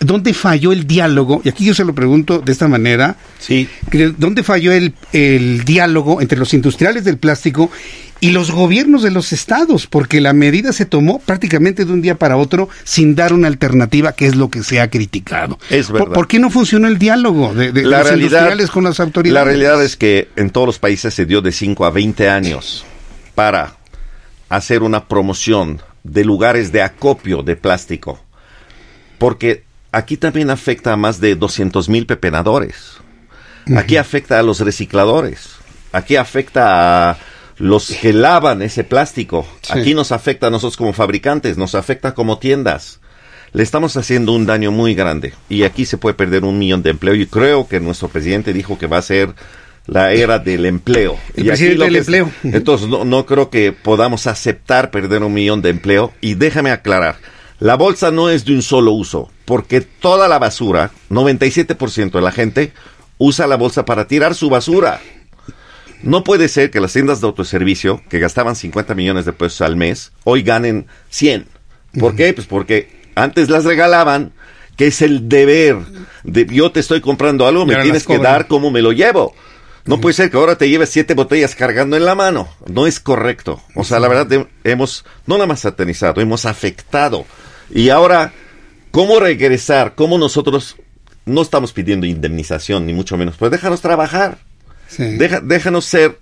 ¿Dónde 0.00 0.34
falló 0.34 0.70
el 0.70 0.86
diálogo? 0.86 1.40
Y 1.42 1.48
aquí 1.48 1.64
yo 1.64 1.72
se 1.72 1.82
lo 1.84 1.94
pregunto 1.94 2.40
de 2.40 2.52
esta 2.52 2.68
manera. 2.68 3.16
Sí. 3.38 3.66
¿Dónde 4.18 4.42
falló 4.42 4.70
el, 4.72 4.92
el 5.14 5.64
diálogo 5.64 6.20
entre 6.20 6.38
los 6.38 6.52
industriales 6.52 7.04
del 7.04 7.16
plástico 7.16 7.70
y 8.20 8.30
los 8.30 8.50
gobiernos 8.50 9.02
de 9.02 9.10
los 9.10 9.32
estados? 9.32 9.86
Porque 9.86 10.20
la 10.20 10.32
medida 10.32 10.72
se 10.72 10.84
tomó 10.86 11.20
prácticamente 11.20 11.84
de 11.84 11.92
un 11.92 12.02
día 12.02 12.16
para 12.16 12.36
otro 12.36 12.68
sin 12.84 13.14
dar 13.14 13.32
una 13.32 13.46
alternativa, 13.48 14.12
que 14.12 14.26
es 14.26 14.34
lo 14.36 14.50
que 14.50 14.62
se 14.62 14.80
ha 14.80 14.90
criticado. 14.90 15.58
Es 15.70 15.86
¿Por, 15.86 16.00
verdad. 16.00 16.14
por 16.14 16.26
qué 16.28 16.38
no 16.38 16.50
funcionó 16.50 16.88
el 16.88 16.98
diálogo 16.98 17.54
de, 17.54 17.72
de- 17.72 17.82
de 17.82 17.86
la 17.86 17.98
los 17.98 18.08
realidad, 18.08 18.26
industriales 18.40 18.70
con 18.70 18.84
las 18.84 19.00
autoridades? 19.00 19.34
La 19.34 19.44
realidad 19.44 19.82
es 19.82 19.96
que 19.96 20.28
en 20.36 20.50
todos 20.50 20.66
los 20.66 20.78
países 20.78 21.14
se 21.14 21.26
dio 21.26 21.40
de 21.42 21.52
5 21.52 21.84
a 21.84 21.90
20 21.90 22.28
años 22.28 22.84
para 23.34 23.76
hacer 24.48 24.82
una 24.82 25.06
promoción 25.06 25.80
de 26.04 26.24
lugares 26.24 26.72
de 26.72 26.82
acopio 26.82 27.42
de 27.42 27.54
plástico. 27.56 28.18
Porque 29.18 29.64
aquí 29.92 30.16
también 30.16 30.50
afecta 30.50 30.92
a 30.92 30.96
más 30.96 31.20
de 31.20 31.34
200 31.34 31.88
mil 31.88 32.06
pepenadores. 32.06 32.96
Aquí 33.76 33.96
afecta 33.96 34.38
a 34.38 34.42
los 34.42 34.60
recicladores. 34.60 35.50
Aquí 35.92 36.16
afecta 36.16 37.10
a 37.10 37.18
los 37.58 37.88
que 37.88 38.12
lavan 38.12 38.62
ese 38.62 38.84
plástico. 38.84 39.46
Sí. 39.62 39.78
Aquí 39.78 39.94
nos 39.94 40.12
afecta 40.12 40.46
a 40.46 40.50
nosotros 40.50 40.76
como 40.76 40.92
fabricantes, 40.92 41.56
nos 41.58 41.74
afecta 41.74 42.14
como 42.14 42.38
tiendas. 42.38 43.00
Le 43.52 43.62
estamos 43.62 43.96
haciendo 43.96 44.32
un 44.32 44.44
daño 44.46 44.70
muy 44.70 44.94
grande 44.94 45.32
y 45.48 45.62
aquí 45.62 45.86
se 45.86 45.96
puede 45.96 46.14
perder 46.14 46.44
un 46.44 46.58
millón 46.58 46.82
de 46.82 46.90
empleo 46.90 47.14
y 47.14 47.26
creo 47.26 47.66
que 47.66 47.80
nuestro 47.80 48.08
presidente 48.08 48.52
dijo 48.52 48.78
que 48.78 48.86
va 48.86 48.98
a 48.98 49.02
ser 49.02 49.34
la 49.86 50.12
era 50.12 50.38
del 50.38 50.66
empleo. 50.66 51.16
El 51.34 51.44
Y 51.44 51.48
presidente 51.48 51.84
del 51.84 51.96
es- 51.96 52.00
empleo. 52.08 52.30
Entonces 52.44 52.88
no, 52.88 53.06
no 53.06 53.24
creo 53.24 53.48
que 53.48 53.72
podamos 53.72 54.26
aceptar 54.26 54.90
perder 54.90 55.22
un 55.22 55.32
millón 55.32 55.62
de 55.62 55.70
empleo 55.70 56.12
y 56.20 56.34
déjame 56.34 56.70
aclarar, 56.70 57.16
la 57.58 57.74
bolsa 57.76 58.10
no 58.10 58.28
es 58.28 58.44
de 58.44 58.52
un 58.52 58.60
solo 58.62 58.92
uso 58.92 59.30
porque 59.46 59.80
toda 59.80 60.28
la 60.28 60.38
basura, 60.38 60.90
97% 61.10 62.10
de 62.12 62.20
la 62.20 62.32
gente 62.32 62.72
usa 63.16 63.46
la 63.46 63.56
bolsa 63.56 63.84
para 63.86 64.06
tirar 64.06 64.34
su 64.34 64.50
basura. 64.50 65.00
No 66.02 66.24
puede 66.24 66.48
ser 66.48 66.70
que 66.70 66.80
las 66.80 66.92
tiendas 66.92 67.20
de 67.20 67.26
autoservicio, 67.26 68.02
que 68.08 68.18
gastaban 68.18 68.56
50 68.56 68.94
millones 68.94 69.24
de 69.24 69.32
pesos 69.32 69.62
al 69.62 69.76
mes, 69.76 70.12
hoy 70.24 70.42
ganen 70.42 70.86
100. 71.10 71.46
¿Por 71.98 72.14
qué? 72.14 72.32
Pues 72.32 72.46
porque 72.46 72.88
antes 73.14 73.48
las 73.48 73.64
regalaban, 73.64 74.32
que 74.76 74.86
es 74.86 75.02
el 75.02 75.28
deber. 75.28 75.76
De, 76.22 76.46
yo 76.46 76.70
te 76.70 76.80
estoy 76.80 77.00
comprando 77.00 77.46
algo, 77.46 77.66
me 77.66 77.76
tienes 77.76 78.06
que 78.06 78.18
dar 78.18 78.46
como 78.46 78.70
me 78.70 78.80
lo 78.82 78.92
llevo. 78.92 79.34
No 79.86 80.00
puede 80.00 80.12
ser 80.12 80.30
que 80.30 80.36
ahora 80.36 80.56
te 80.56 80.68
lleves 80.68 80.90
siete 80.90 81.14
botellas 81.14 81.54
cargando 81.54 81.96
en 81.96 82.04
la 82.04 82.14
mano. 82.14 82.48
No 82.66 82.86
es 82.86 83.00
correcto. 83.00 83.60
O 83.74 83.84
sea, 83.84 83.98
la 83.98 84.08
verdad, 84.08 84.46
hemos 84.62 85.04
no 85.26 85.36
nada 85.36 85.46
más 85.46 85.60
satanizado, 85.60 86.20
hemos 86.20 86.44
afectado. 86.44 87.24
Y 87.74 87.88
ahora, 87.88 88.32
¿cómo 88.90 89.18
regresar? 89.18 89.94
¿Cómo 89.94 90.18
nosotros 90.18 90.76
no 91.24 91.40
estamos 91.40 91.72
pidiendo 91.72 92.06
indemnización, 92.06 92.86
ni 92.86 92.92
mucho 92.92 93.16
menos? 93.16 93.36
Pues 93.36 93.50
déjanos 93.50 93.80
trabajar. 93.80 94.38
Deja, 94.96 95.40
déjanos 95.40 95.84
ser 95.84 96.18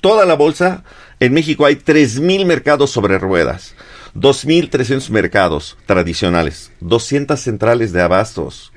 toda 0.00 0.26
la 0.26 0.34
bolsa. 0.34 0.84
En 1.20 1.32
México 1.32 1.66
hay 1.66 1.76
3.000 1.76 2.44
mercados 2.44 2.90
sobre 2.90 3.18
ruedas. 3.18 3.74
2.300 4.14 5.10
mercados 5.10 5.76
tradicionales, 5.86 6.72
200 6.80 7.38
centrales 7.38 7.92
de 7.92 8.02
abastos. 8.02 8.72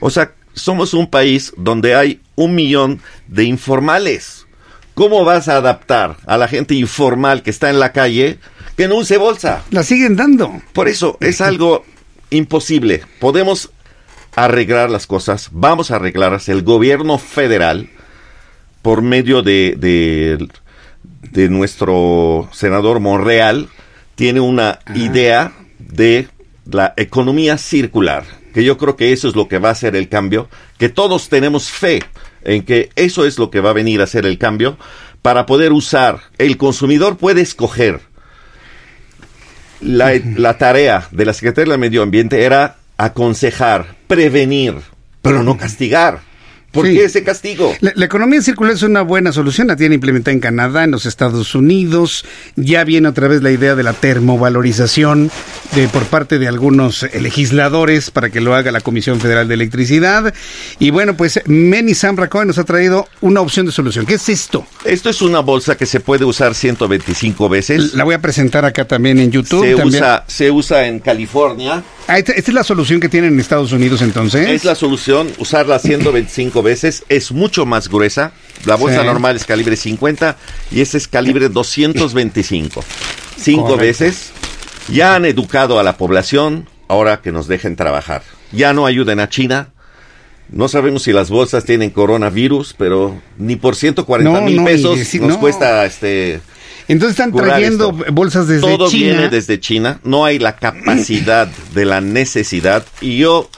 O 0.00 0.10
sea, 0.10 0.32
somos 0.54 0.94
un 0.94 1.08
país 1.08 1.52
donde 1.56 1.94
hay 1.94 2.20
un 2.36 2.54
millón 2.54 3.00
de 3.26 3.44
informales. 3.44 4.46
¿Cómo 4.94 5.24
vas 5.24 5.48
a 5.48 5.56
adaptar 5.56 6.16
a 6.26 6.36
la 6.38 6.48
gente 6.48 6.74
informal 6.74 7.42
que 7.42 7.50
está 7.50 7.70
en 7.70 7.78
la 7.78 7.92
calle 7.92 8.38
que 8.76 8.88
no 8.88 8.96
use 8.96 9.16
bolsa? 9.16 9.62
La 9.70 9.82
siguen 9.82 10.16
dando. 10.16 10.60
Por 10.72 10.88
eso 10.88 11.18
es 11.20 11.40
algo 11.40 11.84
imposible. 12.30 13.02
Podemos 13.20 13.70
arreglar 14.34 14.90
las 14.90 15.06
cosas, 15.06 15.50
vamos 15.52 15.90
a 15.90 15.96
arreglarlas. 15.96 16.48
El 16.48 16.62
gobierno 16.62 17.18
federal, 17.18 17.90
por 18.88 19.02
medio 19.02 19.42
de, 19.42 19.74
de, 19.76 20.48
de 21.30 21.50
nuestro 21.50 22.48
senador 22.54 23.00
Monreal, 23.00 23.68
tiene 24.14 24.40
una 24.40 24.78
idea 24.94 25.52
de 25.78 26.28
la 26.64 26.94
economía 26.96 27.58
circular, 27.58 28.24
que 28.54 28.64
yo 28.64 28.78
creo 28.78 28.96
que 28.96 29.12
eso 29.12 29.28
es 29.28 29.36
lo 29.36 29.46
que 29.46 29.58
va 29.58 29.68
a 29.68 29.72
hacer 29.72 29.94
el 29.94 30.08
cambio, 30.08 30.48
que 30.78 30.88
todos 30.88 31.28
tenemos 31.28 31.70
fe 31.70 32.02
en 32.44 32.62
que 32.62 32.88
eso 32.96 33.26
es 33.26 33.38
lo 33.38 33.50
que 33.50 33.60
va 33.60 33.68
a 33.68 33.74
venir 33.74 34.00
a 34.00 34.04
hacer 34.04 34.24
el 34.24 34.38
cambio 34.38 34.78
para 35.20 35.44
poder 35.44 35.72
usar. 35.72 36.20
El 36.38 36.56
consumidor 36.56 37.18
puede 37.18 37.42
escoger. 37.42 38.00
La, 39.82 40.18
la 40.34 40.56
tarea 40.56 41.08
de 41.10 41.26
la 41.26 41.34
Secretaría 41.34 41.72
del 41.72 41.78
Medio 41.80 42.02
Ambiente 42.02 42.42
era 42.42 42.78
aconsejar, 42.96 43.96
prevenir, 44.06 44.76
pero 45.20 45.42
no 45.42 45.58
castigar. 45.58 46.27
¿Por 46.82 46.86
qué 46.86 47.04
ese 47.04 47.22
castigo? 47.22 47.74
La, 47.80 48.04
economía 48.04 48.40
circular 48.42 48.74
es 48.74 48.82
una 48.82 49.02
buena 49.02 49.32
solución, 49.32 49.68
la 49.68 49.76
tiene 49.76 49.96
implementada 49.96 50.32
en 50.32 50.40
Canadá, 50.40 50.84
en 50.84 50.90
los 50.90 51.06
Estados 51.06 51.54
Unidos, 51.54 52.24
ya 52.56 52.84
viene 52.84 53.08
otra 53.08 53.28
vez 53.28 53.42
la 53.42 53.50
idea 53.50 53.74
de 53.74 53.82
la 53.82 53.92
termovalorización 53.92 55.30
de, 55.74 55.88
por 55.88 56.04
parte 56.04 56.38
de 56.38 56.48
algunos 56.48 57.06
legisladores 57.14 58.10
para 58.10 58.30
que 58.30 58.40
lo 58.40 58.54
haga 58.54 58.72
la 58.72 58.80
Comisión 58.80 59.20
Federal 59.20 59.48
de 59.48 59.54
Electricidad. 59.54 60.32
Y 60.78 60.90
bueno, 60.90 61.16
pues 61.16 61.40
Meni 61.46 61.94
Samracoy 61.94 62.46
nos 62.46 62.58
ha 62.58 62.64
traído 62.64 63.08
una 63.20 63.40
opción 63.40 63.66
de 63.66 63.72
solución. 63.72 64.06
¿Qué 64.06 64.14
es 64.14 64.28
esto? 64.28 64.66
Esto 64.84 65.10
es 65.10 65.22
una 65.22 65.40
bolsa 65.40 65.76
que 65.76 65.86
se 65.86 66.00
puede 66.00 66.24
usar 66.24 66.54
125 66.54 67.48
veces. 67.48 67.94
La 67.94 68.04
voy 68.04 68.14
a 68.14 68.20
presentar 68.20 68.64
acá 68.64 68.84
también 68.84 69.18
en 69.18 69.30
YouTube. 69.30 69.64
Se, 69.64 69.74
Usa, 69.74 70.24
se 70.26 70.50
usa 70.50 70.86
en 70.86 71.00
California. 71.00 71.82
Ah, 72.06 72.18
esta, 72.18 72.32
es 72.32 72.48
la 72.48 72.64
solución 72.64 73.00
que 73.00 73.10
tienen 73.10 73.34
en 73.34 73.40
Estados 73.40 73.70
Unidos 73.72 74.00
entonces. 74.00 74.48
Es 74.48 74.64
la 74.64 74.74
solución, 74.74 75.28
usarla 75.38 75.78
125 75.78 76.62
veces, 76.62 76.67
es 76.70 77.32
mucho 77.32 77.66
más 77.66 77.88
gruesa. 77.88 78.32
La 78.64 78.76
bolsa 78.76 79.04
normal 79.04 79.36
es 79.36 79.44
calibre 79.44 79.76
50 79.76 80.36
y 80.70 80.80
esta 80.80 80.96
es 80.96 81.08
calibre 81.08 81.48
225. 81.48 82.84
Cinco 83.36 83.76
veces. 83.76 84.32
Ya 84.88 85.14
han 85.14 85.26
educado 85.26 85.78
a 85.78 85.82
la 85.82 85.96
población, 85.96 86.68
ahora 86.88 87.20
que 87.20 87.30
nos 87.30 87.46
dejen 87.46 87.76
trabajar. 87.76 88.22
Ya 88.52 88.72
no 88.72 88.86
ayuden 88.86 89.20
a 89.20 89.28
China. 89.28 89.70
No 90.50 90.68
sabemos 90.68 91.02
si 91.02 91.12
las 91.12 91.28
bolsas 91.28 91.64
tienen 91.64 91.90
coronavirus, 91.90 92.74
pero 92.78 93.20
ni 93.36 93.56
por 93.56 93.76
140 93.76 94.40
mil 94.40 94.64
pesos 94.64 94.98
nos 95.20 95.36
cuesta 95.36 95.84
este 95.84 96.40
entonces 96.88 97.18
están 97.18 97.32
trayendo 97.32 97.92
bolsas 97.92 98.48
desde 98.48 98.62
China. 98.62 98.76
Todo 98.78 98.90
viene 98.90 99.28
desde 99.28 99.60
China. 99.60 100.00
No 100.04 100.24
hay 100.24 100.38
la 100.38 100.56
capacidad 100.56 101.46
de 101.46 101.84
la 101.84 102.00
necesidad. 102.00 102.84
Y 103.02 103.18
yo 103.18 103.50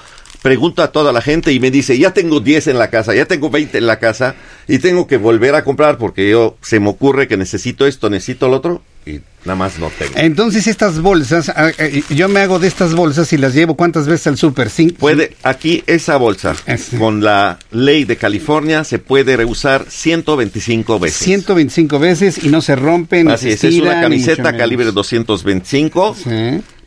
pregunto 0.42 0.82
a 0.82 0.92
toda 0.92 1.12
la 1.12 1.20
gente 1.20 1.52
y 1.52 1.60
me 1.60 1.70
dice, 1.70 1.98
ya 1.98 2.12
tengo 2.12 2.40
10 2.40 2.68
en 2.68 2.78
la 2.78 2.90
casa, 2.90 3.14
ya 3.14 3.26
tengo 3.26 3.50
20 3.50 3.78
en 3.78 3.86
la 3.86 3.98
casa 3.98 4.34
y 4.66 4.78
tengo 4.78 5.06
que 5.06 5.16
volver 5.16 5.54
a 5.54 5.64
comprar 5.64 5.98
porque 5.98 6.30
yo 6.30 6.56
se 6.62 6.80
me 6.80 6.88
ocurre 6.88 7.28
que 7.28 7.36
necesito 7.36 7.86
esto, 7.86 8.10
necesito 8.10 8.48
lo 8.48 8.56
otro 8.56 8.82
y 9.06 9.20
nada 9.44 9.56
más 9.56 9.78
no 9.78 9.90
tengo. 9.90 10.12
Entonces 10.16 10.66
estas 10.66 11.00
bolsas, 11.00 11.48
ah, 11.50 11.70
eh, 11.78 12.02
yo 12.10 12.28
me 12.28 12.40
hago 12.40 12.58
de 12.58 12.68
estas 12.68 12.94
bolsas 12.94 13.32
y 13.32 13.38
las 13.38 13.54
llevo 13.54 13.74
cuántas 13.74 14.06
veces 14.06 14.26
al 14.28 14.38
súper. 14.38 14.70
Puede, 14.98 15.36
aquí 15.42 15.82
esa 15.86 16.16
bolsa, 16.16 16.54
con 16.98 17.22
la 17.22 17.58
ley 17.70 18.04
de 18.04 18.16
California, 18.16 18.84
se 18.84 18.98
puede 18.98 19.36
reusar 19.36 19.86
125 19.88 20.98
veces. 20.98 21.18
125 21.18 21.98
veces 21.98 22.44
y 22.44 22.48
no 22.48 22.60
se 22.60 22.76
rompen. 22.76 23.28
Así 23.30 23.50
es, 23.50 23.64
es 23.64 23.74
una 23.76 24.00
camiseta 24.00 24.56
calibre 24.56 24.92
225 24.92 26.16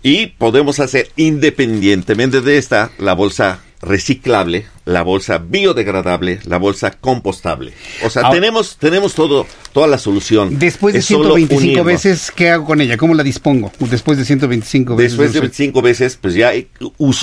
y 0.03 0.27
podemos 0.27 0.79
hacer 0.79 1.09
independientemente 1.15 2.41
de 2.41 2.57
esta 2.57 2.91
la 2.99 3.13
bolsa 3.13 3.61
reciclable, 3.83 4.65
la 4.85 5.01
bolsa 5.01 5.37
biodegradable, 5.39 6.39
la 6.45 6.57
bolsa 6.57 6.91
compostable. 6.91 7.73
O 8.03 8.09
sea, 8.09 8.29
tenemos 8.31 8.77
tenemos 8.77 9.13
todo 9.13 9.45
toda 9.73 9.87
la 9.87 9.97
solución. 9.97 10.57
Después 10.57 10.93
de 10.93 11.01
125 11.01 11.83
veces, 11.83 12.31
¿qué 12.33 12.49
hago 12.49 12.65
con 12.65 12.81
ella? 12.81 12.97
¿Cómo 12.97 13.13
la 13.13 13.23
dispongo? 13.23 13.71
Después 13.79 14.17
de 14.17 14.25
125 14.25 14.95
veces. 14.95 15.11
Después 15.11 15.33
de 15.33 15.39
25 15.41 15.81
veces, 15.81 16.17
pues 16.19 16.33
ya, 16.33 16.51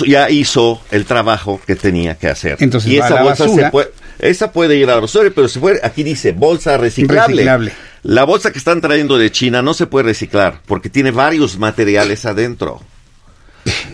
ya 0.05 0.29
hizo 0.29 0.81
el 0.91 1.05
trabajo 1.05 1.59
que 1.65 1.75
tenía 1.75 2.15
que 2.17 2.27
hacer. 2.27 2.57
Entonces, 2.59 2.91
y 2.91 2.97
esa 2.97 3.23
bolsa 3.23 3.47
se 3.47 3.69
puede, 3.71 3.89
esa 4.19 4.51
puede 4.51 4.75
ir 4.77 4.89
a 4.89 4.95
la 4.95 5.01
basura, 5.01 5.31
pero 5.33 5.47
se 5.47 5.59
puede, 5.59 5.79
aquí 5.83 6.03
dice 6.03 6.31
bolsa 6.31 6.77
reciclable. 6.77 7.37
reciclable. 7.37 7.71
La 8.03 8.23
bolsa 8.23 8.51
que 8.51 8.57
están 8.57 8.81
trayendo 8.81 9.17
de 9.17 9.31
China 9.31 9.61
no 9.61 9.73
se 9.73 9.85
puede 9.85 10.05
reciclar 10.05 10.61
porque 10.65 10.89
tiene 10.89 11.11
varios 11.11 11.59
materiales 11.59 12.25
adentro. 12.25 12.81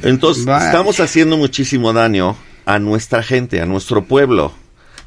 Entonces, 0.02 0.48
estamos 0.48 1.00
haciendo 1.02 1.36
muchísimo 1.36 1.92
daño 1.92 2.38
a 2.66 2.80
nuestra 2.80 3.22
gente, 3.22 3.62
a 3.62 3.66
nuestro 3.66 4.06
pueblo. 4.06 4.54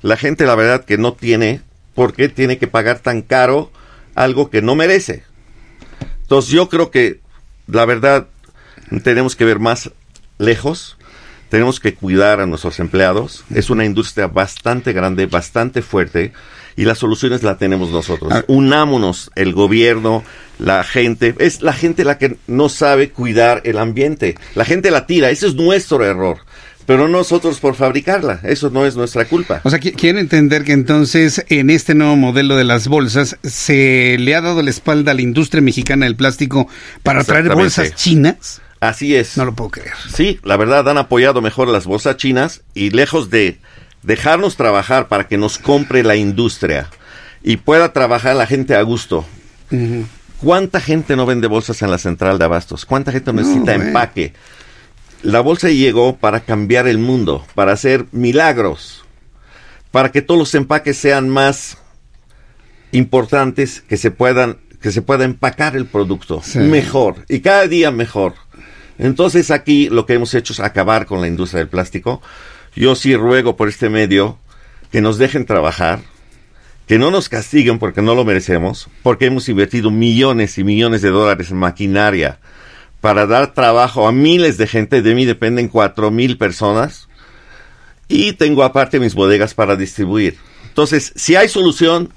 La 0.03 0.17
gente, 0.17 0.45
la 0.45 0.55
verdad, 0.55 0.85
que 0.85 0.99
no 0.99 1.15
tiene 1.15 1.63
por 1.95 2.13
qué 2.13 2.29
tiene 2.29 2.59
que 2.59 2.67
pagar 2.67 2.99
tan 2.99 3.23
caro 3.23 3.71
algo 4.15 4.51
que 4.51 4.61
no 4.61 4.75
merece. 4.75 5.25
Entonces, 6.23 6.51
yo 6.51 6.69
creo 6.69 6.91
que, 6.91 7.21
la 7.67 7.87
verdad, 7.87 8.29
tenemos 9.03 9.35
que 9.35 9.47
ver 9.47 9.61
más 9.61 9.91
lejos. 10.39 10.99
Tenemos 11.49 11.81
que 11.81 11.95
cuidar 11.95 12.41
a 12.41 12.47
nuestros 12.47 12.79
empleados. 12.81 13.45
Es 13.53 13.71
una 13.71 13.87
industria 13.87 14.27
bastante 14.27 14.93
grande, 14.93 15.27
bastante 15.27 15.81
fuerte 15.81 16.33
y 16.81 16.87
las 16.87 16.97
soluciones 16.97 17.43
las 17.43 17.59
tenemos 17.59 17.91
nosotros. 17.91 18.33
Ah. 18.33 18.43
Unámonos, 18.47 19.31
el 19.35 19.53
gobierno, 19.53 20.25
la 20.59 20.83
gente. 20.83 21.35
Es 21.39 21.61
la 21.61 21.75
gente 21.75 22.05
la 22.05 22.17
que 22.17 22.39
no 22.47 22.71
sabe 22.71 23.11
cuidar 23.11 23.61
el 23.65 23.77
ambiente. 23.77 24.39
La 24.55 24.65
gente 24.65 24.91
la 24.91 25.05
tira. 25.05 25.29
Ese 25.29 25.47
es 25.47 25.55
nuestro 25.57 26.03
error 26.07 26.39
pero 26.87 27.07
nosotros 27.07 27.61
por 27.61 27.77
fabricarla. 27.77 28.41
Eso 28.43 28.69
no 28.71 28.85
es 28.85 28.97
nuestra 28.97 29.27
culpa. 29.27 29.61
O 29.63 29.71
sea, 29.71 29.79
quiero 29.79 30.19
entender 30.19 30.65
que 30.65 30.73
entonces 30.73 31.45
en 31.49 31.71
este 31.71 31.95
nuevo 31.95 32.17
modelo 32.17 32.57
de 32.57 32.65
las 32.65 32.89
bolsas 32.89 33.37
se 33.45 34.17
le 34.19 34.35
ha 34.35 34.41
dado 34.41 34.61
la 34.61 34.71
espalda 34.71 35.13
a 35.13 35.15
la 35.15 35.23
industria 35.23 35.63
mexicana 35.63 36.07
del 36.07 36.17
plástico 36.17 36.67
para 37.05 37.23
traer 37.23 37.55
bolsas 37.55 37.95
chinas. 37.95 38.61
Así 38.81 39.15
es. 39.15 39.37
No 39.37 39.45
lo 39.45 39.55
puedo 39.55 39.71
creer. 39.71 39.93
Sí, 40.13 40.41
la 40.43 40.57
verdad 40.57 40.89
han 40.89 40.99
apoyado 40.99 41.41
mejor 41.43 41.69
las 41.69 41.85
bolsas 41.85 42.17
chinas 42.17 42.63
y 42.75 42.91
lejos 42.91 43.31
de 43.31 43.61
dejarnos 44.03 44.57
trabajar 44.57 45.09
para 45.09 45.29
que 45.29 45.39
nos 45.39 45.59
compre 45.59 46.03
la 46.03 46.17
industria 46.17 46.89
y 47.43 47.59
pueda 47.59 47.93
trabajar 47.93 48.37
la 48.37 48.47
gente 48.47 48.75
a 48.75 48.83
gusto. 48.83 49.25
¿Cuánta 50.39 50.81
gente 50.81 51.17
no 51.17 51.27
vende 51.27 51.47
bolsas 51.47 51.83
en 51.83 51.91
la 51.91 51.99
central 51.99 52.39
de 52.39 52.45
abastos? 52.45 52.85
¿Cuánta 52.85 53.13
gente 53.13 53.33
necesita 53.33 53.75
empaque? 53.75 54.33
La 55.23 55.41
bolsa 55.41 55.69
llegó 55.69 56.17
para 56.17 56.41
cambiar 56.41 56.87
el 56.87 56.99
mundo, 56.99 57.45
para 57.55 57.73
hacer 57.73 58.07
milagros, 58.11 59.05
para 59.91 60.11
que 60.11 60.23
todos 60.23 60.39
los 60.39 60.55
empaques 60.55 60.97
sean 60.97 61.29
más 61.29 61.77
importantes, 62.93 63.83
que 63.83 63.99
se 63.99 64.11
puedan, 64.11 64.59
que 64.81 64.91
se 64.93 65.03
pueda 65.03 65.25
empacar 65.25 65.77
el 65.77 65.87
producto 65.87 66.43
mejor 66.55 67.25
y 67.29 67.41
cada 67.41 67.67
día 67.67 67.91
mejor. 67.91 68.35
Entonces 68.99 69.51
aquí 69.51 69.89
lo 69.89 70.07
que 70.07 70.15
hemos 70.15 70.35
hecho 70.35 70.53
es 70.53 70.61
acabar 70.61 71.07
con 71.07 71.21
la 71.21 71.29
industria 71.29 71.59
del 71.59 71.69
plástico. 71.69 72.23
Yo 72.75 72.95
sí 72.95 73.17
ruego 73.17 73.57
por 73.57 73.69
este 73.69 73.89
medio 73.89 74.39
que 74.93 75.01
nos 75.01 75.19
dejen 75.19 75.47
trabajar, 75.47 76.01
que 76.87 76.99
no 76.99 77.11
nos 77.11 77.29
castiguen 77.29 77.79
porque 77.79 78.03
no 78.03 78.15
lo 78.15 78.25
merecemos, 78.25 78.89
porque 79.03 79.27
hemos 79.27 79.49
invertido 79.49 79.91
millones 79.91 80.59
y 80.59 80.65
millones 80.65 81.03
de 81.03 81.11
dólares 81.11 81.51
en 81.51 81.59
maquinaria 81.59 82.39
para 83.01 83.27
dar 83.27 83.55
trabajo 83.55 84.07
a 84.07 84.13
miles 84.13 84.59
de 84.59 84.67
gente, 84.67 85.03
de 85.03 85.15
mí 85.15 85.25
dependen 85.25 85.69
cuatro 85.69 86.11
mil 86.11 86.37
personas, 86.37 87.09
y 88.09 88.33
tengo 88.33 88.65
aparte 88.65 89.01
mis 89.01 89.15
bodegas 89.15 89.55
para 89.55 89.77
distribuir. 89.77 90.37
Entonces, 90.69 91.13
si 91.17 91.37
hay 91.37 91.49
solución, 91.49 92.13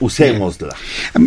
usémosla. 0.00 0.74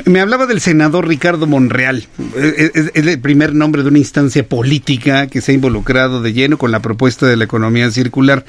Me 0.06 0.20
hablaba 0.22 0.46
del 0.46 0.62
senador 0.62 1.08
Ricardo 1.08 1.48
Monreal. 1.48 2.08
Es, 2.38 2.72
es- 2.76 2.92
es 2.94 3.08
el 3.08 3.20
primer 3.20 3.54
nombre 3.54 3.84
de 3.84 3.90
una 3.90 3.98
instancia 4.00 4.48
política 4.48 5.28
que 5.28 5.42
se 5.42 5.52
ha 5.52 5.56
involucrado 5.56 6.22
de 6.22 6.34
lleno 6.34 6.58
con 6.58 6.72
la 6.72 6.82
propuesta 6.82 7.26
de 7.28 7.38
la 7.38 7.44
economía 7.46 7.90
circular. 7.92 8.46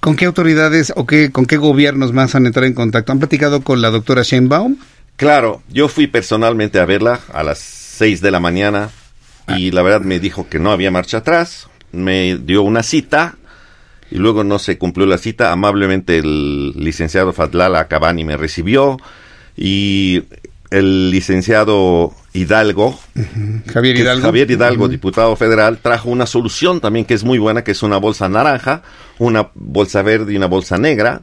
¿Con 0.00 0.16
qué 0.16 0.26
autoridades 0.26 0.92
o 0.96 1.06
qué, 1.06 1.30
con 1.32 1.46
qué 1.46 1.56
gobiernos 1.56 2.12
más 2.12 2.34
han 2.34 2.46
entrado 2.46 2.66
en 2.66 2.74
contacto? 2.74 3.12
¿Han 3.12 3.18
platicado 3.20 3.62
con 3.62 3.80
la 3.80 3.90
doctora 3.90 4.22
Sheinbaum? 4.22 4.76
Claro, 5.16 5.62
yo 5.70 5.88
fui 5.88 6.06
personalmente 6.08 6.78
a 6.80 6.84
verla 6.84 7.20
a 7.32 7.42
las 7.42 7.58
6 7.58 8.20
de 8.20 8.30
la 8.30 8.40
mañana 8.40 8.90
y 9.56 9.70
la 9.70 9.82
verdad 9.82 10.00
me 10.02 10.18
dijo 10.20 10.48
que 10.48 10.58
no 10.58 10.72
había 10.72 10.90
marcha 10.90 11.18
atrás, 11.18 11.68
me 11.92 12.36
dio 12.36 12.62
una 12.62 12.82
cita 12.82 13.36
y 14.10 14.16
luego 14.18 14.42
no 14.44 14.58
se 14.58 14.76
cumplió 14.76 15.06
la 15.06 15.16
cita. 15.18 15.52
Amablemente 15.52 16.18
el 16.18 16.72
licenciado 16.72 17.32
Fadlala 17.32 17.86
Cabani 17.88 18.24
me 18.24 18.36
recibió 18.36 18.98
y 19.56 20.22
el 20.70 21.10
licenciado 21.10 22.12
Hidalgo, 22.32 22.98
Javier 23.72 23.96
Hidalgo. 23.96 24.22
Javier 24.26 24.50
Hidalgo, 24.50 24.84
Ujú. 24.84 24.90
diputado 24.90 25.36
federal, 25.36 25.78
trajo 25.80 26.10
una 26.10 26.26
solución 26.26 26.80
también 26.80 27.04
que 27.04 27.14
es 27.14 27.22
muy 27.22 27.38
buena, 27.38 27.62
que 27.62 27.70
es 27.72 27.82
una 27.82 27.98
bolsa 27.98 28.28
naranja, 28.28 28.82
una 29.18 29.50
bolsa 29.54 30.02
verde 30.02 30.32
y 30.32 30.36
una 30.36 30.46
bolsa 30.46 30.76
negra, 30.78 31.22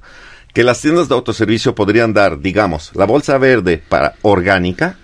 que 0.54 0.64
las 0.64 0.82
tiendas 0.82 1.10
de 1.10 1.16
autoservicio 1.16 1.76
podrían 1.76 2.14
dar, 2.14 2.40
digamos, 2.40 2.92
la 2.96 3.06
bolsa 3.06 3.38
verde 3.38 3.82
para 3.90 4.16
orgánica, 4.22 4.98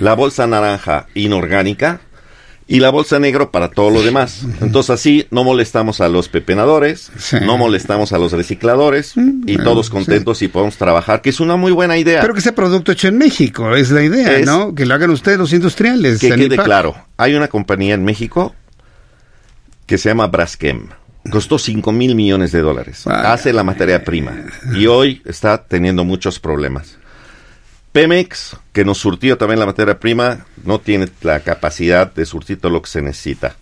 la 0.00 0.14
bolsa 0.14 0.46
naranja 0.46 1.06
inorgánica 1.14 2.00
y 2.70 2.80
la 2.80 2.90
bolsa 2.90 3.18
negro 3.18 3.50
para 3.50 3.70
todo 3.70 3.88
lo 3.90 4.02
demás. 4.02 4.42
Entonces 4.60 4.90
así 4.90 5.26
no 5.30 5.42
molestamos 5.42 6.02
a 6.02 6.08
los 6.08 6.28
pepenadores, 6.28 7.10
no 7.42 7.56
molestamos 7.56 8.12
a 8.12 8.18
los 8.18 8.32
recicladores 8.32 9.14
y 9.46 9.56
todos 9.56 9.88
contentos 9.88 10.42
y 10.42 10.48
podemos 10.48 10.76
trabajar, 10.76 11.22
que 11.22 11.30
es 11.30 11.40
una 11.40 11.56
muy 11.56 11.72
buena 11.72 11.96
idea. 11.96 12.20
Pero 12.20 12.34
que 12.34 12.42
sea 12.42 12.54
producto 12.54 12.92
hecho 12.92 13.08
en 13.08 13.16
México, 13.16 13.74
es 13.74 13.90
la 13.90 14.02
idea, 14.02 14.38
Es- 14.38 14.46
¿no? 14.46 14.74
Que 14.74 14.84
lo 14.84 14.94
hagan 14.94 15.10
ustedes 15.10 15.38
los 15.38 15.52
industriales. 15.54 16.20
Que 16.20 16.28
quede 16.30 16.56
claro, 16.58 16.94
hay 17.16 17.34
una 17.34 17.48
compañía 17.48 17.94
en 17.94 18.04
México 18.04 18.54
que 19.86 19.96
se 19.96 20.10
llama 20.10 20.26
Braskem. 20.26 20.88
Costó 21.30 21.58
5 21.58 21.90
mil 21.92 22.14
millones 22.14 22.52
de 22.52 22.60
dólares. 22.60 23.06
Hace 23.06 23.52
la 23.54 23.64
materia 23.64 24.04
prima. 24.04 24.32
Y 24.74 24.86
hoy 24.86 25.22
está 25.24 25.62
teniendo 25.64 26.04
muchos 26.04 26.38
problemas. 26.38 26.98
Pemex, 27.92 28.56
que 28.78 28.84
nos 28.84 28.98
surtió 28.98 29.36
también 29.36 29.58
la 29.58 29.66
materia 29.66 29.98
prima, 29.98 30.46
no 30.64 30.78
tiene 30.78 31.08
la 31.22 31.40
capacidad 31.40 32.14
de 32.14 32.24
surtir 32.24 32.60
todo 32.60 32.70
lo 32.70 32.80
que 32.80 32.88
se 32.88 33.02
necesita. 33.02 33.56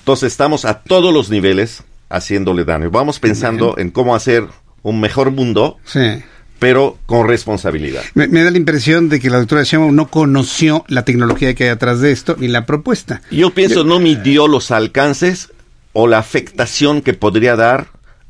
Entonces 0.00 0.32
estamos 0.32 0.64
a 0.64 0.80
todos 0.82 1.14
los 1.14 1.30
niveles 1.30 1.84
haciéndole 2.08 2.64
daño. 2.64 2.90
Vamos 2.90 3.20
pensando 3.20 3.76
en 3.78 3.92
cómo 3.92 4.16
hacer 4.16 4.44
un 4.82 5.00
mejor 5.00 5.30
mundo, 5.30 5.78
Sí. 5.84 6.20
pero 6.58 6.98
con 7.06 7.28
responsabilidad. 7.28 8.02
Me, 8.14 8.26
me 8.26 8.42
da 8.42 8.50
la 8.50 8.56
impresión 8.56 9.08
de 9.08 9.20
que 9.20 9.30
la 9.30 9.38
doctora 9.38 9.62
Sheinbaum 9.62 9.94
no 9.94 10.08
conoció 10.08 10.84
la 10.88 11.04
tecnología 11.04 11.54
que 11.54 11.62
hay 11.62 11.70
atrás 11.70 12.00
de 12.00 12.10
esto 12.10 12.34
ni 12.36 12.48
la 12.48 12.66
propuesta. 12.66 13.22
Yo 13.30 13.50
pienso 13.50 13.84
no 13.84 14.00
midió 14.00 14.48
los 14.48 14.72
alcances 14.72 15.52
o 15.92 16.08
la 16.08 16.18
afectación 16.18 17.02
que 17.02 17.14
podría 17.14 17.54
dar 17.54 17.86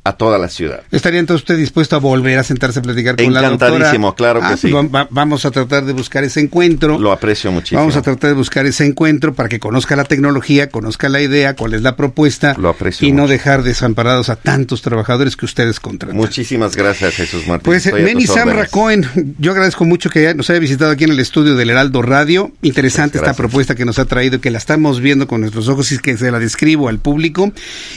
a 0.07 0.13
toda 0.17 0.37
la 0.37 0.49
ciudad. 0.49 0.81
¿Estaría 0.91 1.19
entonces 1.19 1.43
usted 1.43 1.57
dispuesto 1.57 1.95
a 1.95 1.99
volver 1.99 2.39
a 2.39 2.43
sentarse 2.43 2.79
a 2.79 2.81
platicar 2.81 3.15
con 3.15 3.33
la 3.33 3.41
doctora? 3.41 3.67
Encantadísimo, 3.75 4.15
claro 4.15 4.39
que 4.39 4.45
Ah, 4.45 4.57
sí. 4.57 4.71
va- 4.71 4.83
va- 4.83 5.07
vamos 5.09 5.45
a 5.45 5.51
tratar 5.51 5.85
de 5.85 5.93
buscar 5.93 6.23
ese 6.23 6.39
encuentro. 6.39 6.97
Lo 6.99 7.11
aprecio 7.11 7.51
muchísimo. 7.51 7.81
Vamos 7.81 7.95
a 7.95 8.01
tratar 8.01 8.29
de 8.29 8.35
buscar 8.35 8.65
ese 8.65 8.85
encuentro 8.85 9.33
para 9.33 9.49
que 9.49 9.59
conozca 9.59 9.95
la 9.95 10.03
tecnología, 10.03 10.69
conozca 10.69 11.09
la 11.09 11.21
idea, 11.21 11.55
cuál 11.55 11.73
es 11.73 11.81
la 11.81 11.95
propuesta 11.95 12.55
Lo 12.57 12.69
aprecio 12.69 13.07
y 13.07 13.11
no 13.11 13.27
dejar 13.27 13.63
desamparados 13.63 14.29
a 14.29 14.35
tantos 14.35 14.81
trabajadores 14.81 15.35
que 15.35 15.45
ustedes 15.45 15.79
contratan. 15.79 16.15
Muchísimas 16.17 16.75
gracias, 16.75 17.15
Jesús 17.15 17.47
Martín. 17.47 17.63
Pues 17.65 17.91
Meni 17.93 18.25
Samra. 18.27 18.67
Cohen, 18.67 19.35
yo 19.39 19.51
agradezco 19.51 19.85
mucho 19.85 20.09
que 20.09 20.33
nos 20.33 20.49
haya 20.49 20.59
visitado 20.59 20.91
aquí 20.91 21.03
en 21.03 21.11
el 21.11 21.19
estudio 21.19 21.55
del 21.55 21.69
Heraldo 21.69 22.01
Radio. 22.01 22.51
Interesante 22.61 23.17
esta 23.17 23.33
propuesta 23.33 23.75
que 23.75 23.85
nos 23.85 23.99
ha 23.99 24.05
traído, 24.05 24.39
que 24.41 24.51
la 24.51 24.57
estamos 24.57 24.99
viendo 25.01 25.27
con 25.27 25.41
nuestros 25.41 25.67
ojos 25.67 25.91
y 25.91 25.99
que 25.99 26.17
se 26.17 26.31
la 26.31 26.39
describo 26.39 26.89
al 26.89 26.99
público. 26.99 27.51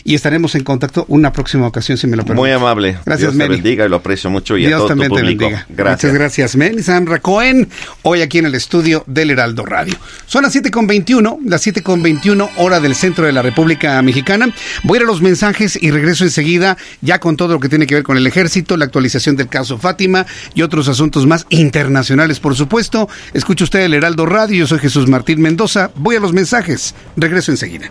Y 0.04 0.14
estaremos 0.14 0.54
en 0.54 0.64
contacto 0.64 1.04
una 1.08 1.32
próxima 1.32 1.66
ocasión, 1.66 1.98
si 2.00 2.06
me 2.06 2.16
lo 2.16 2.24
permite. 2.24 2.40
Muy 2.40 2.50
amable. 2.50 2.98
Gracias, 3.04 3.32
Dios 3.32 3.48
te 3.48 3.48
bendiga 3.48 3.86
y 3.86 3.88
lo 3.88 3.96
aprecio 3.96 4.30
mucho 4.30 4.56
y 4.56 4.64
a 4.64 4.68
Dios 4.68 4.78
todo 4.78 4.88
tu 4.88 4.90
también 4.90 5.10
te 5.12 5.20
público. 5.20 5.44
bendiga. 5.44 5.66
Gracias. 5.68 6.12
Muchas 6.12 6.54
gracias, 6.54 6.84
Samra 6.84 7.20
Cohen, 7.20 7.68
hoy 8.02 8.22
aquí 8.22 8.38
en 8.38 8.46
el 8.46 8.54
estudio 8.54 9.04
del 9.06 9.30
Heraldo 9.30 9.64
Radio. 9.64 9.94
Son 10.26 10.42
las 10.42 10.54
7.21, 10.54 11.38
las 11.44 11.66
7.21 11.66 12.50
hora 12.56 12.80
del 12.80 12.94
centro 12.94 13.26
de 13.26 13.32
la 13.32 13.42
República 13.42 14.00
Mexicana. 14.02 14.52
Voy 14.82 14.96
a 14.96 15.00
ir 15.00 15.04
a 15.04 15.06
los 15.06 15.20
mensajes 15.20 15.78
y 15.80 15.90
regreso 15.90 16.24
enseguida 16.24 16.76
ya 17.00 17.20
con 17.20 17.36
todo 17.36 17.54
lo 17.54 17.60
que 17.60 17.68
tiene 17.68 17.86
que 17.86 17.94
ver 17.94 18.04
con 18.04 18.16
el 18.16 18.26
ejército, 18.26 18.76
la 18.76 18.86
actualización 18.86 19.36
del 19.36 19.48
caso 19.48 19.78
Fátima 19.78 20.26
y 20.54 20.62
otros 20.62 20.88
asuntos 20.88 21.26
más 21.26 21.46
internacionales, 21.50 22.40
por 22.40 22.54
supuesto. 22.54 23.08
Escucha 23.34 23.64
usted 23.64 23.80
el 23.80 23.94
Heraldo 23.94 24.26
Radio, 24.26 24.58
yo 24.58 24.66
soy 24.66 24.78
Jesús 24.78 25.08
Martín 25.08 25.40
Mendoza. 25.40 25.90
Voy 25.94 26.16
a 26.16 26.20
los 26.20 26.32
mensajes, 26.32 26.94
regreso 27.16 27.50
enseguida. 27.50 27.90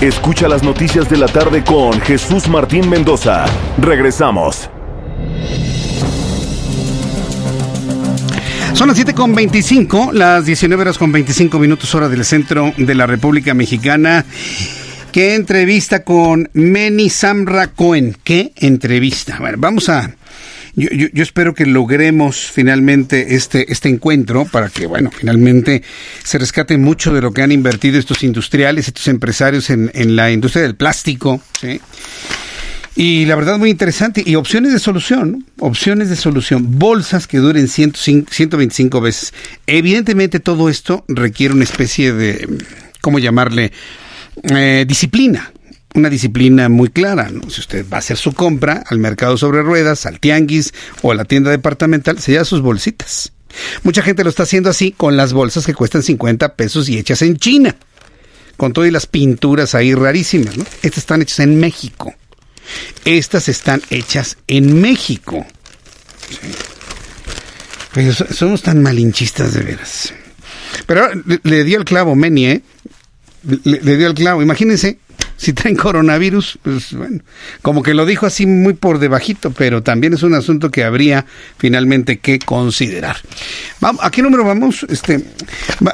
Escucha 0.00 0.48
las 0.48 0.62
noticias 0.62 1.10
de 1.10 1.18
la 1.18 1.26
tarde 1.26 1.62
con 1.62 2.00
Jesús 2.00 2.48
Martín 2.48 2.88
Mendoza. 2.88 3.44
Regresamos. 3.76 4.70
Son 8.72 8.88
las 8.88 8.96
7 8.96 9.12
con 9.12 9.34
25, 9.34 10.12
las 10.14 10.46
19 10.46 10.80
horas 10.80 10.96
con 10.96 11.12
25 11.12 11.58
minutos 11.58 11.94
hora 11.94 12.08
del 12.08 12.24
centro 12.24 12.72
de 12.78 12.94
la 12.94 13.06
República 13.06 13.52
Mexicana. 13.52 14.24
¿Qué 15.12 15.34
entrevista 15.34 16.02
con 16.02 16.48
Meni 16.54 17.10
Samra 17.10 17.66
Cohen? 17.66 18.16
¿Qué 18.24 18.52
entrevista? 18.56 19.36
Bueno, 19.38 19.58
vamos 19.60 19.90
a... 19.90 20.14
Yo, 20.74 20.88
yo, 20.90 21.22
espero 21.22 21.54
que 21.54 21.66
logremos 21.66 22.50
finalmente 22.50 23.34
este, 23.34 23.72
este 23.72 23.88
encuentro 23.88 24.44
para 24.44 24.68
que, 24.68 24.86
bueno, 24.86 25.10
finalmente 25.10 25.82
se 26.22 26.38
rescate 26.38 26.78
mucho 26.78 27.12
de 27.12 27.20
lo 27.20 27.32
que 27.32 27.42
han 27.42 27.52
invertido 27.52 27.98
estos 27.98 28.22
industriales, 28.22 28.88
estos 28.88 29.08
empresarios 29.08 29.70
en, 29.70 29.90
en 29.94 30.16
la 30.16 30.30
industria 30.30 30.62
del 30.62 30.76
plástico, 30.76 31.42
¿sí? 31.60 31.80
Y 32.96 33.24
la 33.24 33.36
verdad 33.36 33.58
muy 33.58 33.70
interesante. 33.70 34.22
Y 34.26 34.34
opciones 34.34 34.72
de 34.72 34.78
solución, 34.78 35.46
opciones 35.58 36.10
de 36.10 36.16
solución. 36.16 36.78
Bolsas 36.78 37.26
que 37.26 37.38
duren 37.38 37.68
105, 37.68 38.30
125 38.30 39.00
veces. 39.00 39.32
Evidentemente 39.66 40.40
todo 40.40 40.68
esto 40.68 41.04
requiere 41.08 41.54
una 41.54 41.64
especie 41.64 42.12
de, 42.12 42.46
¿cómo 43.00 43.18
llamarle? 43.18 43.72
Eh, 44.42 44.84
disciplina. 44.86 45.52
Una 45.94 46.08
disciplina 46.08 46.68
muy 46.68 46.88
clara. 46.88 47.28
¿no? 47.30 47.50
Si 47.50 47.60
usted 47.60 47.84
va 47.90 47.96
a 47.96 48.00
hacer 48.00 48.16
su 48.16 48.32
compra 48.32 48.84
al 48.86 48.98
mercado 48.98 49.36
sobre 49.36 49.62
ruedas, 49.62 50.06
al 50.06 50.20
tianguis 50.20 50.72
o 51.02 51.12
a 51.12 51.14
la 51.14 51.24
tienda 51.24 51.50
departamental, 51.50 52.18
se 52.20 52.32
lleva 52.32 52.44
sus 52.44 52.60
bolsitas. 52.60 53.32
Mucha 53.82 54.02
gente 54.02 54.22
lo 54.22 54.30
está 54.30 54.44
haciendo 54.44 54.70
así 54.70 54.92
con 54.92 55.16
las 55.16 55.32
bolsas 55.32 55.66
que 55.66 55.74
cuestan 55.74 56.02
50 56.02 56.54
pesos 56.54 56.88
y 56.88 56.98
hechas 56.98 57.22
en 57.22 57.36
China. 57.36 57.76
Con 58.56 58.72
todas 58.72 58.92
las 58.92 59.06
pinturas 59.06 59.74
ahí 59.74 59.94
rarísimas. 59.94 60.56
¿no? 60.56 60.64
Estas 60.82 60.98
están 60.98 61.22
hechas 61.22 61.40
en 61.40 61.58
México. 61.58 62.14
Estas 63.04 63.48
están 63.48 63.82
hechas 63.90 64.36
en 64.46 64.80
México. 64.80 65.44
Pero 67.92 68.12
somos 68.12 68.62
tan 68.62 68.82
malinchistas 68.82 69.54
de 69.54 69.62
veras. 69.62 70.12
Pero 70.86 71.08
le, 71.26 71.40
le 71.42 71.64
dio 71.64 71.78
el 71.78 71.84
clavo 71.84 72.14
Meni, 72.14 72.46
¿eh? 72.46 72.62
Le 73.64 73.96
dio 73.96 74.06
el 74.06 74.14
clavo. 74.14 74.42
Imagínense, 74.42 74.98
si 75.40 75.52
traen 75.54 75.74
coronavirus, 75.74 76.58
pues 76.62 76.92
bueno, 76.92 77.22
como 77.62 77.82
que 77.82 77.94
lo 77.94 78.04
dijo 78.04 78.26
así 78.26 78.44
muy 78.44 78.74
por 78.74 78.98
debajito, 78.98 79.52
pero 79.52 79.82
también 79.82 80.12
es 80.12 80.22
un 80.22 80.34
asunto 80.34 80.70
que 80.70 80.84
habría 80.84 81.24
finalmente 81.56 82.18
que 82.18 82.38
considerar. 82.38 83.16
Vamos, 83.80 84.04
¿A 84.04 84.10
qué 84.10 84.20
número 84.20 84.44
vamos? 84.44 84.84
Este, 84.90 85.24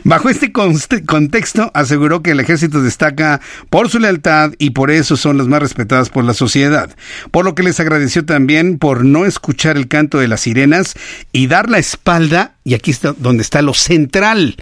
Bajo 0.04 0.28
este 0.28 0.52
contexto, 0.52 1.70
aseguró 1.76 2.24
que 2.24 2.32
el 2.32 2.40
ejército 2.40 2.82
destaca 2.82 3.40
por 3.70 3.92
su 3.92 4.00
lealtad 4.00 4.54
y 4.58 4.72
por 4.72 4.90
eso 4.90 5.18
son 5.18 5.38
las 5.38 5.46
más 5.46 5.62
respetadas 5.62 6.10
por 6.10 6.24
la 6.24 6.34
sociedad. 6.34 6.96
Por 7.30 7.46
lo 7.46 7.54
que 7.54 7.62
les 7.62 7.80
agradeció 7.80 8.26
también 8.26 8.80
por 8.80 9.06
no 9.06 9.28
escuchar 9.28 9.78
el 9.78 9.88
canto 9.88 10.18
de 10.18 10.28
las 10.28 10.42
sirenas 10.42 10.96
y 11.32 11.46
dar 11.46 11.70
la 11.70 11.78
espalda, 11.78 12.56
y 12.64 12.74
aquí 12.74 12.90
está 12.90 13.14
donde 13.16 13.44
está 13.44 13.62
lo 13.62 13.76
central 13.76 14.56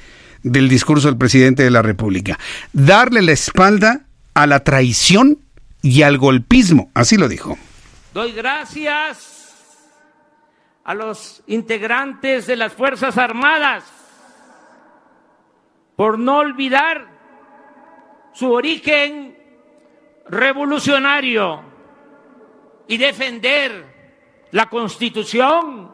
del 0.43 0.67
discurso 0.67 1.07
del 1.07 1.17
presidente 1.17 1.63
de 1.63 1.71
la 1.71 1.81
República, 1.81 2.37
darle 2.73 3.21
la 3.21 3.31
espalda 3.31 4.01
a 4.33 4.45
la 4.47 4.65
traición 4.65 5.39
y 5.81 6.01
al 6.01 6.17
golpismo. 6.17 6.91
Así 6.93 7.15
lo 7.15 7.29
dijo. 7.29 7.57
Doy 8.13 8.33
gracias 8.33 9.36
a 10.87 10.93
los 10.93 11.43
integrantes 11.47 12.47
de 12.47 12.55
las 12.55 12.71
Fuerzas 12.71 13.17
Armadas 13.17 13.83
por 15.97 16.17
no 16.17 16.37
olvidar 16.37 17.05
su 18.31 18.49
origen 18.49 19.37
revolucionario 20.29 21.61
y 22.87 22.95
defender 22.95 24.47
la 24.51 24.69
Constitución 24.69 25.93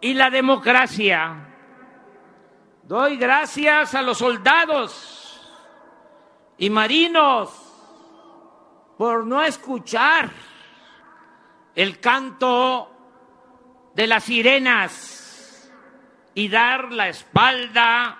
y 0.00 0.14
la 0.14 0.30
democracia. 0.30 1.48
Doy 2.84 3.16
gracias 3.16 3.96
a 3.96 4.02
los 4.02 4.18
soldados 4.18 5.40
y 6.56 6.70
marinos 6.70 7.50
por 8.96 9.26
no 9.26 9.42
escuchar 9.42 10.30
el 11.74 11.98
canto 11.98 12.91
de 13.94 14.06
las 14.06 14.24
sirenas 14.24 15.70
y 16.34 16.48
dar 16.48 16.92
la 16.92 17.08
espalda 17.08 18.18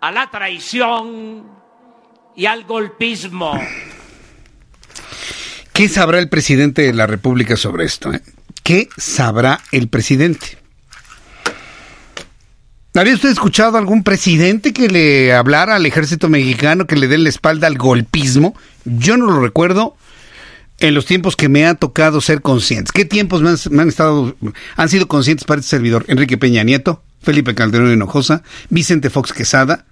a 0.00 0.10
la 0.10 0.30
traición 0.30 1.46
y 2.34 2.46
al 2.46 2.64
golpismo. 2.64 3.52
¿Qué 5.72 5.88
sabrá 5.88 6.18
el 6.18 6.28
presidente 6.28 6.82
de 6.82 6.92
la 6.92 7.06
República 7.06 7.56
sobre 7.56 7.84
esto? 7.84 8.12
Eh? 8.12 8.20
¿Qué 8.62 8.88
sabrá 8.96 9.60
el 9.72 9.88
presidente? 9.88 10.58
¿Había 12.94 13.14
usted 13.14 13.30
escuchado 13.30 13.78
algún 13.78 14.02
presidente 14.02 14.74
que 14.74 14.88
le 14.88 15.32
hablara 15.32 15.76
al 15.76 15.86
ejército 15.86 16.28
mexicano, 16.28 16.86
que 16.86 16.96
le 16.96 17.08
dé 17.08 17.16
la 17.16 17.30
espalda 17.30 17.66
al 17.66 17.78
golpismo? 17.78 18.54
Yo 18.84 19.16
no 19.16 19.26
lo 19.26 19.40
recuerdo 19.40 19.96
en 20.82 20.94
los 20.94 21.06
tiempos 21.06 21.36
que 21.36 21.48
me 21.48 21.64
ha 21.64 21.76
tocado 21.76 22.20
ser 22.20 22.42
conscientes. 22.42 22.90
¿Qué 22.90 23.04
tiempos 23.04 23.40
me 23.40 23.80
han, 23.80 23.88
estado, 23.88 24.36
han 24.76 24.88
sido 24.88 25.06
conscientes 25.06 25.44
para 25.46 25.60
este 25.60 25.70
servidor? 25.70 26.04
Enrique 26.08 26.36
Peña 26.36 26.64
Nieto, 26.64 27.02
Felipe 27.22 27.54
Calderón 27.54 27.92
Hinojosa, 27.92 28.42
Vicente 28.68 29.08
Fox 29.08 29.32
Quesada, 29.32 29.86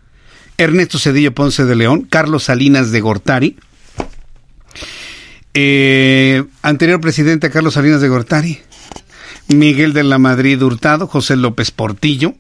Ernesto 0.59 0.99
Cedillo 0.99 1.33
Ponce 1.33 1.65
de 1.65 1.77
León, 1.77 2.09
Carlos 2.11 2.45
Salinas 2.45 2.91
de 2.91 3.01
Gortari, 3.01 3.57
eh, 5.55 6.45
anterior 6.63 7.01
presidente 7.01 7.51
Carlos 7.51 7.75
Salinas 7.75 8.01
de 8.01 8.09
Gortari, 8.09 8.59
Miguel 9.47 9.93
de 9.93 10.03
la 10.03 10.19
Madrid 10.19 10.61
Hurtado, 10.61 11.07
José 11.07 11.37
López 11.37 11.71
Portillo, 11.71 12.35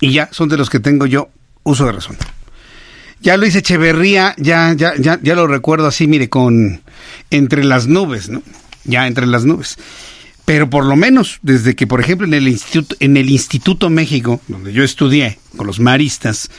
y 0.00 0.12
ya 0.12 0.28
son 0.32 0.48
de 0.48 0.56
los 0.56 0.68
que 0.68 0.80
tengo 0.80 1.06
yo 1.06 1.30
uso 1.62 1.86
de 1.86 1.92
razón. 1.92 2.16
Ya 3.22 3.36
Luis 3.36 3.54
Echeverría, 3.54 4.34
ya, 4.36 4.74
ya, 4.74 4.94
ya, 4.98 5.18
ya 5.22 5.34
lo 5.36 5.46
recuerdo 5.46 5.86
así, 5.86 6.08
mire, 6.08 6.28
con 6.28 6.82
entre 7.30 7.64
las 7.64 7.86
nubes, 7.86 8.28
¿no? 8.28 8.42
Ya 8.84 9.06
entre 9.06 9.26
las 9.26 9.44
nubes. 9.44 9.78
Pero 10.44 10.68
por 10.68 10.84
lo 10.84 10.96
menos, 10.96 11.38
desde 11.42 11.76
que, 11.76 11.86
por 11.86 12.00
ejemplo, 12.00 12.26
en 12.26 12.34
el 12.34 12.48
Instituto, 12.48 12.96
en 12.98 13.16
el 13.16 13.30
Instituto 13.30 13.90
México, 13.90 14.40
donde 14.48 14.72
yo 14.72 14.82
estudié 14.82 15.38
con 15.56 15.68
los 15.68 15.78
maristas, 15.78 16.50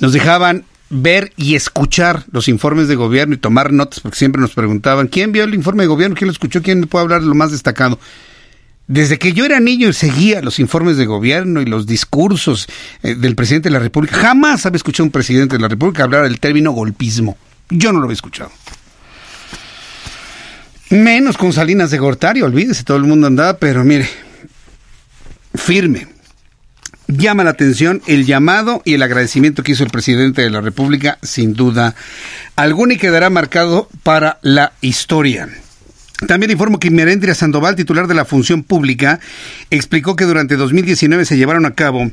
nos 0.00 0.12
dejaban 0.12 0.64
ver 0.88 1.32
y 1.36 1.54
escuchar 1.54 2.24
los 2.32 2.48
informes 2.48 2.88
de 2.88 2.96
gobierno 2.96 3.34
y 3.34 3.38
tomar 3.38 3.72
notas, 3.72 4.00
porque 4.00 4.18
siempre 4.18 4.42
nos 4.42 4.50
preguntaban, 4.50 5.06
¿quién 5.06 5.30
vio 5.30 5.44
el 5.44 5.54
informe 5.54 5.84
de 5.84 5.88
gobierno? 5.88 6.16
¿Quién 6.16 6.26
lo 6.26 6.32
escuchó? 6.32 6.60
¿Quién 6.60 6.82
puede 6.82 7.04
hablar 7.04 7.20
de 7.20 7.28
lo 7.28 7.36
más 7.36 7.52
destacado? 7.52 8.00
Desde 8.90 9.20
que 9.20 9.32
yo 9.32 9.44
era 9.44 9.60
niño 9.60 9.92
seguía 9.92 10.42
los 10.42 10.58
informes 10.58 10.96
de 10.96 11.06
gobierno 11.06 11.60
y 11.60 11.64
los 11.64 11.86
discursos 11.86 12.66
eh, 13.04 13.14
del 13.14 13.36
presidente 13.36 13.68
de 13.68 13.72
la 13.72 13.78
República, 13.78 14.16
jamás 14.16 14.66
había 14.66 14.78
escuchado 14.78 15.04
a 15.04 15.06
un 15.06 15.12
presidente 15.12 15.54
de 15.54 15.62
la 15.62 15.68
República 15.68 16.02
hablar 16.02 16.24
del 16.24 16.40
término 16.40 16.72
golpismo. 16.72 17.38
Yo 17.68 17.92
no 17.92 18.00
lo 18.00 18.06
había 18.06 18.14
escuchado. 18.14 18.50
Menos 20.88 21.36
con 21.36 21.52
Salinas 21.52 21.92
de 21.92 21.98
Gortari, 21.98 22.42
olvídese, 22.42 22.82
todo 22.82 22.96
el 22.96 23.04
mundo 23.04 23.28
andaba, 23.28 23.58
pero 23.58 23.84
mire, 23.84 24.08
firme. 25.54 26.08
Llama 27.06 27.44
la 27.44 27.50
atención 27.50 28.02
el 28.08 28.26
llamado 28.26 28.82
y 28.84 28.94
el 28.94 29.04
agradecimiento 29.04 29.62
que 29.62 29.70
hizo 29.70 29.84
el 29.84 29.90
presidente 29.90 30.42
de 30.42 30.50
la 30.50 30.62
República, 30.62 31.16
sin 31.22 31.54
duda 31.54 31.94
alguna, 32.56 32.94
y 32.94 32.96
quedará 32.96 33.30
marcado 33.30 33.88
para 34.02 34.40
la 34.42 34.72
historia. 34.80 35.48
También 36.26 36.50
informo 36.50 36.78
que 36.78 36.90
Merendria 36.90 37.34
Sandoval, 37.34 37.76
titular 37.76 38.06
de 38.06 38.14
la 38.14 38.24
función 38.24 38.62
pública, 38.62 39.20
explicó 39.70 40.16
que 40.16 40.24
durante 40.24 40.56
2019 40.56 41.24
se 41.24 41.36
llevaron 41.36 41.66
a 41.66 41.74
cabo 41.74 42.10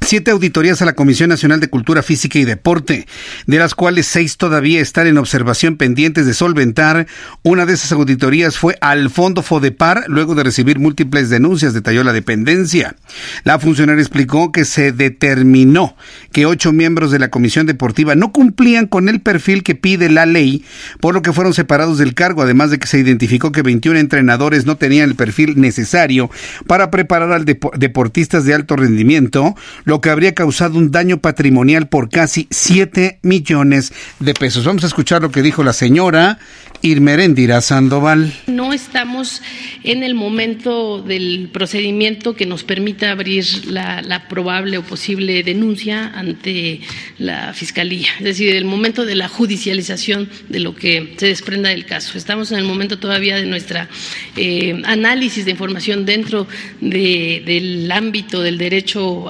siete 0.00 0.30
auditorías 0.30 0.82
a 0.82 0.84
la 0.84 0.94
Comisión 0.94 1.28
Nacional 1.28 1.60
de 1.60 1.68
Cultura 1.68 2.02
Física 2.02 2.38
y 2.38 2.44
Deporte, 2.44 3.06
de 3.46 3.58
las 3.58 3.74
cuales 3.74 4.06
seis 4.06 4.36
todavía 4.36 4.80
están 4.80 5.06
en 5.06 5.18
observación 5.18 5.76
pendientes 5.76 6.26
de 6.26 6.34
solventar. 6.34 7.06
Una 7.42 7.66
de 7.66 7.74
esas 7.74 7.92
auditorías 7.92 8.58
fue 8.58 8.76
al 8.80 9.10
Fondo 9.10 9.42
Fodepar, 9.42 10.04
luego 10.08 10.34
de 10.34 10.42
recibir 10.42 10.78
múltiples 10.78 11.30
denuncias, 11.30 11.74
detalló 11.74 12.02
la 12.02 12.12
dependencia. 12.12 12.96
La 13.44 13.58
funcionaria 13.58 14.02
explicó 14.02 14.52
que 14.52 14.64
se 14.64 14.92
determinó 14.92 15.96
que 16.32 16.46
ocho 16.46 16.72
miembros 16.72 17.10
de 17.10 17.18
la 17.18 17.28
Comisión 17.28 17.66
Deportiva 17.66 18.14
no 18.14 18.32
cumplían 18.32 18.86
con 18.86 19.08
el 19.08 19.20
perfil 19.20 19.62
que 19.62 19.74
pide 19.74 20.08
la 20.08 20.26
ley, 20.26 20.64
por 21.00 21.14
lo 21.14 21.22
que 21.22 21.32
fueron 21.32 21.54
separados 21.54 21.98
del 21.98 22.14
cargo, 22.14 22.42
además 22.42 22.70
de 22.70 22.78
que 22.78 22.86
se 22.86 22.98
identificó 22.98 23.52
que 23.52 23.62
21 23.62 23.98
entrenadores 23.98 24.66
no 24.66 24.76
tenían 24.76 25.08
el 25.08 25.14
perfil 25.14 25.60
necesario 25.60 26.30
para 26.66 26.90
preparar 26.90 27.32
al 27.32 27.44
deportistas 27.44 28.44
de 28.44 28.54
alto 28.54 28.76
rendimiento, 28.76 29.54
lo 29.90 30.00
que 30.00 30.10
habría 30.10 30.36
causado 30.36 30.78
un 30.78 30.92
daño 30.92 31.18
patrimonial 31.18 31.88
por 31.88 32.10
casi 32.10 32.46
7 32.50 33.18
millones 33.22 33.92
de 34.20 34.34
pesos. 34.34 34.64
Vamos 34.64 34.84
a 34.84 34.86
escuchar 34.86 35.20
lo 35.20 35.32
que 35.32 35.42
dijo 35.42 35.64
la 35.64 35.72
señora 35.72 36.38
Irmerendira 36.82 37.60
Sandoval. 37.60 38.32
No 38.46 38.72
estamos 38.72 39.42
en 39.82 40.02
el 40.02 40.14
momento 40.14 41.02
del 41.02 41.50
procedimiento 41.52 42.34
que 42.34 42.46
nos 42.46 42.62
permita 42.62 43.10
abrir 43.10 43.44
la, 43.66 44.26
probable 44.28 44.78
o 44.78 44.82
posible 44.82 45.42
denuncia 45.42 46.06
ante 46.14 46.80
la 47.18 47.52
Fiscalía, 47.52 48.10
es 48.18 48.24
decir, 48.24 48.54
el 48.54 48.64
momento 48.64 49.04
de 49.04 49.16
la 49.16 49.28
judicialización 49.28 50.28
de 50.48 50.60
lo 50.60 50.76
que 50.76 51.14
se 51.16 51.26
desprenda 51.26 51.70
del 51.70 51.84
caso. 51.84 52.16
Estamos 52.16 52.52
en 52.52 52.58
el 52.58 52.64
momento 52.64 52.98
todavía 52.98 53.36
de 53.36 53.46
nuestra 53.46 53.88
eh, 54.36 54.80
análisis 54.84 55.44
de 55.44 55.50
información 55.50 56.06
dentro 56.06 56.46
del 56.80 57.90
ámbito 57.90 58.40
del 58.40 58.56
derecho 58.56 59.28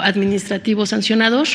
administrativo 0.51 0.85
sancionador 0.85 1.47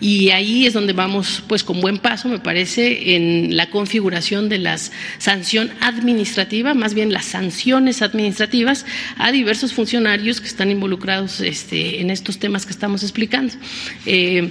y 0.00 0.30
ahí 0.30 0.66
es 0.66 0.74
donde 0.74 0.92
vamos 0.92 1.42
pues 1.46 1.64
con 1.64 1.80
buen 1.80 1.98
paso, 1.98 2.28
me 2.28 2.38
parece, 2.38 3.16
en 3.16 3.56
la 3.56 3.70
configuración 3.70 4.48
de 4.48 4.58
la 4.58 4.76
sanción 5.18 5.70
administrativa, 5.80 6.74
más 6.74 6.92
bien 6.92 7.12
las 7.12 7.24
sanciones 7.24 8.02
administrativas 8.02 8.84
a 9.16 9.32
diversos 9.32 9.72
funcionarios 9.72 10.40
que 10.40 10.48
están 10.48 10.70
involucrados 10.70 11.40
este, 11.40 12.00
en 12.00 12.10
estos 12.10 12.38
temas 12.38 12.66
que 12.66 12.72
estamos 12.72 13.02
explicando. 13.02 13.54
Eh, 14.04 14.50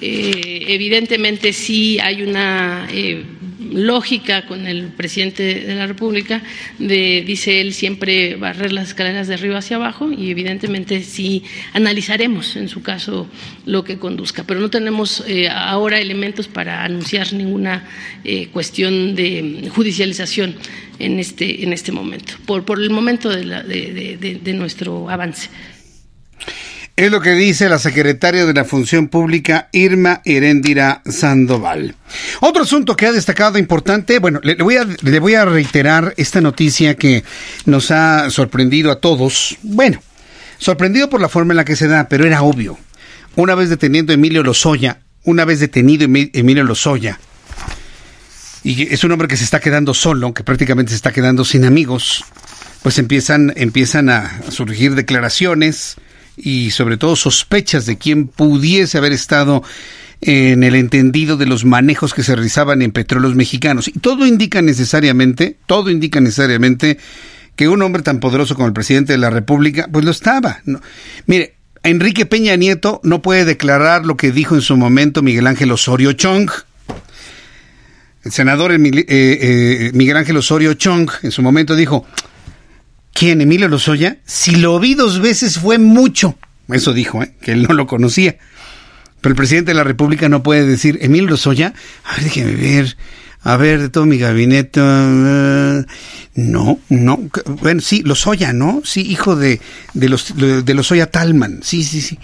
eh, 0.00 0.64
evidentemente 0.68 1.52
sí 1.52 1.98
hay 1.98 2.22
una 2.22 2.86
eh, 2.92 3.24
lógica 3.72 4.46
con 4.46 4.66
el 4.66 4.88
presidente 4.88 5.42
de 5.42 5.74
la 5.74 5.86
República 5.86 6.42
de, 6.78 7.22
dice 7.26 7.60
él, 7.60 7.72
siempre 7.72 8.36
barrer 8.36 8.72
las 8.72 8.88
escaleras 8.88 9.28
de 9.28 9.34
arriba 9.34 9.58
hacia 9.58 9.76
abajo 9.76 10.10
y 10.12 10.30
evidentemente 10.30 11.02
sí 11.02 11.44
analizaremos 11.72 12.56
en 12.56 12.68
su 12.68 12.82
caso 12.82 13.28
lo 13.66 13.84
que 13.84 13.98
conduzca, 13.98 14.44
pero 14.44 14.60
no 14.60 14.70
tenemos 14.70 15.24
eh, 15.26 15.48
ahora 15.48 16.00
elementos 16.00 16.48
para 16.48 16.84
anunciar 16.84 17.32
ninguna 17.32 17.88
cuestión 18.52 19.14
de 19.14 19.70
judicialización 19.74 20.54
en 20.98 21.18
este, 21.18 21.64
en 21.64 21.72
este 21.72 21.92
momento, 21.92 22.34
por, 22.46 22.64
por 22.64 22.80
el 22.80 22.90
momento 22.90 23.30
de, 23.30 24.40
de 24.42 24.52
nuestro 24.52 25.08
avance. 25.08 25.48
Es 26.98 27.12
lo 27.12 27.20
que 27.20 27.34
dice 27.34 27.68
la 27.68 27.78
secretaria 27.78 28.44
de 28.44 28.52
la 28.52 28.64
Función 28.64 29.06
Pública, 29.06 29.68
Irma 29.70 30.20
Heréndira 30.24 31.00
Sandoval. 31.06 31.94
Otro 32.40 32.64
asunto 32.64 32.96
que 32.96 33.06
ha 33.06 33.12
destacado 33.12 33.56
importante, 33.56 34.18
bueno, 34.18 34.40
le, 34.42 34.56
voy 34.56 34.78
a, 34.78 34.84
le 34.84 35.20
voy 35.20 35.34
a 35.34 35.44
reiterar 35.44 36.12
esta 36.16 36.40
noticia 36.40 36.96
que 36.96 37.22
nos 37.66 37.92
ha 37.92 38.28
sorprendido 38.30 38.90
a 38.90 38.98
todos. 38.98 39.58
Bueno, 39.62 40.02
sorprendido 40.58 41.08
por 41.08 41.20
la 41.20 41.28
forma 41.28 41.52
en 41.52 41.58
la 41.58 41.64
que 41.64 41.76
se 41.76 41.86
da, 41.86 42.08
pero 42.08 42.26
era 42.26 42.42
obvio. 42.42 42.76
Una 43.36 43.54
vez 43.54 43.70
deteniendo 43.70 44.12
Emilio 44.12 44.42
Lozoya, 44.42 44.98
una 45.22 45.44
vez 45.44 45.60
detenido 45.60 46.04
Emilio 46.04 46.64
Lozoya, 46.64 47.20
y 48.64 48.92
es 48.92 49.04
un 49.04 49.12
hombre 49.12 49.28
que 49.28 49.36
se 49.36 49.44
está 49.44 49.60
quedando 49.60 49.94
solo, 49.94 50.34
que 50.34 50.42
prácticamente 50.42 50.90
se 50.90 50.96
está 50.96 51.12
quedando 51.12 51.44
sin 51.44 51.64
amigos, 51.64 52.24
pues 52.82 52.98
empiezan, 52.98 53.52
empiezan 53.54 54.10
a 54.10 54.42
surgir 54.50 54.96
declaraciones, 54.96 55.96
y 56.40 56.70
sobre 56.70 56.96
todo 56.96 57.16
sospechas 57.16 57.86
de 57.86 57.98
quién 57.98 58.28
pudiese 58.28 58.98
haber 58.98 59.12
estado 59.12 59.62
en 60.20 60.64
el 60.64 60.74
entendido 60.74 61.36
de 61.36 61.46
los 61.46 61.64
manejos 61.64 62.12
que 62.14 62.22
se 62.22 62.34
realizaban 62.34 62.82
en 62.82 62.92
petróleos 62.92 63.34
mexicanos. 63.34 63.88
Y 63.88 63.92
todo 63.92 64.26
indica 64.26 64.62
necesariamente, 64.62 65.56
todo 65.66 65.90
indica 65.90 66.20
necesariamente 66.20 66.98
que 67.54 67.68
un 67.68 67.82
hombre 67.82 68.02
tan 68.02 68.20
poderoso 68.20 68.54
como 68.54 68.66
el 68.66 68.72
presidente 68.72 69.12
de 69.12 69.18
la 69.18 69.30
República, 69.30 69.88
pues 69.92 70.04
lo 70.04 70.10
estaba. 70.10 70.60
Mire, 71.26 71.56
Enrique 71.82 72.26
Peña 72.26 72.56
Nieto 72.56 73.00
no 73.04 73.22
puede 73.22 73.44
declarar 73.44 74.06
lo 74.06 74.16
que 74.16 74.32
dijo 74.32 74.54
en 74.54 74.60
su 74.60 74.76
momento 74.76 75.22
Miguel 75.22 75.46
Ángel 75.46 75.72
Osorio 75.72 76.12
Chong. 76.12 76.50
El 78.24 78.32
senador 78.32 78.72
eh, 78.72 78.78
eh, 79.08 79.90
Miguel 79.94 80.16
Ángel 80.16 80.36
Osorio 80.36 80.74
Chong 80.74 81.10
en 81.22 81.30
su 81.30 81.42
momento 81.42 81.76
dijo, 81.76 82.04
¿Quién? 83.12 83.40
Emilio 83.40 83.68
Lozoya. 83.68 84.18
Si 84.24 84.56
lo 84.56 84.78
vi 84.78 84.94
dos 84.94 85.20
veces 85.20 85.58
fue 85.58 85.78
mucho. 85.78 86.38
Eso 86.68 86.92
dijo, 86.92 87.22
¿eh? 87.22 87.34
que 87.40 87.52
él 87.52 87.62
no 87.62 87.74
lo 87.74 87.86
conocía. 87.86 88.36
Pero 89.20 89.32
el 89.32 89.36
presidente 89.36 89.70
de 89.70 89.74
la 89.74 89.84
República 89.84 90.28
no 90.28 90.42
puede 90.42 90.66
decir, 90.66 90.98
Emilio 91.00 91.30
Lozoya, 91.30 91.74
a 92.04 92.14
ver, 92.14 92.24
déjeme 92.24 92.54
ver, 92.54 92.96
a 93.42 93.56
ver, 93.56 93.80
de 93.80 93.88
todo 93.88 94.06
mi 94.06 94.18
gabinete. 94.18 94.80
Uh, 94.80 95.84
no, 96.34 96.78
no. 96.88 97.28
Bueno, 97.60 97.80
sí, 97.80 98.02
Lozoya, 98.04 98.52
¿no? 98.52 98.82
Sí, 98.84 99.00
hijo 99.00 99.34
de, 99.34 99.60
de, 99.94 100.08
los, 100.08 100.34
de 100.36 100.74
Lozoya 100.74 101.10
Talman. 101.10 101.60
Sí, 101.62 101.82
sí, 101.82 102.00
sí. 102.00 102.18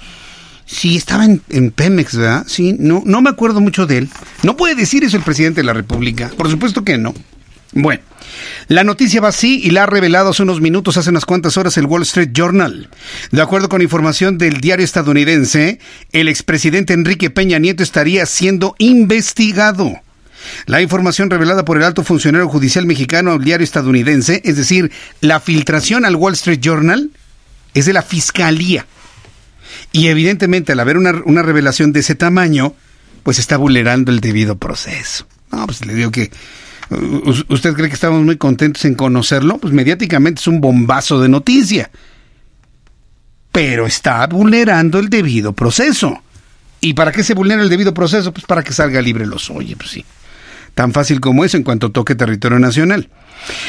Sí, 0.66 0.96
estaba 0.96 1.24
en, 1.24 1.42
en, 1.50 1.70
Pemex, 1.70 2.16
¿verdad? 2.16 2.44
Sí, 2.46 2.74
no, 2.78 3.02
no 3.04 3.20
me 3.20 3.30
acuerdo 3.30 3.60
mucho 3.60 3.86
de 3.86 3.98
él. 3.98 4.08
No 4.42 4.56
puede 4.56 4.74
decir 4.74 5.04
eso 5.04 5.16
el 5.16 5.22
presidente 5.22 5.60
de 5.60 5.66
la 5.66 5.74
República. 5.74 6.30
Por 6.36 6.50
supuesto 6.50 6.84
que 6.84 6.96
no. 6.96 7.12
Bueno, 7.72 8.02
la 8.68 8.84
noticia 8.84 9.20
va 9.20 9.28
así 9.28 9.60
y 9.62 9.70
la 9.70 9.82
ha 9.82 9.86
revelado 9.86 10.30
hace 10.30 10.42
unos 10.42 10.60
minutos, 10.60 10.96
hace 10.96 11.10
unas 11.10 11.26
cuantas 11.26 11.56
horas, 11.56 11.76
el 11.76 11.86
Wall 11.86 12.02
Street 12.02 12.30
Journal. 12.32 12.88
De 13.30 13.42
acuerdo 13.42 13.68
con 13.68 13.82
información 13.82 14.38
del 14.38 14.60
diario 14.60 14.84
estadounidense, 14.84 15.78
el 16.12 16.28
expresidente 16.28 16.94
Enrique 16.94 17.30
Peña 17.30 17.58
Nieto 17.58 17.82
estaría 17.82 18.24
siendo 18.26 18.74
investigado. 18.78 20.00
La 20.66 20.82
información 20.82 21.30
revelada 21.30 21.64
por 21.64 21.76
el 21.76 21.84
alto 21.84 22.04
funcionario 22.04 22.48
judicial 22.48 22.86
mexicano 22.86 23.32
al 23.32 23.44
diario 23.44 23.64
estadounidense, 23.64 24.40
es 24.44 24.56
decir, 24.56 24.90
la 25.20 25.40
filtración 25.40 26.04
al 26.04 26.16
Wall 26.16 26.34
Street 26.34 26.60
Journal, 26.60 27.10
es 27.74 27.86
de 27.86 27.92
la 27.92 28.02
fiscalía. 28.02 28.86
Y 29.92 30.08
evidentemente, 30.08 30.72
al 30.72 30.80
haber 30.80 30.96
una, 30.96 31.22
una 31.24 31.42
revelación 31.42 31.92
de 31.92 32.00
ese 32.00 32.14
tamaño, 32.14 32.74
pues 33.22 33.38
está 33.38 33.56
vulnerando 33.56 34.12
el 34.12 34.20
debido 34.20 34.56
proceso. 34.56 35.26
No, 35.50 35.66
pues 35.66 35.84
le 35.84 35.94
digo 35.94 36.10
que 36.10 36.30
¿Usted 37.48 37.74
cree 37.74 37.88
que 37.88 37.94
estamos 37.94 38.22
muy 38.22 38.36
contentos 38.36 38.84
en 38.84 38.94
conocerlo? 38.94 39.58
Pues 39.58 39.72
mediáticamente 39.72 40.40
es 40.40 40.46
un 40.46 40.60
bombazo 40.60 41.20
de 41.20 41.28
noticia. 41.28 41.90
Pero 43.52 43.86
está 43.86 44.26
vulnerando 44.26 44.98
el 44.98 45.08
debido 45.08 45.52
proceso. 45.52 46.22
¿Y 46.80 46.94
para 46.94 47.12
qué 47.12 47.22
se 47.22 47.34
vulnera 47.34 47.62
el 47.62 47.68
debido 47.68 47.94
proceso? 47.94 48.32
Pues 48.32 48.44
para 48.44 48.62
que 48.62 48.72
salga 48.72 49.00
libre 49.00 49.26
los 49.26 49.48
oye, 49.50 49.76
pues 49.76 49.90
sí. 49.90 50.04
Tan 50.74 50.92
fácil 50.92 51.20
como 51.20 51.44
eso 51.44 51.56
en 51.56 51.62
cuanto 51.62 51.90
toque 51.92 52.14
territorio 52.14 52.58
nacional. 52.58 53.08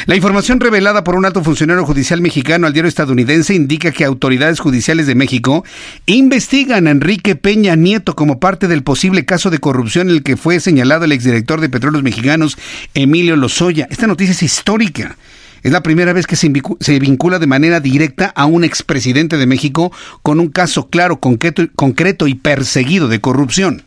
La 0.06 0.16
información 0.16 0.60
revelada 0.60 1.04
por 1.04 1.16
un 1.16 1.26
alto 1.26 1.44
funcionario 1.44 1.86
judicial 1.86 2.22
mexicano 2.22 2.68
al 2.68 2.74
diario 2.74 2.90
estadounidense 2.90 3.54
indica 3.54 3.92
que 3.92 4.06
autoridades 4.06 4.60
judiciales 4.60 5.08
de 5.08 5.16
México 5.16 5.64
investigan 6.06 6.88
a 6.88 6.92
Enrique 6.92 7.36
Peña 7.36 7.76
Nieto 7.76 8.16
como 8.16 8.40
parte 8.40 8.68
del 8.68 8.84
posible 8.84 9.26
caso 9.26 9.50
de 9.50 9.60
corrupción 9.60 10.10
en 10.10 10.16
el 10.16 10.24
que 10.24 10.38
fue 10.38 10.60
señalado 10.60 11.06
el 11.06 11.12
exdirector 11.12 11.62
de 11.62 11.70
Petróleos 11.70 12.04
Mexicanos, 12.04 12.58
Emilio 12.94 13.36
Lozoya. 13.36 13.88
Esta 13.90 14.08
noticia 14.08 14.34
es 14.34 14.44
histórica. 14.44 15.18
Es 15.64 15.72
la 15.72 15.82
primera 15.82 16.14
vez 16.14 16.28
que 16.28 16.36
se 16.36 17.00
vincula 17.00 17.40
de 17.40 17.48
manera 17.48 17.80
directa 17.80 18.28
a 18.36 18.46
un 18.46 18.64
expresidente 18.64 19.38
de 19.38 19.48
México 19.48 19.92
con 20.22 20.40
un 20.40 20.50
caso 20.50 20.90
claro, 20.90 21.20
concreto 21.20 22.28
y 22.28 22.36
perseguido 22.36 23.08
de 23.08 23.20
corrupción. 23.20 23.85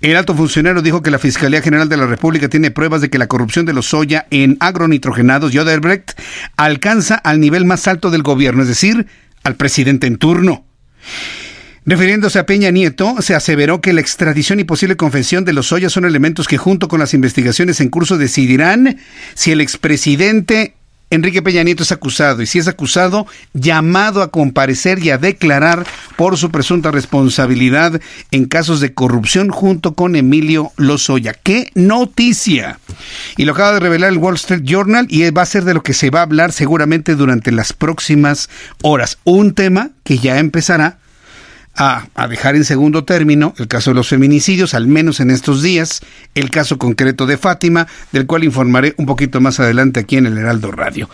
El 0.00 0.16
alto 0.16 0.34
funcionario 0.34 0.82
dijo 0.82 1.02
que 1.02 1.10
la 1.10 1.18
Fiscalía 1.18 1.62
General 1.62 1.88
de 1.88 1.96
la 1.96 2.06
República 2.06 2.48
tiene 2.48 2.70
pruebas 2.70 3.00
de 3.00 3.10
que 3.10 3.18
la 3.18 3.26
corrupción 3.26 3.66
de 3.66 3.72
los 3.72 3.86
soya 3.86 4.26
en 4.30 4.56
agronitrogenados 4.60 5.52
y 5.54 5.58
Odebrecht 5.58 6.12
alcanza 6.56 7.16
al 7.16 7.40
nivel 7.40 7.64
más 7.64 7.86
alto 7.88 8.10
del 8.10 8.22
gobierno, 8.22 8.62
es 8.62 8.68
decir, 8.68 9.06
al 9.42 9.56
presidente 9.56 10.06
en 10.06 10.16
turno. 10.16 10.64
Refiriéndose 11.88 12.38
a 12.38 12.44
Peña 12.44 12.70
Nieto, 12.70 13.22
se 13.22 13.34
aseveró 13.34 13.80
que 13.80 13.94
la 13.94 14.02
extradición 14.02 14.60
y 14.60 14.64
posible 14.64 14.96
confesión 14.96 15.46
de 15.46 15.54
los 15.54 15.68
Soya 15.68 15.88
son 15.88 16.04
elementos 16.04 16.46
que 16.46 16.58
junto 16.58 16.86
con 16.86 17.00
las 17.00 17.14
investigaciones 17.14 17.80
en 17.80 17.88
curso 17.88 18.18
decidirán 18.18 18.98
si 19.32 19.52
el 19.52 19.62
expresidente 19.62 20.74
Enrique 21.10 21.40
Peña 21.42 21.62
Nieto 21.62 21.82
es 21.82 21.92
acusado 21.92 22.42
y 22.42 22.46
si 22.46 22.58
es 22.58 22.68
acusado, 22.68 23.26
llamado 23.54 24.20
a 24.22 24.30
comparecer 24.30 24.98
y 24.98 25.10
a 25.10 25.18
declarar 25.18 25.86
por 26.16 26.36
su 26.36 26.50
presunta 26.50 26.90
responsabilidad 26.90 28.00
en 28.30 28.44
casos 28.44 28.80
de 28.80 28.92
corrupción 28.92 29.48
junto 29.48 29.94
con 29.94 30.16
Emilio 30.16 30.72
Lozoya. 30.76 31.32
¡Qué 31.32 31.70
noticia! 31.74 32.78
Y 33.36 33.46
lo 33.46 33.52
acaba 33.52 33.72
de 33.72 33.80
revelar 33.80 34.12
el 34.12 34.18
Wall 34.18 34.34
Street 34.34 34.64
Journal 34.64 35.06
y 35.08 35.28
va 35.30 35.42
a 35.42 35.46
ser 35.46 35.64
de 35.64 35.74
lo 35.74 35.82
que 35.82 35.94
se 35.94 36.10
va 36.10 36.20
a 36.20 36.24
hablar 36.24 36.52
seguramente 36.52 37.14
durante 37.14 37.52
las 37.52 37.72
próximas 37.72 38.50
horas. 38.82 39.18
Un 39.24 39.54
tema 39.54 39.90
que 40.04 40.18
ya 40.18 40.38
empezará 40.38 40.98
a, 41.78 42.08
a, 42.14 42.28
dejar 42.28 42.56
en 42.56 42.64
segundo 42.64 43.04
término 43.04 43.54
el 43.56 43.68
caso 43.68 43.90
de 43.90 43.94
los 43.94 44.08
feminicidios, 44.08 44.74
al 44.74 44.88
menos 44.88 45.20
en 45.20 45.30
estos 45.30 45.62
días, 45.62 46.00
el 46.34 46.50
caso 46.50 46.76
concreto 46.76 47.24
de 47.24 47.38
Fátima, 47.38 47.86
del 48.12 48.26
cual 48.26 48.42
informaré 48.42 48.94
un 48.98 49.06
poquito 49.06 49.40
más 49.40 49.60
adelante 49.60 50.00
aquí 50.00 50.16
en 50.16 50.26
el 50.26 50.36
Heraldo 50.36 50.72
Radio. 50.72 51.08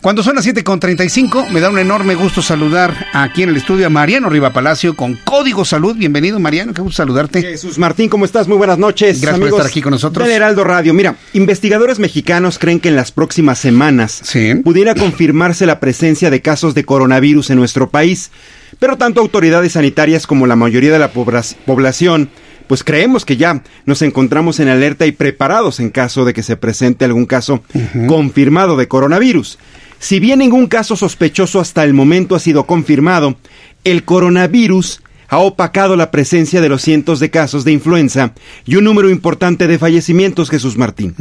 Cuando 0.00 0.24
son 0.24 0.34
las 0.34 0.46
7.35, 0.46 1.50
me 1.50 1.60
da 1.60 1.70
un 1.70 1.78
enorme 1.78 2.16
gusto 2.16 2.42
saludar 2.42 3.08
aquí 3.12 3.44
en 3.44 3.50
el 3.50 3.56
estudio 3.56 3.86
a 3.86 3.90
Mariano 3.90 4.28
Riva 4.28 4.52
Palacio 4.52 4.96
con 4.96 5.14
Código 5.14 5.64
Salud. 5.64 5.96
Bienvenido, 5.96 6.40
Mariano, 6.40 6.74
qué 6.74 6.82
gusto 6.82 6.96
saludarte. 6.96 7.42
Jesús 7.42 7.78
Martín, 7.78 8.08
¿cómo 8.08 8.24
estás? 8.24 8.48
Muy 8.48 8.56
buenas 8.56 8.78
noches. 8.78 9.20
Gracias 9.20 9.38
por 9.38 9.48
estar 9.48 9.66
aquí 9.66 9.80
con 9.80 9.92
nosotros. 9.92 10.26
Del 10.26 10.36
Heraldo 10.36 10.64
Radio. 10.64 10.92
Mira, 10.92 11.14
investigadores 11.34 12.00
mexicanos 12.00 12.58
creen 12.58 12.80
que 12.80 12.88
en 12.88 12.96
las 12.96 13.12
próximas 13.12 13.58
semanas 13.60 14.22
pudiera 14.64 14.96
confirmarse 14.96 15.66
la 15.66 15.78
presencia 15.78 16.30
de 16.30 16.42
casos 16.42 16.74
de 16.74 16.84
coronavirus 16.84 17.50
en 17.50 17.58
nuestro 17.58 17.90
país. 17.90 18.30
Pero 18.78 18.96
tanto 18.96 19.20
autoridades 19.20 19.72
sanitarias 19.72 20.26
como 20.26 20.46
la 20.46 20.56
mayoría 20.56 20.92
de 20.92 20.98
la 20.98 21.12
población, 21.12 22.30
pues 22.66 22.84
creemos 22.84 23.24
que 23.24 23.36
ya 23.36 23.62
nos 23.84 24.00
encontramos 24.02 24.60
en 24.60 24.68
alerta 24.68 25.06
y 25.06 25.12
preparados 25.12 25.80
en 25.80 25.90
caso 25.90 26.24
de 26.24 26.32
que 26.32 26.42
se 26.42 26.56
presente 26.56 27.04
algún 27.04 27.26
caso 27.26 27.62
confirmado 28.06 28.76
de 28.76 28.86
coronavirus. 28.86 29.58
Si 29.98 30.20
bien 30.20 30.38
ningún 30.38 30.66
caso 30.66 30.96
sospechoso 30.96 31.60
hasta 31.60 31.84
el 31.84 31.94
momento 31.94 32.34
ha 32.34 32.38
sido 32.38 32.64
confirmado, 32.64 33.36
el 33.84 34.04
coronavirus 34.04 35.02
ha 35.28 35.38
opacado 35.38 35.94
la 35.94 36.10
presencia 36.10 36.60
de 36.60 36.68
los 36.68 36.82
cientos 36.82 37.20
de 37.20 37.30
casos 37.30 37.64
de 37.64 37.72
influenza 37.72 38.34
y 38.66 38.76
un 38.76 38.84
número 38.84 39.10
importante 39.10 39.66
de 39.66 39.78
fallecimientos, 39.78 40.50
Jesús 40.50 40.76
Martín. 40.76 41.14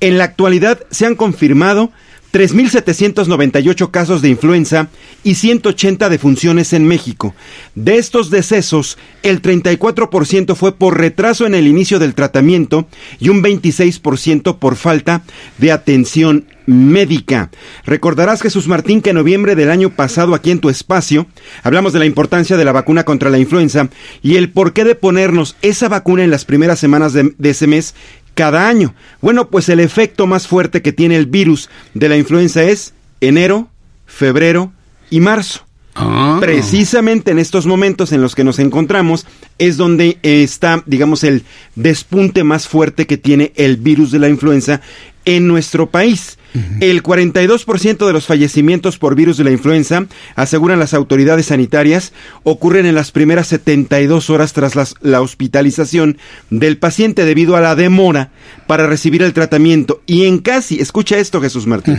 En 0.00 0.18
la 0.18 0.24
actualidad 0.24 0.80
se 0.90 1.06
han 1.06 1.14
confirmado 1.14 1.92
3.798 2.32 3.90
casos 3.90 4.22
de 4.22 4.28
influenza 4.28 4.88
y 5.24 5.34
180 5.34 6.08
defunciones 6.08 6.72
en 6.72 6.86
México. 6.86 7.34
De 7.74 7.98
estos 7.98 8.30
decesos, 8.30 8.98
el 9.22 9.42
34% 9.42 10.54
fue 10.54 10.74
por 10.76 10.98
retraso 10.98 11.46
en 11.46 11.54
el 11.54 11.66
inicio 11.66 11.98
del 11.98 12.14
tratamiento 12.14 12.86
y 13.18 13.28
un 13.28 13.42
26% 13.42 14.58
por 14.58 14.76
falta 14.76 15.22
de 15.58 15.72
atención 15.72 16.46
médica. 16.70 17.50
Recordarás, 17.84 18.42
Jesús 18.42 18.68
Martín, 18.68 19.02
que 19.02 19.10
en 19.10 19.16
noviembre 19.16 19.56
del 19.56 19.70
año 19.70 19.90
pasado 19.90 20.34
aquí 20.34 20.50
en 20.50 20.60
tu 20.60 20.70
espacio 20.70 21.26
hablamos 21.62 21.92
de 21.92 21.98
la 21.98 22.06
importancia 22.06 22.56
de 22.56 22.64
la 22.64 22.72
vacuna 22.72 23.04
contra 23.04 23.30
la 23.30 23.38
influenza 23.38 23.88
y 24.22 24.36
el 24.36 24.50
porqué 24.50 24.84
de 24.84 24.94
ponernos 24.94 25.56
esa 25.62 25.88
vacuna 25.88 26.22
en 26.22 26.30
las 26.30 26.44
primeras 26.44 26.78
semanas 26.78 27.12
de, 27.12 27.34
de 27.36 27.50
ese 27.50 27.66
mes 27.66 27.94
cada 28.40 28.68
año. 28.68 28.94
Bueno, 29.20 29.50
pues 29.50 29.68
el 29.68 29.80
efecto 29.80 30.26
más 30.26 30.46
fuerte 30.46 30.80
que 30.80 30.94
tiene 30.94 31.16
el 31.16 31.26
virus 31.26 31.68
de 31.92 32.08
la 32.08 32.16
influenza 32.16 32.62
es 32.62 32.94
enero, 33.20 33.68
febrero 34.06 34.72
y 35.10 35.20
marzo. 35.20 35.66
Ah. 35.94 36.38
Precisamente 36.40 37.32
en 37.32 37.38
estos 37.38 37.66
momentos 37.66 38.12
en 38.12 38.22
los 38.22 38.34
que 38.34 38.42
nos 38.42 38.58
encontramos 38.58 39.26
es 39.58 39.76
donde 39.76 40.16
está, 40.22 40.82
digamos, 40.86 41.22
el 41.22 41.44
despunte 41.74 42.42
más 42.42 42.66
fuerte 42.66 43.06
que 43.06 43.18
tiene 43.18 43.52
el 43.56 43.76
virus 43.76 44.10
de 44.10 44.20
la 44.20 44.30
influenza 44.30 44.80
en 45.24 45.46
nuestro 45.46 45.90
país. 45.90 46.38
El 46.80 47.04
42% 47.04 48.06
de 48.06 48.12
los 48.12 48.26
fallecimientos 48.26 48.98
por 48.98 49.14
virus 49.14 49.36
de 49.36 49.44
la 49.44 49.52
influenza, 49.52 50.06
aseguran 50.34 50.80
las 50.80 50.94
autoridades 50.94 51.46
sanitarias, 51.46 52.12
ocurren 52.42 52.86
en 52.86 52.96
las 52.96 53.12
primeras 53.12 53.46
72 53.48 54.30
horas 54.30 54.52
tras 54.52 54.96
la 55.00 55.20
hospitalización 55.20 56.18
del 56.50 56.76
paciente 56.76 57.24
debido 57.24 57.54
a 57.54 57.60
la 57.60 57.76
demora 57.76 58.30
para 58.66 58.88
recibir 58.88 59.22
el 59.22 59.32
tratamiento. 59.32 60.02
Y 60.06 60.24
en 60.24 60.38
casi, 60.38 60.80
escucha 60.80 61.18
esto 61.18 61.40
Jesús 61.40 61.68
Martín, 61.68 61.98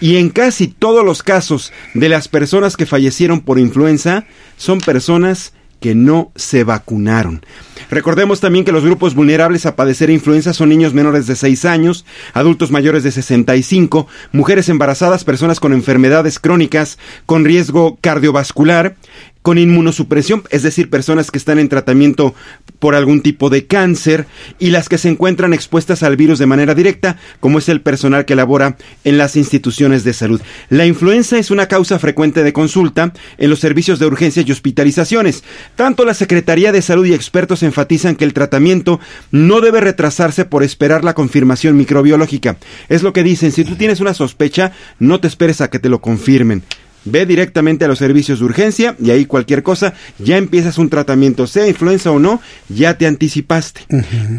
y 0.00 0.16
en 0.16 0.30
casi 0.30 0.66
todos 0.66 1.04
los 1.04 1.22
casos 1.22 1.72
de 1.94 2.08
las 2.08 2.26
personas 2.26 2.76
que 2.76 2.86
fallecieron 2.86 3.42
por 3.42 3.60
influenza 3.60 4.24
son 4.56 4.80
personas 4.80 5.52
que 5.84 5.94
no 5.94 6.32
se 6.34 6.64
vacunaron. 6.64 7.44
Recordemos 7.90 8.40
también 8.40 8.64
que 8.64 8.72
los 8.72 8.86
grupos 8.86 9.14
vulnerables 9.14 9.66
a 9.66 9.76
padecer 9.76 10.08
influenza 10.08 10.54
son 10.54 10.70
niños 10.70 10.94
menores 10.94 11.26
de 11.26 11.36
6 11.36 11.66
años, 11.66 12.06
adultos 12.32 12.70
mayores 12.70 13.02
de 13.02 13.10
65, 13.10 14.06
mujeres 14.32 14.70
embarazadas, 14.70 15.24
personas 15.24 15.60
con 15.60 15.74
enfermedades 15.74 16.38
crónicas 16.38 16.98
con 17.26 17.44
riesgo 17.44 17.98
cardiovascular, 18.00 18.96
con 19.44 19.58
inmunosupresión, 19.58 20.42
es 20.48 20.62
decir, 20.62 20.88
personas 20.88 21.30
que 21.30 21.36
están 21.36 21.58
en 21.58 21.68
tratamiento 21.68 22.34
por 22.78 22.94
algún 22.94 23.20
tipo 23.20 23.50
de 23.50 23.66
cáncer 23.66 24.26
y 24.58 24.70
las 24.70 24.88
que 24.88 24.96
se 24.96 25.10
encuentran 25.10 25.52
expuestas 25.52 26.02
al 26.02 26.16
virus 26.16 26.38
de 26.38 26.46
manera 26.46 26.74
directa, 26.74 27.18
como 27.40 27.58
es 27.58 27.68
el 27.68 27.82
personal 27.82 28.24
que 28.24 28.36
labora 28.36 28.78
en 29.04 29.18
las 29.18 29.36
instituciones 29.36 30.02
de 30.02 30.14
salud. 30.14 30.40
La 30.70 30.86
influenza 30.86 31.38
es 31.38 31.50
una 31.50 31.68
causa 31.68 31.98
frecuente 31.98 32.42
de 32.42 32.54
consulta 32.54 33.12
en 33.36 33.50
los 33.50 33.60
servicios 33.60 33.98
de 33.98 34.06
urgencia 34.06 34.42
y 34.46 34.50
hospitalizaciones. 34.50 35.44
Tanto 35.76 36.06
la 36.06 36.14
Secretaría 36.14 36.72
de 36.72 36.80
Salud 36.80 37.04
y 37.04 37.12
expertos 37.12 37.62
enfatizan 37.62 38.16
que 38.16 38.24
el 38.24 38.32
tratamiento 38.32 38.98
no 39.30 39.60
debe 39.60 39.82
retrasarse 39.82 40.46
por 40.46 40.62
esperar 40.62 41.04
la 41.04 41.12
confirmación 41.12 41.76
microbiológica. 41.76 42.56
Es 42.88 43.02
lo 43.02 43.12
que 43.12 43.22
dicen, 43.22 43.52
si 43.52 43.62
tú 43.64 43.76
tienes 43.76 44.00
una 44.00 44.14
sospecha, 44.14 44.72
no 44.98 45.20
te 45.20 45.28
esperes 45.28 45.60
a 45.60 45.68
que 45.68 45.78
te 45.78 45.90
lo 45.90 46.00
confirmen. 46.00 46.62
Ve 47.04 47.26
directamente 47.26 47.84
a 47.84 47.88
los 47.88 47.98
servicios 47.98 48.38
de 48.38 48.44
urgencia 48.44 48.96
y 49.02 49.10
ahí 49.10 49.26
cualquier 49.26 49.62
cosa, 49.62 49.94
ya 50.18 50.36
empiezas 50.36 50.78
un 50.78 50.88
tratamiento, 50.88 51.46
sea 51.46 51.68
influenza 51.68 52.10
o 52.10 52.18
no, 52.18 52.40
ya 52.68 52.96
te 52.96 53.06
anticipaste. 53.06 53.82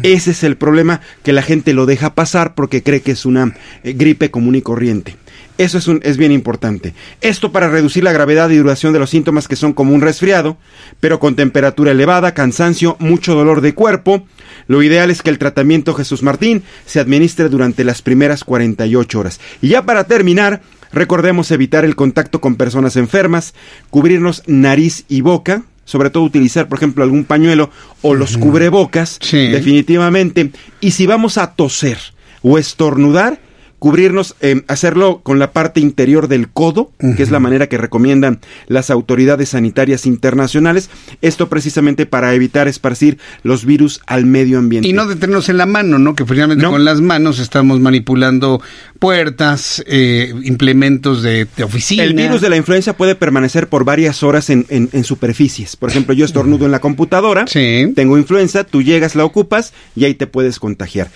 Ese 0.02 0.32
es 0.32 0.42
el 0.42 0.56
problema 0.56 1.00
que 1.22 1.32
la 1.32 1.42
gente 1.42 1.74
lo 1.74 1.86
deja 1.86 2.14
pasar 2.14 2.54
porque 2.54 2.82
cree 2.82 3.00
que 3.00 3.12
es 3.12 3.26
una 3.26 3.54
eh, 3.84 3.92
gripe 3.92 4.30
común 4.30 4.56
y 4.56 4.62
corriente. 4.62 5.16
Eso 5.58 5.78
es, 5.78 5.88
un, 5.88 6.00
es 6.02 6.18
bien 6.18 6.32
importante. 6.32 6.92
Esto 7.22 7.50
para 7.50 7.70
reducir 7.70 8.04
la 8.04 8.12
gravedad 8.12 8.50
y 8.50 8.56
duración 8.56 8.92
de 8.92 8.98
los 8.98 9.08
síntomas 9.08 9.48
que 9.48 9.56
son 9.56 9.72
como 9.72 9.94
un 9.94 10.02
resfriado, 10.02 10.58
pero 11.00 11.18
con 11.18 11.34
temperatura 11.34 11.92
elevada, 11.92 12.34
cansancio, 12.34 12.96
mucho 12.98 13.34
dolor 13.34 13.62
de 13.62 13.74
cuerpo. 13.74 14.26
Lo 14.66 14.82
ideal 14.82 15.10
es 15.10 15.22
que 15.22 15.30
el 15.30 15.38
tratamiento 15.38 15.94
Jesús 15.94 16.22
Martín 16.22 16.62
se 16.84 17.00
administre 17.00 17.48
durante 17.48 17.84
las 17.84 18.02
primeras 18.02 18.44
48 18.44 19.18
horas. 19.18 19.40
Y 19.62 19.68
ya 19.68 19.86
para 19.86 20.04
terminar, 20.04 20.60
Recordemos 20.96 21.50
evitar 21.50 21.84
el 21.84 21.94
contacto 21.94 22.40
con 22.40 22.56
personas 22.56 22.96
enfermas, 22.96 23.52
cubrirnos 23.90 24.42
nariz 24.46 25.04
y 25.10 25.20
boca, 25.20 25.62
sobre 25.84 26.08
todo 26.08 26.22
utilizar, 26.22 26.68
por 26.68 26.78
ejemplo, 26.78 27.04
algún 27.04 27.24
pañuelo 27.24 27.68
o 28.00 28.14
los 28.14 28.38
cubrebocas, 28.38 29.18
definitivamente. 29.20 30.52
Y 30.80 30.92
si 30.92 31.04
vamos 31.04 31.36
a 31.36 31.52
toser 31.52 31.98
o 32.40 32.56
estornudar, 32.56 33.40
cubrirnos, 33.86 34.34
eh, 34.40 34.62
hacerlo 34.66 35.20
con 35.22 35.38
la 35.38 35.52
parte 35.52 35.78
interior 35.78 36.26
del 36.26 36.48
codo, 36.48 36.90
que 37.16 37.22
es 37.22 37.30
la 37.30 37.38
manera 37.38 37.68
que 37.68 37.78
recomiendan 37.78 38.40
las 38.66 38.90
autoridades 38.90 39.50
sanitarias 39.50 40.06
internacionales, 40.06 40.90
esto 41.22 41.48
precisamente 41.48 42.04
para 42.04 42.34
evitar 42.34 42.66
esparcir 42.66 43.18
los 43.44 43.64
virus 43.64 44.00
al 44.08 44.26
medio 44.26 44.58
ambiente. 44.58 44.88
Y 44.88 44.92
no 44.92 45.06
detenernos 45.06 45.48
en 45.50 45.58
la 45.58 45.66
mano, 45.66 46.00
¿no? 46.00 46.16
Que 46.16 46.26
finalmente 46.26 46.66
con 46.66 46.84
las 46.84 47.00
manos 47.00 47.38
estamos 47.38 47.78
manipulando 47.78 48.60
puertas, 48.98 49.84
eh, 49.86 50.34
implementos 50.42 51.22
de, 51.22 51.46
oficina. 51.62 52.02
El 52.02 52.14
virus 52.14 52.40
de 52.40 52.50
la 52.50 52.56
influenza 52.56 52.96
puede 52.96 53.14
permanecer 53.14 53.68
por 53.68 53.84
varias 53.84 54.24
horas 54.24 54.50
en, 54.50 54.66
en, 54.68 55.04
superficies. 55.04 55.76
Por 55.76 55.90
ejemplo, 55.90 56.12
yo 56.12 56.24
estornudo 56.24 56.64
en 56.64 56.72
la 56.72 56.80
computadora, 56.80 57.44
tengo 57.44 58.18
influenza, 58.18 58.64
tú 58.64 58.82
llegas, 58.82 59.14
la 59.14 59.24
ocupas 59.24 59.72
y 59.94 60.06
ahí 60.06 60.14
te 60.14 60.26
puedes 60.26 60.58
contagiar. 60.58 61.08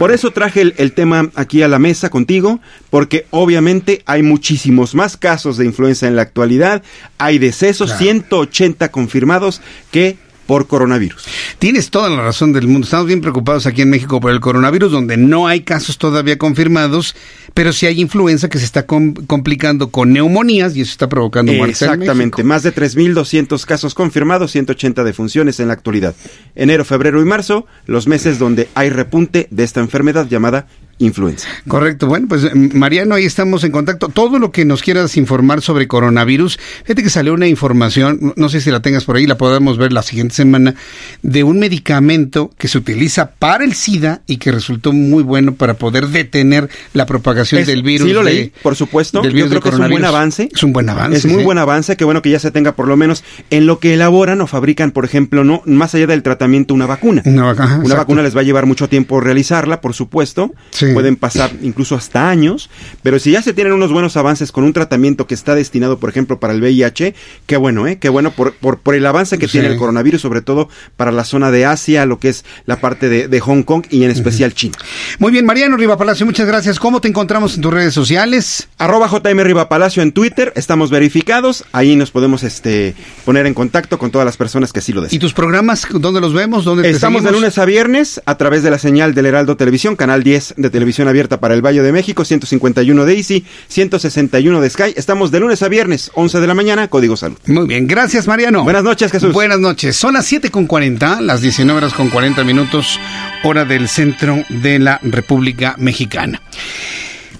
Por 0.00 0.10
eso 0.10 0.32
traje 0.32 0.62
el, 0.62 0.74
el 0.76 0.90
tema 0.90 1.30
aquí 1.36 1.62
a 1.62 1.68
la 1.68 1.78
mesa 1.78 2.10
contigo 2.16 2.60
porque 2.88 3.26
obviamente 3.30 4.02
hay 4.06 4.22
muchísimos 4.22 4.94
más 4.94 5.18
casos 5.18 5.58
de 5.58 5.66
influenza 5.66 6.08
en 6.08 6.16
la 6.16 6.22
actualidad, 6.22 6.82
hay 7.18 7.36
decesos, 7.38 7.92
180 7.98 8.90
confirmados 8.90 9.60
que 9.90 10.16
por 10.46 10.66
coronavirus. 10.66 11.24
Tienes 11.58 11.90
toda 11.90 12.08
la 12.08 12.22
razón 12.22 12.52
del 12.52 12.68
mundo. 12.68 12.84
Estamos 12.84 13.06
bien 13.06 13.20
preocupados 13.20 13.66
aquí 13.66 13.82
en 13.82 13.90
México 13.90 14.20
por 14.20 14.30
el 14.30 14.40
coronavirus, 14.40 14.92
donde 14.92 15.16
no 15.16 15.46
hay 15.46 15.60
casos 15.60 15.98
todavía 15.98 16.38
confirmados, 16.38 17.14
pero 17.52 17.72
sí 17.72 17.86
hay 17.86 18.00
influenza 18.00 18.48
que 18.48 18.58
se 18.58 18.64
está 18.64 18.86
complicando 18.86 19.90
con 19.90 20.12
neumonías 20.12 20.76
y 20.76 20.82
eso 20.82 20.92
está 20.92 21.08
provocando 21.08 21.52
muertes. 21.52 21.82
Exactamente, 21.82 22.44
más 22.44 22.62
de 22.62 22.72
3.200 22.72 23.64
casos 23.66 23.94
confirmados, 23.94 24.52
180 24.52 25.04
defunciones 25.04 25.60
en 25.60 25.68
la 25.68 25.74
actualidad. 25.74 26.14
Enero, 26.54 26.84
febrero 26.84 27.20
y 27.20 27.24
marzo, 27.24 27.66
los 27.86 28.06
meses 28.06 28.38
donde 28.38 28.68
hay 28.74 28.90
repunte 28.90 29.48
de 29.50 29.64
esta 29.64 29.80
enfermedad 29.80 30.28
llamada 30.28 30.68
influenza. 30.98 31.48
Correcto. 31.68 32.06
Bueno, 32.06 32.26
pues 32.28 32.54
Mariano, 32.54 33.14
ahí 33.14 33.24
estamos 33.24 33.64
en 33.64 33.72
contacto. 33.72 34.08
Todo 34.08 34.38
lo 34.38 34.50
que 34.50 34.64
nos 34.64 34.82
quieras 34.82 35.16
informar 35.16 35.60
sobre 35.62 35.86
coronavirus, 35.88 36.58
fíjate 36.84 37.02
que 37.02 37.10
salió 37.10 37.34
una 37.34 37.46
información, 37.46 38.32
no 38.36 38.48
sé 38.48 38.60
si 38.60 38.70
la 38.70 38.80
tengas 38.80 39.04
por 39.04 39.16
ahí, 39.16 39.26
la 39.26 39.36
podemos 39.36 39.78
ver 39.78 39.92
la 39.92 40.02
siguiente 40.02 40.34
semana, 40.34 40.74
de 41.22 41.44
un 41.44 41.58
medicamento 41.58 42.50
que 42.58 42.68
se 42.68 42.78
utiliza 42.78 43.30
para 43.30 43.64
el 43.64 43.74
SIDA 43.74 44.22
y 44.26 44.38
que 44.38 44.52
resultó 44.52 44.92
muy 44.92 45.22
bueno 45.22 45.54
para 45.54 45.74
poder 45.74 46.08
detener 46.08 46.68
la 46.92 47.06
propagación 47.06 47.64
del 47.64 47.82
virus. 47.82 48.08
Sí, 48.08 48.14
lo 48.14 48.22
leí, 48.22 48.52
por 48.62 48.76
supuesto. 48.76 49.20
Del 49.20 49.32
virus 49.32 49.50
Yo 49.50 49.60
creo 49.60 49.62
que 49.62 49.76
es 49.76 49.82
un 49.82 49.90
buen 49.90 50.04
avance. 50.04 50.48
Es 50.52 50.62
un 50.62 50.72
buen 50.72 50.88
avance. 50.88 51.18
Es 51.18 51.26
muy 51.26 51.44
buen 51.44 51.58
avance, 51.58 51.96
que 51.96 52.04
bueno 52.04 52.22
que 52.22 52.30
ya 52.30 52.38
se 52.38 52.50
tenga 52.50 52.72
por 52.72 52.88
lo 52.88 52.96
menos 52.96 53.24
en 53.50 53.66
lo 53.66 53.78
que 53.78 53.94
elaboran 53.94 54.40
o 54.40 54.46
fabrican, 54.46 54.92
por 54.92 55.04
ejemplo, 55.04 55.44
no 55.44 55.62
más 55.66 55.94
allá 55.94 56.06
del 56.06 56.22
tratamiento, 56.22 56.74
una 56.74 56.86
vacuna. 56.86 57.22
Una, 57.24 57.52
vacuna 57.52 58.22
les 58.22 58.36
va 58.36 58.40
a 58.40 58.44
llevar 58.44 58.66
mucho 58.66 58.88
tiempo 58.88 59.20
realizarla, 59.20 59.80
por 59.80 59.94
supuesto. 59.94 60.52
Pueden 60.92 61.16
pasar 61.16 61.50
incluso 61.62 61.94
hasta 61.94 62.28
años, 62.28 62.70
pero 63.02 63.18
si 63.18 63.32
ya 63.32 63.42
se 63.42 63.52
tienen 63.52 63.72
unos 63.72 63.92
buenos 63.92 64.16
avances 64.16 64.52
con 64.52 64.64
un 64.64 64.72
tratamiento 64.72 65.26
que 65.26 65.34
está 65.34 65.54
destinado, 65.54 65.98
por 65.98 66.10
ejemplo, 66.10 66.40
para 66.40 66.52
el 66.52 66.60
VIH, 66.60 67.14
qué 67.46 67.56
bueno, 67.56 67.86
¿eh? 67.86 67.98
Qué 67.98 68.08
bueno 68.08 68.30
por, 68.30 68.54
por, 68.54 68.78
por 68.78 68.94
el 68.94 69.06
avance 69.06 69.38
que 69.38 69.48
tiene 69.48 69.68
el 69.68 69.76
coronavirus, 69.76 70.20
sobre 70.20 70.42
todo 70.42 70.68
para 70.96 71.12
la 71.12 71.24
zona 71.24 71.50
de 71.50 71.66
Asia, 71.66 72.06
lo 72.06 72.18
que 72.18 72.28
es 72.28 72.44
la 72.64 72.80
parte 72.80 73.08
de, 73.08 73.28
de 73.28 73.40
Hong 73.40 73.62
Kong 73.62 73.84
y 73.90 74.04
en 74.04 74.10
especial 74.10 74.54
China. 74.54 74.76
Muy 75.18 75.32
bien, 75.32 75.46
Mariano 75.46 75.76
Riva 75.76 75.96
Palacio, 75.96 76.26
muchas 76.26 76.46
gracias. 76.46 76.78
¿Cómo 76.78 77.00
te 77.00 77.08
encontramos 77.08 77.56
en 77.56 77.62
tus 77.62 77.72
redes 77.72 77.94
sociales? 77.94 78.68
Arroba 78.78 79.08
JM 79.08 79.40
Riva 79.40 79.68
Palacio 79.68 80.02
en 80.02 80.12
Twitter, 80.12 80.52
estamos 80.56 80.90
verificados, 80.90 81.64
ahí 81.72 81.96
nos 81.96 82.10
podemos 82.10 82.42
este 82.42 82.94
poner 83.24 83.46
en 83.46 83.54
contacto 83.54 83.98
con 83.98 84.10
todas 84.10 84.24
las 84.24 84.36
personas 84.36 84.72
que 84.72 84.80
así 84.80 84.92
lo 84.92 85.00
desean. 85.00 85.16
¿Y 85.16 85.18
tus 85.18 85.32
programas, 85.32 85.86
dónde 85.90 86.20
los 86.20 86.32
vemos? 86.32 86.64
¿Dónde 86.64 86.88
Estamos 86.90 87.22
de 87.24 87.32
lunes 87.32 87.58
a 87.58 87.64
viernes 87.64 88.20
a 88.24 88.36
través 88.36 88.62
de 88.62 88.70
la 88.70 88.78
señal 88.78 89.14
del 89.14 89.26
Heraldo 89.26 89.56
Televisión, 89.56 89.96
canal 89.96 90.22
10 90.22 90.54
de 90.56 90.70
televisión 90.76 91.08
abierta 91.08 91.40
para 91.40 91.54
el 91.54 91.64
Valle 91.64 91.80
de 91.80 91.90
México, 91.90 92.22
151 92.22 93.06
de 93.06 93.14
Easy, 93.14 93.46
161 93.68 94.60
de 94.60 94.68
Sky. 94.68 94.92
Estamos 94.94 95.30
de 95.30 95.40
lunes 95.40 95.62
a 95.62 95.68
viernes, 95.68 96.10
11 96.12 96.38
de 96.38 96.46
la 96.46 96.52
mañana, 96.52 96.88
Código 96.88 97.16
Salud. 97.16 97.38
Muy 97.46 97.66
bien, 97.66 97.86
gracias 97.86 98.26
Mariano. 98.26 98.62
Buenas 98.62 98.84
noches, 98.84 99.10
Jesús. 99.10 99.32
Buenas 99.32 99.58
noches. 99.58 99.96
Son 99.96 100.12
las 100.12 100.26
7 100.26 100.50
con 100.50 100.66
40, 100.66 101.22
las 101.22 101.40
19 101.40 101.78
horas 101.78 101.94
con 101.94 102.10
40 102.10 102.44
minutos, 102.44 103.00
hora 103.42 103.64
del 103.64 103.88
centro 103.88 104.44
de 104.50 104.78
la 104.78 105.00
República 105.02 105.76
Mexicana. 105.78 106.42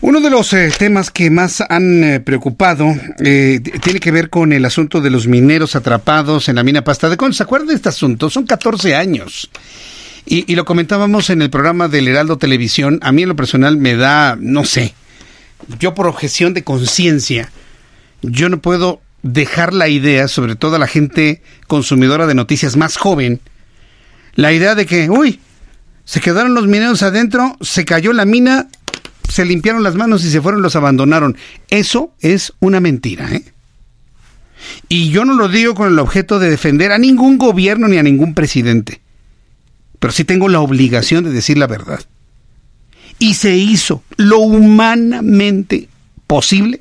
Uno 0.01 0.21
de 0.21 0.31
los 0.31 0.51
eh, 0.55 0.73
temas 0.79 1.11
que 1.11 1.29
más 1.29 1.63
han 1.69 2.05
eh, 2.05 2.21
preocupado 2.21 2.87
eh, 3.19 3.61
tiene 3.83 4.01
que 4.01 4.13
ver 4.13 4.31
con 4.31 4.55
el 4.55 4.65
asunto 4.65 5.03
de 5.03 5.11
los 5.11 5.27
mineros 5.27 5.77
atrapados 5.77 6.49
en 6.49 6.57
la 6.57 6.63
mina 6.63 6.83
Pasta 6.83 7.11
de 7.11 7.19
Con. 7.19 7.35
¿Se 7.35 7.43
acuerdan 7.43 7.69
de 7.69 7.75
este 7.75 7.91
asunto? 7.91 8.31
Son 8.31 8.47
14 8.47 8.95
años. 8.95 9.51
Y, 10.27 10.51
y, 10.51 10.57
lo 10.57 10.65
comentábamos 10.65 11.31
en 11.31 11.41
el 11.41 11.51
programa 11.51 11.89
del 11.89 12.09
Heraldo 12.09 12.37
Televisión. 12.37 12.99
A 13.03 13.13
mí 13.13 13.23
en 13.23 13.29
lo 13.29 13.37
personal 13.37 13.77
me 13.77 13.95
da, 13.95 14.37
no 14.39 14.65
sé, 14.65 14.95
yo 15.79 15.95
por 15.95 16.09
objeción 16.09 16.53
de 16.53 16.65
conciencia, 16.65 17.51
yo 18.23 18.49
no 18.49 18.61
puedo 18.61 19.01
dejar 19.23 19.73
la 19.73 19.89
idea, 19.89 20.29
sobre 20.29 20.57
todo 20.57 20.77
a 20.77 20.79
la 20.79 20.87
gente 20.87 21.43
consumidora 21.67 22.27
de 22.27 22.35
noticias 22.35 22.77
más 22.77 22.97
joven, 22.97 23.41
la 24.35 24.53
idea 24.53 24.75
de 24.75 24.87
que, 24.87 25.11
uy, 25.11 25.41
se 26.05 26.21
quedaron 26.21 26.55
los 26.55 26.67
mineros 26.67 27.03
adentro, 27.03 27.57
se 27.61 27.85
cayó 27.85 28.13
la 28.13 28.25
mina, 28.25 28.69
se 29.29 29.45
limpiaron 29.45 29.83
las 29.83 29.97
manos 29.97 30.25
y 30.25 30.31
se 30.31 30.41
fueron, 30.41 30.63
los 30.63 30.77
abandonaron. 30.77 31.37
Eso 31.69 32.13
es 32.21 32.53
una 32.61 32.81
mentira, 32.81 33.33
¿eh? 33.33 33.45
Y 34.89 35.11
yo 35.11 35.25
no 35.25 35.35
lo 35.35 35.49
digo 35.49 35.75
con 35.75 35.89
el 35.89 35.99
objeto 35.99 36.39
de 36.39 36.51
defender 36.51 36.93
a 36.93 36.99
ningún 36.99 37.39
gobierno 37.39 37.89
ni 37.89 37.99
a 37.99 38.03
ningún 38.03 38.35
presidente, 38.35 39.01
pero 40.07 40.15
sí 40.15 40.23
tengo 40.23 40.49
la 40.49 40.61
obligación 40.61 41.25
de 41.25 41.33
decir 41.33 41.59
la 41.59 41.67
verdad. 41.67 41.99
Y 43.19 43.35
se 43.35 43.57
hizo 43.57 44.05
lo 44.17 44.39
humanamente 44.39 45.89
posible, 46.29 46.81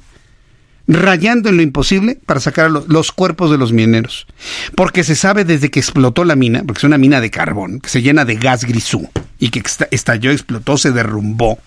rayando 0.87 1.49
en 1.49 1.57
lo 1.57 1.63
imposible, 1.63 2.19
para 2.23 2.39
sacar 2.39 2.69
los, 2.69 3.11
cuerpos 3.11 3.49
de 3.49 3.57
los 3.57 3.73
mineros. 3.73 4.27
Porque 4.75 5.03
se 5.03 5.15
sabe 5.15 5.43
desde 5.43 5.71
que 5.71 5.79
explotó 5.79 6.23
la 6.23 6.35
mina, 6.35 6.61
porque 6.63 6.77
es 6.77 6.83
una 6.83 6.99
mina 6.99 7.19
de 7.19 7.31
carbón, 7.31 7.79
que 7.79 7.89
se 7.89 8.03
llena 8.03 8.25
de 8.25 8.35
gas 8.35 8.63
grisú, 8.63 9.09
y 9.39 9.49
que 9.49 9.63
estalló, 9.89 10.29
explotó, 10.29 10.77
se 10.77 10.91
derrumbó 10.91 11.57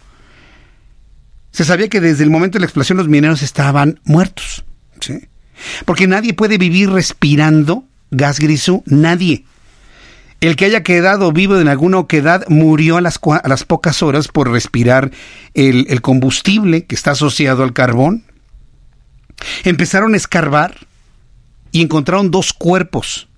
se 1.51 1.65
sabía 1.65 1.89
que 1.89 2.01
desde 2.01 2.23
el 2.23 2.31
momento 2.31 2.59
de 2.59 2.61
la 2.61 2.67
explosión 2.67 2.99
los 2.99 3.09
mineros 3.09 3.43
estaban 3.43 3.99
muertos. 4.05 4.65
¿sí? 5.01 5.27
Porque 5.87 6.07
nadie 6.07 6.35
puede 6.35 6.57
vivir 6.57 6.89
respirando 6.89 7.83
gas 8.13 8.39
grisú, 8.39 8.85
nadie. 8.87 9.45
El 10.41 10.55
que 10.55 10.67
haya 10.67 10.83
quedado 10.83 11.33
vivo 11.33 11.59
en 11.59 11.69
alguna 11.69 11.99
oquedad 11.99 12.45
murió 12.49 12.97
a 12.97 13.01
las, 13.01 13.19
pocas 13.65 14.03
horas 14.03 14.29
por 14.29 14.51
respirar 14.51 15.11
el, 15.55 15.87
el 15.89 16.01
combustible 16.01 16.85
que 16.85 16.95
está 16.95 17.13
asociado 17.13 17.65
al 17.65 17.73
carbón. 17.73 18.25
Empezaron 19.65 20.15
a 20.15 20.17
escarbar 20.17 20.77
y 21.73 21.83
encontraron 21.83 22.31
dos 22.31 22.53
cuerpos. 22.53 23.29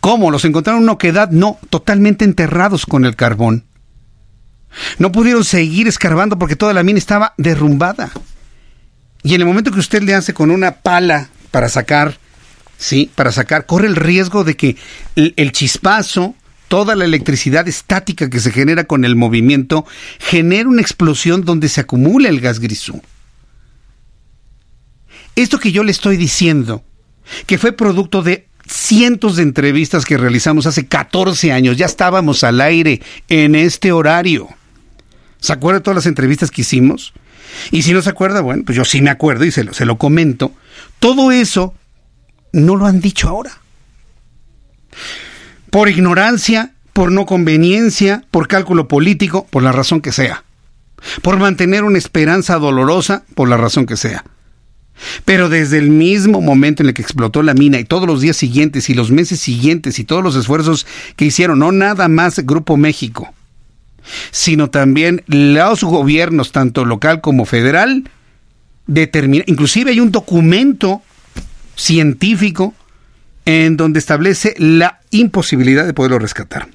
¿Cómo? 0.00 0.30
¿Los 0.30 0.44
encontraron 0.44 0.80
en 0.80 0.84
una 0.84 0.92
oquedad? 0.92 1.30
No, 1.30 1.58
totalmente 1.70 2.24
enterrados 2.24 2.86
con 2.86 3.04
el 3.04 3.16
carbón. 3.16 3.64
No 4.98 5.12
pudieron 5.12 5.44
seguir 5.44 5.88
escarbando 5.88 6.38
porque 6.38 6.56
toda 6.56 6.72
la 6.72 6.82
mina 6.82 6.98
estaba 6.98 7.34
derrumbada. 7.36 8.10
Y 9.22 9.34
en 9.34 9.40
el 9.40 9.46
momento 9.46 9.70
que 9.70 9.80
usted 9.80 10.02
le 10.02 10.14
hace 10.14 10.34
con 10.34 10.50
una 10.50 10.72
pala 10.72 11.28
para 11.50 11.68
sacar, 11.68 12.18
sí, 12.82 13.10
para 13.14 13.30
sacar, 13.30 13.64
corre 13.64 13.86
el 13.86 13.96
riesgo 13.96 14.42
de 14.42 14.56
que 14.56 14.76
el, 15.14 15.52
chispazo, 15.52 16.34
toda 16.66 16.96
la 16.96 17.04
electricidad 17.04 17.68
estática 17.68 18.28
que 18.28 18.40
se 18.40 18.50
genera 18.50 18.84
con 18.84 19.04
el 19.04 19.14
movimiento, 19.14 19.86
genere 20.18 20.66
una 20.66 20.82
explosión 20.82 21.44
donde 21.44 21.68
se 21.68 21.80
acumula 21.80 22.28
el 22.28 22.40
gas 22.40 22.58
grisú. 22.58 23.00
Esto 25.36 25.60
que 25.60 25.70
yo 25.70 25.84
le 25.84 25.92
estoy 25.92 26.16
diciendo, 26.16 26.82
que 27.46 27.56
fue 27.56 27.72
producto 27.72 28.20
de 28.20 28.48
cientos 28.66 29.36
de 29.36 29.44
entrevistas 29.44 30.04
que 30.04 30.18
realizamos 30.18 30.66
hace 30.66 30.86
14 30.86 31.52
años, 31.52 31.76
ya 31.76 31.86
estábamos 31.86 32.42
al 32.42 32.60
aire 32.60 33.00
en 33.28 33.54
este 33.54 33.92
horario. 33.92 34.48
¿Se 35.38 35.52
acuerda 35.52 35.78
de 35.78 35.84
todas 35.84 35.96
las 35.96 36.06
entrevistas 36.06 36.50
que 36.50 36.62
hicimos? 36.62 37.12
Y 37.70 37.82
si 37.82 37.92
no 37.92 38.02
se 38.02 38.10
acuerda, 38.10 38.40
bueno, 38.40 38.64
pues 38.66 38.76
yo 38.76 38.84
sí 38.84 39.02
me 39.02 39.10
acuerdo 39.10 39.44
y 39.44 39.52
se 39.52 39.62
lo, 39.62 39.72
se 39.72 39.84
lo 39.84 39.98
comento. 39.98 40.52
Todo 40.98 41.30
eso 41.30 41.74
no 42.52 42.76
lo 42.76 42.86
han 42.86 43.00
dicho 43.00 43.28
ahora. 43.28 43.58
Por 45.70 45.88
ignorancia, 45.88 46.74
por 46.92 47.10
no 47.10 47.26
conveniencia, 47.26 48.24
por 48.30 48.48
cálculo 48.48 48.88
político, 48.88 49.46
por 49.48 49.62
la 49.62 49.72
razón 49.72 50.00
que 50.00 50.12
sea. 50.12 50.44
Por 51.22 51.38
mantener 51.38 51.84
una 51.84 51.98
esperanza 51.98 52.58
dolorosa, 52.58 53.24
por 53.34 53.48
la 53.48 53.56
razón 53.56 53.86
que 53.86 53.96
sea. 53.96 54.24
Pero 55.24 55.48
desde 55.48 55.78
el 55.78 55.90
mismo 55.90 56.40
momento 56.40 56.82
en 56.82 56.90
el 56.90 56.94
que 56.94 57.02
explotó 57.02 57.42
la 57.42 57.54
mina 57.54 57.78
y 57.80 57.84
todos 57.84 58.06
los 58.06 58.20
días 58.20 58.36
siguientes 58.36 58.88
y 58.90 58.94
los 58.94 59.10
meses 59.10 59.40
siguientes 59.40 59.98
y 59.98 60.04
todos 60.04 60.22
los 60.22 60.36
esfuerzos 60.36 60.86
que 61.16 61.24
hicieron, 61.24 61.58
no 61.58 61.72
nada 61.72 62.08
más 62.08 62.38
Grupo 62.40 62.76
México, 62.76 63.32
sino 64.30 64.70
también 64.70 65.22
los 65.26 65.82
gobiernos, 65.82 66.52
tanto 66.52 66.84
local 66.84 67.20
como 67.20 67.46
federal, 67.46 68.10
determina, 68.86 69.44
inclusive 69.46 69.90
hay 69.90 70.00
un 70.00 70.12
documento 70.12 71.02
científico 71.76 72.74
en 73.44 73.76
donde 73.76 73.98
establece 73.98 74.54
la 74.58 75.00
imposibilidad 75.10 75.84
de 75.84 75.94
poderlo 75.94 76.18
rescatar. 76.18 76.68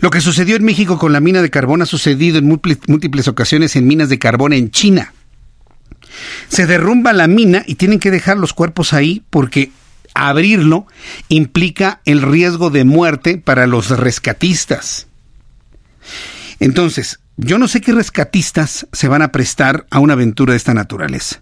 Lo 0.00 0.10
que 0.10 0.20
sucedió 0.20 0.56
en 0.56 0.64
México 0.64 0.98
con 0.98 1.12
la 1.12 1.20
mina 1.20 1.42
de 1.42 1.50
carbón 1.50 1.82
ha 1.82 1.86
sucedido 1.86 2.38
en 2.38 2.46
múltiples 2.46 3.28
ocasiones 3.28 3.76
en 3.76 3.86
minas 3.86 4.08
de 4.08 4.18
carbón 4.18 4.52
en 4.52 4.70
China. 4.70 5.12
Se 6.48 6.66
derrumba 6.66 7.12
la 7.12 7.26
mina 7.26 7.64
y 7.66 7.76
tienen 7.76 7.98
que 7.98 8.10
dejar 8.10 8.38
los 8.38 8.52
cuerpos 8.52 8.92
ahí 8.92 9.24
porque 9.30 9.70
abrirlo 10.14 10.86
implica 11.28 12.00
el 12.04 12.22
riesgo 12.22 12.70
de 12.70 12.84
muerte 12.84 13.38
para 13.38 13.66
los 13.66 13.90
rescatistas. 13.90 15.06
Entonces, 16.60 17.20
yo 17.36 17.58
no 17.58 17.68
sé 17.68 17.80
qué 17.80 17.92
rescatistas 17.92 18.86
se 18.92 19.08
van 19.08 19.22
a 19.22 19.30
prestar 19.30 19.86
a 19.90 20.00
una 20.00 20.14
aventura 20.14 20.52
de 20.52 20.56
esta 20.56 20.74
naturaleza. 20.74 21.40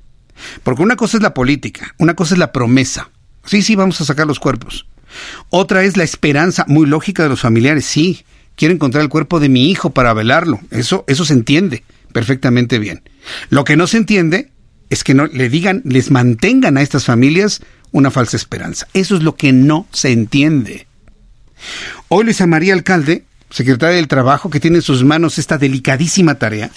Porque 0.63 0.83
una 0.83 0.97
cosa 0.97 1.17
es 1.17 1.23
la 1.23 1.35
política, 1.35 1.95
una 1.99 2.15
cosa 2.15 2.35
es 2.35 2.39
la 2.39 2.53
promesa. 2.53 3.11
Sí, 3.45 3.63
sí, 3.63 3.77
vamos 3.77 4.01
a 4.01 4.05
sacar 4.05 4.27
los 4.27 4.41
cuerpos. 4.41 4.87
Otra 5.51 5.85
es 5.85 5.97
la 5.97 6.05
esperanza 6.05 6.65
muy 6.69 6.87
lógica 6.87 7.23
de 7.23 7.29
los 7.29 7.41
familiares. 7.41 7.87
Sí, 7.87 8.25
quiero 8.57 8.75
encontrar 8.75 9.03
el 9.03 9.09
cuerpo 9.09 9.41
de 9.41 9.49
mi 9.49 9.71
hijo 9.71 9.91
para 9.91 10.15
velarlo. 10.15 10.61
Eso, 10.71 11.05
eso 11.07 11.25
se 11.25 11.33
entiende 11.33 11.85
perfectamente 12.13 12.79
bien. 12.79 13.03
Lo 13.51 13.65
que 13.65 13.77
no 13.77 13.87
se 13.87 13.99
entiende 13.99 14.51
es 14.91 15.05
que 15.05 15.15
no 15.15 15.27
le 15.27 15.49
digan, 15.49 15.83
les 15.85 16.11
mantengan 16.11 16.77
a 16.77 16.83
estas 16.83 17.05
familias 17.05 17.61
una 17.93 18.11
falsa 18.11 18.37
esperanza. 18.37 18.89
Eso 18.95 19.17
es 19.17 19.23
lo 19.23 19.37
que 19.37 19.53
no 19.53 19.87
se 19.93 20.13
entiende. 20.13 20.87
Hoy 22.09 22.25
Luisa 22.25 22.47
María 22.47 22.75
Alcalde 22.75 23.25
secretaria 23.51 23.97
del 23.97 24.09
Trabajo, 24.09 24.51
que 24.51 24.61
tiene 24.61 24.79
en 24.79 24.83
sus 24.83 25.05
manos 25.05 25.39
esta 25.39 25.59
delicadísima 25.59 26.37
tarea, 26.37 26.71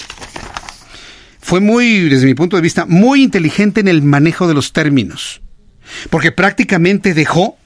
fue 1.39 1.59
muy, 1.61 2.09
desde 2.09 2.25
mi 2.25 2.35
punto 2.35 2.55
de 2.55 2.61
vista, 2.61 2.85
muy 2.85 3.23
inteligente 3.23 3.79
en 3.79 3.87
el 3.87 4.01
manejo 4.01 4.47
de 4.47 4.53
los 4.53 4.73
términos, 4.73 5.41
porque 6.09 6.31
prácticamente 6.31 7.13
dejó 7.13 7.57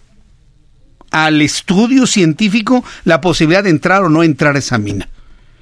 al 1.12 1.42
estudio 1.42 2.08
científico 2.08 2.84
la 3.04 3.22
posibilidad 3.22 3.64
de 3.64 3.70
entrar 3.70 4.04
o 4.04 4.10
no 4.10 4.24
entrar 4.24 4.56
a 4.56 4.60
esa 4.60 4.78
mina. 4.78 5.10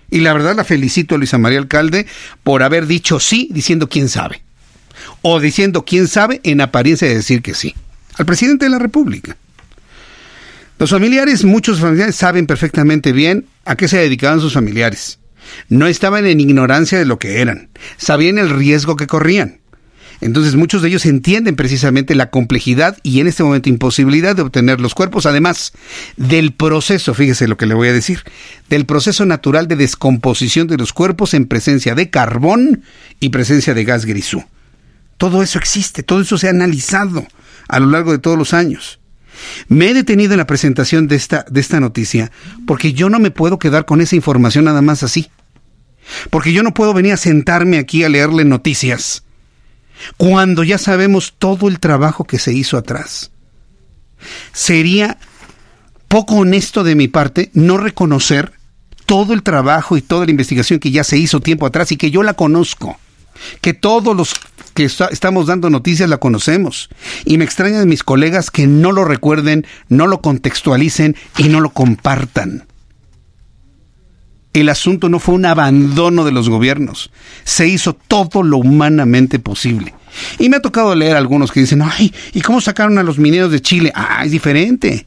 Y 0.09 0.19
la 0.19 0.33
verdad 0.33 0.55
la 0.55 0.65
felicito 0.65 1.15
a 1.15 1.17
Luisa 1.17 1.37
María 1.37 1.59
Alcalde 1.59 2.05
por 2.43 2.63
haber 2.63 2.85
dicho 2.85 3.19
sí 3.19 3.49
diciendo 3.51 3.87
quién 3.89 4.09
sabe. 4.09 4.41
O 5.21 5.39
diciendo 5.39 5.85
quién 5.85 6.07
sabe 6.07 6.41
en 6.43 6.61
apariencia 6.61 7.07
de 7.07 7.15
decir 7.15 7.41
que 7.41 7.53
sí. 7.53 7.73
Al 8.17 8.25
presidente 8.25 8.65
de 8.65 8.71
la 8.71 8.79
República. 8.79 9.37
Los 10.77 10.89
familiares, 10.89 11.45
muchos 11.45 11.79
familiares 11.79 12.15
saben 12.15 12.45
perfectamente 12.45 13.13
bien 13.13 13.45
a 13.65 13.75
qué 13.75 13.87
se 13.87 13.97
dedicaban 13.97 14.41
sus 14.41 14.53
familiares. 14.53 15.19
No 15.69 15.87
estaban 15.87 16.25
en 16.25 16.39
ignorancia 16.39 16.97
de 16.97 17.05
lo 17.05 17.19
que 17.19 17.41
eran, 17.41 17.69
sabían 17.97 18.37
el 18.37 18.49
riesgo 18.49 18.95
que 18.95 19.07
corrían. 19.07 19.61
Entonces 20.21 20.55
muchos 20.55 20.83
de 20.83 20.89
ellos 20.89 21.05
entienden 21.07 21.55
precisamente 21.55 22.13
la 22.13 22.29
complejidad 22.29 22.97
y 23.01 23.19
en 23.19 23.27
este 23.27 23.43
momento 23.43 23.69
imposibilidad 23.69 24.35
de 24.35 24.43
obtener 24.43 24.79
los 24.79 24.93
cuerpos, 24.93 25.25
además 25.25 25.73
del 26.15 26.53
proceso, 26.53 27.15
fíjese 27.15 27.47
lo 27.47 27.57
que 27.57 27.65
le 27.65 27.73
voy 27.73 27.87
a 27.87 27.93
decir, 27.93 28.23
del 28.69 28.85
proceso 28.85 29.25
natural 29.25 29.67
de 29.67 29.75
descomposición 29.75 30.67
de 30.67 30.77
los 30.77 30.93
cuerpos 30.93 31.33
en 31.33 31.47
presencia 31.47 31.95
de 31.95 32.11
carbón 32.11 32.83
y 33.19 33.29
presencia 33.29 33.73
de 33.73 33.83
gas 33.83 34.05
grisú. 34.05 34.43
Todo 35.17 35.41
eso 35.41 35.57
existe, 35.57 36.03
todo 36.03 36.21
eso 36.21 36.37
se 36.37 36.47
ha 36.47 36.51
analizado 36.51 37.25
a 37.67 37.79
lo 37.79 37.87
largo 37.87 38.11
de 38.11 38.19
todos 38.19 38.37
los 38.37 38.53
años. 38.53 39.00
Me 39.67 39.89
he 39.89 39.93
detenido 39.93 40.33
en 40.33 40.39
la 40.39 40.47
presentación 40.47 41.07
de 41.07 41.15
esta, 41.15 41.45
de 41.49 41.59
esta 41.59 41.79
noticia 41.79 42.31
porque 42.65 42.93
yo 42.93 43.09
no 43.09 43.19
me 43.19 43.31
puedo 43.31 43.59
quedar 43.59 43.85
con 43.85 44.01
esa 44.01 44.15
información 44.15 44.65
nada 44.65 44.81
más 44.81 45.03
así. 45.03 45.29
Porque 46.29 46.51
yo 46.53 46.63
no 46.63 46.73
puedo 46.73 46.93
venir 46.93 47.13
a 47.13 47.17
sentarme 47.17 47.77
aquí 47.77 48.03
a 48.03 48.09
leerle 48.09 48.43
noticias 48.43 49.23
cuando 50.17 50.63
ya 50.63 50.77
sabemos 50.77 51.35
todo 51.37 51.67
el 51.67 51.79
trabajo 51.79 52.23
que 52.25 52.39
se 52.39 52.53
hizo 52.53 52.77
atrás. 52.77 53.31
Sería 54.53 55.17
poco 56.07 56.35
honesto 56.35 56.83
de 56.83 56.95
mi 56.95 57.07
parte 57.07 57.51
no 57.53 57.77
reconocer 57.77 58.53
todo 59.05 59.33
el 59.33 59.43
trabajo 59.43 59.97
y 59.97 60.01
toda 60.01 60.25
la 60.25 60.31
investigación 60.31 60.79
que 60.79 60.91
ya 60.91 61.03
se 61.03 61.17
hizo 61.17 61.39
tiempo 61.39 61.65
atrás 61.65 61.91
y 61.91 61.97
que 61.97 62.11
yo 62.11 62.23
la 62.23 62.33
conozco, 62.33 62.99
que 63.61 63.73
todos 63.73 64.15
los 64.15 64.35
que 64.73 64.85
estamos 64.85 65.47
dando 65.47 65.69
noticias 65.69 66.09
la 66.09 66.17
conocemos. 66.17 66.89
Y 67.25 67.37
me 67.37 67.45
extraña 67.45 67.79
de 67.79 67.85
mis 67.85 68.03
colegas 68.03 68.51
que 68.51 68.67
no 68.67 68.91
lo 68.91 69.05
recuerden, 69.05 69.65
no 69.89 70.07
lo 70.07 70.21
contextualicen 70.21 71.15
y 71.37 71.43
no 71.49 71.59
lo 71.59 71.71
compartan. 71.71 72.65
El 74.53 74.67
asunto 74.67 75.07
no 75.07 75.19
fue 75.19 75.35
un 75.35 75.45
abandono 75.45 76.25
de 76.25 76.33
los 76.33 76.49
gobiernos. 76.49 77.11
Se 77.45 77.67
hizo 77.67 77.93
todo 77.93 78.43
lo 78.43 78.57
humanamente 78.57 79.39
posible. 79.39 79.93
Y 80.39 80.49
me 80.49 80.57
ha 80.57 80.61
tocado 80.61 80.93
leer 80.93 81.15
algunos 81.15 81.51
que 81.51 81.61
dicen, 81.61 81.81
ay, 81.81 82.13
¿y 82.33 82.41
cómo 82.41 82.59
sacaron 82.59 82.97
a 82.97 83.03
los 83.03 83.17
mineros 83.17 83.51
de 83.51 83.61
Chile? 83.61 83.93
Ah, 83.95 84.23
es 84.25 84.31
diferente. 84.31 85.05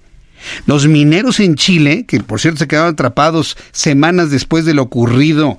Los 0.66 0.86
mineros 0.86 1.40
en 1.40 1.56
Chile, 1.56 2.04
que 2.06 2.20
por 2.20 2.40
cierto 2.40 2.58
se 2.58 2.68
quedaron 2.68 2.94
atrapados 2.94 3.56
semanas 3.72 4.30
después 4.30 4.64
de 4.64 4.74
lo 4.74 4.82
ocurrido 4.82 5.58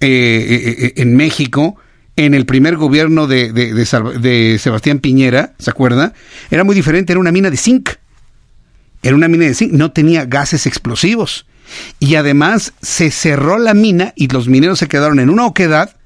eh, 0.00 0.06
eh, 0.08 0.74
eh, 0.78 0.92
en 0.96 1.16
México, 1.16 1.76
en 2.16 2.34
el 2.34 2.46
primer 2.46 2.76
gobierno 2.76 3.26
de, 3.26 3.52
de, 3.52 4.58
Sebastián 4.58 5.00
Piñera, 5.00 5.54
¿se 5.58 5.70
acuerda? 5.70 6.12
Era 6.50 6.64
muy 6.64 6.74
diferente, 6.74 7.12
era 7.12 7.20
una 7.20 7.32
mina 7.32 7.50
de 7.50 7.56
zinc. 7.56 7.90
Era 9.02 9.16
una 9.16 9.28
mina 9.28 9.46
de 9.46 9.54
zinc, 9.54 9.72
no 9.72 9.92
tenía 9.92 10.24
gases 10.24 10.66
explosivos. 10.66 11.46
Y 11.98 12.14
además 12.14 12.72
se 12.80 13.10
cerró 13.10 13.58
la 13.58 13.74
mina 13.74 14.12
y 14.16 14.28
los 14.28 14.48
mineros 14.48 14.78
se 14.78 14.88
quedaron 14.88 15.18
en 15.18 15.30
una 15.30 15.46
oquedad 15.46 15.96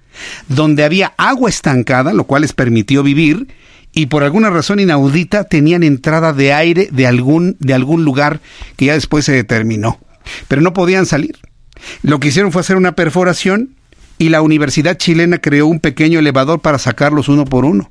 donde 0.49 0.85
había 0.85 1.15
agua 1.17 1.51
estancada, 1.51 2.13
lo 2.13 2.25
cual 2.25 2.43
les 2.43 2.53
permitió 2.53 3.03
vivir, 3.03 3.49
y 3.93 4.07
por 4.07 4.25
alguna 4.25 4.51
razón 4.51 4.81
inaudita 4.81 5.45
tenían 5.45 5.83
entrada 5.83 6.33
de 6.33 6.53
aire 6.53 6.89
de 6.91 7.07
algún, 7.07 7.57
de 7.59 7.75
algún 7.75 8.05
lugar 8.05 8.41
que 8.77 8.87
ya 8.87 8.95
después 8.95 9.25
se 9.25 9.33
determinó. 9.33 10.01
Pero 10.47 10.63
no 10.63 10.73
podían 10.73 11.07
salir. 11.07 11.37
Lo 12.03 12.21
que 12.21 12.29
hicieron 12.29 12.53
fue 12.53 12.61
hacer 12.61 12.77
una 12.77 12.93
perforación 12.93 13.78
y 14.19 14.29
la 14.29 14.43
Universidad 14.43 14.97
chilena 14.99 15.39
creó 15.39 15.67
un 15.67 15.81
pequeño 15.81 16.19
elevador 16.19 16.61
para 16.61 16.79
sacarlos 16.79 17.29
uno 17.29 17.45
por 17.45 17.65
uno. 17.65 17.91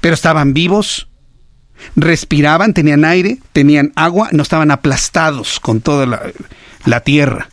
Pero 0.00 0.14
estaban 0.14 0.54
vivos, 0.54 1.08
respiraban, 1.96 2.74
tenían 2.74 3.04
aire, 3.04 3.38
tenían 3.52 3.92
agua, 3.96 4.28
no 4.32 4.42
estaban 4.42 4.70
aplastados 4.70 5.60
con 5.60 5.80
toda 5.80 6.32
la, 6.84 7.00
tierra. 7.00 7.48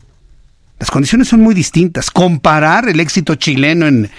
Las 0.80 0.92
condiciones 0.92 1.28
son 1.28 1.42
muy 1.42 1.56
distintas. 1.56 2.12
Comparar 2.12 2.88
el 2.88 3.00
éxito 3.00 3.36
chileno 3.36 3.88
en, 3.88 4.10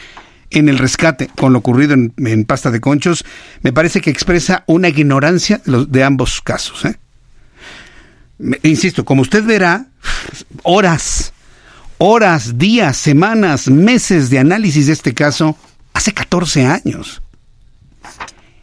en 0.51 0.69
el 0.69 0.79
rescate 0.79 1.31
con 1.37 1.53
lo 1.53 1.61
ocurrido 1.61 1.95
en, 1.95 2.45
pasta 2.45 2.71
de 2.71 2.81
conchos 2.81 3.25
me 3.63 3.73
parece 3.73 4.01
que 4.01 4.11
expresa 4.11 4.65
una 4.67 4.89
ignorancia 4.89 5.61
de, 5.65 6.05
ambos 6.05 6.41
casos. 6.41 6.85
¿eh? 6.85 6.97
insisto, 8.63 9.05
como 9.05 9.23
usted 9.23 9.45
verá, 9.45 9.87
horas, 10.63 11.33
horas, 12.03 12.57
días, 12.57 12.97
semanas, 12.97 13.69
meses 13.69 14.31
de 14.31 14.39
análisis 14.39 14.87
de 14.87 14.95
este 14.95 15.13
caso 15.13 15.57
hace 15.93 16.13
14 16.13 16.65
años. 16.65 17.23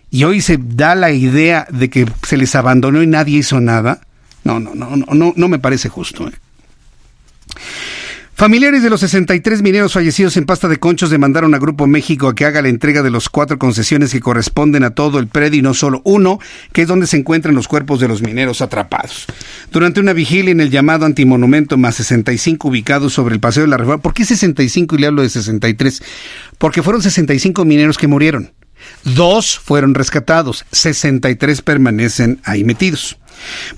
Y 0.09 0.23
hoy 0.23 0.41
se 0.41 0.57
da 0.57 0.95
la 0.95 1.11
idea 1.11 1.67
de 1.69 1.89
que 1.89 2.09
se 2.27 2.35
les 2.35 2.55
abandonó 2.55 3.03
y 3.03 3.07
nadie 3.07 3.37
hizo 3.37 3.61
nada. 3.61 4.01
No, 4.43 4.59
no, 4.59 4.73
no, 4.73 4.95
no, 4.95 5.05
no, 5.13 5.33
no 5.35 5.47
me 5.47 5.59
parece 5.59 5.87
justo. 5.87 6.27
¿eh? 6.27 6.31
Familiares 8.37 8.83
de 8.83 8.91
los 8.91 8.99
63 8.99 9.63
mineros 9.63 9.93
fallecidos 9.93 10.37
en 10.37 10.45
pasta 10.45 10.67
de 10.67 10.77
conchos 10.77 11.09
demandaron 11.09 11.55
a 11.55 11.57
Grupo 11.57 11.87
México 11.87 12.27
a 12.27 12.35
que 12.35 12.45
haga 12.45 12.61
la 12.61 12.69
entrega 12.69 13.01
de 13.01 13.09
los 13.09 13.29
cuatro 13.29 13.57
concesiones 13.57 14.11
que 14.11 14.19
corresponden 14.19 14.83
a 14.83 14.91
todo 14.91 15.17
el 15.17 15.25
predio 15.25 15.57
y 15.57 15.63
no 15.63 15.73
solo 15.73 16.03
uno, 16.05 16.37
que 16.71 16.83
es 16.83 16.87
donde 16.87 17.07
se 17.07 17.17
encuentran 17.17 17.55
los 17.55 17.67
cuerpos 17.67 17.99
de 17.99 18.07
los 18.07 18.21
mineros 18.21 18.61
atrapados. 18.61 19.25
Durante 19.71 19.99
una 19.99 20.13
vigilia 20.13 20.51
en 20.51 20.61
el 20.61 20.69
llamado 20.69 21.07
antimonumento 21.07 21.77
más 21.77 21.95
65 21.95 22.67
ubicados 22.67 23.11
sobre 23.11 23.33
el 23.33 23.41
Paseo 23.41 23.63
de 23.63 23.69
la 23.69 23.77
Reforma, 23.77 24.03
¿por 24.03 24.13
qué 24.13 24.23
65 24.23 24.93
y 24.93 24.99
le 24.99 25.07
hablo 25.07 25.23
de 25.23 25.29
63? 25.29 26.03
Porque 26.59 26.83
fueron 26.83 27.01
65 27.01 27.65
mineros 27.65 27.97
que 27.97 28.05
murieron. 28.05 28.53
Dos 29.03 29.57
fueron 29.57 29.95
rescatados, 29.95 30.63
63 30.71 31.63
permanecen 31.63 32.39
ahí 32.43 32.63
metidos. 32.63 33.17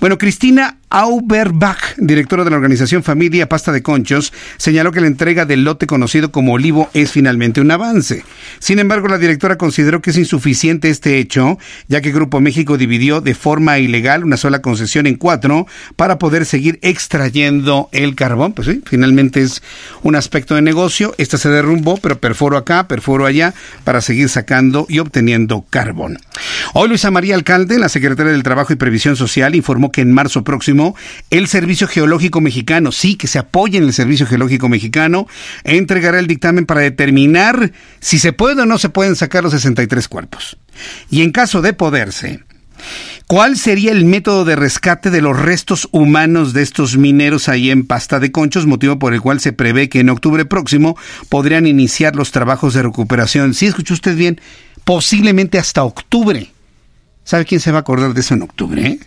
Bueno, 0.00 0.18
Cristina 0.18 0.79
Auberbach, 0.92 1.94
directora 1.98 2.42
de 2.42 2.50
la 2.50 2.56
organización 2.56 3.04
Familia 3.04 3.48
Pasta 3.48 3.70
de 3.70 3.80
Conchos, 3.80 4.32
señaló 4.56 4.90
que 4.90 5.00
la 5.00 5.06
entrega 5.06 5.44
del 5.44 5.62
lote 5.62 5.86
conocido 5.86 6.32
como 6.32 6.54
Olivo 6.54 6.90
es 6.94 7.12
finalmente 7.12 7.60
un 7.60 7.70
avance. 7.70 8.24
Sin 8.58 8.80
embargo, 8.80 9.06
la 9.06 9.18
directora 9.18 9.56
consideró 9.56 10.02
que 10.02 10.10
es 10.10 10.18
insuficiente 10.18 10.90
este 10.90 11.18
hecho, 11.18 11.58
ya 11.86 12.00
que 12.00 12.10
Grupo 12.10 12.40
México 12.40 12.76
dividió 12.76 13.20
de 13.20 13.36
forma 13.36 13.78
ilegal 13.78 14.24
una 14.24 14.36
sola 14.36 14.62
concesión 14.62 15.06
en 15.06 15.14
cuatro 15.14 15.68
para 15.94 16.18
poder 16.18 16.44
seguir 16.44 16.80
extrayendo 16.82 17.88
el 17.92 18.16
carbón. 18.16 18.52
Pues 18.52 18.66
sí, 18.66 18.82
finalmente 18.84 19.42
es 19.42 19.62
un 20.02 20.16
aspecto 20.16 20.56
de 20.56 20.62
negocio. 20.62 21.14
Esta 21.18 21.38
se 21.38 21.50
derrumbó, 21.50 21.98
pero 21.98 22.18
perforo 22.18 22.56
acá, 22.56 22.88
perforo 22.88 23.26
allá, 23.26 23.54
para 23.84 24.00
seguir 24.00 24.28
sacando 24.28 24.86
y 24.88 24.98
obteniendo 24.98 25.64
carbón. 25.70 26.18
Hoy 26.74 26.88
Luisa 26.88 27.12
María 27.12 27.36
Alcalde, 27.36 27.78
la 27.78 27.88
secretaria 27.88 28.32
del 28.32 28.42
Trabajo 28.42 28.72
y 28.72 28.76
Previsión 28.76 29.14
Social, 29.14 29.54
informó 29.54 29.92
que 29.92 30.00
en 30.00 30.12
marzo 30.12 30.42
próximo 30.42 30.79
el 31.30 31.46
Servicio 31.46 31.86
Geológico 31.86 32.40
Mexicano, 32.40 32.92
sí, 32.92 33.16
que 33.16 33.26
se 33.26 33.38
apoye 33.38 33.78
en 33.78 33.84
el 33.84 33.92
Servicio 33.92 34.26
Geológico 34.26 34.68
Mexicano, 34.68 35.26
entregará 35.64 36.18
el 36.18 36.26
dictamen 36.26 36.66
para 36.66 36.80
determinar 36.80 37.72
si 38.00 38.18
se 38.18 38.32
puede 38.32 38.62
o 38.62 38.66
no 38.66 38.78
se 38.78 38.88
pueden 38.88 39.16
sacar 39.16 39.42
los 39.42 39.52
63 39.52 40.08
cuerpos. 40.08 40.56
Y 41.10 41.22
en 41.22 41.32
caso 41.32 41.62
de 41.62 41.72
poderse, 41.72 42.40
¿Cuál 43.26 43.56
sería 43.56 43.92
el 43.92 44.04
método 44.04 44.44
de 44.44 44.56
rescate 44.56 45.10
de 45.10 45.20
los 45.20 45.38
restos 45.38 45.88
humanos 45.92 46.52
de 46.52 46.62
estos 46.62 46.96
mineros 46.96 47.48
ahí 47.48 47.70
en 47.70 47.86
Pasta 47.86 48.18
de 48.18 48.32
Conchos, 48.32 48.66
motivo 48.66 48.98
por 48.98 49.14
el 49.14 49.20
cual 49.20 49.38
se 49.38 49.52
prevé 49.52 49.88
que 49.88 50.00
en 50.00 50.08
octubre 50.08 50.44
próximo 50.44 50.96
podrían 51.28 51.66
iniciar 51.66 52.16
los 52.16 52.32
trabajos 52.32 52.74
de 52.74 52.82
recuperación? 52.82 53.54
Si 53.54 53.66
escuchó 53.66 53.94
usted 53.94 54.16
bien, 54.16 54.40
posiblemente 54.84 55.58
hasta 55.58 55.84
octubre. 55.84 56.50
¿Sabe 57.22 57.44
quién 57.44 57.60
se 57.60 57.70
va 57.70 57.78
a 57.78 57.80
acordar 57.82 58.14
de 58.14 58.20
eso 58.20 58.34
en 58.34 58.42
octubre? 58.42 58.84
Eh? 58.84 58.98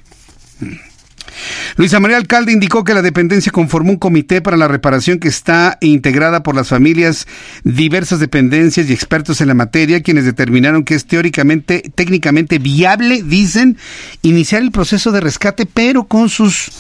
Luisa 1.76 2.00
María 2.00 2.18
Alcalde 2.18 2.52
indicó 2.52 2.84
que 2.84 2.94
la 2.94 3.02
dependencia 3.02 3.52
conformó 3.52 3.92
un 3.92 3.98
comité 3.98 4.42
para 4.42 4.58
la 4.58 4.68
reparación 4.68 5.20
que 5.20 5.28
está 5.28 5.78
integrada 5.82 6.44
por 6.44 6.56
las 6.56 6.70
familias, 6.70 7.28
diversas 7.64 8.20
dependencias 8.20 8.90
y 8.90 8.94
expertos 8.94 9.42
en 9.42 9.48
la 9.48 9.54
materia, 9.54 10.02
quienes 10.02 10.26
determinaron 10.26 10.84
que 10.84 10.96
es 10.96 11.06
teóricamente, 11.06 11.92
técnicamente 11.96 12.60
viable, 12.60 13.24
dicen, 13.24 13.78
iniciar 14.22 14.62
el 14.62 14.72
proceso 14.72 15.12
de 15.12 15.22
rescate, 15.22 15.66
pero 15.66 16.06
con 16.06 16.30
sus 16.30 16.72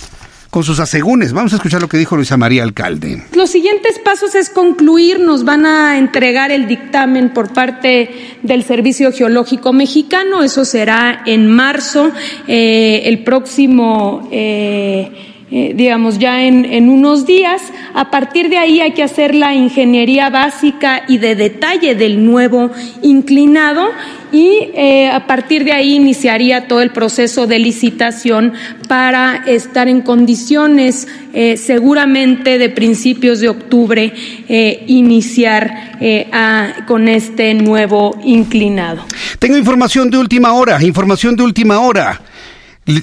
con 0.53 0.63
sus 0.63 0.79
asegúnes. 0.79 1.33
Vamos 1.33 1.51
a 1.53 1.55
escuchar 1.55 1.81
lo 1.81 1.87
que 1.87 1.97
dijo 1.97 2.15
Luisa 2.15 2.37
María 2.37 2.61
Alcalde. 2.61 3.23
Los 3.33 3.49
siguientes 3.49 3.97
pasos 3.97 4.35
es 4.35 4.51
concluir, 4.51 5.19
nos 5.19 5.43
van 5.45 5.65
a 5.65 5.97
entregar 5.97 6.51
el 6.51 6.67
dictamen 6.67 7.31
por 7.33 7.51
parte 7.53 8.37
del 8.43 8.61
Servicio 8.63 9.11
Geológico 9.11 9.73
Mexicano, 9.73 10.43
eso 10.43 10.63
será 10.63 11.23
en 11.25 11.49
marzo, 11.49 12.11
eh, 12.47 13.01
el 13.05 13.23
próximo... 13.23 14.29
Eh, 14.31 15.29
eh, 15.55 15.73
digamos, 15.75 16.17
ya 16.17 16.41
en, 16.45 16.65
en, 16.65 16.89
unos 16.89 17.27
días. 17.27 17.61
A 17.93 18.09
partir 18.09 18.49
de 18.49 18.57
ahí 18.57 18.79
hay 18.79 18.93
que 18.93 19.03
hacer 19.03 19.35
la 19.35 19.53
ingeniería 19.53 20.31
básica 20.31 21.03
y 21.07 21.19
de 21.19 21.35
detalle 21.35 21.93
del 21.93 22.25
nuevo 22.25 22.71
inclinado 23.03 23.91
y 24.33 24.71
eh, 24.73 25.09
a 25.09 25.25
partir 25.27 25.63
de 25.63 25.71
ahí 25.71 25.93
iniciaría 25.93 26.67
todo 26.67 26.81
el 26.81 26.89
proceso 26.89 27.47
de 27.47 27.59
licitación 27.59 28.53
para 28.89 29.43
estar 29.47 29.87
en 29.87 30.01
condiciones 30.01 31.07
eh, 31.33 31.55
seguramente 31.55 32.57
de 32.57 32.69
principios 32.69 33.39
de 33.39 33.49
octubre 33.49 34.13
iniciar 34.87 35.93
con 36.85 37.07
este 37.07 37.53
nuevo 37.53 38.19
inclinado. 38.25 39.05
Tengo 39.39 39.55
información 39.57 40.09
de 40.09 40.17
última 40.17 40.53
hora, 40.53 40.83
información 40.83 41.35
de 41.35 41.43
última 41.43 41.79
hora. 41.79 42.19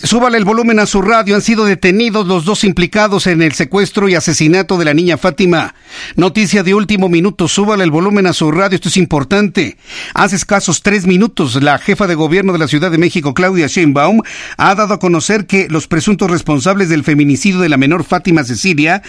Súbale 0.02 0.36
el 0.36 0.44
volumen 0.44 0.78
a 0.78 0.84
su 0.84 1.00
radio. 1.00 1.34
Han 1.34 1.40
sido 1.40 1.64
detenidos 1.64 2.26
los 2.26 2.44
dos 2.44 2.64
implicados 2.64 3.26
en 3.26 3.40
el 3.40 3.52
secuestro 3.52 4.10
y 4.10 4.14
asesinato 4.14 4.76
de 4.76 4.84
la 4.84 4.92
niña 4.92 5.16
Fátima. 5.16 5.74
Noticia 6.16 6.62
de 6.62 6.74
último 6.74 7.08
minuto. 7.08 7.48
Súbale 7.48 7.84
el 7.84 7.90
volumen 7.90 8.26
a 8.26 8.34
su 8.34 8.50
radio. 8.50 8.74
Esto 8.74 8.88
es 8.88 8.98
importante. 8.98 9.78
Hace 10.12 10.36
escasos 10.36 10.82
tres 10.82 11.06
minutos, 11.06 11.62
la 11.62 11.78
jefa 11.78 12.06
de 12.06 12.14
gobierno 12.14 12.52
de 12.52 12.58
la 12.58 12.68
Ciudad 12.68 12.90
de 12.90 12.98
México, 12.98 13.32
Claudia 13.32 13.68
Sheinbaum, 13.68 14.20
ha 14.58 14.74
dado 14.74 14.92
a 14.92 14.98
conocer 14.98 15.46
que 15.46 15.66
los 15.70 15.88
presuntos 15.88 16.30
responsables 16.30 16.90
del 16.90 17.02
feminicidio 17.02 17.60
de 17.60 17.70
la 17.70 17.78
menor 17.78 18.04
Fátima 18.04 18.44
Cecilia 18.44 19.02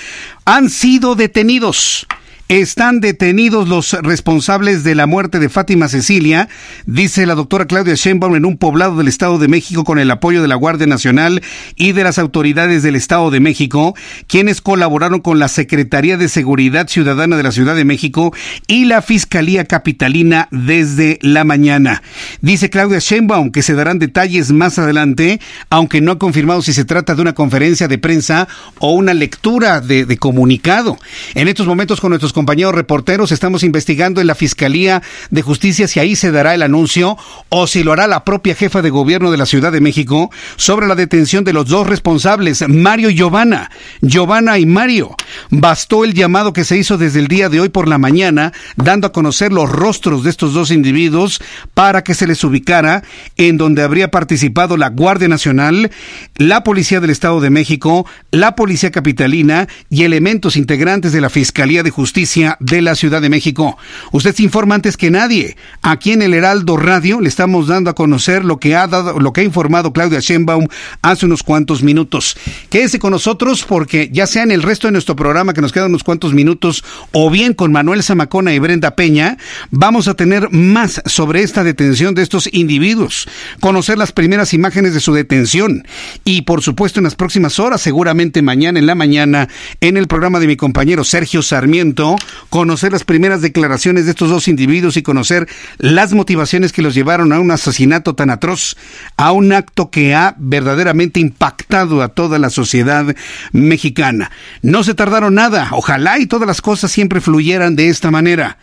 han 0.45 0.69
sido 0.69 1.15
detenidos. 1.15 2.07
Están 2.51 2.99
detenidos 2.99 3.69
los 3.69 3.93
responsables 3.93 4.83
de 4.83 4.93
la 4.93 5.05
muerte 5.05 5.39
de 5.39 5.47
Fátima 5.47 5.87
Cecilia, 5.87 6.49
dice 6.85 7.25
la 7.25 7.33
doctora 7.33 7.65
Claudia 7.65 7.93
Sheinbaum 7.95 8.35
en 8.35 8.43
un 8.43 8.57
poblado 8.57 8.97
del 8.97 9.07
Estado 9.07 9.37
de 9.37 9.47
México 9.47 9.85
con 9.85 9.99
el 9.99 10.11
apoyo 10.11 10.41
de 10.41 10.49
la 10.49 10.55
Guardia 10.55 10.85
Nacional 10.85 11.41
y 11.77 11.93
de 11.93 12.03
las 12.03 12.19
autoridades 12.19 12.83
del 12.83 12.97
Estado 12.97 13.31
de 13.31 13.39
México, 13.39 13.95
quienes 14.27 14.59
colaboraron 14.59 15.21
con 15.21 15.39
la 15.39 15.47
Secretaría 15.47 16.17
de 16.17 16.27
Seguridad 16.27 16.89
Ciudadana 16.89 17.37
de 17.37 17.43
la 17.43 17.53
Ciudad 17.53 17.73
de 17.73 17.85
México 17.85 18.33
y 18.67 18.83
la 18.83 19.01
Fiscalía 19.01 19.63
Capitalina 19.63 20.49
desde 20.51 21.19
la 21.21 21.45
mañana. 21.45 22.03
Dice 22.41 22.69
Claudia 22.69 22.99
Sheinbaum 22.99 23.51
que 23.51 23.61
se 23.61 23.75
darán 23.75 23.97
detalles 23.97 24.51
más 24.51 24.77
adelante, 24.77 25.39
aunque 25.69 26.01
no 26.01 26.11
ha 26.11 26.19
confirmado 26.19 26.61
si 26.61 26.73
se 26.73 26.83
trata 26.83 27.15
de 27.15 27.21
una 27.21 27.33
conferencia 27.33 27.87
de 27.87 27.97
prensa 27.97 28.49
o 28.79 28.91
una 28.91 29.13
lectura 29.13 29.79
de, 29.79 30.03
de 30.03 30.17
comunicado. 30.17 30.97
En 31.33 31.47
estos 31.47 31.65
momentos 31.65 32.01
con 32.01 32.09
nuestros 32.09 32.40
compañeros 32.41 32.73
reporteros, 32.73 33.31
estamos 33.31 33.61
investigando 33.61 34.19
en 34.19 34.25
la 34.25 34.33
Fiscalía 34.33 35.03
de 35.29 35.43
Justicia 35.43 35.87
si 35.87 35.99
ahí 35.99 36.15
se 36.15 36.31
dará 36.31 36.55
el 36.55 36.63
anuncio 36.63 37.15
o 37.49 37.67
si 37.67 37.83
lo 37.83 37.93
hará 37.93 38.07
la 38.07 38.25
propia 38.25 38.55
jefa 38.55 38.81
de 38.81 38.89
gobierno 38.89 39.29
de 39.29 39.37
la 39.37 39.45
Ciudad 39.45 39.71
de 39.71 39.79
México 39.79 40.31
sobre 40.55 40.87
la 40.87 40.95
detención 40.95 41.43
de 41.43 41.53
los 41.53 41.67
dos 41.67 41.85
responsables, 41.85 42.67
Mario 42.67 43.11
y 43.11 43.15
Giovanna. 43.15 43.69
Giovanna 44.01 44.57
y 44.57 44.65
Mario. 44.65 45.15
Bastó 45.51 46.03
el 46.03 46.15
llamado 46.15 46.51
que 46.51 46.63
se 46.63 46.77
hizo 46.77 46.97
desde 46.97 47.19
el 47.19 47.27
día 47.27 47.47
de 47.47 47.59
hoy 47.59 47.69
por 47.69 47.87
la 47.87 47.99
mañana, 47.99 48.53
dando 48.75 49.05
a 49.05 49.11
conocer 49.11 49.53
los 49.53 49.69
rostros 49.69 50.23
de 50.23 50.31
estos 50.31 50.55
dos 50.55 50.71
individuos 50.71 51.43
para 51.75 52.03
que 52.03 52.15
se 52.15 52.25
les 52.25 52.43
ubicara 52.43 53.03
en 53.37 53.57
donde 53.57 53.83
habría 53.83 54.09
participado 54.09 54.77
la 54.77 54.89
Guardia 54.89 55.27
Nacional, 55.27 55.91
la 56.37 56.63
Policía 56.63 57.01
del 57.01 57.11
Estado 57.11 57.39
de 57.39 57.51
México, 57.51 58.07
la 58.31 58.55
Policía 58.55 58.89
Capitalina 58.89 59.67
y 59.91 60.05
elementos 60.05 60.57
integrantes 60.57 61.11
de 61.11 61.21
la 61.21 61.29
Fiscalía 61.29 61.83
de 61.83 61.91
Justicia 61.91 62.30
de 62.59 62.81
la 62.81 62.95
Ciudad 62.95 63.21
de 63.21 63.29
México. 63.29 63.77
Usted 64.11 64.35
se 64.35 64.43
informa 64.43 64.75
antes 64.75 64.97
que 64.97 65.11
nadie. 65.11 65.57
Aquí 65.81 66.11
en 66.11 66.21
el 66.21 66.33
Heraldo 66.33 66.77
Radio 66.77 67.19
le 67.19 67.27
estamos 67.27 67.67
dando 67.67 67.89
a 67.89 67.95
conocer 67.95 68.45
lo 68.45 68.57
que 68.57 68.75
ha 68.75 68.87
dado, 68.87 69.19
lo 69.19 69.33
que 69.33 69.41
ha 69.41 69.43
informado 69.43 69.91
Claudia 69.91 70.19
Sheinbaum 70.19 70.67
hace 71.01 71.25
unos 71.25 71.43
cuantos 71.43 71.83
minutos. 71.83 72.37
Quédese 72.69 72.99
con 72.99 73.11
nosotros 73.11 73.65
porque 73.67 74.09
ya 74.11 74.27
sea 74.27 74.43
en 74.43 74.51
el 74.51 74.63
resto 74.63 74.87
de 74.87 74.93
nuestro 74.93 75.15
programa 75.15 75.53
que 75.53 75.61
nos 75.61 75.71
quedan 75.71 75.89
unos 75.89 76.03
cuantos 76.03 76.33
minutos 76.33 76.83
o 77.11 77.29
bien 77.29 77.53
con 77.53 77.71
Manuel 77.71 78.03
Zamacona 78.03 78.53
y 78.53 78.59
Brenda 78.59 78.95
Peña, 78.95 79.37
vamos 79.69 80.07
a 80.07 80.13
tener 80.13 80.49
más 80.51 81.01
sobre 81.05 81.43
esta 81.43 81.63
detención 81.63 82.15
de 82.15 82.23
estos 82.23 82.49
individuos, 82.51 83.27
conocer 83.59 83.97
las 83.97 84.11
primeras 84.11 84.53
imágenes 84.53 84.93
de 84.93 84.99
su 84.99 85.13
detención 85.13 85.85
y 86.23 86.43
por 86.43 86.61
supuesto 86.61 86.99
en 86.99 87.05
las 87.05 87.15
próximas 87.15 87.59
horas, 87.59 87.81
seguramente 87.81 88.41
mañana 88.41 88.79
en 88.79 88.85
la 88.85 88.95
mañana, 88.95 89.49
en 89.81 89.97
el 89.97 90.07
programa 90.07 90.39
de 90.39 90.47
mi 90.47 90.55
compañero 90.55 91.03
Sergio 91.03 91.41
Sarmiento, 91.41 92.10
conocer 92.49 92.91
las 92.91 93.03
primeras 93.03 93.41
declaraciones 93.41 94.05
de 94.05 94.11
estos 94.11 94.29
dos 94.29 94.47
individuos 94.47 94.97
y 94.97 95.03
conocer 95.03 95.47
las 95.77 96.13
motivaciones 96.13 96.71
que 96.71 96.81
los 96.81 96.93
llevaron 96.93 97.33
a 97.33 97.39
un 97.39 97.51
asesinato 97.51 98.15
tan 98.15 98.29
atroz, 98.29 98.75
a 99.17 99.31
un 99.31 99.53
acto 99.53 99.89
que 99.89 100.15
ha 100.15 100.35
verdaderamente 100.37 101.19
impactado 101.19 102.01
a 102.01 102.09
toda 102.09 102.39
la 102.39 102.49
sociedad 102.49 103.15
mexicana. 103.51 104.31
No 104.61 104.83
se 104.83 104.93
tardaron 104.93 105.35
nada, 105.35 105.69
ojalá 105.71 106.19
y 106.19 106.27
todas 106.27 106.47
las 106.47 106.61
cosas 106.61 106.91
siempre 106.91 107.21
fluyeran 107.21 107.75
de 107.75 107.89
esta 107.89 108.11
manera. 108.11 108.57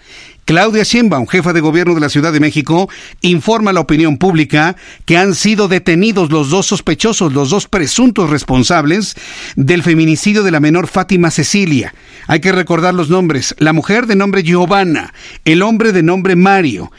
Claudia 0.49 0.83
Sheinbaum, 0.83 1.27
jefa 1.27 1.53
de 1.53 1.61
gobierno 1.61 1.95
de 1.95 2.01
la 2.01 2.09
Ciudad 2.09 2.33
de 2.33 2.41
México, 2.41 2.89
informa 3.21 3.69
a 3.69 3.75
la 3.75 3.81
opinión 3.81 4.17
pública 4.17 4.77
que 5.05 5.19
han 5.19 5.35
sido 5.35 5.69
detenidos 5.69 6.33
los 6.33 6.49
dos 6.49 6.65
sospechosos, 6.65 7.35
los 7.35 7.51
dos 7.51 7.69
presuntos 7.69 8.31
responsables 8.31 9.15
del 9.57 9.83
feminicidio 9.83 10.43
de 10.43 10.51
la 10.51 10.59
menor 10.59 10.87
Fátima 10.87 11.31
Cecilia. 11.31 11.93
Hay 12.29 12.41
que 12.41 12.53
recordar 12.53 12.95
los 12.95 13.11
nombres. 13.11 13.55
La 13.59 13.75
mujer 13.75 14.07
de 14.07 14.17
nombre 14.17 14.43
Giovanna, 14.43 15.13
el 15.45 15.61
hombre 15.61 15.93
de 15.93 16.03
nombre 16.03 16.35
Mario. 16.35 16.91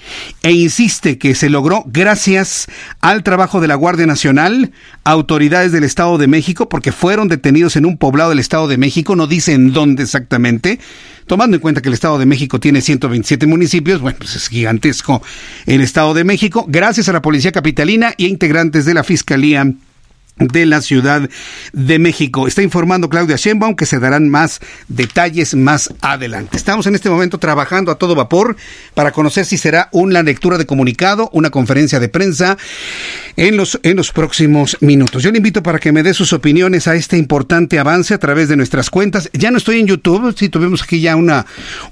E 0.43 0.51
insiste 0.51 1.17
que 1.17 1.33
se 1.33 1.49
logró 1.49 1.83
gracias 1.87 2.67
al 3.01 3.23
trabajo 3.23 3.61
de 3.61 3.67
la 3.67 3.73
Guardia 3.73 4.05
Nacional, 4.05 4.73
autoridades 5.03 5.71
del 5.71 5.85
Estado 5.85 6.19
de 6.19 6.27
México, 6.27 6.69
porque 6.69 6.91
fueron 6.91 7.29
detenidos 7.29 7.75
en 7.77 7.87
un 7.87 7.97
poblado 7.97 8.29
del 8.29 8.37
Estado 8.37 8.67
de 8.67 8.77
México, 8.77 9.15
no 9.15 9.25
dicen 9.25 9.73
dónde 9.73 10.03
exactamente, 10.03 10.79
tomando 11.29 11.55
en 11.55 11.61
cuenta 11.61 11.81
que 11.81 11.89
el 11.89 11.93
Estado 11.93 12.17
de 12.17 12.25
México 12.25 12.59
tiene 12.59 12.81
127 12.81 13.45
municipios, 13.45 14.01
bueno, 14.01 14.17
pues 14.17 14.35
es 14.35 14.47
gigantesco 14.47 15.21
el 15.67 15.79
Estado 15.81 16.15
de 16.15 16.23
México, 16.23 16.65
gracias 16.67 17.07
a 17.07 17.13
la 17.13 17.21
Policía 17.21 17.51
Capitalina 17.51 18.15
y 18.17 18.25
a 18.25 18.29
integrantes 18.29 18.83
de 18.83 18.95
la 18.95 19.03
Fiscalía 19.03 19.71
de 20.39 20.65
la 20.65 20.81
Ciudad 20.81 21.29
de 21.73 21.99
México. 21.99 22.47
Está 22.47 22.63
informando 22.63 23.09
Claudia 23.09 23.35
Sheinbaum 23.35 23.75
que 23.75 23.85
se 23.85 23.99
darán 23.99 24.29
más 24.29 24.59
detalles 24.87 25.53
más 25.55 25.93
adelante. 26.01 26.57
Estamos 26.57 26.87
en 26.87 26.95
este 26.95 27.09
momento 27.09 27.37
trabajando 27.37 27.91
a 27.91 27.95
todo 27.95 28.15
vapor 28.15 28.55
para 28.93 29.11
conocer 29.11 29.45
si 29.45 29.57
será 29.57 29.89
una 29.91 30.23
lectura 30.23 30.57
de 30.57 30.65
comunicado, 30.65 31.29
una 31.33 31.49
conferencia 31.49 31.99
de 31.99 32.09
prensa 32.09 32.57
en 33.35 33.57
los, 33.57 33.79
en 33.83 33.95
los 33.95 34.11
próximos 34.11 34.77
minutos. 34.81 35.23
Yo 35.23 35.31
le 35.31 35.37
invito 35.37 35.63
para 35.63 35.79
que 35.79 35.91
me 35.91 36.03
dé 36.03 36.13
sus 36.13 36.33
opiniones 36.33 36.87
a 36.87 36.95
este 36.95 37.17
importante 37.17 37.79
avance 37.79 38.13
a 38.13 38.17
través 38.17 38.49
de 38.49 38.57
nuestras 38.57 38.89
cuentas. 38.89 39.29
Ya 39.33 39.51
no 39.51 39.57
estoy 39.57 39.79
en 39.79 39.87
YouTube, 39.87 40.35
sí 40.37 40.49
tuvimos 40.49 40.83
aquí 40.83 41.01
ya 41.01 41.15
una, 41.15 41.45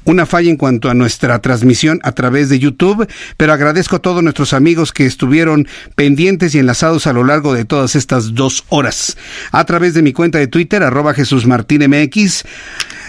una 0.06 0.26
falla 0.26 0.50
en 0.50 0.58
cuanto 0.58 0.90
a 0.90 0.94
nuestra 0.94 1.40
transmisión 1.40 2.00
a 2.04 2.12
través 2.14 2.50
de 2.50 2.60
YouTube, 2.60 3.08
pero 3.38 3.54
agradezco 3.54 3.98
a 3.98 4.00
todos 4.00 4.24
nuestros 4.24 4.54
amigos 4.54 4.92
que 4.92 5.06
estuvieron 5.06 5.68
pendientes 5.96 6.56
y 6.56 6.60
enlazados 6.60 7.08
a 7.08 7.14
lo 7.14 7.24
largo 7.24 7.54
de 7.54 7.66
todas 7.66 7.96
estas 7.96 8.34
dos 8.38 8.64
horas. 8.70 9.18
A 9.52 9.66
través 9.66 9.94
de 9.94 10.02
mi 10.02 10.14
cuenta 10.14 10.38
de 10.38 10.48
Twitter, 10.48 10.82
arroba 10.84 11.14
Jesús 11.14 11.46
Martín 11.46 11.84
MX, 11.90 12.46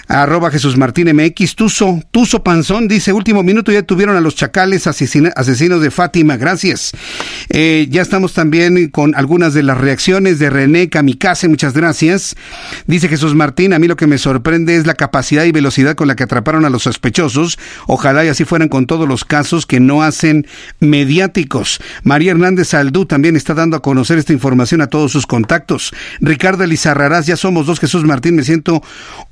arroba 0.08 0.50
Jesús 0.50 0.76
Martín 0.76 1.14
MX, 1.14 1.54
Tuso, 1.54 2.02
Tuso 2.10 2.42
Panzón, 2.42 2.88
dice, 2.88 3.12
último 3.12 3.42
minuto 3.42 3.70
ya 3.70 3.82
tuvieron 3.82 4.16
a 4.16 4.20
los 4.20 4.34
chacales 4.34 4.86
asesinos 4.86 5.82
de 5.82 5.90
Fátima, 5.90 6.36
gracias. 6.36 6.92
Eh, 7.50 7.86
ya 7.90 8.00
estamos 8.00 8.32
también 8.32 8.88
con 8.88 9.14
algunas 9.14 9.52
de 9.52 9.62
las 9.62 9.76
reacciones 9.76 10.38
de 10.38 10.48
René 10.48 10.88
Kamikaze, 10.88 11.48
muchas 11.48 11.74
gracias. 11.74 12.36
Dice 12.86 13.08
Jesús 13.08 13.34
Martín, 13.34 13.74
a 13.74 13.78
mí 13.78 13.86
lo 13.86 13.96
que 13.96 14.06
me 14.06 14.16
sorprende 14.16 14.76
es 14.76 14.86
la 14.86 14.94
capacidad 14.94 15.44
y 15.44 15.52
velocidad 15.52 15.94
con 15.94 16.08
la 16.08 16.16
que 16.16 16.24
atraparon 16.24 16.64
a 16.64 16.70
los 16.70 16.84
sospechosos, 16.84 17.58
ojalá 17.86 18.24
y 18.24 18.28
así 18.28 18.44
fueran 18.44 18.68
con 18.68 18.86
todos 18.86 19.06
los 19.06 19.26
casos 19.26 19.66
que 19.66 19.78
no 19.78 20.02
hacen 20.02 20.46
mediáticos. 20.80 21.80
María 22.02 22.30
Hernández 22.30 22.72
Aldú 22.72 23.04
también 23.04 23.36
está 23.36 23.52
dando 23.52 23.76
a 23.76 23.82
conocer 23.82 24.16
esta 24.16 24.32
información 24.32 24.80
a 24.80 24.86
todos 24.86 25.12
sus 25.12 25.26
contactos. 25.26 25.92
Ricardo 26.20 26.64
Elizarrarás, 26.64 27.26
ya 27.26 27.36
somos 27.36 27.66
dos 27.66 27.78
Jesús 27.78 28.04
Martín, 28.04 28.36
me 28.36 28.42
siento 28.42 28.82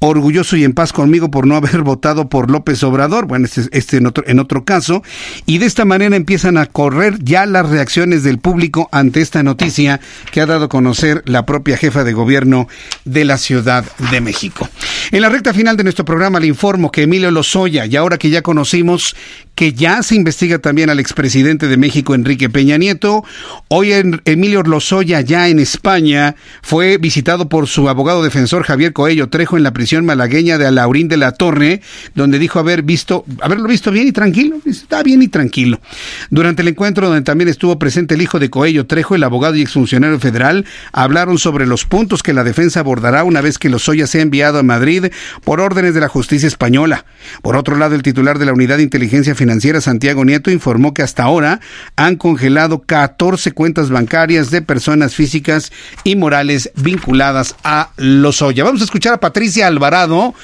orgulloso 0.00 0.56
y 0.56 0.65
en 0.66 0.74
paz 0.74 0.92
conmigo 0.92 1.30
por 1.30 1.46
no 1.46 1.56
haber 1.56 1.82
votado 1.82 2.28
por 2.28 2.50
López 2.50 2.82
Obrador, 2.82 3.26
bueno, 3.26 3.46
este, 3.46 3.62
este 3.72 3.96
en, 3.96 4.06
otro, 4.06 4.24
en 4.26 4.38
otro 4.38 4.64
caso, 4.64 5.02
y 5.46 5.58
de 5.58 5.66
esta 5.66 5.84
manera 5.84 6.16
empiezan 6.16 6.58
a 6.58 6.66
correr 6.66 7.18
ya 7.22 7.46
las 7.46 7.68
reacciones 7.68 8.22
del 8.22 8.38
público 8.38 8.88
ante 8.92 9.20
esta 9.20 9.42
noticia 9.42 10.00
que 10.30 10.40
ha 10.40 10.46
dado 10.46 10.66
a 10.66 10.68
conocer 10.68 11.22
la 11.24 11.46
propia 11.46 11.76
jefa 11.76 12.04
de 12.04 12.12
gobierno 12.12 12.68
de 13.04 13.24
la 13.24 13.38
Ciudad 13.38 13.84
de 14.10 14.20
México. 14.20 14.68
En 15.10 15.22
la 15.22 15.28
recta 15.28 15.54
final 15.54 15.76
de 15.76 15.84
nuestro 15.84 16.04
programa 16.04 16.40
le 16.40 16.48
informo 16.48 16.90
que 16.90 17.02
Emilio 17.02 17.30
Lozoya, 17.30 17.86
y 17.86 17.96
ahora 17.96 18.18
que 18.18 18.30
ya 18.30 18.42
conocimos 18.42 19.16
que 19.56 19.72
ya 19.72 20.02
se 20.02 20.14
investiga 20.14 20.58
también 20.58 20.90
al 20.90 21.00
expresidente 21.00 21.66
de 21.66 21.78
México, 21.78 22.14
Enrique 22.14 22.50
Peña 22.50 22.76
Nieto. 22.76 23.24
Hoy 23.68 23.92
en 23.92 24.20
Emilio 24.26 24.62
Lozoya, 24.62 25.22
ya 25.22 25.48
en 25.48 25.58
España, 25.58 26.36
fue 26.62 26.98
visitado 26.98 27.48
por 27.48 27.66
su 27.66 27.88
abogado 27.88 28.22
defensor 28.22 28.64
Javier 28.64 28.92
Coello 28.92 29.30
Trejo 29.30 29.56
en 29.56 29.62
la 29.62 29.72
prisión 29.72 30.04
malagueña 30.04 30.58
de 30.58 30.66
Alaurín 30.66 31.08
de 31.08 31.16
la 31.16 31.32
Torre, 31.32 31.80
donde 32.14 32.38
dijo 32.38 32.58
haber 32.58 32.82
visto, 32.82 33.24
haberlo 33.40 33.66
visto 33.66 33.90
bien 33.90 34.06
y 34.06 34.12
tranquilo. 34.12 34.58
Está 34.66 35.02
bien 35.02 35.22
y 35.22 35.28
tranquilo. 35.28 35.80
Durante 36.28 36.60
el 36.60 36.68
encuentro 36.68 37.06
donde 37.06 37.22
también 37.22 37.48
estuvo 37.48 37.78
presente 37.78 38.14
el 38.14 38.20
hijo 38.20 38.38
de 38.38 38.50
Coello 38.50 38.86
Trejo, 38.86 39.14
el 39.14 39.24
abogado 39.24 39.56
y 39.56 39.62
exfuncionario 39.62 40.20
federal, 40.20 40.66
hablaron 40.92 41.38
sobre 41.38 41.66
los 41.66 41.86
puntos 41.86 42.22
que 42.22 42.34
la 42.34 42.44
defensa 42.44 42.80
abordará 42.80 43.24
una 43.24 43.40
vez 43.40 43.56
que 43.56 43.70
Lozoya 43.70 44.06
sea 44.06 44.20
enviado 44.20 44.58
a 44.58 44.62
Madrid 44.62 45.06
por 45.44 45.62
órdenes 45.62 45.94
de 45.94 46.00
la 46.00 46.08
justicia 46.08 46.46
española. 46.46 47.06
Por 47.40 47.56
otro 47.56 47.76
lado, 47.76 47.94
el 47.94 48.02
titular 48.02 48.38
de 48.38 48.44
la 48.44 48.52
Unidad 48.52 48.76
de 48.76 48.82
Inteligencia 48.82 49.34
Santiago 49.80 50.24
Nieto, 50.24 50.50
informó 50.50 50.94
que 50.94 51.02
hasta 51.02 51.24
ahora 51.24 51.60
han 51.96 52.16
congelado 52.16 52.82
14 52.82 53.52
cuentas 53.52 53.90
bancarias 53.90 54.50
de 54.50 54.62
personas 54.62 55.14
físicas 55.14 55.72
y 56.04 56.16
morales 56.16 56.70
vinculadas 56.76 57.56
a 57.64 57.90
Lozoya. 57.96 58.64
Vamos 58.64 58.80
a 58.80 58.84
escuchar 58.84 59.14
a 59.14 59.20
Patricia 59.20 59.66
Alvarado 59.66 60.34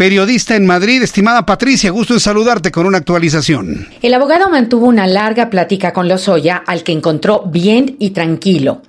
periodista 0.00 0.56
en 0.56 0.64
Madrid. 0.64 1.02
Estimada 1.02 1.44
Patricia, 1.44 1.90
gusto 1.90 2.14
en 2.14 2.20
saludarte 2.20 2.70
con 2.70 2.86
una 2.86 2.96
actualización. 2.96 3.86
El 4.00 4.14
abogado 4.14 4.48
mantuvo 4.48 4.86
una 4.86 5.06
larga 5.06 5.50
plática 5.50 5.92
con 5.92 6.08
Lozoya, 6.08 6.62
al 6.66 6.82
que 6.82 6.92
encontró 6.92 7.42
bien 7.46 7.96
y 7.98 8.10
tranquilo 8.10 8.80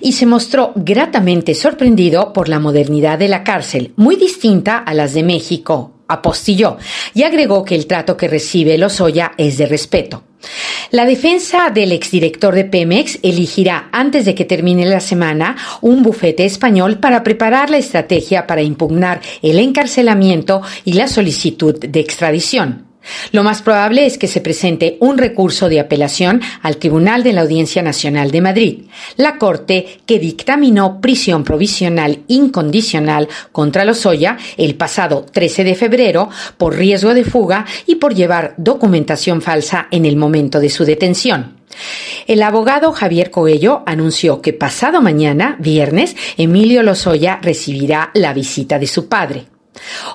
y 0.00 0.12
se 0.12 0.24
mostró 0.24 0.72
gratamente 0.76 1.56
sorprendido 1.56 2.32
por 2.32 2.48
la 2.48 2.60
modernidad 2.60 3.18
de 3.18 3.26
la 3.26 3.42
cárcel, 3.42 3.92
muy 3.96 4.14
distinta 4.14 4.78
a 4.78 4.94
las 4.94 5.14
de 5.14 5.24
México, 5.24 5.94
apostilló, 6.12 6.76
y 7.14 7.22
agregó 7.22 7.64
que 7.64 7.74
el 7.74 7.86
trato 7.86 8.16
que 8.16 8.28
recibe 8.28 8.78
Lozoya 8.78 9.32
es 9.36 9.58
de 9.58 9.66
respeto. 9.66 10.24
La 10.90 11.04
defensa 11.04 11.70
del 11.70 11.92
exdirector 11.92 12.54
de 12.54 12.64
Pemex 12.64 13.18
elegirá 13.22 13.88
antes 13.92 14.24
de 14.24 14.34
que 14.34 14.44
termine 14.44 14.84
la 14.84 15.00
semana 15.00 15.56
un 15.80 16.02
bufete 16.02 16.44
español 16.44 16.98
para 16.98 17.22
preparar 17.22 17.70
la 17.70 17.78
estrategia 17.78 18.46
para 18.46 18.62
impugnar 18.62 19.20
el 19.40 19.58
encarcelamiento 19.58 20.62
y 20.84 20.94
la 20.94 21.08
solicitud 21.08 21.78
de 21.78 22.00
extradición. 22.00 22.91
Lo 23.32 23.42
más 23.42 23.62
probable 23.62 24.06
es 24.06 24.18
que 24.18 24.28
se 24.28 24.40
presente 24.40 24.96
un 25.00 25.18
recurso 25.18 25.68
de 25.68 25.80
apelación 25.80 26.40
al 26.62 26.76
Tribunal 26.76 27.22
de 27.22 27.32
la 27.32 27.42
Audiencia 27.42 27.82
Nacional 27.82 28.30
de 28.30 28.40
Madrid, 28.40 28.82
la 29.16 29.38
Corte 29.38 30.00
que 30.06 30.18
dictaminó 30.18 31.00
prisión 31.00 31.44
provisional 31.44 32.20
incondicional 32.28 33.28
contra 33.50 33.84
Lozoya 33.84 34.36
el 34.56 34.74
pasado 34.74 35.26
13 35.30 35.64
de 35.64 35.74
febrero 35.74 36.28
por 36.56 36.76
riesgo 36.76 37.14
de 37.14 37.24
fuga 37.24 37.66
y 37.86 37.96
por 37.96 38.14
llevar 38.14 38.54
documentación 38.56 39.42
falsa 39.42 39.88
en 39.90 40.06
el 40.06 40.16
momento 40.16 40.60
de 40.60 40.70
su 40.70 40.84
detención. 40.84 41.62
El 42.26 42.42
abogado 42.42 42.92
Javier 42.92 43.30
Coello 43.30 43.82
anunció 43.86 44.42
que 44.42 44.52
pasado 44.52 45.00
mañana, 45.00 45.56
viernes, 45.58 46.16
Emilio 46.36 46.82
Lozoya 46.82 47.38
recibirá 47.42 48.10
la 48.14 48.32
visita 48.32 48.78
de 48.78 48.86
su 48.86 49.08
padre. 49.08 49.51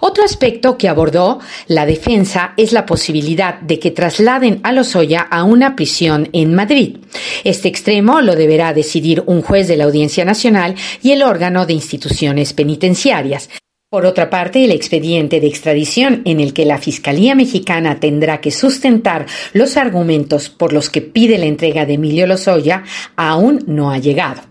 Otro 0.02 0.24
aspecto 0.24 0.78
que 0.78 0.90
abordó 0.90 1.40
la 1.68 1.86
defensa 1.86 2.54
es 2.58 2.72
la 2.74 2.86
posibilidad 2.86 3.60
de 3.60 3.80
que 3.80 3.92
trasladen 3.92 4.60
a 4.64 4.72
Lozoya 4.72 5.22
a 5.22 5.44
una 5.44 5.76
prisión 5.76 6.30
en 6.34 6.54
Madrid. 6.54 6.98
Este 7.44 7.68
extremo 7.68 8.22
lo 8.22 8.36
deberá 8.36 8.74
decidir 8.74 9.24
un 9.26 9.42
juez 9.42 9.68
de 9.68 9.78
la 9.78 9.86
Audiencia 9.86 10.26
Nacional 10.26 10.76
y 11.02 11.12
el 11.12 11.24
órgano 11.24 11.66
de 11.66 11.74
instituciones 11.74 12.54
penitenciarias. 12.54 13.50
Por 13.90 14.06
otra 14.06 14.30
parte, 14.30 14.66
el 14.66 14.72
expediente 14.72 15.40
de 15.40 15.48
extradición 15.48 16.22
en 16.26 16.42
el 16.42 16.54
que 16.54 16.66
la 16.66 16.78
Fiscalía 16.78 17.36
mexicana 17.36 18.02
tendrá 18.02 18.42
que 18.42 18.52
sustentar 18.52 19.26
los 19.54 19.78
argumentos 19.78 20.50
por 20.50 20.74
los 20.74 20.90
que 20.90 21.02
pide 21.02 21.38
la 21.38 21.46
entrega 21.46 21.86
de 21.86 21.94
Emilio 21.94 22.28
Lozoya 22.28 22.84
aún 23.16 23.64
no 23.66 23.90
ha 23.90 23.98
llegado. 23.98 24.42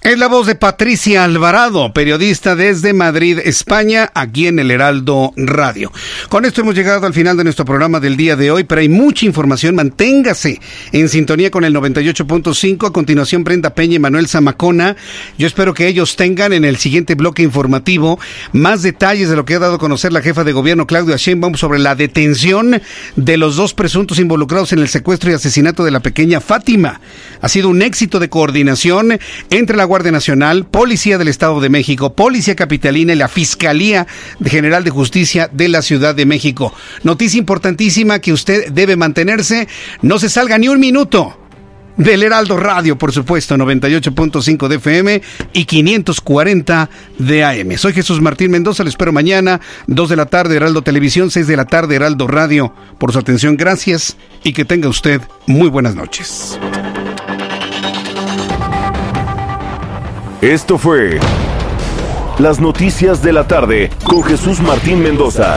Es 0.00 0.16
la 0.16 0.28
voz 0.28 0.46
de 0.46 0.54
Patricia 0.54 1.24
Alvarado, 1.24 1.92
periodista 1.92 2.54
desde 2.54 2.92
Madrid, 2.92 3.40
España, 3.44 4.12
aquí 4.14 4.46
en 4.46 4.60
el 4.60 4.70
Heraldo 4.70 5.32
Radio. 5.36 5.90
Con 6.28 6.44
esto 6.44 6.60
hemos 6.60 6.76
llegado 6.76 7.04
al 7.04 7.12
final 7.12 7.36
de 7.36 7.42
nuestro 7.42 7.64
programa 7.64 7.98
del 7.98 8.16
día 8.16 8.36
de 8.36 8.52
hoy, 8.52 8.62
pero 8.62 8.80
hay 8.80 8.88
mucha 8.88 9.26
información. 9.26 9.74
Manténgase 9.74 10.60
en 10.92 11.08
sintonía 11.08 11.50
con 11.50 11.64
el 11.64 11.74
98.5. 11.74 12.86
A 12.86 12.92
continuación, 12.92 13.42
Brenda 13.42 13.74
Peña 13.74 13.96
y 13.96 13.98
Manuel 13.98 14.28
Zamacona. 14.28 14.94
Yo 15.36 15.48
espero 15.48 15.74
que 15.74 15.88
ellos 15.88 16.14
tengan 16.14 16.52
en 16.52 16.64
el 16.64 16.76
siguiente 16.76 17.16
bloque 17.16 17.42
informativo 17.42 18.20
más 18.52 18.82
detalles 18.82 19.28
de 19.28 19.34
lo 19.36 19.44
que 19.44 19.56
ha 19.56 19.58
dado 19.58 19.74
a 19.74 19.78
conocer 19.78 20.12
la 20.12 20.22
jefa 20.22 20.44
de 20.44 20.52
gobierno, 20.52 20.86
Claudia 20.86 21.16
Sheinbaum, 21.16 21.56
sobre 21.56 21.80
la 21.80 21.96
detención 21.96 22.80
de 23.16 23.36
los 23.36 23.56
dos 23.56 23.74
presuntos 23.74 24.20
involucrados 24.20 24.72
en 24.72 24.78
el 24.78 24.88
secuestro 24.88 25.32
y 25.32 25.34
asesinato 25.34 25.84
de 25.84 25.90
la 25.90 26.00
pequeña 26.00 26.40
Fátima. 26.40 27.00
Ha 27.40 27.48
sido 27.48 27.68
un 27.68 27.82
éxito 27.82 28.20
de 28.20 28.28
coordinación 28.28 29.18
entre 29.50 29.76
la 29.76 29.87
Guardia 29.88 30.12
Nacional, 30.12 30.66
Policía 30.66 31.18
del 31.18 31.26
Estado 31.26 31.60
de 31.60 31.68
México, 31.68 32.14
Policía 32.14 32.54
Capitalina 32.54 33.12
y 33.12 33.16
la 33.16 33.26
Fiscalía 33.26 34.06
General 34.44 34.84
de 34.84 34.90
Justicia 34.90 35.50
de 35.52 35.68
la 35.68 35.82
Ciudad 35.82 36.14
de 36.14 36.26
México. 36.26 36.72
Noticia 37.02 37.38
importantísima 37.38 38.20
que 38.20 38.32
usted 38.32 38.70
debe 38.70 38.94
mantenerse. 38.94 39.66
No 40.02 40.20
se 40.20 40.28
salga 40.28 40.58
ni 40.58 40.68
un 40.68 40.78
minuto 40.78 41.36
del 41.98 42.22
Heraldo 42.22 42.56
Radio, 42.56 42.96
por 42.96 43.12
supuesto, 43.12 43.56
98.5 43.56 44.68
de 44.68 44.76
FM 44.76 45.22
y 45.52 45.64
540 45.64 46.88
de 47.18 47.44
AM. 47.44 47.76
Soy 47.76 47.92
Jesús 47.92 48.20
Martín 48.20 48.52
Mendoza, 48.52 48.84
le 48.84 48.90
espero 48.90 49.12
mañana, 49.12 49.60
2 49.88 50.08
de 50.08 50.16
la 50.16 50.26
tarde, 50.26 50.56
Heraldo 50.56 50.82
Televisión, 50.82 51.30
6 51.30 51.46
de 51.46 51.56
la 51.56 51.66
tarde, 51.66 51.96
Heraldo 51.96 52.28
Radio. 52.28 52.72
Por 52.98 53.12
su 53.12 53.18
atención, 53.18 53.56
gracias 53.56 54.16
y 54.44 54.52
que 54.52 54.64
tenga 54.64 54.88
usted 54.88 55.20
muy 55.46 55.68
buenas 55.68 55.94
noches. 55.96 56.58
Esto 60.40 60.78
fue 60.78 61.18
Las 62.38 62.60
Noticias 62.60 63.24
de 63.24 63.32
la 63.32 63.48
Tarde 63.48 63.90
con 64.04 64.22
Jesús 64.22 64.60
Martín 64.60 65.02
Mendoza. 65.02 65.56